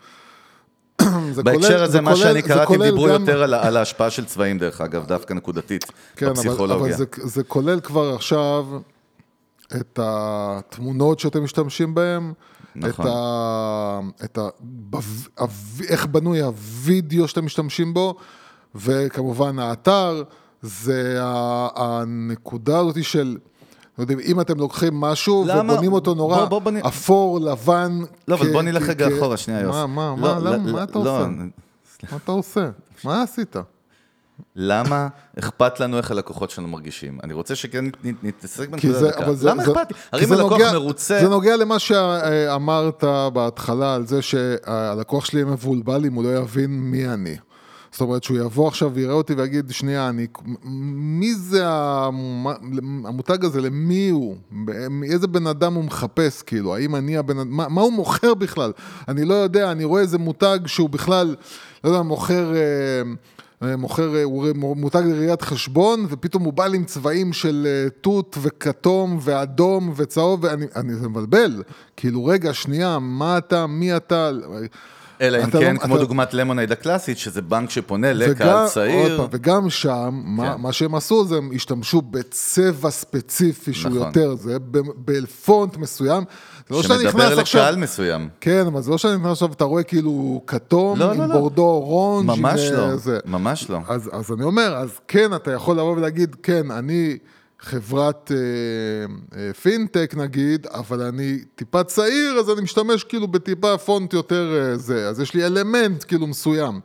זה 1.36 1.44
בהקשר 1.44 1.68
כולל- 1.68 1.84
הזה, 1.84 1.92
זה 1.92 2.02
מה 2.02 2.12
כולל- 2.12 2.24
שאני 2.24 2.42
קראתי, 2.42 2.78
דיברו 2.78 3.06
גם- 3.08 3.22
יותר 3.22 3.44
על, 3.44 3.54
על 3.54 3.78
ההשפעה 3.78 4.10
של 4.10 4.26
צבעים, 4.26 4.58
דרך 4.58 4.82
אגב, 4.82 5.06
דווקא 5.06 5.34
נקודתית, 5.34 5.86
כן, 6.16 6.26
אבל, 6.26 6.36
אבל 6.40 6.44
בפסיכולוגיה. 6.48 6.98
זה, 6.98 7.06
זה 7.24 7.44
כולל 7.44 7.80
כבר 7.80 8.16
עכשיו 8.16 8.66
את 9.76 10.00
התמונות 10.04 11.20
שאתם 11.20 11.44
משתמשים 11.44 11.96
בהן, 11.96 12.34
נכון. 12.76 13.06
את 13.06 13.12
ה... 13.12 14.00
את 14.26 14.38
ה... 14.38 15.46
איך 15.90 16.06
בנוי 16.06 16.42
הווידאו 16.42 17.28
שאתם 17.28 17.46
משתמשים 17.46 17.94
בו, 17.94 18.16
וכמובן 18.76 19.60
האתר, 19.60 20.24
זה 20.68 21.20
הנקודה 21.76 22.80
הזאת 22.80 23.04
של... 23.04 23.38
לא 23.98 24.04
יודע, 24.04 24.16
אם 24.26 24.42
אתם 24.42 24.58
לוקחים 24.58 24.94
משהו 25.00 25.46
למה? 25.48 25.74
ובונים 25.74 25.94
אותו 25.94 26.14
נורא 26.16 26.38
בוא- 26.46 26.60
בוא- 26.62 26.72
בוא 26.72 26.88
אפור, 26.90 27.40
לבן... 27.40 28.00
לא, 28.28 28.36
אבל 28.36 28.52
בוא 28.54 28.62
נלך 28.62 28.90
רגע 28.90 29.08
אחורה, 29.18 29.38
שנייה, 29.38 29.62
יוס. 29.62 29.76
מה, 29.76 29.86
מה, 29.88 30.06
לא, 30.12 30.16
מה, 30.22 30.40
לא, 30.40 30.52
למה, 30.52 30.66
לא, 30.68 30.74
מה 30.74 30.84
אתה 30.84 31.00
לא, 31.00 31.18
עושה? 31.20 31.28
מה 32.12 32.18
אתה 32.24 32.32
עושה? 32.32 32.70
מה 33.04 33.24
עשית? 33.24 33.56
למה 34.56 35.08
אכפת 35.40 35.80
לנו 35.80 35.98
איך 35.98 36.12
הלקוחות 36.12 36.50
שלנו 36.50 36.68
מרגישים? 36.68 37.18
אני 37.24 37.34
רוצה 37.34 37.56
שכן 37.56 37.86
נתעסק 38.24 38.70
בנקודה 38.70 39.08
דקה. 39.12 39.26
למה 39.44 39.64
אכפת 39.64 39.92
לי? 39.92 39.98
הרי 40.12 40.26
אם 40.26 40.32
הלקוח 40.34 40.52
נוגע- 40.52 40.74
מרוצה... 40.74 41.20
זה 41.22 41.30
נוגע 41.30 41.56
למה 41.58 41.80
שאמרת 41.80 43.04
בהתחלה, 43.34 43.96
על 43.96 44.08
זה 44.08 44.22
שהלקוח 44.22 45.26
שלי 45.26 45.40
יהיה 45.40 45.52
מבולבל 45.52 46.06
אם 46.06 46.14
הוא 46.14 46.24
לא 46.24 46.38
יבין 46.38 46.72
מי 46.80 47.08
אני. 47.08 47.36
זאת 47.92 48.02
אומרת, 48.02 48.24
שהוא 48.24 48.38
יבוא 48.38 48.68
עכשיו 48.68 48.92
ויראה 48.94 49.14
אותי 49.14 49.34
ויגיד, 49.34 49.72
שנייה, 49.72 50.10
אני, 50.10 50.28
מי 50.94 51.36
זה 51.36 51.62
המ- 51.68 52.48
המותג 53.06 53.46
הזה, 53.46 53.62
למי 53.62 54.10
הוא? 54.10 54.36
איזה 55.04 55.28
בן 55.28 55.48
אדם 55.48 55.74
הוא 55.74 55.84
מחפש, 55.84 56.42
כאילו? 56.42 56.76
האם 56.76 56.96
אני 56.96 57.18
הבן 57.18 57.40
אדם, 57.40 57.52
מה, 57.52 57.68
מה 57.70 57.82
הוא 57.82 57.94
מוכר 57.94 58.34
בכלל? 58.34 58.72
אני 59.08 59.26
לא 59.26 59.34
יודע, 59.34 59.72
אני 59.72 59.84
רואה 59.84 60.02
איזה 60.02 60.18
מותג 60.18 60.60
שהוא 60.66 60.90
בכלל, 60.90 61.36
לא 61.84 61.90
יודע, 61.90 62.02
מוכר... 62.02 62.54
אה, 62.56 63.02
מוכר, 63.78 64.16
אה, 64.16 64.24
הוא 64.24 64.46
מותג 64.78 65.02
לראיית 65.06 65.42
חשבון, 65.42 66.06
ופתאום 66.10 66.44
הוא 66.44 66.54
בא 66.54 66.66
עם 66.66 66.84
צבעים 66.84 67.34
של 67.34 67.68
אה, 67.70 67.90
תות 68.02 68.38
וכתום 68.42 69.18
ואדום 69.22 69.94
וצהוב, 69.96 70.44
ואני 70.44 70.66
אני, 70.76 70.94
מבלבל. 70.94 71.64
כאילו, 71.96 72.26
רגע, 72.26 72.54
שנייה, 72.54 73.00
מה 73.00 73.38
אתה, 73.38 73.68
מי 73.68 73.96
אתה? 73.98 74.32
אלא 75.22 75.38
אם 75.44 75.50
אתה 75.50 75.60
כן, 75.60 75.74
לא- 75.74 75.80
כמו 75.80 75.96
אתה- 75.96 76.04
דוגמת 76.04 76.34
למונייד 76.34 76.72
הקלאסית, 76.72 77.18
שזה 77.18 77.42
בנק 77.42 77.70
שפונה 77.70 78.14
לקהל 78.14 78.68
צעיר. 78.68 79.18
פעם, 79.18 79.28
וגם 79.32 79.70
שם, 79.70 80.22
מה, 80.24 80.54
כן. 80.56 80.62
מה 80.62 80.74
שהם 80.74 80.96
עשו 80.96 81.26
זה 81.26 81.36
הם 81.38 81.50
השתמשו 81.56 82.02
בצבע 82.02 82.90
ספציפי 82.90 83.74
שהוא 83.74 83.92
נכון. 83.96 84.08
יותר 84.08 84.36
זה, 84.36 84.58
בפונט 85.06 85.78
מסוים. 85.78 86.24
זה 86.70 86.76
לא 86.76 86.84
שמדבר 86.84 87.08
נכנס 87.08 87.38
עכשיו... 87.38 87.62
לקהל 87.62 87.76
מסוים. 87.76 88.30
כן, 88.42 88.64
אבל 88.68 88.82
זה 88.82 88.92
לא 88.92 88.98
שאני 88.98 89.16
נכנס 89.16 89.32
עכשיו, 89.32 89.52
אתה 89.54 89.64
רואה 89.64 89.84
כאילו 89.84 90.42
כתום 90.48 91.00
לא, 91.00 91.12
עם 91.12 91.20
לא, 91.22 91.26
לא. 91.28 91.34
בורדו 91.36 91.62
אורנג'. 91.64 92.28
ממש 92.40 92.62
עם, 92.68 92.74
לא, 92.74 92.80
אה, 92.90 92.98
זה. 92.98 93.20
ממש 93.26 93.70
לא. 93.70 93.78
אז, 93.88 94.10
אז 94.14 94.32
אני 94.32 94.44
אומר, 94.44 94.76
אז 94.78 94.90
כן, 95.08 95.34
אתה 95.36 95.52
יכול 95.52 95.78
לבוא 95.78 95.92
ולהגיד, 95.98 96.36
כן, 96.44 96.72
אני 96.72 97.18
חברת 97.60 98.32
אה, 98.32 98.38
אה, 99.40 99.54
פינטק 99.54 100.14
נגיד, 100.18 100.68
אבל 100.68 101.02
אני 101.02 101.40
טיפה 101.56 101.84
צעיר, 101.84 102.40
אז 102.40 102.50
אני 102.50 102.62
משתמש 102.62 103.04
כאילו 103.04 103.28
בטיפה 103.28 103.78
פונט 103.78 104.14
יותר 104.14 104.56
אה, 104.60 104.78
זה, 104.78 105.10
אז 105.10 105.20
יש 105.20 105.34
לי 105.34 105.46
אלמנט 105.46 106.04
כאילו 106.08 106.28
מסוים. 106.28 106.80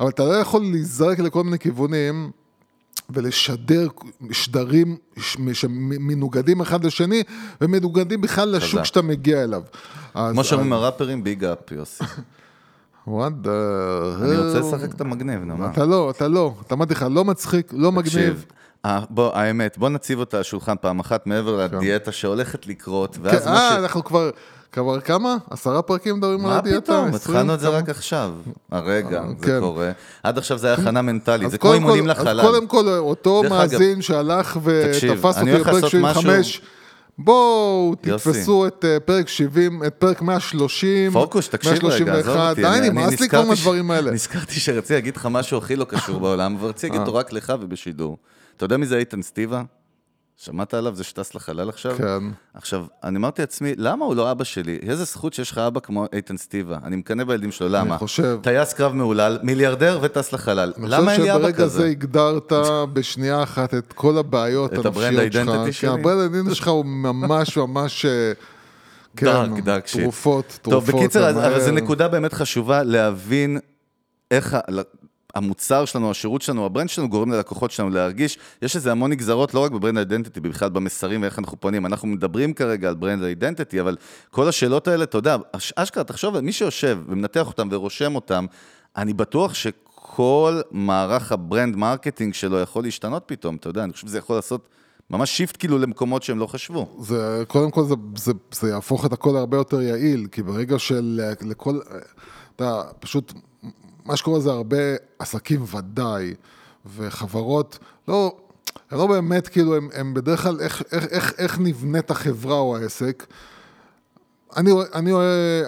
אבל 0.00 0.08
אתה 0.08 0.24
לא 0.24 0.32
יכול 0.32 0.62
להיזרק 0.62 1.18
לכל 1.18 1.44
מיני 1.44 1.58
כיוונים. 1.58 2.30
ולשדר 3.10 3.88
שדרים 4.30 4.96
שמנוגדים 5.52 6.60
אחד 6.60 6.84
לשני 6.84 7.22
ומנוגדים 7.60 8.20
בכלל 8.20 8.48
לשוק. 8.48 8.84
שאתה 8.84 9.02
מגיע 9.02 9.44
אליו. 9.44 9.62
כמו 10.12 10.44
שאומרים 10.44 10.72
הראפרים, 10.72 11.24
ביג 11.24 11.44
אפ, 11.44 11.72
יוסי. 11.72 12.04
What 13.06 13.08
the 13.44 13.46
hell? 13.46 14.24
אני 14.24 14.36
רוצה 14.36 14.60
לשחק 14.60 14.94
את 14.94 15.00
המגניב, 15.00 15.44
נו 15.44 15.56
מה. 15.56 15.70
אתה 15.70 15.84
לא, 15.84 16.10
אתה 16.10 16.28
לא, 16.28 16.54
אתה 16.66 16.74
אמרתי 16.74 16.94
לך, 16.94 17.06
לא 17.10 17.24
מצחיק, 17.24 17.72
לא 17.72 17.92
מגניב. 17.92 18.44
אה, 18.86 19.00
בוא, 19.10 19.34
האמת, 19.34 19.78
בוא 19.78 19.88
נציב 19.88 20.18
אותה 20.18 20.36
על 20.36 20.40
השולחן 20.40 20.74
פעם 20.80 21.00
אחת 21.00 21.26
מעבר 21.26 21.56
לדיאטה 21.56 22.12
שהולכת 22.12 22.66
לקרות, 22.66 23.14
כן, 23.16 23.20
ואז 23.24 23.46
אה, 23.46 23.52
מה 23.52 23.70
ש... 23.72 23.78
אנחנו 23.78 24.04
כבר, 24.04 24.30
כבר 24.72 25.00
כמה? 25.00 25.36
עשרה 25.50 25.82
פרקים 25.82 26.16
מדברים 26.16 26.40
על 26.40 26.46
מה 26.52 26.56
הדיאטה? 26.58 26.80
פתאום? 26.80 26.98
עשרים? 27.14 27.14
התחלנו 27.36 27.54
את 27.54 27.60
זה? 27.60 27.68
רק 27.68 27.88
עכשיו. 27.88 28.32
הרגע, 28.70 29.18
אה, 29.20 29.28
זה 29.40 29.46
כן. 29.46 29.60
קורה. 29.60 29.90
עד 30.22 30.38
עכשיו 30.38 30.58
זה 30.58 30.66
היה 30.66 30.76
הכנה 30.76 31.02
מנטלית, 31.02 31.50
זה 31.50 31.58
כמו 31.58 31.72
אימונים 31.72 32.04
כל- 32.04 32.10
לחלל. 32.10 32.40
אז 32.40 32.46
קודם 32.46 32.66
כל, 32.66 32.88
אותו 32.88 33.42
מאזין 33.50 34.02
שהלך 34.02 34.56
ותפס 34.62 35.38
אותי 35.38 35.52
בפרק 35.54 35.66
לעשות 35.74 35.90
75, 35.90 36.60
בואו. 37.18 37.94
תתפסו 38.00 38.66
את 38.66 38.84
אה, 38.88 39.00
פרק 39.00 39.28
70, 39.28 39.82
את 39.86 39.94
פרק 39.94 40.22
130, 40.22 41.12
פוקוש, 41.12 41.48
תקשיב 41.48 41.72
רגע, 41.72 41.88
עזוב 41.88 42.08
131, 42.08 42.50
אותי. 42.50 42.62
די, 42.80 42.90
נמאס 42.90 43.20
לי 43.20 43.28
ש- 43.28 43.34
מהדברים 43.34 43.90
האלה. 43.90 44.10
נזכרתי 44.10 44.54
שרציתי 44.60 44.94
להגיד 44.94 45.16
לך 45.16 45.26
משהו 45.30 45.58
הכי 45.58 45.76
לא 45.76 45.84
קשור 45.84 46.20
בעולם, 46.20 46.56
אבל 46.56 46.68
רציתי 46.68 46.86
להגיד 46.86 47.00
אותו 47.00 47.14
רק 47.18 47.32
לך 47.32 47.52
ובשידור. 47.60 48.16
אתה 48.56 48.64
יודע 48.64 48.76
מי 48.76 48.86
זה 48.86 48.96
איתן 48.96 49.22
סטיבה? 49.22 49.62
שמעת 50.36 50.74
עליו? 50.74 50.94
זה 50.94 51.04
שטס 51.04 51.34
לחלל 51.34 51.68
עכשיו? 51.68 51.94
כן. 51.98 52.22
עכשיו, 52.54 52.84
אני 53.04 53.16
אמרתי 53.18 53.42
לעצמי, 53.42 53.74
למה 53.76 54.04
הוא 54.04 54.14
לא 54.16 54.30
אבא 54.30 54.44
שלי? 54.44 54.78
איזה 54.82 55.04
זכות 55.04 55.34
שיש 55.34 55.50
לך 55.50 55.58
אבא 55.58 55.80
כמו 55.80 56.06
איתן 56.12 56.36
סטיבה. 56.36 56.78
אני 56.84 56.96
מקנא 56.96 57.24
בילדים 57.24 57.52
שלו, 57.52 57.68
למה? 57.68 57.98
חושב- 57.98 58.38
טייס 58.42 58.72
קרב 58.72 58.92
מהולל, 58.94 59.38
מיליארדר 59.42 59.98
וטס 60.02 60.32
לחלל. 60.32 60.72
אני 60.78 60.86
למה 60.88 61.12
אין 61.12 61.20
לי 61.20 61.26
חושב 61.26 61.30
אבא 61.30 61.38
שברגע 61.48 61.56
כזה? 61.64 61.78
זה 61.80 61.86
הגדרת 61.86 62.52
בשנייה 62.92 63.42
אחת 63.42 63.74
את 63.74 63.92
כל 63.92 64.18
הבעיות 64.18 64.72
את 64.72 64.86
ה 64.86 64.91
brand 64.91 65.18
הנפשיות 65.18 65.32
שלך. 65.32 65.40
identity 65.48 65.66
כן, 65.66 65.72
שלי? 65.72 65.90
ה 65.90 65.95
brand 65.95 66.20
identity 66.34 66.54
שלך 66.54 66.68
הוא 66.68 66.84
ממש 66.84 67.56
ממש... 67.66 68.04
אה, 68.06 68.32
כן, 69.16 69.26
dark, 69.26 69.50
dark 69.64 69.86
shit. 69.86 70.02
תרופות, 70.02 70.58
טוב, 70.62 70.72
תרופות. 70.84 71.00
בקיצר, 71.00 71.24
אז- 71.28 71.36
המהר. 71.36 71.48
אבל 71.52 71.60
זו 71.60 71.70
נקודה 71.72 72.08
באמת 72.08 72.32
חשובה 72.32 72.82
להבין 72.82 73.58
איך 74.30 74.56
המוצר 75.36 75.84
שלנו, 75.84 76.10
השירות 76.10 76.42
שלנו, 76.42 76.66
ה 76.66 76.70
brand 76.70 76.88
שלנו 76.88 77.08
גורם 77.08 77.32
ללקוחות 77.32 77.70
שלנו 77.70 77.90
להרגיש, 77.90 78.38
יש 78.62 78.76
איזה 78.76 78.92
המון 78.92 79.10
נגזרות, 79.10 79.54
לא 79.54 79.64
רק 79.64 79.70
ב 79.70 79.75
brand 79.75 79.98
identity, 79.98 80.40
בכלל 80.40 80.68
במסרים 80.68 81.22
ואיך 81.22 81.38
אנחנו 81.38 81.60
פונים. 81.60 81.86
אנחנו 81.86 82.08
מדברים 82.08 82.54
כרגע 82.54 82.88
על 82.88 82.94
brand 82.94 83.22
identity, 83.22 83.80
אבל 83.80 83.96
כל 84.30 84.48
השאלות 84.48 84.88
האלה, 84.88 85.04
אתה 85.04 85.18
יודע, 85.18 85.36
אש- 85.52 85.72
אשכרה, 85.76 86.04
תחשוב 86.04 86.40
מי 86.40 86.52
שיושב 86.52 86.98
ומנתח 87.06 87.46
אותם 87.46 87.68
ורושם 87.70 88.14
אותם, 88.14 88.46
אני 88.96 89.12
בטוח 89.12 89.54
שכל 89.54 90.60
מערך 90.70 91.32
ה 91.32 91.39
brand 91.39 91.76
marketing 91.76 92.34
שלו 92.34 92.60
יכול 92.60 92.84
להשתנות 92.84 93.22
פתאום, 93.26 93.56
אתה 93.56 93.68
יודע, 93.68 93.84
אני 93.84 93.92
חושב 93.92 94.06
שזה 94.06 94.18
יכול 94.18 94.36
לעשות 94.36 94.68
ממש 95.10 95.30
שיפט 95.30 95.56
כאילו 95.58 95.78
למקומות 95.78 96.22
שהם 96.22 96.38
לא 96.38 96.46
חשבו. 96.46 96.96
זה, 97.00 97.44
קודם 97.48 97.70
כל 97.70 97.84
זה, 97.84 97.94
זה, 98.16 98.32
זה 98.52 98.68
יהפוך 98.68 99.06
את 99.06 99.12
הכל 99.12 99.30
להרבה 99.34 99.56
יותר 99.56 99.82
יעיל, 99.82 100.26
כי 100.32 100.42
ברגע 100.42 100.78
של 100.78 101.20
לכל, 101.42 101.78
אתה 102.56 102.82
פשוט, 103.00 103.32
מה 104.06 104.16
שקורה 104.16 104.40
זה 104.40 104.50
הרבה 104.50 104.76
עסקים 105.18 105.64
ודאי, 105.74 106.34
וחברות, 106.96 107.78
לא, 108.08 108.36
הם 108.90 108.98
לא 108.98 109.06
באמת, 109.06 109.48
כאילו, 109.48 109.76
הם, 109.76 109.88
הם 109.94 110.14
בדרך 110.14 110.42
כלל, 110.42 110.60
איך, 110.60 110.82
איך, 110.92 111.06
איך, 111.10 111.32
איך 111.38 111.58
נבנית 111.58 112.10
החברה 112.10 112.58
או 112.58 112.76
העסק. 112.76 113.26
אני, 114.56 114.70
אני, 114.94 115.12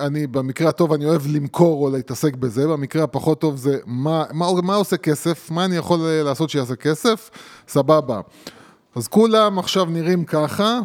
אני, 0.00 0.26
במקרה 0.26 0.68
הטוב, 0.68 0.92
אני 0.92 1.04
אוהב 1.04 1.22
למכור 1.26 1.86
או 1.86 1.90
להתעסק 1.90 2.36
בזה, 2.36 2.66
במקרה 2.66 3.04
הפחות 3.04 3.40
טוב 3.40 3.56
זה 3.56 3.78
מה, 3.86 4.24
מה, 4.32 4.46
מה 4.62 4.74
עושה 4.74 4.96
כסף, 4.96 5.50
מה 5.50 5.64
אני 5.64 5.76
יכול 5.76 5.98
לעשות 6.24 6.50
שיעשה 6.50 6.76
כסף, 6.76 7.30
סבבה. 7.68 8.20
אז 8.94 9.08
כולם 9.08 9.58
עכשיו 9.58 9.84
נראים 9.84 10.24
ככה, 10.24 10.80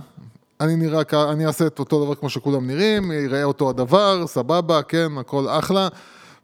אני 0.62 0.76
נראה 0.76 1.02
אני 1.32 1.46
אעשה 1.46 1.68
את 1.68 1.80
אותו 1.80 2.06
דבר 2.06 2.16
כמו 2.16 2.30
שכולם 2.30 2.68
נראים, 2.68 3.12
יראה 3.12 3.44
אותו 3.44 3.70
הדבר, 3.70 4.28
סבבה, 4.28 4.82
כן, 4.82 5.18
הכל 5.20 5.50
אחלה, 5.50 5.88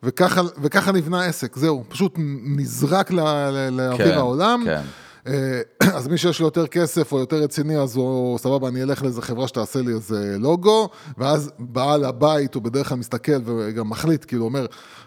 וככה, 0.04 0.41
וככה 0.62 0.91
נבנה 0.91 1.26
עסק, 1.26 1.56
זהו, 1.56 1.84
פשוט 1.89 2.16
נזרק 2.58 3.12
ל- 3.12 3.20
ל- 3.20 3.70
לאוויר 3.70 4.12
כן, 4.12 4.18
העולם. 4.18 4.64
כן. 4.66 4.82
אה, 5.28 5.62
אז 5.97 6.08
מי 6.08 6.18
שיש 6.18 6.39
לו 6.39 6.47
יותר 6.47 6.68
כסף 6.68 7.12
או 7.12 7.20
יותר 7.20 7.36
רציני, 7.36 7.78
אז 7.78 7.95
הוא, 7.95 8.38
סבבה, 8.38 8.68
אני 8.68 8.84
אלך 8.84 9.04
לאיזה 9.04 9.22
חברה 9.22 9.47
שתעשה 9.47 9.80
לי 9.82 9.93
איזה 9.93 10.36
לוגו, 10.39 10.89
ואז 11.18 11.52
בעל 11.60 12.06
הבית 12.06 12.56
הוא 12.56 12.64
בדרך 12.64 12.89
כלל 12.89 12.97
מסתכל 12.97 13.41
וגם 13.45 13.89
מחליט, 13.89 14.26
כאילו 14.28 14.45
אומר, 14.45 14.66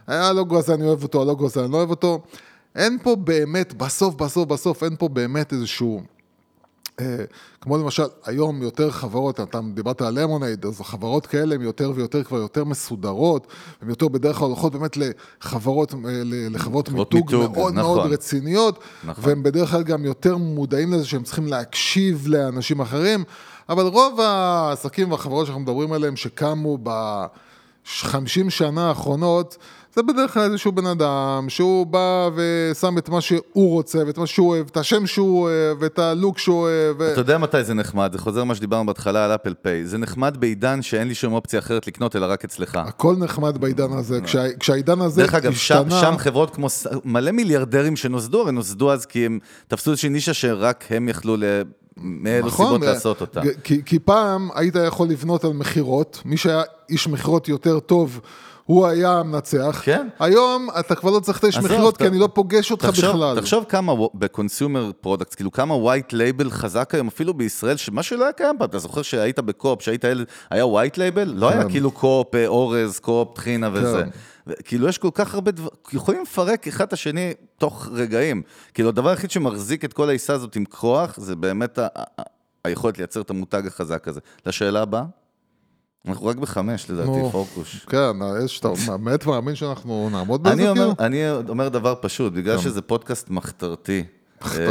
"אה, 0.09 0.28
הלוגו 0.28 0.59
הזה 0.59 0.74
אני 0.74 0.84
אוהב 0.84 1.03
אותו, 1.03 1.22
הלוגו 1.22 1.47
הזה 1.47 1.64
אני 1.64 1.72
לא 1.72 1.76
אוהב 1.76 1.90
אותו. 1.90 2.22
אין 2.76 2.99
פה 3.03 3.16
באמת, 3.16 3.74
בסוף, 3.74 4.14
בסוף, 4.14 4.49
בסוף, 4.49 4.82
אין 4.82 4.97
פה 4.99 5.09
באמת 5.09 5.53
איזשהו... 5.53 6.03
אה, 7.01 7.24
כמו 7.61 7.78
למשל, 7.78 8.03
היום 8.24 8.62
יותר 8.62 8.90
חברות, 8.90 9.40
אתה 9.40 9.61
דיברת 9.74 10.03
על 10.03 10.20
למונייד, 10.20 10.66
אז 10.66 10.80
החברות 10.80 11.26
כאלה 11.26 11.55
הן 11.55 11.62
יותר 11.62 11.93
ויותר 11.95 12.24
כבר 12.24 12.38
יותר 12.38 12.64
מסודרות, 12.64 13.47
הן 13.82 13.88
יותר 13.88 14.09
בדרך 14.09 14.36
כלל 14.36 14.49
הולכות 14.49 14.72
באמת 14.72 14.97
לחברות, 14.97 15.95
אה, 15.95 15.99
לחברות 16.51 16.88
חברות 16.88 16.88
מיתוג 16.88 17.34
מיתוג, 17.34 17.57
מאוד 17.57 17.74
נכון. 17.74 17.74
מאוד 17.74 18.12
רציניות, 18.12 18.78
נכון. 19.05 19.24
והם 19.26 19.43
בדרך 19.43 19.70
כלל 19.70 19.82
גם 19.82 20.05
יותר 20.05 20.36
מודעים 20.36 20.93
לזה 20.93 21.07
שהם 21.07 21.22
צריכים 21.22 21.47
להקשיב 21.47 22.24
לאנשים 22.28 22.80
אחרים, 22.80 23.24
אבל 23.68 23.86
רוב 23.86 24.20
העסקים 24.20 25.11
והחברות 25.12 25.47
שאנחנו 25.47 25.62
מדברים 25.62 25.93
עליהם, 25.93 26.16
שקמו 26.16 26.78
ב-50 26.82 28.51
שנה 28.51 28.88
האחרונות, 28.88 29.57
זה 29.97 30.03
בדרך 30.03 30.34
כלל 30.34 30.43
איזשהו 30.43 30.72
בן 30.72 30.86
אדם 30.86 31.47
שהוא 31.49 31.86
בא 31.86 32.30
ושם 32.34 32.99
את 32.99 33.09
מה 33.09 33.20
שהוא 33.20 33.43
רוצה 33.55 33.99
ואת 34.07 34.18
מה 34.18 34.26
שהוא 34.26 34.49
אוהב, 34.49 34.66
את 34.70 34.76
השם 34.76 35.07
שהוא 35.07 35.40
אוהב 35.43 35.76
ואת 35.80 35.99
הלוק 35.99 36.38
שהוא 36.38 36.57
אוהב. 36.57 36.97
ו- 36.99 37.12
אתה 37.12 37.20
יודע 37.20 37.38
מתי 37.38 37.64
זה 37.64 37.74
נחמד, 37.74 38.12
זה 38.12 38.18
חוזר 38.18 38.45
מה 38.45 38.55
שדיברנו 38.55 38.86
בהתחלה 38.86 39.24
על 39.24 39.34
אפל 39.34 39.55
פיי. 39.62 39.86
זה 39.86 39.99
נחמד 39.99 40.36
בעידן 40.40 40.82
שאין 40.82 41.09
לי 41.09 41.14
שום 41.14 41.32
אופציה 41.32 41.59
אחרת 41.59 41.86
לקנות, 41.86 42.16
אלא 42.16 42.26
רק 42.26 42.45
אצלך. 42.45 42.76
הכל 42.76 43.14
נחמד 43.18 43.59
בעידן 43.59 43.93
הזה, 43.93 44.20
כשה- 44.20 44.57
כשהעידן 44.61 45.01
הזה 45.01 45.22
דרך 45.22 45.34
אגב, 45.34 45.53
שם, 45.53 45.74
השתנה, 45.74 46.01
שם 46.01 46.14
חברות 46.18 46.55
כמו 46.55 46.66
מלא 47.05 47.30
מיליארדרים 47.30 47.97
שנוסדו, 47.97 48.40
הרי 48.40 48.53
נוסדו 48.53 48.93
אז 48.93 49.07
כי 49.07 49.26
הם 49.26 49.38
תפסו 49.68 49.90
איזושהי 49.90 50.09
נישה 50.11 50.34
שרק 50.34 50.84
הם 50.90 51.09
יכלו 51.09 51.36
ל... 51.36 51.45
מאלו 51.97 52.51
סיבות 52.51 52.82
ו- 52.82 52.84
לעשות 52.84 53.20
אותה. 53.20 53.40
נכון, 53.40 53.53
כי, 53.64 53.82
כי 53.84 53.99
פעם 53.99 54.49
היית 54.55 54.74
יכול 54.86 55.09
לבנות 55.09 55.45
על 55.45 55.53
מכירות, 55.53 56.22
מי 56.24 56.36
שהיה 56.36 56.62
איש 56.90 57.09
מכירות 57.09 57.49
יותר 57.49 57.80
טוב, 57.80 58.20
הוא 58.72 58.86
היה 58.86 59.18
המנצח. 59.18 59.80
כן. 59.84 60.08
היום 60.18 60.68
אתה 60.80 60.94
כבר 60.94 61.10
לא 61.10 61.20
צריך 61.20 61.38
את 61.38 61.44
האיש 61.44 61.58
מכירות, 61.58 61.96
כי 61.96 62.06
אני 62.06 62.18
לא 62.18 62.28
פוגש 62.34 62.70
אותך 62.70 62.86
תחשוב, 62.86 63.10
בכלל. 63.10 63.40
תחשוב 63.40 63.64
כמה 63.68 63.92
ב 64.14 64.23
consumer 64.23 64.90
product, 65.00 65.34
כאילו 65.34 65.52
כמה 65.52 65.74
white 65.74 66.12
label 66.12 66.50
חזק 66.50 66.94
היום, 66.94 67.08
אפילו 67.08 67.34
בישראל, 67.34 67.76
שמה 67.76 68.02
שלא 68.02 68.24
היה 68.24 68.32
קיים 68.32 68.56
פעם, 68.58 68.68
אתה 68.68 68.78
זוכר 68.78 69.02
שהיית 69.02 69.38
בקו-אופ, 69.38 69.82
שהיית 69.82 70.04
ילד, 70.04 70.26
היה 70.50 70.66
white 70.66 70.98
label? 70.98 71.32
לא 71.36 71.48
היה 71.50 71.62
כן. 71.62 71.70
כאילו 71.70 71.90
קו-אופ, 71.90 72.34
אה, 72.34 72.46
אורז, 72.46 72.98
קו-אופ, 72.98 73.34
טחינה 73.34 73.70
וזה. 73.72 74.02
ו- 74.46 74.52
כאילו 74.64 74.88
יש 74.88 74.98
כל 74.98 75.10
כך 75.14 75.34
הרבה 75.34 75.50
דברים, 75.50 75.70
יכולים 75.92 76.22
לפרק 76.22 76.68
אחד 76.68 76.86
את 76.86 76.92
השני 76.92 77.32
תוך 77.58 77.88
רגעים. 77.92 78.42
כאילו 78.74 78.88
הדבר 78.88 79.10
היחיד 79.10 79.30
שמחזיק 79.30 79.84
את 79.84 79.92
כל 79.92 80.08
העיסה 80.08 80.32
הזאת 80.32 80.56
עם 80.56 80.64
כוח, 80.64 81.14
זה 81.16 81.36
באמת 81.36 81.78
היכולת 82.64 82.98
לייצר 82.98 83.20
את 83.20 83.30
המותג 83.30 83.66
החזק 83.66 84.08
הזה. 84.08 84.20
לשאלה 84.46 84.82
הבאה? 84.82 85.02
אנחנו 86.09 86.26
רק 86.26 86.36
בחמש 86.36 86.90
לדעתי, 86.90 87.09
נו, 87.09 87.30
פורקוש. 87.30 87.86
כן, 87.88 88.12
יש, 88.44 88.61
אתה 88.61 88.68
באמת 88.98 89.26
מאמין 89.26 89.55
שאנחנו 89.55 90.09
נעמוד 90.12 90.42
בזה? 90.42 90.53
אני 90.53 90.68
אומר, 90.68 90.94
כאילו? 90.94 91.07
אני 91.07 91.30
אומר 91.48 91.68
דבר 91.68 91.94
פשוט, 92.00 92.32
בגלל 92.32 92.59
שזה 92.59 92.82
פודקאסט 92.82 93.30
מחתרתי, 93.30 93.98
אה, 93.98 94.21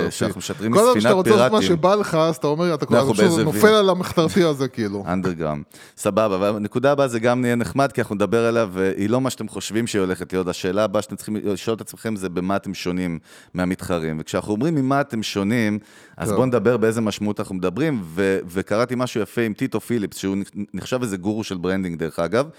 שאנחנו 0.10 0.40
משדרים 0.40 0.74
כל 0.74 0.80
הזמן 0.80 1.02
שאתה 1.02 1.16
מספינת 1.16 1.16
רוצה 1.16 1.30
לעשות 1.30 1.52
מה 1.52 1.60
פיראטים, 1.60 1.78
שבא 1.78 1.96
לך, 1.96 2.16
אז 2.16 2.36
אתה 2.36 2.48
אומר, 2.48 2.74
אתה 2.74 2.86
כבר 2.86 3.12
נופל. 3.44 3.68
על 3.68 3.90
המחתרתי 3.90 4.44
הזה, 4.44 4.68
כאילו. 4.68 5.04
אנדרגראם. 5.08 5.62
סבבה, 5.98 6.38
והנקודה 6.40 6.92
הבאה 6.92 7.08
זה 7.08 7.20
גם 7.20 7.42
נהיה 7.42 7.56
נחמד, 7.56 7.92
כי 7.92 8.02
אנחנו 8.02 8.16
נדבר 8.16 8.46
עליה, 8.46 8.66
והיא 8.72 9.10
לא 9.10 9.22
מה 9.22 9.30
שאתם 9.30 9.48
חושבים 9.48 9.88
שהיא 9.88 10.00
הולכת 10.00 10.34
להיות. 10.34 10.48
השאלה 10.48 10.84
הבאה 10.84 11.02
שאתם 11.02 11.16
צריכים 11.16 11.36
לשאול 11.44 11.76
את 11.76 11.82
עצמכם 11.82 12.16
זה 12.16 12.30
במה 12.30 12.56
אתם 12.56 12.74
שונים 12.74 13.20
מהמתחרים. 13.54 14.18
וכשאנחנו 14.20 14.54
אומרים 14.54 14.76
ממה 14.76 15.02
אתם 15.02 15.24
שונים, 15.24 15.80
אז. 16.18 16.32
בואו 16.32 16.46
נדבר 16.46 16.78
באיזה 16.78 17.02
משמעות 17.02 17.40
אנחנו 17.40 17.56
מדברים, 17.56 18.04
וקראתי 18.48 18.94
משהו 18.98 19.22
יפה 19.22 19.42
עם 19.42 19.54
טיטו 19.54 19.80
פיליפס, 19.80 20.18
שהוא 20.18 20.38
נחשב 20.74 21.02
איזה 21.02 21.18
גורו 21.18 21.44
של 21.44 21.58
branding 21.58 22.00
דרך 22.00 22.20
אגב, 22.20 22.50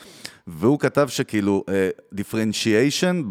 והוא 0.47 0.79
כתב 0.79 1.09
שכאילו, 1.09 1.65
differentiation 2.13 3.23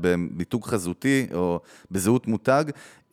במיתוג 0.00 0.64
חזותי, 0.64 1.26
או 1.34 1.60
בזהות 1.90 2.26
מותג, 2.26 2.64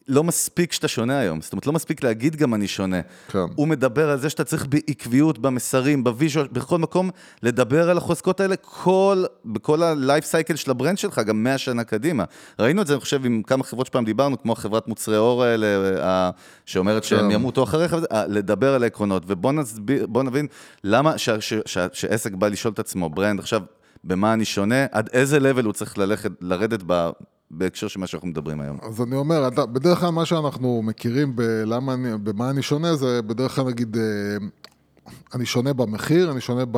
לא 0.08 0.24
מספיק 0.24 0.72
שאתה 0.72 0.88
שונה 0.88 1.20
היום, 1.20 1.42
זאת 1.42 1.54
אומרת, 1.54 1.68
לא 1.68 1.74
מספיק 1.74 2.04
להגיד 2.04 2.36
גם 2.36 2.54
אני 2.54 2.68
שונה. 2.68 3.02
כן. 3.28 3.40
הוא 3.56 3.68
מדבר 3.68 4.10
על 4.10 4.20
זה 4.20 4.30
שאתה 4.30 4.44
צריך 4.44 4.66
בעקביות, 4.66 5.40
במסרים, 5.40 6.04
ב 6.04 6.09
visual, 6.09 6.48
בכל 6.52 6.78
מקום, 6.78 7.10
לדבר 7.44 7.90
על 7.90 7.98
החוזקות 7.98 8.40
האלה 8.40 8.56
כל, 8.56 9.24
בכל 9.46 9.84
ה-life 9.84 10.24
cycle 10.24 10.56
של 10.56 10.72
ה 10.72 10.76
brand 10.76 10.98
שלך, 10.98 11.20
גם 11.20 11.44
100 11.44 11.58
שנה 11.58 11.84
קדימה. 11.84 12.24
ראינו 12.60 12.82
את 12.82 12.88
זה, 12.88 12.94
אני 12.94 13.02
חושב, 13.02 13.26
עם 13.26 13.42
כמה 13.48 13.64
חברות 13.64 13.88
שפעם 13.88 14.06
דיברנו, 14.06 14.42
כמו 14.42 14.56
חברת 14.56 14.88
מוצרי 14.88 15.18
אור 15.18 15.44
האלה, 15.44 15.68
אה, 16.04 16.30
שאומרת 16.66 17.04
שהם 17.04 17.20
כן. 17.20 17.32
ימותו 17.32 17.64
אחריך, 17.64 17.96
אה, 18.12 18.28
לדבר 18.28 18.74
על 18.74 18.84
העקרונות. 18.84 19.24
ובוא 19.28 19.52
נסביר, 19.52 20.08
נבין 20.24 20.48
למה 20.84 21.18
ש- 21.18 21.30
ש- 21.30 21.54
ש- 21.66 21.78
שעסק 21.94 22.32
בא 22.34 22.48
לשאול 22.48 22.74
את 22.74 22.80
עצמו, 22.80 23.10
ברנד, 23.10 23.40
עכשיו, 23.40 23.62
במה 24.04 24.34
אני 24.34 24.46
שונה, 24.46 24.86
עד 24.92 25.10
איזה 25.14 25.38
level 25.38 25.66
הוא 25.66 25.74
צריך 25.74 25.98
ללכת, 25.98 26.32
לרדת. 26.42 26.84
בהקשר 27.58 27.88
של 27.88 28.00
מה 28.00 28.08
שאנחנו 28.08 28.28
מדברים 28.28 28.62
היום. 28.62 28.78
אז 28.82 29.02
אני 29.02 29.16
אומר, 29.16 29.50
בדרך 29.50 30.00
כלל 30.00 30.10
מה 30.10 30.26
שאנחנו 30.26 30.82
מכירים 30.84 31.36
בלמה 31.36 31.94
אני, 31.94 32.18
במה 32.24 32.50
אני 32.50 32.62
שונה, 32.62 32.96
זה 32.96 33.22
בדרך 33.22 33.56
כלל 33.56 33.66
נגיד, 33.66 33.98
אה, 33.98 34.04
אני 35.34 35.46
שונה 35.46 35.74
במחיר, 35.74 36.32
אני 36.32 36.42
שונה 36.42 36.64
ב... 36.72 36.78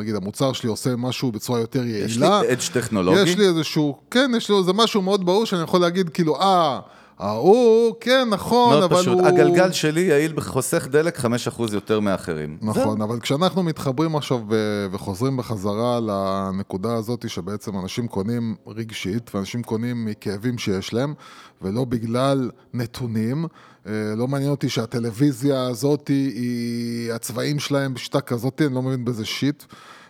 נגיד, 0.00 0.14
המוצר 0.14 0.52
שלי 0.52 0.68
עושה 0.68 0.96
משהו 0.96 1.32
בצורה 1.32 1.60
יותר 1.60 1.84
יעילה. 1.86 2.04
יש 2.04 2.18
לי 2.18 2.52
אדג' 2.52 2.60
טכנולוגי. 2.72 3.20
יש 3.20 3.38
לי 3.38 3.46
איזשהו, 3.46 3.98
כן, 4.10 4.30
יש 4.36 4.50
לי 4.50 4.56
איזה 4.56 4.72
משהו 4.72 5.02
מאוד 5.02 5.26
ברור 5.26 5.46
שאני 5.46 5.62
יכול 5.62 5.80
להגיד, 5.80 6.08
כאילו, 6.08 6.40
אה, 6.40 6.80
ההוא, 7.18 7.94
כן, 8.00 8.28
נכון, 8.30 8.70
מאוד 8.70 8.82
אבל 8.82 8.96
פשוט, 8.96 9.18
הוא... 9.18 9.26
הגלגל 9.26 9.72
שלי 9.72 10.00
יעיל 10.00 10.32
בחוסך 10.32 10.86
דלק 10.86 11.18
5% 11.18 11.24
יותר 11.72 12.00
מאחרים. 12.00 12.58
נכון, 12.62 13.02
אבל 13.02 13.20
כשאנחנו 13.20 13.62
מתחברים 13.62 14.16
עכשיו 14.16 14.40
ו- 14.50 14.86
וחוזרים 14.92 15.36
בחזרה 15.36 16.00
לנקודה 16.00 16.94
הזאת 16.94 17.28
שבעצם 17.28 17.78
אנשים 17.78 18.08
קונים 18.08 18.54
רגשית, 18.66 19.34
ואנשים 19.34 19.62
קונים 19.62 20.04
מכאבים 20.04 20.58
שיש 20.58 20.94
להם, 20.94 21.14
ולא 21.62 21.84
בגלל 21.84 22.50
נתונים. 22.74 23.46
אה, 23.86 23.92
לא 24.16 24.28
מעניין 24.28 24.50
אותי 24.50 24.68
שהטלוויזיה 24.68 25.62
הזאת 25.62 26.08
היא, 26.08 27.12
הצבעים 27.12 27.58
שלהם 27.58 27.94
בשיטה 27.94 28.20
כזאת, 28.20 28.62
אני 28.66 28.74
לא 28.74 28.82
מבין 28.82 29.04
בזה 29.04 29.24
שיט. 29.24 29.64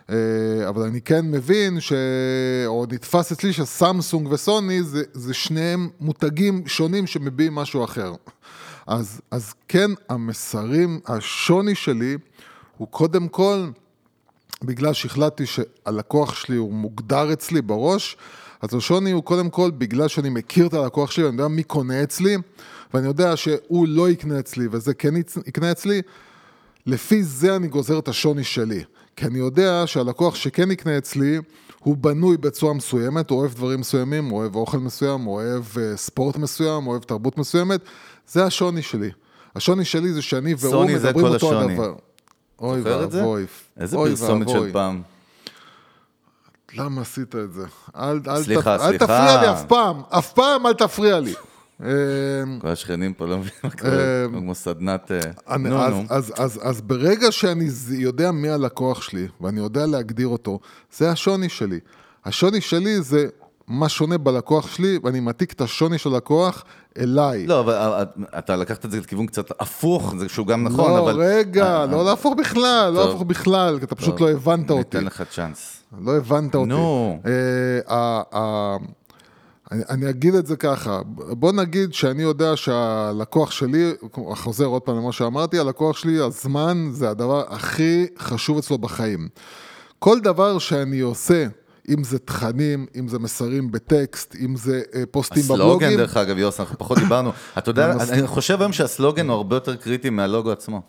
אה, 0.09 0.15
אבל 0.69 0.81
אני 0.81 1.01
כן 1.01 1.31
מבין, 1.31 1.79
ש... 1.79 1.93
או 2.65 2.85
נתפס 2.91 3.31
אצלי 3.31 3.53
שסמסונג 3.53 4.31
וסוני 4.31 4.83
זה, 4.83 5.03
זה 5.13 5.33
שניהם 5.33 5.89
מותגים 5.99 6.67
שונים 6.67 7.07
שמביעים 7.07 7.55
משהו 7.55 7.83
אחר. 7.83 8.13
אז, 8.87 9.21
אז 9.31 9.53
כן, 9.67 9.91
המסרים, 10.09 10.99
השוני 11.07 11.75
שלי 11.75 12.17
הוא 12.77 12.87
קודם 12.87 13.27
כל, 13.27 13.69
בגלל 14.63 14.93
שהחלטתי 14.93 15.45
שהלקוח 15.45 16.35
שלי 16.35 16.55
הוא 16.55 16.73
מוגדר 16.73 17.33
אצלי 17.33 17.61
בראש, 17.61 18.17
אז 18.61 18.73
השוני 18.73 19.11
הוא 19.11 19.23
קודם 19.23 19.49
כל 19.49 19.71
בגלל 19.71 20.07
שאני 20.07 20.29
מכיר 20.29 20.67
את 20.67 20.73
הלקוח 20.73 21.11
שלי, 21.11 21.23
אני 21.27 21.33
יודע 21.33 21.47
מי 21.47 21.63
קונה 21.63 22.03
אצלי, 22.03 22.37
ואני 22.93 23.07
יודע 23.07 23.37
שהוא 23.37 23.87
לא 23.87 24.09
יקנה 24.09 24.39
אצלי 24.39 24.67
וזה 24.71 24.93
כן 24.93 25.15
יקנה 25.47 25.71
אצלי, 25.71 26.01
לפי 26.85 27.23
זה 27.23 27.55
אני 27.55 27.67
גוזר 27.67 27.99
את 27.99 28.07
השוני 28.07 28.43
שלי. 28.43 28.83
כי 29.15 29.25
אני 29.25 29.39
יודע 29.39 29.83
שהלקוח 29.85 30.35
שכן 30.35 30.71
יקנה 30.71 30.97
אצלי, 30.97 31.39
הוא 31.79 31.97
בנוי 31.97 32.37
בצורה 32.37 32.73
מסוימת, 32.73 33.29
הוא 33.29 33.39
אוהב 33.39 33.53
דברים 33.53 33.79
מסוימים, 33.79 34.25
הוא 34.25 34.39
אוהב 34.39 34.55
אוכל 34.55 34.77
מסוים, 34.77 35.21
הוא 35.21 35.35
אוהב 35.35 35.63
uh, 35.63 35.77
ספורט 35.95 36.37
מסוים, 36.37 36.83
הוא 36.83 36.91
אוהב 36.91 37.03
תרבות 37.03 37.37
מסוימת, 37.37 37.81
זה 38.27 38.45
השוני 38.45 38.81
שלי. 38.81 39.11
השוני 39.55 39.85
שלי 39.85 40.13
זה 40.13 40.21
שאני 40.21 40.55
והוא 40.57 40.85
מדברים 40.85 41.25
אותו 41.25 41.35
השוני. 41.35 41.73
הדבר. 41.73 41.93
אוי? 42.59 42.81
ואבוי. 42.81 43.45
איזה 43.79 43.97
אוי 43.97 44.09
פרסומת. 44.09 44.49
של 44.49 44.73
פעם. 44.73 45.01
למה 46.73 47.01
עשית 47.01 47.35
את 47.35 47.53
זה? 47.53 47.65
אל, 47.95 48.19
אל, 48.27 48.43
סליחה. 48.43 48.75
אל 48.75 48.79
סליחה. 48.79 49.05
תפריע 49.05 49.41
לי 49.41 49.51
אף 49.51 49.65
פעם, 49.65 50.01
אף 50.09 50.33
פעם 50.33 50.67
אל 50.67 50.73
תפריע 50.73 51.19
לי. 51.19 51.33
אמ, 51.83 52.59
כל 52.59 52.67
השכנים 52.67 53.13
פה 53.13 53.25
לא 53.25 53.37
מבינים 53.37 53.59
מה 53.63 53.69
קורה, 53.69 54.25
כמו 54.33 54.55
סדנת... 54.55 55.11
אה, 55.49 55.57
נו, 55.57 55.81
אז, 56.09 56.31
נו. 56.39 56.43
אז, 56.61 56.81
ברגע 56.81 57.31
שאני 57.31 57.67
יודע 57.89 58.31
מי 58.31 58.49
הלקוח 58.49 59.01
שלי, 59.01 59.27
ואני 59.41 59.59
יודע 59.59 59.85
להגדיר 59.85 60.27
אותו, 60.27 60.59
זה 60.97 61.11
השוני 61.11 61.49
שלי. 61.49 61.79
השוני 62.25 62.61
שלי 62.61 63.01
זה 63.01 63.27
מה 63.67 63.89
שונה 63.89 64.17
בלקוח 64.17 64.67
שלי, 64.67 64.99
ואני 65.03 65.19
מעתיק 65.19 65.51
את 65.51 65.61
השוני 65.61 65.97
של 65.97 66.13
הלקוח 66.13 66.63
אליי. 66.97 67.47
לא, 67.47 67.59
אבל 67.59 67.73
אה, 67.73 67.99
אה, 67.99 68.03
אתה 68.37 68.55
לקחת 68.55 68.85
את 68.85 68.91
זה 68.91 68.99
לכיוון 68.99 69.25
קצת 69.25 69.61
הפוך, 69.61 70.13
זה 70.17 70.29
שהוא 70.29 70.47
גם 70.47 70.63
נכון, 70.63 70.91
לא, 70.91 70.99
אבל... 70.99 71.21
רגע, 71.21 71.79
אה, 71.79 71.85
לא 71.85 72.05
להפוך 72.05 72.33
בכלל, 72.37 72.93
לא. 72.93 73.05
להפוך 73.05 73.21
בכלל, 73.21 73.79
כי 73.79 73.85
אתה 73.85 73.95
פשוט 73.95 74.21
לא 74.21 74.31
הבנת 74.31 74.71
אותי. 74.71 74.97
ניתן 74.97 75.03
לך 75.03 75.23
צ'אנס. 75.31 75.83
לא 76.01 76.17
הבנת 76.17 76.55
אותי. 76.55 76.69
נו. 76.69 77.19
אני, 79.73 79.83
אני 79.89 80.09
אגיד 80.09 80.35
את 80.35 80.45
זה 80.45 80.55
ככה, 80.55 81.01
בוא 81.15 81.51
נגיד 81.51 81.93
שאני 81.93 82.23
יודע 82.23 82.55
שהלקוח 82.55 83.51
שלי, 83.51 83.91
חוזר 84.13 84.65
עוד 84.65 84.81
פעם 84.81 84.97
למה 84.97 85.11
שאמרתי, 85.11 85.59
הלקוח 85.59 85.97
שלי, 85.97 86.19
הזמן 86.19 86.89
זה 86.91 87.09
הדבר 87.09 87.43
הכי 87.49 88.07
חשוב 88.19 88.57
אצלו 88.57 88.77
בחיים. 88.77 89.27
כל 89.99 90.19
דבר 90.19 90.59
שאני 90.59 90.99
עושה, 90.99 91.47
אם 91.89 92.03
זה 92.03 92.19
תכנים, 92.19 92.85
אם 92.99 93.07
זה 93.07 93.19
מסרים 93.19 93.71
בטקסט, 93.71 94.35
אם 94.45 94.55
זה 94.55 94.81
אה, 94.95 95.03
פוסטים 95.11 95.43
הסלוגן, 95.43 95.63
בבלוגים, 95.63 95.97
דרך 95.97 96.17
אגב, 96.17 96.37
יוס, 96.37 96.59
אנחנו 96.59 96.77
פחות 96.77 96.97
דיברנו. 96.97 97.31
אתה 97.57 97.69
יודע, 97.69 97.91
אני 97.91 98.27
חושב 98.27 98.61
היום 98.61 98.73
שהסלוגן 98.73 99.27
הוא 99.27 99.35
הרבה 99.35 99.55
יותר 99.55 99.75
קריטי 99.75 100.09
מהלוגו 100.09 100.51
עצמו. 100.51 100.81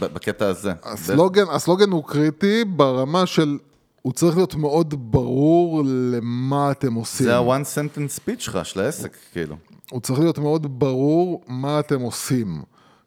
בקטע 0.00 0.46
הזה. 0.46 0.72
הסלוגן, 0.82 1.44
הסלוגן 1.50 1.90
הוא 1.90 2.04
קריטי 2.04 2.64
ברמה 2.64 3.26
של, 3.26 3.58
הוא 4.04 4.12
צריך 4.12 4.36
להיות 4.36 4.54
מאוד 4.54 4.94
ברור 5.12 5.82
למה 5.86 6.70
אתם 6.70 6.94
עושים. 6.94 7.26
זה 7.26 7.36
ה-one 7.36 7.64
sentence 7.74 8.18
speech 8.18 8.40
שלך, 8.40 8.66
של 8.66 8.80
העסק, 8.80 9.16
כאילו. 9.32 9.56
הוא 9.90 10.00
צריך 10.00 10.20
להיות 10.20 10.38
מאוד 10.38 10.78
ברור 10.78 11.42
מה 11.48 11.80
אתם 11.80 12.00
עושים. 12.00 12.62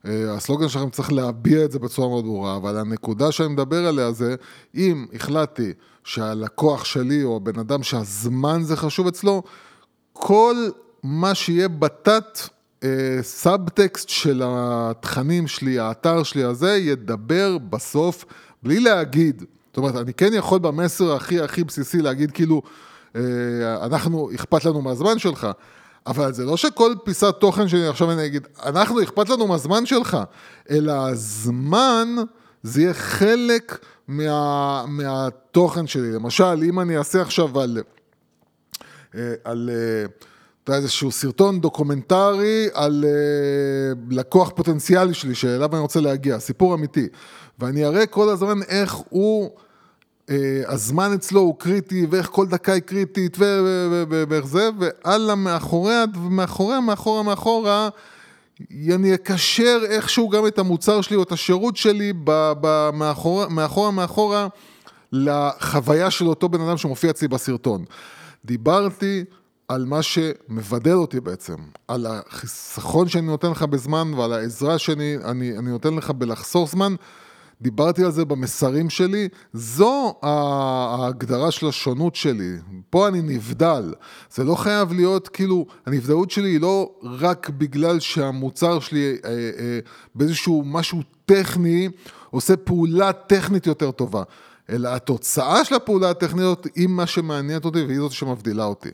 אה, 0.06 0.34
הסלוגן 0.34 0.69
שלכם 0.69 0.90
צריך 0.90 1.14
להביע 1.14 1.65
את 1.65 1.72
זה 1.72 1.80
בצורה 1.80 2.07
מאוד 2.07 2.26
ברורה, 2.26 2.56
אבל 2.56 2.78
הנקודה 2.78 3.32
שאני 3.32 3.49
מדבר 3.49 3.88
עליה 3.88 4.11
זה, 4.11 4.36
אם 4.76 5.06
החלטתי 5.14 5.74
שהלקוח 6.03 6.86
שלי 6.86 7.24
או 7.24 7.36
הבן 7.36 7.60
אדם 7.60 7.84
שהזמן 7.84 8.61
זה 8.64 8.76
חשוב 8.76 9.07
אצלו, 9.07 9.44
כל 10.14 10.56
מה 11.03 11.36
שיהיה 11.36 11.68
בתת 11.68 12.40
אה, 12.84 13.19
סאבטקסט 13.22 14.10
של 14.10 14.41
התכנים 14.45 15.48
שלי, 15.48 15.80
האתר 15.80 16.24
שלי 16.24 16.44
הזה, 16.44 16.78
ידבר 16.78 17.57
בסוף 17.57 18.26
בלי 18.64 18.80
להגיד. 18.80 19.44
זאת 19.78 19.84
אומרת, 19.84 19.95
אני 19.95 20.14
כן 20.14 20.34
יכול 20.34 20.60
במסר 20.60 21.14
הכי 21.14 21.41
הכי 21.41 21.64
בסיסי 21.64 22.02
להגיד 22.02 22.32
כאילו, 22.32 22.62
אה, 23.16 23.22
אנחנו, 23.86 24.30
אכפת 24.36 24.66
לנו 24.66 24.82
מהזמן 24.82 25.20
שלך. 25.20 25.48
אבל 26.08 26.34
זה 26.34 26.45
לא 26.45 26.58
שכל 26.58 26.95
פיסת 27.04 27.36
תוכן 27.40 27.68
שלי 27.68 27.88
עכשיו 27.88 28.12
אני 28.12 28.26
אגיד, 28.26 28.48
אנחנו, 28.66 29.04
אכפת 29.04 29.30
לנו 29.30 29.48
מהזמן 29.48 29.86
שלך, 29.86 30.18
אלא 30.70 30.91
הזמן 30.91 32.08
זה 32.64 32.82
יהיה 32.82 32.94
חלק 32.94 33.86
מה, 34.08 34.86
מהתוכן 34.88 35.88
שלי. 35.88 36.12
למשל, 36.12 36.64
אם 36.64 36.80
אני 36.80 36.98
אעשה 36.98 37.22
עכשיו 37.22 37.60
על, 37.60 37.78
אה, 39.16 39.34
על 39.44 39.70
אה, 39.74 40.06
אתה 40.64 40.76
איזשהו 40.76 41.12
סרטון 41.12 41.62
דוקומנטרי 41.62 42.70
על 42.74 43.06
אה, 43.08 43.94
לקוח 44.10 44.52
פוטנציאלי 44.56 45.14
שלי, 45.14 45.36
שאליו 45.36 45.74
אני 45.74 45.82
רוצה 45.82 45.99
להגיע, 45.99 46.40
סיפור 46.40 46.76
אמיתי. 46.76 47.08
ואני 47.60 47.86
אראה 47.86 48.06
כל 48.06 48.30
הזמן 48.30 48.64
איך 48.70 48.94
הוא... 49.10 49.52
אה, 50.30 50.62
הזמן 50.68 51.14
אצלו 51.14 51.41
הוא 51.41 51.56
קריטי, 51.60 52.06
ואיך 52.10 52.28
כל 52.28 52.48
דקה 52.48 52.74
היא 52.74 52.82
קריטית, 52.82 53.38
ואיך 54.30 54.48
זה, 54.48 54.70
והלאה, 54.80 55.36
מאחוריה, 55.36 56.06
מאחוריה, 56.30 56.80
מאחורה, 56.80 57.24
מאחורה, 57.24 57.90
אני 58.72 59.14
אקשר 59.14 59.80
איכשהו 59.90 60.30
גם 60.30 60.48
את 60.48 60.60
המוצר 60.60 61.02
שלי 61.02 61.16
או 61.16 61.24
את 61.24 61.32
השירות 61.32 61.78
שלי 61.78 62.14
מאחורה, 62.94 63.49
מאחורה, 63.49 63.91
מאחורה, 63.91 64.48
לחוויה 65.12 66.12
של 66.12 66.28
אותו 66.28 66.49
בן 66.49 66.62
אדם 66.62 66.78
שמופיע 66.78 67.10
אצלי 67.10 67.28
בסרטון. 67.28 67.86
דיברתי 68.45 69.24
על 69.68 69.86
מה 69.86 70.02
שמבדל 70.02 70.94
אותי 70.94 71.20
בעצם, 71.20 71.56
על 71.88 72.06
החיסכון 72.06 73.08
שאני 73.08 73.28
נותן 73.28 73.52
לך 73.52 73.64
בזמן 73.64 74.14
ועל 74.14 74.34
העזרה 74.34 74.78
שאני 74.78 75.18
אני, 75.24 75.58
אני 75.58 75.70
נותן 75.70 75.94
לך 75.94 76.12
בלחסוך 76.12 76.70
זמן. 76.70 76.95
דיברתי 77.62 78.04
על 78.04 78.12
זה 78.12 78.26
במסרים 78.26 78.90
שלי, 78.90 79.28
זו 79.54 80.14
ההגדרה 80.22 81.52
של 81.52 81.68
השונות 81.68 82.16
שלי. 82.16 82.58
פה 82.90 83.08
אני 83.08 83.22
נבדל. 83.22 83.94
זה 84.32 84.44
לא 84.44 84.56
חייב 84.56 84.94
להיות, 84.94 85.28
כאילו, 85.28 85.66
הנבדלות 85.86 86.32
שלי 86.32 86.50
היא 86.50 86.62
לא 86.62 86.92
רק 87.04 87.50
בגלל 87.50 88.00
שהמוצר 88.00 88.80
שלי 88.80 89.18
אה, 89.26 89.30
אה, 89.32 89.80
באיזשהו 90.16 90.64
משהו 90.66 91.02
טכני, 91.26 91.90
עושה 92.30 92.58
פעולה 92.58 93.14
טכנית 93.14 93.68
יותר 93.68 93.92
טובה, 93.92 94.24
אלא 94.70 94.90
התוצאה 94.90 95.66
של 95.66 95.76
הפעולה 95.76 96.10
הטכנית 96.10 96.66
היא 96.76 96.88
מה 96.88 97.08
שמעניינת 97.08 97.66
אותי 97.66 97.84
והיא 97.84 98.00
זאת 98.00 98.12
שמבדילה 98.12 98.66
אותי. 98.66 98.90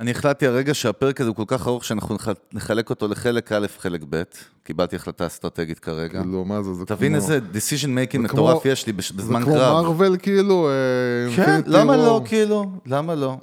אני 0.00 0.10
החלטתי 0.10 0.46
הרגע 0.46 0.74
שהפרק 0.74 1.20
הזה 1.20 1.28
הוא 1.28 1.36
כל 1.36 1.44
כך 1.46 1.66
ארוך 1.66 1.84
שאנחנו 1.84 2.14
נח- 2.14 2.28
נחלק 2.52 2.90
אותו 2.90 3.08
לחלק 3.08 3.52
א', 3.52 3.66
חלק 3.78 4.00
ב'. 4.10 4.22
קיבלתי 4.64 4.96
החלטה 4.96 5.26
אסטרטגית 5.26 5.78
כרגע. 5.78 6.22
כאילו, 6.22 6.44
מה 6.44 6.62
זה, 6.62 6.74
זה 6.74 6.84
תבין 6.84 7.08
כמו- 7.12 7.16
איזה 7.16 7.38
decision 7.52 7.84
making 7.86 8.12
זה 8.12 8.18
מטורף 8.18 8.64
יש 8.64 8.86
לי 8.86 8.92
בש- 8.92 9.10
זה 9.12 9.16
בזמן 9.18 9.42
כמו 9.42 9.54
קרב. 9.54 9.72
מארוול 9.82 10.16
כאילו? 10.22 10.68
אה, 10.68 11.36
כן, 11.36 11.60
למה 11.66 11.96
לא? 11.96 12.22
כאילו? 12.24 12.70
למה 12.86 13.14
לא? 13.14 13.36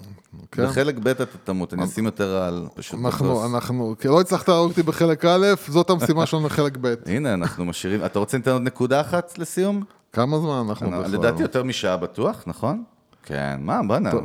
כן. 0.51 0.65
בחלק 0.65 0.95
ב' 1.03 1.07
אתה 1.07 1.23
תמות, 1.43 1.73
אני 1.73 1.83
אשים 1.83 2.05
יותר 2.05 2.35
על 2.35 2.67
פשוט 2.75 2.99
אנחנו, 3.05 3.25
מטוס. 3.31 3.53
אנחנו, 3.53 3.95
כי 3.99 4.07
לא 4.07 4.21
הצלחת 4.21 4.47
להרוג 4.49 4.69
אותי 4.69 4.83
בחלק 4.83 5.25
א', 5.25 5.45
זאת 5.67 5.89
המשימה 5.89 6.25
שלנו 6.25 6.45
לחלק 6.45 6.77
ב'. 6.81 6.93
הנה, 7.05 7.33
אנחנו 7.33 7.65
משאירים... 7.65 8.05
אתה 8.05 8.19
רוצה 8.19 8.37
לתת 8.37 8.47
עוד 8.47 8.61
נקודה 8.61 9.01
אחת 9.01 9.37
לסיום? 9.37 9.83
כמה 10.13 10.39
זמן 10.39 10.63
אנחנו 10.69 10.87
בכלל? 10.91 11.11
לדעתי 11.13 11.41
יותר 11.41 11.63
משעה 11.63 11.97
בטוח, 11.97 12.43
נכון? 12.47 12.83
כן, 13.25 13.55
מה, 13.59 13.79
בוא'נה. 13.87 14.11
טוב, 14.11 14.23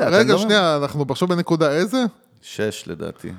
רגע, 0.00 0.32
לא- 0.32 0.38
שנייה, 0.38 0.76
אנחנו 0.76 1.04
עכשיו 1.10 1.28
בנקודה 1.28 1.72
איזה? 1.72 2.04
שש 2.42 2.84
לדעתי. 2.86 3.32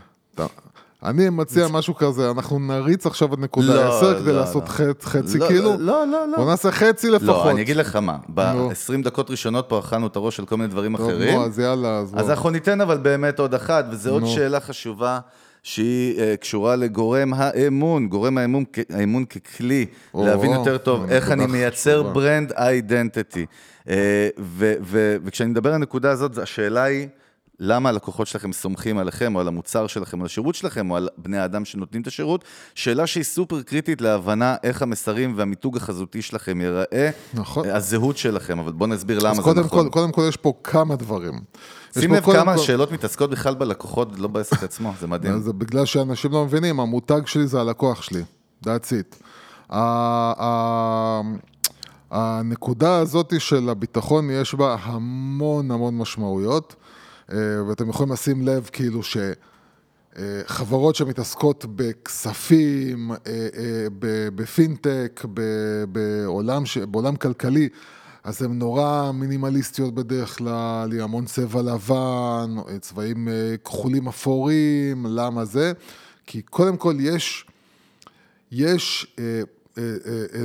אני 1.03 1.29
מציע 1.29 1.67
משהו 1.67 1.95
כזה, 1.95 2.31
אנחנו 2.31 2.59
נריץ 2.59 3.05
עכשיו 3.05 3.33
עד 3.33 3.39
נקודה 3.39 3.75
לא, 3.75 3.97
10 3.97 4.19
כדי 4.21 4.31
לא, 4.31 4.39
לעשות 4.39 4.63
לא. 4.63 4.93
חצי- 5.01 5.37
לא, 5.39 5.47
כאילו? 5.47 5.75
לא, 5.79 6.07
לא, 6.07 6.27
לא. 6.31 6.37
בוא 6.37 6.45
נעשה 6.45 6.71
חצי 6.71 7.09
לא, 7.09 7.15
לפחות. 7.17 7.47
אני 7.51 7.61
אגיד 7.61 7.75
לך 7.77 7.95
מה, 7.95 8.17
נו. 8.53 8.69
ב-20 8.69 9.03
דקות 9.03 9.29
ראשונות 9.31 9.65
פה 9.69 9.79
אכלנו 9.79 10.07
את 10.07 10.15
הראש 10.15 10.35
של 10.37 10.45
כל 10.45 10.57
מיני 10.57 10.67
דברים 10.69 10.95
אחרים. 10.95 11.35
נו, 11.39 11.45
אז 11.45 11.59
יאללה, 11.59 11.97
אז 11.97 12.07
אז 12.07 12.25
בוא. 12.25 12.31
אנחנו 12.31 12.49
ניתן 12.49 12.81
אבל 12.81 12.97
באמת 12.97 13.39
עוד 13.39 13.53
אחת, 13.53 13.85
וזו 13.91 14.09
עוד. 14.11 14.25
שאלה 14.25 14.59
חשובה. 14.59 15.19
שהיא 15.63 16.15
uh, 16.17 16.37
קשורה 16.37 16.75
לגורם 16.75 17.33
האמון, 17.33 18.07
גורם 18.07 18.37
האמון, 18.37 18.63
האמון 18.89 19.25
ככלי, 19.25 19.85
להבין 20.13 20.51
יותר 20.51 20.77
טוב 20.77 21.05
איך 21.09 21.31
אני 21.31 21.45
מייצר. 21.45 22.03
ברנד 22.03 22.51
אידנטיטי. 22.51 23.45
Uh, 23.83 23.89
ו- 24.39 24.73
ו- 24.81 25.15
וכשאני 25.23 25.49
מדבר 25.49 25.69
על 25.69 25.75
הנקודה 25.75 26.11
הזאת, 26.11 26.37
השאלה 26.37 26.83
היא, 26.83 27.07
למה 27.61 27.89
הלקוחות 27.89 28.27
שלכם 28.27 28.53
סומכים 28.53 28.97
עליכם, 28.97 29.35
או 29.35 29.39
על 29.39 29.47
המוצר 29.47 29.87
שלכם, 29.87 30.17
או 30.17 30.21
על 30.21 30.25
השירות 30.25 30.55
שלכם, 30.55 30.91
או 30.91 30.97
על 30.97 31.09
בני 31.17 31.37
האדם 31.37 31.65
שנותנים 31.65 32.01
את 32.01 32.07
השירות? 32.07 32.43
שאלה 32.75 33.07
שהיא 33.07 33.23
סופר 33.23 33.61
קריטית 33.61 34.01
להבנה 34.01 34.55
איך 34.63 34.81
המסרים 34.81 35.33
והמיתוג 35.37 35.77
החזותי 35.77 36.21
שלכם 36.21 36.61
ייראה, 36.61 37.09
נכון. 37.33 37.65
אה, 37.65 37.75
הזהות 37.75 38.17
שלכם, 38.17 38.59
אבל 38.59 38.71
בואו 38.71 38.89
נסביר 38.89 39.19
למה 39.19 39.35
זה 39.35 39.41
קודם 39.41 39.59
נכון. 39.63 39.83
כל, 39.85 39.89
קודם 39.89 40.11
כל 40.11 40.25
יש 40.29 40.37
פה 40.37 40.53
כמה 40.63 40.95
דברים. 40.95 41.33
שים 41.99 42.13
לב 42.13 42.23
כמה 42.23 42.55
כל- 42.55 42.61
השאלות 42.61 42.91
מתעסקות 42.91 43.29
בכלל 43.29 43.55
בלקוחות, 43.55 44.19
לא 44.19 44.27
בעסק 44.27 44.63
עצמו, 44.63 44.93
זה 44.99 45.07
מדהים. 45.07 45.39
זה 45.41 45.53
בגלל 45.53 45.85
שאנשים 45.85 46.31
לא 46.31 46.45
מבינים, 46.45 46.79
המותג 46.79 47.21
שלי 47.25 47.47
זה 47.47 47.61
הלקוח 47.61 48.01
שלי, 48.01 48.23
that's 48.65 48.91
it. 48.91 49.23
הנקודה 52.11 52.97
הזאת 52.97 53.33
של 53.39 53.69
הביטחון, 53.69 54.29
יש 54.31 54.55
בה 54.55 54.75
המון 54.81 55.71
המון 55.71 55.97
משמעויות, 55.97 56.75
אה, 57.31 57.37
ואתם 57.67 57.89
יכולים 57.89 58.13
לשים 58.13 58.47
לב 58.47 58.69
כאילו 58.73 59.01
אה, 60.17 60.41
חברות 60.45 60.95
שמתעסקות 60.95 61.65
בכספים, 61.75 63.11
אה, 63.11 63.17
אה, 63.27 63.87
בפינטק, 64.35 65.25
בעולם, 65.91 66.63
בעולם 66.91 67.15
כלכלי, 67.15 67.69
אז 68.23 68.41
הן 68.41 68.59
נורא 68.59 69.11
מינימליסטיות 69.13 69.95
בדרך 69.95 70.37
כלל, 70.37 70.93
עם 70.93 70.99
המון 70.99 71.25
צבע 71.25 71.61
לבן, 71.61 72.55
צבעים 72.81 73.27
אה, 73.27 73.57
כחולים 73.65 74.07
אפורים, 74.07 75.05
למה 75.09 75.45
זה? 75.45 75.73
כי 76.25 76.41
קודם 76.41 76.77
כל 76.77 76.95
יש, 76.99 77.45
יש 78.51 79.15
אה, 79.19 79.23
אה, 79.23 79.39
אה, 79.39 79.58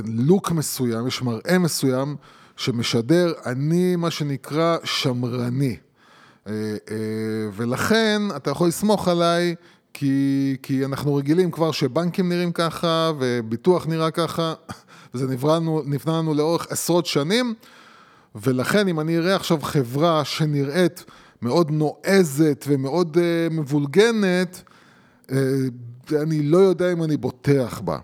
לוק 0.05 0.51
מסוים, 0.51 1.07
יש 1.07 1.21
מראה 1.21 1.57
מסוים 1.59 2.15
שמשדר, 2.57 3.33
אני 3.45 3.95
מה 3.95 4.11
שנקרא 4.11 4.77
שמרני. 4.83 5.77
אה, 6.47 6.53
אה, 6.91 6.95
ולכן 7.53 8.21
אתה 8.35 8.51
יכול 8.51 8.67
לסמוך 8.67 9.07
עליי, 9.07 9.55
כי, 9.93 10.57
כי 10.63 10.85
אנחנו 10.85 11.15
רגילים 11.15 11.51
כבר 11.51 11.71
שבנקים 11.71 12.29
נראים 12.29 12.51
ככה, 12.51 13.11
וביטוח 13.19 13.87
נראה 13.87 14.11
ככה, 14.11 14.53
וזה 15.13 15.27
נבנה 15.27 15.55
לנו, 15.55 15.81
נבנה 15.85 16.17
לנו 16.17 16.33
לאורך 16.33 16.67
עשרות 16.69 17.05
שנים, 17.05 17.53
ולכן 18.35 18.87
אם 18.87 18.99
אני 18.99 19.17
אראה 19.17 19.35
עכשיו 19.35 19.61
חברה 19.61 20.25
שנראית 20.25 21.05
מאוד 21.41 21.71
נועזת 21.71 22.65
ומאוד 22.67 23.17
uh, 23.17 23.53
מבולגנת, 23.53 24.61
uh, 25.27 25.33
אני 26.21 26.43
לא 26.43 26.57
יודע 26.57 26.91
אם 26.91 27.03
אני 27.03 27.17
בוטח 27.17 27.81
בה. 27.83 27.97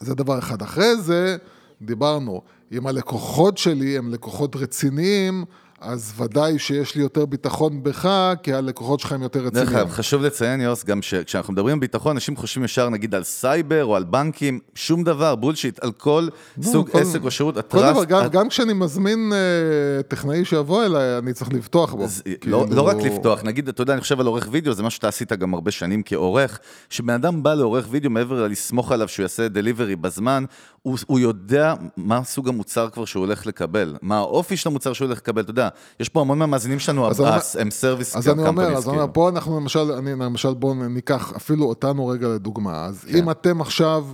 זה 0.00 0.14
דבר 0.14 0.38
אחד. 0.38 0.62
אחרי 0.62 0.96
זה, 0.96 1.36
דיברנו, 1.82 2.42
אם 2.72 2.86
הלקוחות 2.86 3.58
שלי 3.58 3.98
הם 3.98 4.12
לקוחות 4.12 4.56
רציניים, 4.56 5.44
אז 5.80 6.12
ודאי 6.18 6.58
שיש 6.58 6.94
לי 6.94 7.02
יותר 7.02 7.26
ביטחון 7.26 7.82
בך, 7.82 8.08
כי 8.42 8.52
הלקוחות 8.54 9.00
שלך 9.00 9.12
הם 9.12 9.22
יותר 9.22 9.40
דרך 9.48 9.62
רציניים. 9.62 9.76
אגב, 9.76 9.90
חשוב 9.90 10.22
לציין, 10.22 10.60
יוס, 10.60 10.84
גם 10.84 11.02
שכשאנחנו 11.02 11.52
מדברים 11.52 11.74
על 11.74 11.80
ביטחון, 11.80 12.16
אנשים 12.16 12.36
חושבים 12.36 12.64
ישר 12.64 12.88
נגיד 12.88 13.14
על 13.14 13.24
סייבר 13.24 13.84
או 13.84 13.96
על 13.96 14.04
בנקים, 14.04 14.60
שום 14.74 15.04
דבר, 15.04 15.34
bullshit, 15.34 15.84
על 15.84 15.92
כל 15.92 16.28
סוג 16.62 16.90
כל- 16.90 16.98
עסק 16.98 17.20
או 17.24 17.30
שירות, 17.30 17.54
כל 17.54 17.60
דבר, 17.78 17.88
הטראסט, 17.88 18.08
גם, 18.08 18.22
הט- 18.24 18.32
גם 18.32 18.48
כשאני 18.48 18.72
מזמין 18.72 19.32
אה, 19.32 20.02
טכנאי 20.02 20.44
שיבוא 20.44 20.84
אליי, 20.84 21.18
אני 21.18 21.32
צריך 21.32 21.52
לבטוח 21.52 21.94
בו. 21.94 22.04
אז 22.04 22.22
כאילו- 22.40 22.66
לא, 22.70 22.76
לא 22.76 22.82
רק 22.82 22.96
לפתוח, 22.96 23.44
נגיד, 23.44 23.68
אתה 23.68 23.82
יודע, 23.82 23.92
אני 23.92 24.00
חושב 24.00 24.20
על 24.20 24.26
עורך 24.26 24.48
וידאו, 24.50 24.72
זה 24.72 24.82
מה 24.82 24.90
שאתה 24.90 25.08
עשית 25.08 25.32
גם 25.32 25.54
הרבה 25.54 25.70
שנים 25.70 26.02
כעורך, 26.04 26.58
שבן 26.90 27.14
אדם 27.14 27.42
בא 27.42 27.54
לעורך 27.54 27.86
וידאו, 27.90 28.10
מעבר 28.10 28.42
ללסמוך 28.46 28.92
עליו 28.92 29.08
שהוא 29.08 29.24
יעשה 29.24 29.48
דליברי 29.48 29.96
בזמן, 29.96 30.44
הוא, 30.82 30.98
הוא 31.06 31.18
יודע 31.18 31.74
מה 31.96 32.24
סוג 32.24 32.48
המוצר 32.48 32.88
כבר 32.90 33.04
שהוא 33.04 33.20
הולך 33.24 33.46
לקבל, 33.46 33.96
מה 34.02 34.16
האופי 34.18 34.56
של 34.56 34.68
המוצר 34.68 34.92
שהוא 34.92 35.06
הולך 35.06 35.18
לקבל, 35.18 35.42
אתה 35.42 35.50
יודע, 35.50 35.68
יש 36.00 36.08
פה 36.08 36.20
המון 36.20 36.38
מהמאזינים 36.38 36.78
שלנו, 36.78 37.10
אז 37.10 37.20
אני 37.20 37.26
אומר- 37.26 37.34
הבאס, 37.36 37.56
הם 37.56 37.70
סרוויס 37.70 38.16
אז 38.16 38.28
אני 38.28 38.48
אומר, 38.48 38.76
אז 38.76 38.84
אני 38.88 38.92
אומר, 38.92 39.02
כאילו. 39.02 39.12
פה 39.12 39.28
אנחנו 39.28 39.60
למשל, 39.60 39.92
אני 39.92 40.10
למשל 40.10 40.54
בואו 40.54 40.74
ניקח 40.74 41.32
אפילו 41.36 41.64
אותנו 41.64 42.06
רגע 42.06 42.28
לדוגמה. 42.28 42.84
אז 42.84 43.04
אם 43.14 43.30
אתם 43.30 43.60
עכשיו 43.60 44.04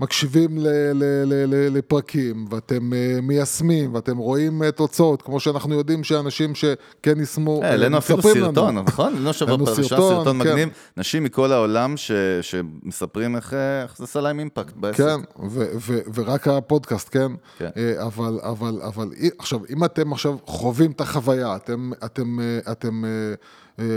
מקשיבים 0.00 0.58
ל- 0.58 0.66
ל- 0.92 0.94
ל- 1.26 1.54
ל- 1.54 1.76
לפרקים, 1.76 2.44
ואתם 2.50 2.92
אה, 2.92 3.18
מיישמים, 3.22 3.94
ואתם 3.94 4.16
רואים 4.16 4.62
אה, 4.62 4.70
תוצאות, 4.72 5.22
כמו 5.22 5.40
שאנחנו 5.40 5.74
יודעים 5.74 6.04
שאנשים 6.04 6.54
שכן 6.54 7.18
יישמו, 7.20 7.62
אה, 7.62 7.68
העלינו 7.70 7.98
אפילו 7.98 8.18
מספרים 8.18 8.36
לנו. 8.42 8.54
סרטון, 8.54 8.78
נכון? 8.78 9.14
לא 9.16 9.32
שבוע 9.38 9.50
העלינו 9.52 9.66
פרשה, 9.66 9.82
סרטון, 9.88 10.16
סרטון 10.18 10.42
כן. 10.42 10.48
מגניב. 10.48 10.68
נשים 10.96 11.24
מכל 11.24 11.52
העולם 11.52 11.96
ש- 11.96 12.12
שמספרים 12.40 13.36
איך 13.36 13.54
איך 13.82 13.98
זה 13.98 14.04
עשה 14.04 14.20
להם 14.20 14.38
אימפקט 14.38 14.74
בעסק. 14.76 14.96
כן, 14.98 15.20
ו- 15.50 15.66
ו- 15.80 16.00
ורק 16.14 16.48
הפודקאסט, 16.48 17.08
כן? 17.12 17.32
כן. 17.58 17.70
אבל, 18.06 18.38
אבל, 18.42 18.80
אבל, 18.82 19.10
עכשיו, 19.38 19.60
אם 19.70 19.84
אתם 19.84 20.12
עכשיו 20.12 20.36
חווים 20.46 20.90
את 20.90 21.00
החוויה, 21.00 21.56
אתם, 21.56 21.90
אתם, 22.04 22.38
אתם 22.70 23.02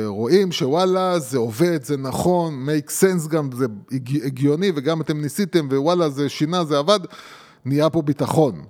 רואים 0.06 0.52
שוואלה, 0.52 1.20
זה 1.20 1.38
עובד, 1.38 1.84
זה 1.84 1.98
נכון, 1.98 2.68
make 2.70 2.90
sense 2.90 3.28
גם, 3.28 3.50
זה 3.52 3.66
הג- 3.92 4.26
הגיוני, 4.26 4.72
וגם 4.76 5.02
אתם 5.02 5.22
ניסיתם, 5.22 5.68
ווואלה, 5.72 6.10
זה 6.10 6.30
שינה, 6.30 6.64
זה 6.64 6.78
עבד, 6.78 7.00
נהיה 7.66 7.90
פה 7.90 8.02
ביטחון. 8.02 8.62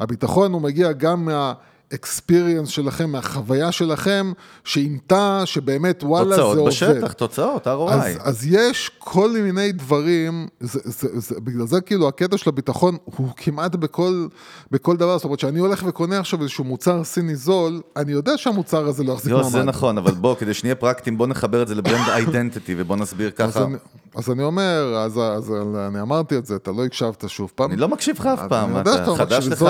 הביטחון 0.00 0.52
הוא 0.52 0.62
מגיע 0.62 0.92
גם 0.92 1.24
מה... 1.24 1.52
experience 1.92 2.66
שלכם, 2.66 3.10
מהחוויה 3.10 3.72
שלכם, 3.72 4.32
שאימתה 4.64 5.42
שבאמת 5.44 6.04
וואלה 6.04 6.36
זה 6.36 6.42
תוצאות 6.42 6.58
עובד. 6.58 6.70
בשטח, 6.70 7.12
תוצאות, 7.12 7.66
ROI. 7.66 7.70
אז, 7.90 8.18
אז 8.20 8.46
יש 8.46 8.90
כל 8.98 9.30
מיני 9.30 9.72
דברים, 9.72 10.48
זה, 10.60 10.80
זה, 10.84 11.08
זה, 11.20 11.40
בגלל 11.40 11.66
זה 11.66 11.80
כאילו 11.80 12.08
הקטע 12.08 12.38
של 12.38 12.50
הביטחון 12.50 12.96
הוא 13.04 13.28
כמעט 13.36 13.74
בכל, 13.74 14.26
בכל 14.70 14.96
דבר, 14.96 15.16
זאת 15.16 15.24
אומרת 15.24 15.40
שאני 15.40 15.58
הולך 15.58 15.84
וקונה 15.86 16.18
עכשיו 16.18 16.42
איזשהו 16.42 16.64
מוצר 16.64 17.04
סיני 17.04 17.36
זול, 17.36 17.80
אני 17.96 18.12
יודע 18.12 18.38
שהמוצר 18.38 18.86
הזה 18.86 19.04
לא 19.04 19.12
יחזיק 19.12 19.32
מעמד. 19.32 19.48
זה 19.48 19.62
נכון, 19.62 19.98
אבל 19.98 20.12
בוא, 20.12 20.34
כדי 20.34 20.54
שנהיה 20.54 20.74
פרקטיים, 20.74 21.18
בוא 21.18 21.26
נחבר 21.26 21.62
את 21.62 21.68
זה 21.68 21.74
לברנד 21.74 22.08
אידנטיטי, 22.16 22.74
ובוא 22.78 22.96
נסביר 22.96 23.30
אז 23.38 23.52
ככה. 23.52 23.64
אני, 23.64 23.76
אז 24.14 24.30
אני 24.30 24.42
אומר, 24.42 24.94
אז, 24.96 25.18
אז 25.18 25.52
אני 25.88 26.00
אמרתי 26.00 26.38
את 26.38 26.46
זה, 26.46 26.56
אתה 26.56 26.72
לא 26.72 26.84
הקשבת 26.84 27.24
שוב 27.28 27.52
פעם. 27.54 27.70
אני 27.70 27.80
לא 27.80 27.88
מקשיב 27.88 28.16
לך 28.18 28.26
אף 28.26 28.40
פעם, 28.48 28.80
אתה 28.80 29.06
חדש 29.16 29.46
לך. 29.46 29.64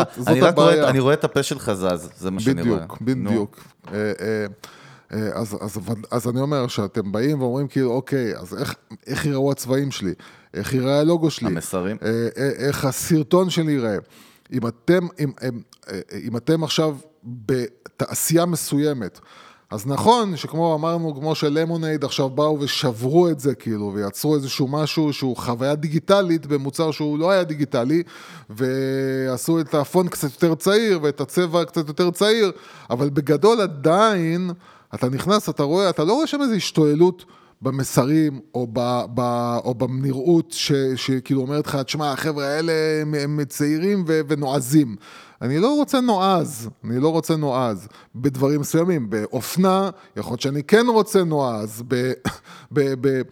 אני 0.88 1.00
רואה 1.00 1.14
את 1.14 1.24
הפה 1.24 1.42
שלך 1.42 1.72
זז, 1.72 2.03
זה 2.18 2.30
מה 2.30 2.40
שאני 2.40 2.62
רואה. 2.62 2.86
בדיוק, 3.00 3.02
בדיוק. 3.02 3.64
אה, 3.92 4.12
אה, 4.20 4.46
אה, 5.12 5.40
אז, 5.40 5.56
אז, 5.60 5.78
אז 6.10 6.28
אני 6.28 6.40
אומר 6.40 6.66
שאתם 6.66 7.12
באים 7.12 7.40
ואומרים 7.40 7.68
כאילו, 7.68 7.92
אוקיי, 7.92 8.36
אז 8.36 8.54
איך, 8.58 8.74
איך 9.06 9.26
יראו 9.26 9.52
הצבעים 9.52 9.90
שלי? 9.90 10.14
איך 10.54 10.74
ייראה 10.74 11.00
הלוגו 11.00 11.30
שלי? 11.30 11.46
המסרים. 11.46 11.96
איך 12.36 12.84
הסרטון 12.84 13.50
שלי 13.50 13.72
ייראה? 13.72 13.96
אם 14.52 14.66
אתם, 14.66 15.06
אם, 15.18 15.32
אם, 15.48 15.60
אם 16.22 16.36
אתם 16.36 16.64
עכשיו 16.64 16.96
בתעשייה 17.24 18.46
מסוימת, 18.46 19.20
אז 19.74 19.86
נכון 19.86 20.36
שכמו 20.36 20.74
אמרנו, 20.74 21.14
כמו 21.14 21.34
שלמונייד 21.34 22.04
עכשיו 22.04 22.30
באו 22.30 22.60
ושברו 22.60 23.28
את 23.28 23.40
זה 23.40 23.54
כאילו, 23.54 23.92
ויצרו 23.94 24.34
איזשהו 24.34 24.68
משהו 24.68 25.12
שהוא 25.12 25.36
חוויה 25.36 25.74
דיגיטלית 25.74 26.46
במוצר 26.46 26.90
שהוא 26.90 27.18
לא 27.18 27.30
היה 27.30 27.44
דיגיטלי, 27.44 28.02
ועשו 28.50 29.60
את 29.60 29.74
הפונט 29.74 30.10
קצת 30.10 30.32
יותר 30.32 30.54
צעיר 30.54 31.00
ואת 31.02 31.20
הצבע 31.20 31.64
קצת 31.64 31.88
יותר 31.88 32.10
צעיר, 32.10 32.52
אבל 32.90 33.10
בגדול 33.10 33.60
עדיין, 33.60 34.50
אתה 34.94 35.08
נכנס, 35.08 35.48
אתה 35.48 35.62
רואה, 35.62 35.90
אתה 35.90 36.04
לא 36.04 36.12
רואה 36.12 36.26
שם 36.26 36.42
איזו 36.42 36.54
השתוללות. 36.54 37.24
במסרים 37.62 38.40
או, 38.54 38.66
ב, 38.72 38.80
ב, 39.14 39.20
או 39.64 39.74
בנראות 39.74 40.52
ש, 40.52 40.72
שכאילו 40.96 41.40
אומרת 41.40 41.66
לך, 41.66 41.76
תשמע, 41.76 42.12
החבר'ה 42.12 42.46
האלה 42.46 42.72
הם, 43.02 43.14
הם 43.14 43.40
צעירים 43.48 44.04
ו, 44.06 44.20
ונועזים. 44.28 44.96
אני 45.44 45.58
לא 45.58 45.76
רוצה 45.76 46.00
נועז, 46.00 46.68
אני 46.84 47.00
לא 47.00 47.08
רוצה 47.08 47.36
נועז 47.36 47.88
בדברים 48.14 48.60
מסוימים. 48.60 49.10
באופנה, 49.10 49.90
יכול 50.16 50.32
להיות 50.32 50.40
שאני 50.40 50.62
כן 50.62 50.86
רוצה 50.88 51.24
נועז, 51.24 51.82
ב... 51.88 52.12
ב, 52.74 52.94
ב 53.00 53.22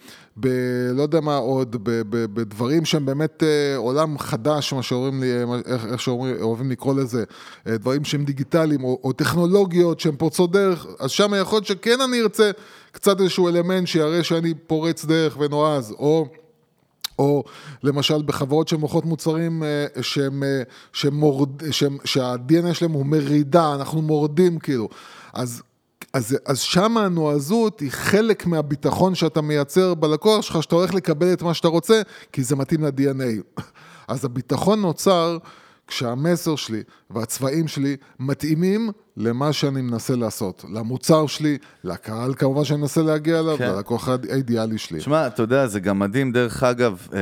ב... 0.40 0.48
לא 0.94 1.02
יודע 1.02 1.20
מה 1.20 1.36
עוד, 1.36 1.76
ב, 1.82 1.90
ב, 1.90 2.26
בדברים 2.34 2.84
שהם 2.84 3.06
באמת 3.06 3.42
אה, 3.42 3.76
עולם 3.76 4.18
חדש, 4.18 4.72
מה 4.72 4.82
שאומרים 4.82 5.20
לי, 5.20 5.32
איך, 5.66 5.86
איך 5.86 6.00
שאוהבים 6.00 6.70
לקרוא 6.70 6.94
לזה, 6.94 7.24
אה, 7.66 7.78
דברים 7.78 8.04
שהם 8.04 8.24
דיגיטליים, 8.24 8.84
או, 8.84 9.00
או 9.04 9.12
טכנולוגיות 9.12 10.00
שהן 10.00 10.16
פורצות 10.16 10.52
דרך, 10.52 10.86
אז 10.98 11.10
שם 11.10 11.32
יכול 11.40 11.56
להיות 11.56 11.66
שכן 11.66 12.00
אני 12.00 12.20
ארצה 12.20 12.50
קצת 12.92 13.20
איזשהו 13.20 13.48
אלמנט 13.48 13.86
שיראה 13.86 14.22
שאני 14.22 14.54
פורץ 14.54 15.04
דרך 15.04 15.36
ונועז, 15.40 15.94
או... 15.98 16.26
או 17.18 17.44
למשל 17.82 18.22
בחברות 18.22 18.68
שמוכרות 18.68 19.04
מוצרים 19.04 19.62
אה, 19.62 19.86
שהם, 20.02 20.42
אה, 20.42 20.62
שהם 20.92 21.14
מורד, 21.14 21.70
שהם, 21.70 21.96
שה-DNA 22.04 22.74
שלהם 22.74 22.92
הוא 22.92 23.06
מרידה, 23.06 23.74
אנחנו 23.74 24.02
מורדים 24.02 24.58
כאילו. 24.58 24.88
אז, 25.32 25.62
אז, 26.12 26.36
אז 26.46 26.60
שם 26.60 26.96
הנועזות 26.96 27.80
היא 27.80 27.90
חלק 27.90 28.46
מהביטחון 28.46 29.14
שאתה 29.14 29.40
מייצר 29.40 29.94
בלקוח 29.94 30.42
שלך, 30.42 30.62
שאתה 30.62 30.74
הולך 30.74 30.94
לקבל 30.94 31.32
את 31.32 31.42
מה 31.42 31.54
שאתה 31.54 31.68
רוצה, 31.68 32.02
כי 32.32 32.42
זה 32.42 32.56
מתאים 32.56 32.84
ל-DNA. 32.84 33.62
אז 34.08 34.24
הביטחון 34.24 34.80
נוצר 34.80 35.38
כשהמסר 35.92 36.56
שלי 36.56 36.82
והצבעים 37.10 37.68
שלי 37.68 37.96
מתאימים 38.20 38.90
למה 39.16 39.52
שאני 39.52 39.82
מנסה 39.82 40.16
לעשות, 40.16 40.64
למוצר 40.72 41.26
שלי, 41.26 41.58
לקהל 41.84 42.34
כמובן 42.34 42.64
שאני 42.64 42.80
מנסה 42.80 43.02
להגיע 43.02 43.40
אליו, 43.40 43.58
כן. 43.58 43.70
ללקוח 43.70 44.08
האידיאלי 44.08 44.78
שלי. 44.78 45.00
שמע, 45.00 45.26
אתה 45.26 45.42
יודע, 45.42 45.66
זה 45.66 45.80
גם 45.80 45.98
מדהים, 45.98 46.32
דרך 46.32 46.62
אגב, 46.62 47.08
אה, 47.14 47.18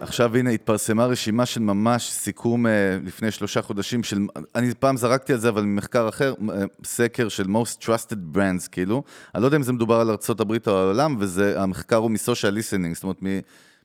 עכשיו 0.00 0.36
הנה 0.36 0.50
התפרסמה 0.50 1.06
רשימה 1.06 1.46
של 1.46 1.60
ממש 1.60 2.10
סיכום 2.10 2.66
אה, 2.66 2.72
לפני 3.04 3.30
שלושה 3.30 3.62
חודשים 3.62 4.02
של, 4.02 4.26
אני 4.54 4.74
פעם 4.74 4.96
זרקתי 4.96 5.32
על 5.32 5.38
זה, 5.38 5.48
אבל 5.48 5.62
ממחקר 5.62 6.08
אחר, 6.08 6.34
אה, 6.50 6.64
סקר 6.84 7.28
של 7.28 7.44
most 7.44 7.84
trusted 7.84 8.36
brands, 8.36 8.68
כאילו, 8.72 9.02
אני 9.34 9.42
לא 9.42 9.46
יודע 9.46 9.56
אם 9.56 9.62
זה 9.62 9.72
מדובר 9.72 10.00
על 10.00 10.10
ארה"ב 10.10 10.52
או 10.66 10.78
העולם, 10.78 11.16
והמחקר 11.18 11.96
הוא 11.96 12.10
מ 12.10 12.16
social 12.16 12.54
listening, 12.54 12.94
זאת 12.94 13.02
אומרת, 13.02 13.22
מ... 13.22 13.26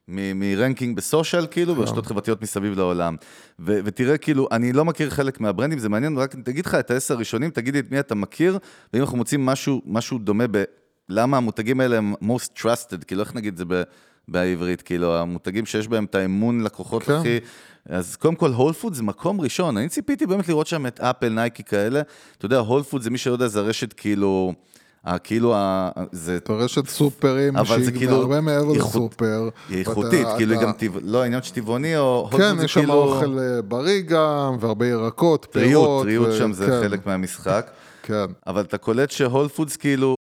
מ 0.10 0.21
ranking 0.21 0.98
ב 0.98 1.04
social, 1.04 1.48
כאילו, 1.52 1.76
ברשתות 1.76 2.06
חברתיות 2.06 2.42
מסביב 2.42 2.78
לעולם. 2.78 3.16
ו- 3.60 3.80
ותראה, 3.84 4.18
כאילו, 4.18 4.48
אני 4.52 4.74
לא 4.74 4.86
מכיר 4.86 5.10
חלק 5.10 5.40
מהברנדים, 5.40 5.80
זה 5.80 5.90
מעניין, 5.90 6.18
רק 6.18 6.36
תגיד 6.44 6.66
לך 6.66 6.76
את 6.76 6.92
העשר 6.92 7.14
הראשונים, 7.14 7.50
תגיד 7.50 7.74
לי 7.74 7.80
את 7.80 7.92
מי 7.92 8.00
אתה 8.00 8.16
מכיר, 8.16 8.58
ואם 8.94 9.02
אנחנו 9.02 9.18
מוצאים 9.18 9.46
משהו, 9.46 9.82
משהו 9.86 10.18
דומה 10.18 10.46
ב... 10.52 10.64
למה 11.10 11.38
המותגים 11.38 11.80
האלה 11.80 11.98
הם 11.98 12.14
most 12.24 12.62
trusted, 12.62 13.06
כאילו, 13.08 13.22
איך 13.22 13.36
נגיד 13.36 13.54
את 13.54 13.58
זה 13.58 13.66
ב- 13.68 13.84
בעברית, 14.28 14.82
כאילו, 14.82 15.18
המותגים 15.18 15.66
שיש 15.66 15.88
בהם 15.88 16.06
את 16.06 16.16
האמון 16.16 16.62
לקוחות 16.64 17.04
כן. 17.04 17.14
הכי... 17.14 17.38
אז 17.86 18.16
קודם 18.16 18.36
כל, 18.36 18.52
הול 18.52 18.74
פוד 18.74 18.94
זה 18.94 19.04
מקום 19.04 19.42
ראשון. 19.42 19.78
אני 19.78 19.90
ציפיתי 19.90 20.26
באמת 20.26 20.50
לראות 20.50 20.68
שם 20.68 20.86
את 20.88 21.00
אפל, 21.00 21.30
נייקי 21.30 21.64
כאלה. 21.64 22.02
אתה 22.38 22.46
יודע, 22.46 22.58
הול 22.58 22.84
פוד 22.84 23.02
זה 23.02 23.10
מי 23.10 23.18
שלא 23.18 23.34
יודע, 23.34 23.48
זה 23.48 23.62
רשת 23.62 23.94
כאילו... 23.94 24.54
ה- 25.06 25.18
כאילו, 25.20 25.56
ה- 25.56 25.90
זה 26.12 26.38
אתה 26.38 26.54
רשת 26.54 26.88
סופרים 26.88 27.58
אבל 27.58 27.80
זה 27.80 27.86
שהיא 27.86 27.98
כאילו 27.98 28.16
הרבה 28.16 28.42
מעבר 28.42 28.72
לסופר. 28.74 29.50
היא 29.70 29.78
איכותית, 29.80 30.28
כאילו 30.38 30.54
היא 30.54 30.62
גם 30.62 30.72
טבע, 30.72 31.00
לא 31.04 31.22
העניין 31.24 31.42
שטבעוני 31.44 31.98
או... 31.98 32.30
כן, 32.38 32.58
זה 32.58 32.66
יש 32.66 32.74
שם 32.74 32.80
כאילו- 32.80 32.94
אוכל 32.94 33.40
אה, 33.40 33.62
בריא 33.62 34.02
גם, 34.02 34.58
והרבה 34.60 34.88
ירקות, 34.88 35.48
פירות. 35.52 35.64
טריות, 36.04 36.04
טריות 36.06 36.38
שם 36.38 36.54
זה 36.54 36.66
כן, 36.66 36.82
חלק 36.90 37.06
מהמשחק. 37.06 37.70
כן. 38.04 38.26
אבל 38.48 38.62
אתה 38.62 38.78
קולט 38.78 39.12
שהול 39.12 39.48
פודס 39.48 39.76
כאילו... 39.76 40.16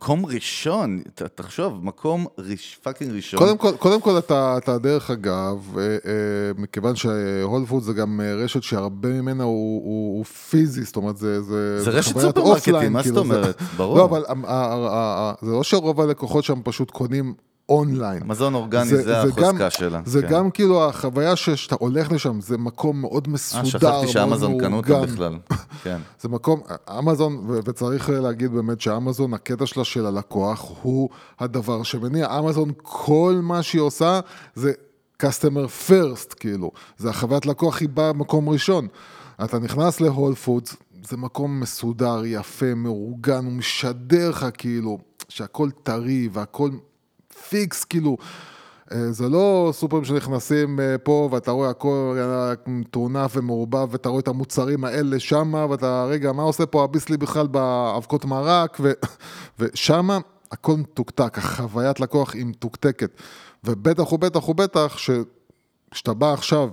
מקום 0.00 0.26
ראשון, 0.26 1.02
ת- 1.14 1.22
תחשוב, 1.22 1.84
מקום 1.84 2.26
ריש, 2.38 2.78
fucking 2.82 3.12
ראשון. 3.12 3.38
קודם 3.40 3.58
כל, 3.58 3.72
קודם 3.78 4.00
כל 4.00 4.18
אתה, 4.18 4.54
אתה 4.58 4.78
דרך 4.78 5.10
אגב, 5.10 5.76
אה, 5.78 5.82
אה, 5.82 5.96
מכיוון 6.58 6.96
שהול 6.96 7.66
פוד 7.68 7.82
זה 7.82 7.92
גם 7.92 8.20
אה, 8.20 8.34
רשת 8.34 8.62
שהרבה 8.62 9.08
ממנה 9.08 9.44
הוא, 9.44 9.52
הוא, 9.84 10.16
הוא 10.16 10.24
פיזי, 10.24 10.82
זאת 10.84 10.96
אומרת 10.96 11.16
זה... 11.16 11.42
זה, 11.42 11.84
זה 11.84 11.90
רשת 11.90 12.18
סופרמרקטים, 12.20 12.92
מה 12.92 12.98
זאת 12.98 13.04
כאילו, 13.04 13.18
אומרת? 13.20 13.62
ברור. 13.76 13.96
לא, 13.98 14.04
אבל 14.04 14.24
ה- 14.28 14.32
ה- 14.46 14.74
ה- 14.74 15.30
ה- 15.30 15.46
זה 15.46 15.52
לא 15.52 15.62
שרוב 15.62 16.00
הלקוחות 16.00 16.44
שם 16.44 16.60
פשוט 16.64 16.90
קונים 16.90 17.34
אונליין. 17.70 18.22
מזון 18.26 18.54
אורגני 18.54 18.84
זה 18.84 19.20
החוזקה 19.20 19.52
גם, 19.52 19.70
שלה. 19.70 20.00
זה 20.04 20.22
כן. 20.22 20.28
גם 20.28 20.50
כאילו 20.50 20.88
החוויה 20.88 21.36
שאתה 21.36 21.76
הולך 21.78 22.12
לשם, 22.12 22.40
זה 22.40 22.58
מקום 22.58 23.00
מאוד 23.00 23.28
מסודר, 23.28 23.60
אה, 23.60 23.66
שכחתי 23.66 24.08
שאמזון 24.08 24.58
קנו 24.58 24.70
מאורגן. 24.70 25.02
בכלל. 25.02 25.38
כן. 25.84 25.98
זה 26.20 26.28
מקום, 26.28 26.60
אמזון, 26.98 27.46
וצריך 27.64 28.10
להגיד 28.10 28.52
באמת 28.52 28.80
שאמזון, 28.80 29.34
הקטע 29.34 29.66
שלה 29.66 29.84
של 29.84 30.06
הלקוח 30.06 30.72
הוא 30.82 31.08
הדבר 31.38 31.82
שמניע. 31.82 32.38
אמזון, 32.38 32.72
כל 32.82 33.40
מה 33.42 33.62
שהיא 33.62 33.80
עושה 33.80 34.20
זה 34.54 34.72
customer 35.22 35.88
first, 35.88 36.34
כאילו. 36.34 36.70
זה 36.98 37.10
החוויית 37.10 37.46
לקוח, 37.46 37.80
היא 37.80 37.88
באה 37.88 38.12
במקום 38.12 38.48
ראשון. 38.48 38.88
אתה 39.44 39.58
נכנס 39.58 40.00
להול 40.00 40.34
פודס, 40.34 40.76
זה 41.04 41.16
מקום 41.16 41.60
מסודר, 41.60 42.22
יפה, 42.24 42.74
מאורגן, 42.74 43.44
הוא 43.44 43.52
משדר 43.52 44.30
לך 44.30 44.46
כאילו 44.58 44.98
שהכל 45.28 45.70
טרי 45.82 46.28
והכל 46.32 46.70
פיקס, 47.50 47.84
כאילו. 47.84 48.16
אה, 48.92 49.12
זה 49.12 49.28
לא 49.28 49.70
סופרים 49.72 50.04
שנכנסים 50.04 50.80
אה, 50.80 50.98
פה 50.98 51.28
ואתה 51.32 51.50
רואה 51.50 51.70
הכל 51.70 52.16
אה, 52.18 52.52
מטורנף 52.66 53.36
ומעורבב 53.36 53.88
ואתה 53.90 54.08
רואה 54.08 54.20
את 54.20 54.28
המוצרים 54.28 54.84
האלה 54.84 55.20
שמה 55.20 55.66
ואתה, 55.70 56.04
רגע, 56.04 56.32
מה 56.32 56.42
עושה 56.42 56.66
פה 56.66 56.84
הביסלי 56.84 57.16
בכלל 57.16 57.46
באבקות 57.46 58.24
מרק 58.24 58.76
ו, 58.80 58.92
ושמה 59.58 60.18
הכל 60.52 60.76
מתוקתק, 60.76 61.38
החוויית 61.38 62.00
לקוח 62.00 62.34
היא 62.34 62.46
מתוקתקת 62.46 63.10
ובטח 63.64 64.12
ובטח 64.12 64.48
ובטח 64.48 64.98
שכשאתה 64.98 66.14
בא 66.14 66.32
עכשיו 66.32 66.70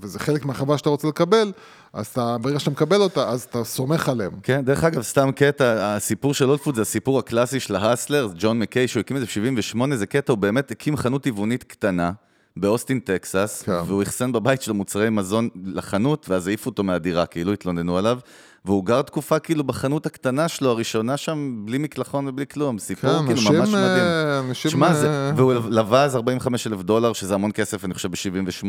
וזה 0.00 0.18
חלק 0.18 0.44
מהחוויה 0.44 0.78
שאתה 0.78 0.88
רוצה 0.88 1.08
לקבל, 1.08 1.52
אז 1.92 2.06
אתה, 2.06 2.36
ברגע 2.38 2.58
שאתה 2.58 2.70
מקבל 2.70 3.00
אותה, 3.00 3.28
אז 3.28 3.42
אתה 3.42 3.64
סומך 3.64 4.08
עליהם. 4.08 4.32
כן, 4.42 4.64
דרך 4.64 4.84
אגב, 4.84 5.02
סתם 5.02 5.30
קטע, 5.36 5.96
הסיפור 5.96 6.34
של 6.34 6.48
הולפוד 6.48 6.74
זה 6.74 6.82
הסיפור 6.82 7.18
הקלאסי 7.18 7.60
של 7.60 7.76
ההסלר, 7.76 8.28
ג'ון 8.38 8.58
מקיי, 8.58 8.88
שהוא 8.88 9.00
הקים 9.00 9.16
את 9.16 9.22
זה 9.22 9.26
ב-78, 9.26 9.94
זה 9.94 10.06
קטע, 10.06 10.32
הוא 10.32 10.38
באמת 10.38 10.70
הקים 10.70 10.96
חנות 10.96 11.22
טבעונית 11.22 11.64
קטנה. 11.64 12.12
באוסטין, 12.56 13.00
טקסס, 13.00 13.62
כן. 13.66 13.72
והוא 13.72 14.02
אחסן 14.02 14.32
בבית 14.32 14.62
שלו 14.62 14.74
מוצרי 14.74 15.10
מזון 15.10 15.48
לחנות, 15.64 16.26
ואז 16.28 16.46
העיפו 16.46 16.70
אותו 16.70 16.82
מהדירה, 16.82 17.26
כאילו 17.26 17.52
התלוננו 17.52 17.98
עליו, 17.98 18.18
והוא 18.64 18.84
גר 18.84 19.02
תקופה 19.02 19.38
כאילו 19.38 19.64
בחנות 19.64 20.06
הקטנה 20.06 20.48
שלו, 20.48 20.70
הראשונה 20.70 21.16
שם, 21.16 21.62
בלי 21.64 21.78
מקלחון 21.78 22.28
ובלי 22.28 22.46
כלום, 22.46 22.78
סיפור 22.78 23.10
כן, 23.10 23.18
כאילו 23.18 23.30
אנשים, 23.40 23.58
ממש 23.58 23.68
מדהים. 23.68 23.80
אה, 23.80 24.38
אנשים, 24.38 24.70
שמע, 24.70 24.92
זה, 24.92 25.08
אה, 25.08 25.32
והוא 25.36 25.52
לווה 25.52 26.04
אז 26.04 26.16
45 26.16 26.66
אלף 26.66 26.82
דולר, 26.82 27.12
שזה 27.12 27.34
המון 27.34 27.52
כסף, 27.52 27.84
אני 27.84 27.94
חושב, 27.94 28.10
ב-78, 28.10 28.66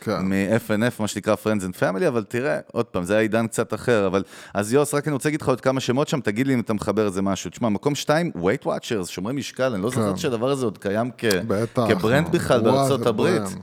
כן. 0.00 0.18
מ-FNF, 0.22 0.92
מה 0.98 1.08
שנקרא 1.08 1.34
Friends 1.34 1.62
and 1.62 1.80
Family, 1.80 2.08
אבל 2.08 2.24
תראה, 2.24 2.58
עוד 2.72 2.86
פעם, 2.86 3.04
זה 3.04 3.12
היה 3.12 3.22
עידן 3.22 3.46
קצת 3.46 3.74
אחר, 3.74 4.06
אבל... 4.06 4.22
אז 4.54 4.72
יוס, 4.72 4.94
רק 4.94 5.08
אני 5.08 5.12
רוצה 5.12 5.28
להגיד 5.28 5.42
לך 5.42 5.48
עוד 5.48 5.60
כמה 5.60 5.80
שמות 5.80 6.08
שם, 6.08 6.20
תגיד 6.20 6.46
לי 6.46 6.54
אם 6.54 6.60
אתה 6.60 6.72
מחבר 6.72 7.06
איזה 7.06 7.22
משהו. 7.22 7.50
תשמע, 7.50 7.68
מקום 7.68 7.94
שתיים, 7.94 8.30
Weight 8.36 8.66
Watchers, 8.66 9.06
שומרי 9.06 9.32
משקל, 9.32 9.72
אני 9.74 9.82
לא 9.82 9.90
זוכר 9.90 10.10
כן. 10.10 10.16
שהדבר 10.16 10.50
הזה 10.50 10.64
עוד 10.64 10.78
קיים 10.78 11.10
כ... 11.18 11.24
בטח. 11.46 11.82
כברנד 11.88 12.28
בכלל 12.28 12.60
וואו, 12.60 12.72
בארצות 12.72 13.06
הברית. 13.06 13.42
ברנד. 13.42 13.62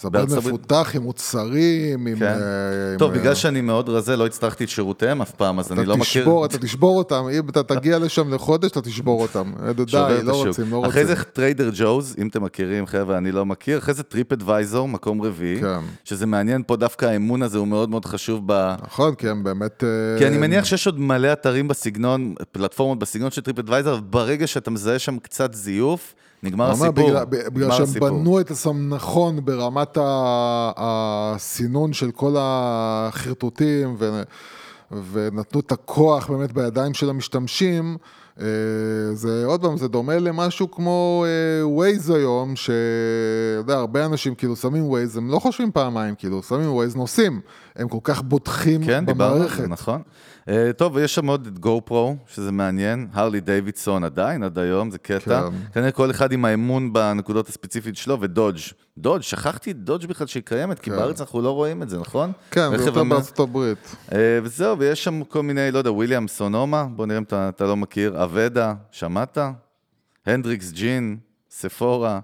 זה 0.00 0.08
הברית- 0.08 0.32
מפותח 0.32 0.92
עם 0.94 1.02
מוצרים, 1.02 2.06
עם... 2.06 2.18
כן. 2.18 2.24
אה, 2.24 2.98
טוב, 2.98 3.12
בגלל 3.12 3.28
אה, 3.28 3.34
שאני 3.34 3.60
מאוד 3.60 3.88
רזה, 3.88 4.16
לא 4.16 4.26
הצטרכתי 4.26 4.64
את 4.64 4.68
שירותיהם 4.68 5.22
אף 5.22 5.30
פעם, 5.30 5.58
אז 5.58 5.72
אני 5.72 5.86
לא 5.86 5.96
מכיר... 5.96 6.28
אתה 6.44 6.58
תשבור 6.58 6.98
אותם, 6.98 7.24
אם 7.32 7.48
אתה 7.48 7.62
תגיע 7.62 7.98
לשם 7.98 8.34
לחודש, 8.34 8.70
אתה 8.70 8.80
תשבור 8.80 9.22
אותם. 9.22 9.52
די, 9.76 9.82
שובר 9.86 10.18
את 10.18 10.24
לא. 10.24 10.32
רוצים, 10.46 10.70
לא 10.70 10.76
רוצים. 10.76 10.90
אחרי 10.90 11.06
זה 11.06 11.24
טריידר 11.24 11.70
ג'וז, 11.74 12.14
אם 12.18 12.28
אתם 12.28 12.44
מכירים, 12.44 12.86
חבר'ה, 12.86 13.18
אני 13.18 13.32
לא 13.32 13.46
מכיר. 13.46 13.78
אחרי 13.78 13.94
זה 13.94 14.02
טריפ 14.02 14.32
אדוויזור, 14.32 14.88
מקום 14.88 15.22
רביעי. 15.22 15.60
כן. 15.60 15.78
שזה 16.04 16.26
מעניין, 16.26 16.62
פה 16.66 16.76
דווקא 16.76 17.06
האמון 17.06 17.42
הזה 17.42 17.58
הוא 17.58 17.68
מאוד 17.68 17.90
מאוד 17.90 18.04
חשוב 18.04 18.42
ב... 18.46 18.74
נכון, 18.86 19.14
כי 19.14 19.28
הם 19.28 19.44
באמת... 19.44 19.84
אה, 19.84 20.18
כי 20.18 20.26
אני 20.26 20.38
מניח 20.38 20.64
שיש 20.64 20.86
עוד 20.86 21.00
מלא 21.00 21.32
אתרים 21.32 21.68
בסגנון, 21.68 22.34
פלטפורמות 22.52 22.98
בסגנון 22.98 23.30
של 23.30 23.42
טריפ 23.42 23.58
אדוויזר, 23.58 23.96
ברגע 24.00 24.46
שאתה 24.46 24.70
מזהה 24.70 24.98
שם 24.98 25.18
קצת 25.18 25.54
זיוף, 25.54 26.14
נגמר 26.46 26.70
הסיפור. 26.70 26.90
בגלל- 27.08 27.24
בגלל 27.24 27.46
נגמר 27.64 27.70
שהם 27.74 27.82
הסיפור. 27.84 28.08
בנו 28.08 28.40
את 28.40 28.50
עצמם 28.50 28.94
נכון 28.94 29.44
ברמת 29.44 29.98
הסינון 30.76 31.92
של 31.92 32.10
כל 32.10 32.34
החרטוטים 32.38 33.96
ו- 33.98 34.22
ונתנו 35.12 35.60
את 35.60 35.72
הכוח 35.72 36.30
באמת 36.30 36.52
בידיים 36.52 36.94
של 36.94 37.10
המשתמשים. 37.10 37.96
אה, 38.40 38.46
זה 39.12 39.42
עוד 39.46 39.60
פעם, 39.60 39.76
זה 39.76 39.88
דומה 39.88 40.18
למשהו 40.18 40.70
כמו 40.70 41.24
ווייז 41.62 42.10
היום, 42.10 42.56
שאתה 42.56 42.72
יודע, 43.58 43.74
הרבה 43.76 44.04
אנשים 44.04 44.34
כאילו 44.34 44.56
שמים 44.56 44.84
ווייז, 44.84 45.16
הם 45.16 45.30
לא 45.30 45.38
חושבים 45.38 45.72
פעמיים, 45.72 46.14
כאילו, 46.14 46.42
שמים 46.42 46.72
ווייז, 46.72 46.96
נוסעים, 46.96 47.40
הם 47.76 47.88
כל 47.88 47.98
כך 48.02 48.22
בוטחים 48.22 48.84
כן, 48.84 49.04
דיברנו 49.06 49.34
במערכת. 49.34 49.62
זה, 49.62 49.68
נכון. 49.68 50.02
אה, 50.48 50.70
טוב, 50.76 50.94
ויש 50.96 51.14
שם 51.14 51.26
עוד 51.26 51.46
את 51.46 51.58
גו 51.58 51.82
פרו, 51.84 52.16
שזה 52.26 52.52
מעניין, 52.52 53.08
הרלי 53.12 53.40
דיווידסון 53.40 54.04
עדיין, 54.04 54.42
עד 54.42 54.58
היום, 54.58 54.90
זה 54.90 54.98
קטע. 54.98 55.42
כן. 55.50 55.56
כנראה 55.74 55.90
כל 55.92 56.10
אחד 56.10 56.32
עם 56.32 56.44
האמון 56.44 56.92
בנקודות 56.92 57.48
הספציפית 57.48 57.96
שלו, 57.96 58.20
ודודג'. 58.20 58.58
Dodge, 58.98 59.22
שכחתי 59.22 59.70
את 59.70 59.76
Dodge 59.84 60.06
בכלל 60.06 60.26
שהיא 60.26 60.42
קיימת, 60.42 60.78
כי 60.78 60.90
כן. 60.90 60.96
בארץ 60.96 61.20
אנחנו 61.20 61.42
לא 61.42 61.50
רואים 61.50 61.82
את 61.82 61.90
זה, 61.90 61.98
נכון? 61.98 62.32
כן, 62.50 62.76
זה 62.78 62.84
יותר 62.84 63.00
המ- 63.00 63.08
בארצות 63.08 63.38
הברית. 63.40 63.96
אה, 64.12 64.18
וזהו, 64.42 64.78
ויש 64.78 65.04
שם 65.04 65.24
כל 65.24 65.42
מיני, 65.42 65.70
לא 65.70 65.78
יודע, 65.78 65.90
Williams 65.90 66.28
Sonoma, 66.28 66.84
בוא 66.84 67.06
נראה 67.06 67.18
אם 67.18 67.22
אתה, 67.22 67.48
אתה 67.48 67.64
לא 67.64 67.76
מכיר, 67.76 68.22
Aveda, 68.24 68.74
שמעת? 68.90 69.38
Hendrick's 70.26 70.70
Gin, 70.72 71.16
Sephora, 71.50 72.20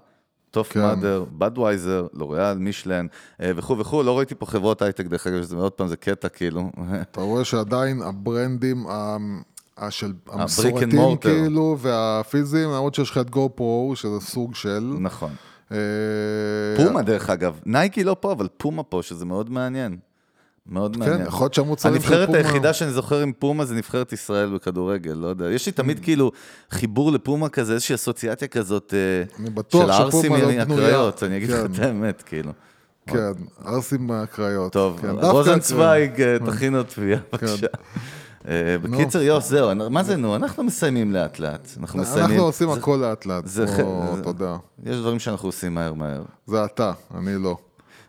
Tough 0.53 0.71
כן. 0.71 0.81
Mudder, 0.81 1.25
Budweiser, 1.31 2.07
L'Oréal, 2.13 2.57
Michelin, 2.57 3.07
אה, 3.41 3.51
וכו' 3.55 3.77
וכו', 3.77 4.03
לא 4.03 4.17
ראיתי 4.17 4.35
פה 4.35 4.45
חברות 4.45 4.81
הייטק, 4.81 5.05
דרך 5.05 5.27
אגב, 5.27 5.41
שזה 5.41 5.55
עוד 5.55 5.71
פעם, 5.71 5.87
זה 5.87 5.95
קטע 5.95 6.29
כאילו. 6.29 6.71
אתה 7.01 7.21
רואה 7.21 7.45
שעדיין 7.45 8.01
הברנדים 8.01 8.85
של 9.89 10.13
המסורתיים. 10.29 11.17
כאילו, 11.17 11.77
והפיזיים, 11.79 12.69
למרות 12.69 12.95
שיש 12.95 13.11
לך 13.11 13.17
את 13.17 13.29
GoPro, 13.29 13.93
שזה 13.95 14.19
סוג 14.19 14.55
של... 14.55 14.93
נכון. 14.99 15.31
אה, 15.71 15.77
פומה, 16.77 17.01
דרך 17.01 17.29
אגב, 17.29 17.59
נייקי 17.65 18.03
לא 18.03 18.15
פה, 18.19 18.31
אבל 18.31 18.47
פומה 18.57 18.83
פה, 18.83 18.99
שזה 19.03 19.25
מאוד 19.25 19.49
מעניין. 19.49 19.97
מאוד 20.67 20.97
מעניין. 20.97 21.17
כן, 21.17 21.25
יכול 21.27 21.45
להיות 21.45 21.53
שהמוצרים 21.53 21.93
של 21.93 21.99
הנבחרת 21.99 22.27
פומה... 22.27 22.37
היחידה 22.37 22.73
שאני 22.73 22.91
זוכר 22.91 23.19
עם 23.19 23.31
פומה 23.39 23.65
זה 23.65 23.75
נבחרת 23.75 24.13
ישראל 24.13 24.55
בכדורגל, 24.55 25.13
לא 25.13 25.27
יודע. 25.27 25.51
יש 25.51 25.65
לי 25.65 25.71
תמיד 25.71 25.99
כאילו 25.99 26.31
חיבור 26.71 27.11
לפומה 27.11 27.49
כזה, 27.49 27.73
איזושהי 27.73 27.95
אסוציאציה 27.95 28.47
כזאת 28.47 28.93
אה, 28.93 29.45
של 29.69 29.89
הערסים 29.89 30.33
לא 30.33 30.51
מהקריות. 30.51 31.23
אני 31.23 31.37
אגיד 31.37 31.49
לך 31.49 31.59
כן. 31.59 31.65
את 31.73 31.79
האמת, 31.79 32.21
כאילו. 32.21 32.51
כן, 33.07 33.31
ערסים 33.65 34.07
מהקריות. 34.07 34.73
טוב, 34.73 34.99
כן, 35.01 35.09
רוזנצוויג, 35.09 36.21
אה, 36.21 36.37
תכין 36.45 36.75
עוד 36.75 36.85
תביעה, 36.85 37.19
כן. 37.19 37.25
בבקשה. 37.31 37.67
אה, 38.47 38.75
בקיצר, 38.81 39.21
יוס, 39.21 39.49
זהו, 39.49 39.69
מה 39.89 40.03
זה 40.03 40.15
נו? 40.15 40.35
אנחנו 40.35 40.63
מסיימים 40.63 41.13
לאט 41.13 41.39
לאט. 41.39 41.67
אנחנו 41.79 41.99
מסיימים. 41.99 42.31
אנחנו 42.31 42.43
עושים 42.43 42.69
הכל 42.69 42.99
לאט 43.01 43.25
לאט. 43.25 43.43
אתה 44.19 44.29
יודע. 44.29 44.55
יש 44.83 44.97
דברים 44.97 45.19
שאנחנו 45.19 45.47
עושים 45.47 45.73
מהר 45.73 45.93
מהר. 45.93 46.23
זה 46.47 46.65
אתה, 46.65 46.91
אני 47.17 47.43
לא. 47.43 47.57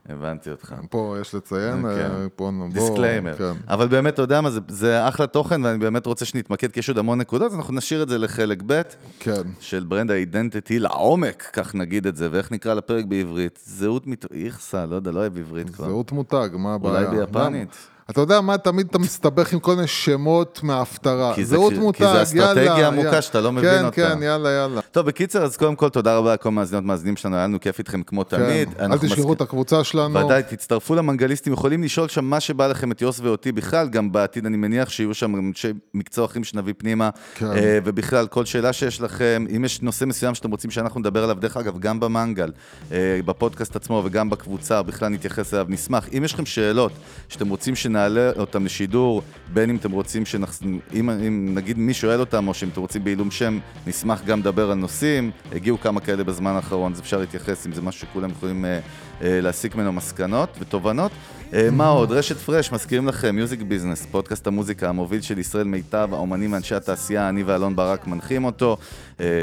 הבנתי 0.08 0.50
אותך. 0.50 0.74
פה 0.90 1.16
יש 1.20 1.34
לציין, 1.34 1.82
כן. 1.82 1.88
אה, 1.88 2.26
פה 2.36 2.50
בוא... 2.58 2.68
disclaimer. 2.72 3.36
כן. 3.36 3.52
אבל 3.68 3.88
באמת, 3.88 4.14
אתה 4.14 4.22
יודע 4.22 4.40
מה, 4.40 4.50
זה, 4.50 4.60
זה 4.68 5.08
אחלה 5.08 5.26
תוכן, 5.26 5.64
ואני 5.64 5.78
באמת 5.78 6.06
רוצה 6.06 6.24
שנתמקד, 6.24 6.72
כי 6.72 6.80
יש 6.80 6.88
עוד 6.88 6.98
המון 6.98 7.18
נקודות, 7.18 7.52
אז 7.52 7.56
אנחנו 7.56 7.74
נשאיר 7.74 8.02
את 8.02 8.08
זה 8.08 8.18
לחלק 8.18 8.62
ב' 8.66 8.82
כן. 9.20 9.42
של 9.60 9.84
brand 9.84 10.10
ה 10.10 10.18
identity 10.18 10.78
לעומק, 10.78 11.50
כך 11.52 11.74
נגיד 11.74 12.06
את 12.06 12.16
זה, 12.16 12.28
ואיך 12.32 12.52
נקרא 12.52 12.74
לפרק 12.74 13.04
בעברית? 13.04 13.58
זהות 13.66 14.06
מת... 14.06 14.26
איכסה, 14.32 14.86
לא 14.86 14.96
יודע, 14.96 15.10
לא 15.10 15.20
אוהב 15.20 15.38
עברית 15.38 15.70
כבר. 15.70 15.86
זהות 15.86 16.12
מותג, 16.12 16.48
מה 16.52 16.74
הבעיה? 16.74 17.08
אולי 17.08 17.26
ביפנית. 17.26 17.93
אתה 18.10 18.20
יודע 18.20 18.40
מה, 18.40 18.58
תמיד 18.58 18.86
אתה 18.90 18.98
מסתבך 18.98 19.52
עם 19.52 19.58
כל 19.60 19.74
מיני 19.74 19.86
שמות 19.86 20.60
מההפטרה. 20.62 21.34
כי 21.34 21.44
זה- 21.44 21.56
זהות 21.56 21.72
כי 21.72 21.78
מותג, 21.78 21.98
זה 22.00 22.06
יאללה. 22.06 22.22
אסטרטגיה 22.22 22.88
עמוקה. 22.88 23.22
שאתה 23.22 23.40
לא 23.40 23.52
מבין 23.52 23.70
כן, 23.70 23.84
אותה. 23.84 23.96
כן, 23.96 24.22
יאללה, 24.22 24.50
יאללה. 24.50 24.80
טוב, 24.80 25.06
בקיצר, 25.06 25.42
אז 25.44 25.56
קודם 25.56 25.76
כל, 25.76 25.88
תודה 25.88 26.16
רבה 26.16 26.34
לכל 26.34 26.50
מאזינות 26.50 26.84
מאזינים 26.84 27.16
שלנו, 27.16 27.36
היה 27.36 27.44
לנו 27.44 27.60
כיף 27.60 27.78
איתכם 27.78 28.02
כמו 28.02 28.24
תמיד. 28.24 28.68
כן. 28.74 28.80
אל 28.80 28.84
אנחנו 28.84 29.08
תשכחו 29.08 29.32
את 29.32 29.40
הקבוצה 29.40 29.84
שלנו. 29.84 30.26
ודאי, 30.26 30.42
תצטרפו 30.42 30.94
למנגליסטים, 30.94 31.52
יכולים 31.52 31.82
לשאול 31.82 32.08
שם 32.08 32.24
מה 32.24 32.40
שבא 32.40 32.66
לכם 32.66 32.92
את 32.92 33.02
יוס 33.02 33.20
ואותי 33.20 33.52
בכלל, 33.52 33.88
גם 33.88 34.12
בעתיד 34.12 34.46
אני 34.46 34.56
מניח 34.56 34.88
שיהיו 34.88 35.14
שם 35.14 35.36
אנשי 35.36 35.68
מקצוע 35.94 36.24
אחרים 36.24 36.44
שנביא 36.44 36.74
פנימה, 36.78 37.10
כן. 37.34 37.46
אה, 37.46 37.78
ובכלל, 37.84 38.26
כל 38.26 38.44
שאלה 38.44 38.72
שיש 38.72 39.00
לכם, 39.00 39.46
אם 39.56 39.64
יש 39.64 39.82
נושא 39.82 40.04
מסוים 40.04 40.34
שאתם 40.34 40.50
רוצים 40.50 40.70
שאנחנו 40.70 41.00
נדבר 41.00 41.22
עליו, 41.24 41.36
דרך 41.40 41.56
אגב, 41.56 41.78
גם 41.78 42.00
במנגל, 42.00 42.52
אה, 42.92 43.20
בפודקאסט 43.24 43.76
עצמו 43.76 44.02
וגם 44.04 44.30
בקבוצה, 44.30 44.82
בכלל 44.82 45.08
נתייחס 45.08 45.54
אליו, 45.54 45.66
נשמח. 45.68 46.08
אם 46.18 46.24
יש 46.24 46.34
לכם 46.34 46.46
שאלות 46.46 46.92
שאתם 47.28 47.48
רוצים 47.48 47.74
שנ... 47.74 47.93
שנעלה 47.94 48.30
אותם 48.38 48.64
לשידור, 48.64 49.22
בין 49.52 49.70
אם 49.70 49.76
אתם 49.76 49.90
רוצים 49.90 50.26
שנח... 50.26 50.58
אם, 50.94 51.10
אם 51.10 51.50
נגיד 51.54 51.78
מי 51.78 51.94
שואל 51.94 52.20
אותם, 52.20 52.48
או 52.48 52.54
שאם 52.54 52.68
אתם 52.68 52.80
רוצים 52.80 53.04
בעילום 53.04 53.30
שם, 53.30 53.58
נשמח 53.86 54.24
גם 54.24 54.40
לדבר 54.40 54.70
על 54.70 54.78
נושאים. 54.78 55.30
הגיעו 55.52 55.80
כמה 55.80 56.00
כאלה 56.00 56.24
בזמן 56.24 56.50
האחרון, 56.50 56.92
אז 56.92 57.00
אפשר 57.00 57.18
להתייחס 57.18 57.66
אם 57.66 57.72
זה 57.72 57.82
משהו 57.82 58.00
שכולם 58.00 58.30
יכולים 58.30 58.64
אה, 58.64 58.78
אה, 59.22 59.40
להסיק 59.40 59.74
ממנו 59.74 59.92
מסקנות 59.92 60.48
ותובנות. 60.60 61.12
אה, 61.54 61.68
מה 61.72 61.88
עוד? 61.88 62.12
רשת 62.12 62.36
פרש, 62.36 62.72
מזכירים 62.72 63.08
לכם, 63.08 63.36
Music 63.36 63.62
Business, 63.62 64.06
פודקאסט 64.06 64.46
המוזיקה 64.46 64.88
המוביל 64.88 65.20
של 65.20 65.38
ישראל 65.38 65.66
מיטב, 65.66 66.08
האומנים 66.12 66.52
ואנשי 66.52 66.74
התעשייה, 66.74 67.28
אני 67.28 67.42
ואלון 67.42 67.76
ברק 67.76 68.06
מנחים 68.06 68.44
אותו. 68.44 68.76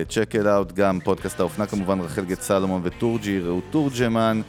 check 0.10 0.36
it 0.36 0.48
out, 0.48 0.72
גם 0.72 1.00
פודקאסט 1.04 1.40
האופנה 1.40 1.66
כמובן, 1.66 2.00
רחל 2.00 2.26
גט 2.26 2.42
סלומון 2.42 2.82
וטורג'י, 2.84 3.40
ראו 3.40 3.62
תורג'מן. 3.70 4.42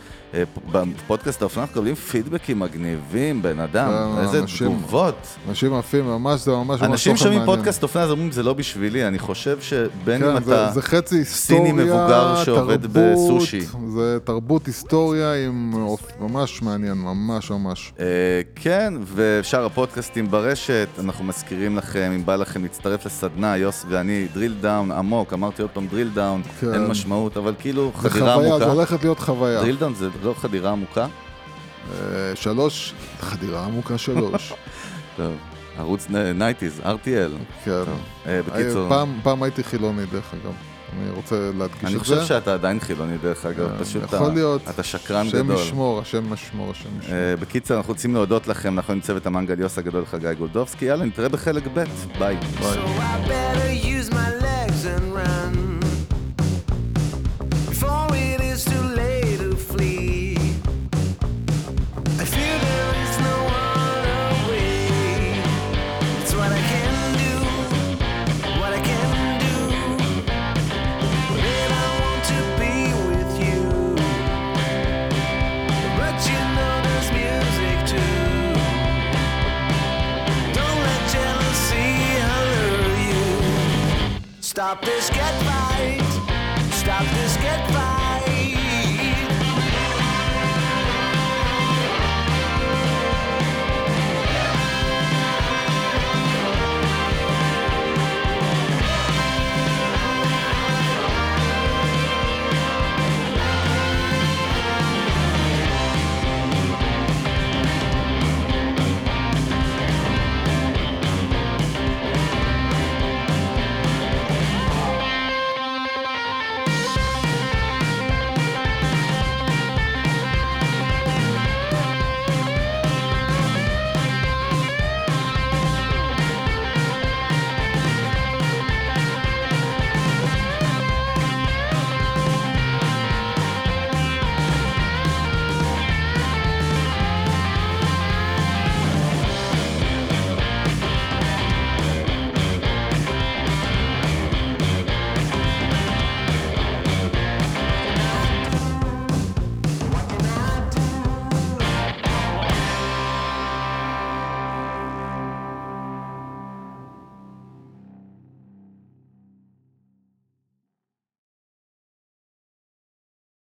בפודקאסט 0.73 1.43
האופנה 1.43 1.63
אנחנו 1.63 1.73
מקבלים 1.75 1.95
פידבקים 1.95 2.59
מגניבים, 2.61 3.43
בן 3.43 3.61
אדם, 3.61 3.89
אה, 3.91 4.23
איזה 4.23 4.41
אנשים- 4.41 4.69
תגובות. 4.69 5.27
אנשים 5.49 5.75
עפים, 5.75 6.05
ממש, 6.07 6.41
זה 6.41 6.51
ממש 6.51 6.81
ממש 6.81 6.83
אנשים 6.83 7.13
תוכן 7.13 7.25
שומעים 7.25 7.41
מעניין. 7.41 7.57
פודקאסט 7.57 7.83
אופנה, 7.83 8.03
אז 8.03 8.11
אומרים, 8.11 8.33
זה 8.33 8.43
לא 8.43 8.53
בשבילי, 8.53 9.07
אני 9.09 9.19
חושב 9.19 9.61
שבין 9.61 10.25
אם 10.25 10.31
כן, 10.31 10.37
אתה... 10.37 10.45
זה, 10.45 10.75
זה 10.75 10.83
חצי 10.83 11.17
היסטוריה, 11.17 11.63
סיני 11.67 11.83
מבוגר 11.83 12.45
שעובד 12.45 12.87
בסושי. 12.93 13.61
זה 13.95 14.19
תרבות 14.25 14.67
היסטוריה 14.67 15.47
עם 15.47 15.75
ממש 16.21 16.63
מעניין, 16.63 16.95
ממש 16.95 17.51
ממש. 17.51 17.93
אה, 18.01 18.05
כן, 18.55 18.95
ושאר 19.15 19.65
הפודקאסטים 19.65 20.31
ברשת, 20.31 20.89
אנחנו 20.99 21.25
מזכירים 21.25 21.77
לכם, 21.77 22.13
אם 22.15 22.27
בא 22.27 22.37
לכם 22.37 22.63
להצטרף 22.63 23.07
לסדנה, 23.07 23.57
יוס 23.57 23.87
ואני, 23.89 24.27
drill 24.35 24.55
down 24.61 24.93
עמוק, 24.93 25.33
אמרתי 25.33 25.63
עוד 25.63 25.71
פעם 25.71 25.87
down, 26.15 26.43
כן. 26.61 26.75
אין 26.75 26.87
משמעות, 26.87 27.37
אבל 27.37 27.55
כאילו 27.59 27.93
זה 28.03 28.11
חדירה 28.11 28.35
חוויה, 28.35 28.49
עמוקה. 28.51 28.65
זה 28.65 28.71
הולכת 28.73 29.03
להיות 29.03 29.19
חוויה. 29.19 29.61
drill 29.61 29.77
down 29.77 29.95
זה 29.95 30.09
לא 30.23 30.35
חדירה 30.39 30.71
עמוקה? 30.71 31.07
אה, 31.93 31.97
שלוש, 32.35 32.93
חדירה 33.21 33.65
עמוקה 33.65 33.99
שלוש. 33.99 34.53
טוב, 35.17 35.33
ערוץ 35.79 36.07
nineties, 36.35 36.81
RTL. 36.85 37.33
כן. 37.65 37.71
אה, 38.27 38.41
בקיצור, 38.43 38.89
פעם, 39.23 39.43
הייתי 39.43 39.65
חילוני, 39.65 40.07
דרך 40.13 40.35
אגב. 40.35 40.53
אני 41.03 41.11
רוצה 41.11 41.51
להדגיש 41.59 41.85
אני 41.85 41.95
את 41.95 42.01
חושב 42.01 42.15
זה. 42.15 42.27
שאתה 42.27 42.55
עדיין 42.55 42.81
חילוני 42.81 43.19
דרך 43.19 43.47
אגב, 43.47 43.71
אה, 43.73 43.79
פשוט 43.85 44.03
יכול 44.03 44.19
אתה- 44.19 44.35
להיות. 44.35 44.63
אתה 44.71 44.83
שקרן 44.83 45.27
השם 45.27 45.45
גדול. 45.45 45.57
ישמור, 45.63 46.01
השם 46.01 46.33
ישמור, 46.33 46.71
השם 46.71 46.89
ישמור. 47.01 47.17
אה, 47.17 47.37
בקיצר, 47.41 47.77
אנחנו 47.77 47.93
רוצים 47.93 48.15
להודות 48.15 48.47
לכם, 48.49 48.77
אנחנו 48.79 48.93
עם 48.95 49.01
צוות 49.01 49.27
המנגל 49.27 49.61
יוס 49.61 49.79
הגדול 49.79 50.05
חגי 50.07 50.35
גולדובסקי, 50.39 50.85
יאללה, 50.85 51.05
נתראה 51.05 51.29
בחלק 51.29 51.63
ב', 51.75 51.85
ביי. 52.19 52.37
stop 84.63 84.81
this! 84.81 85.11
get 85.11 85.19
back. 85.41 85.62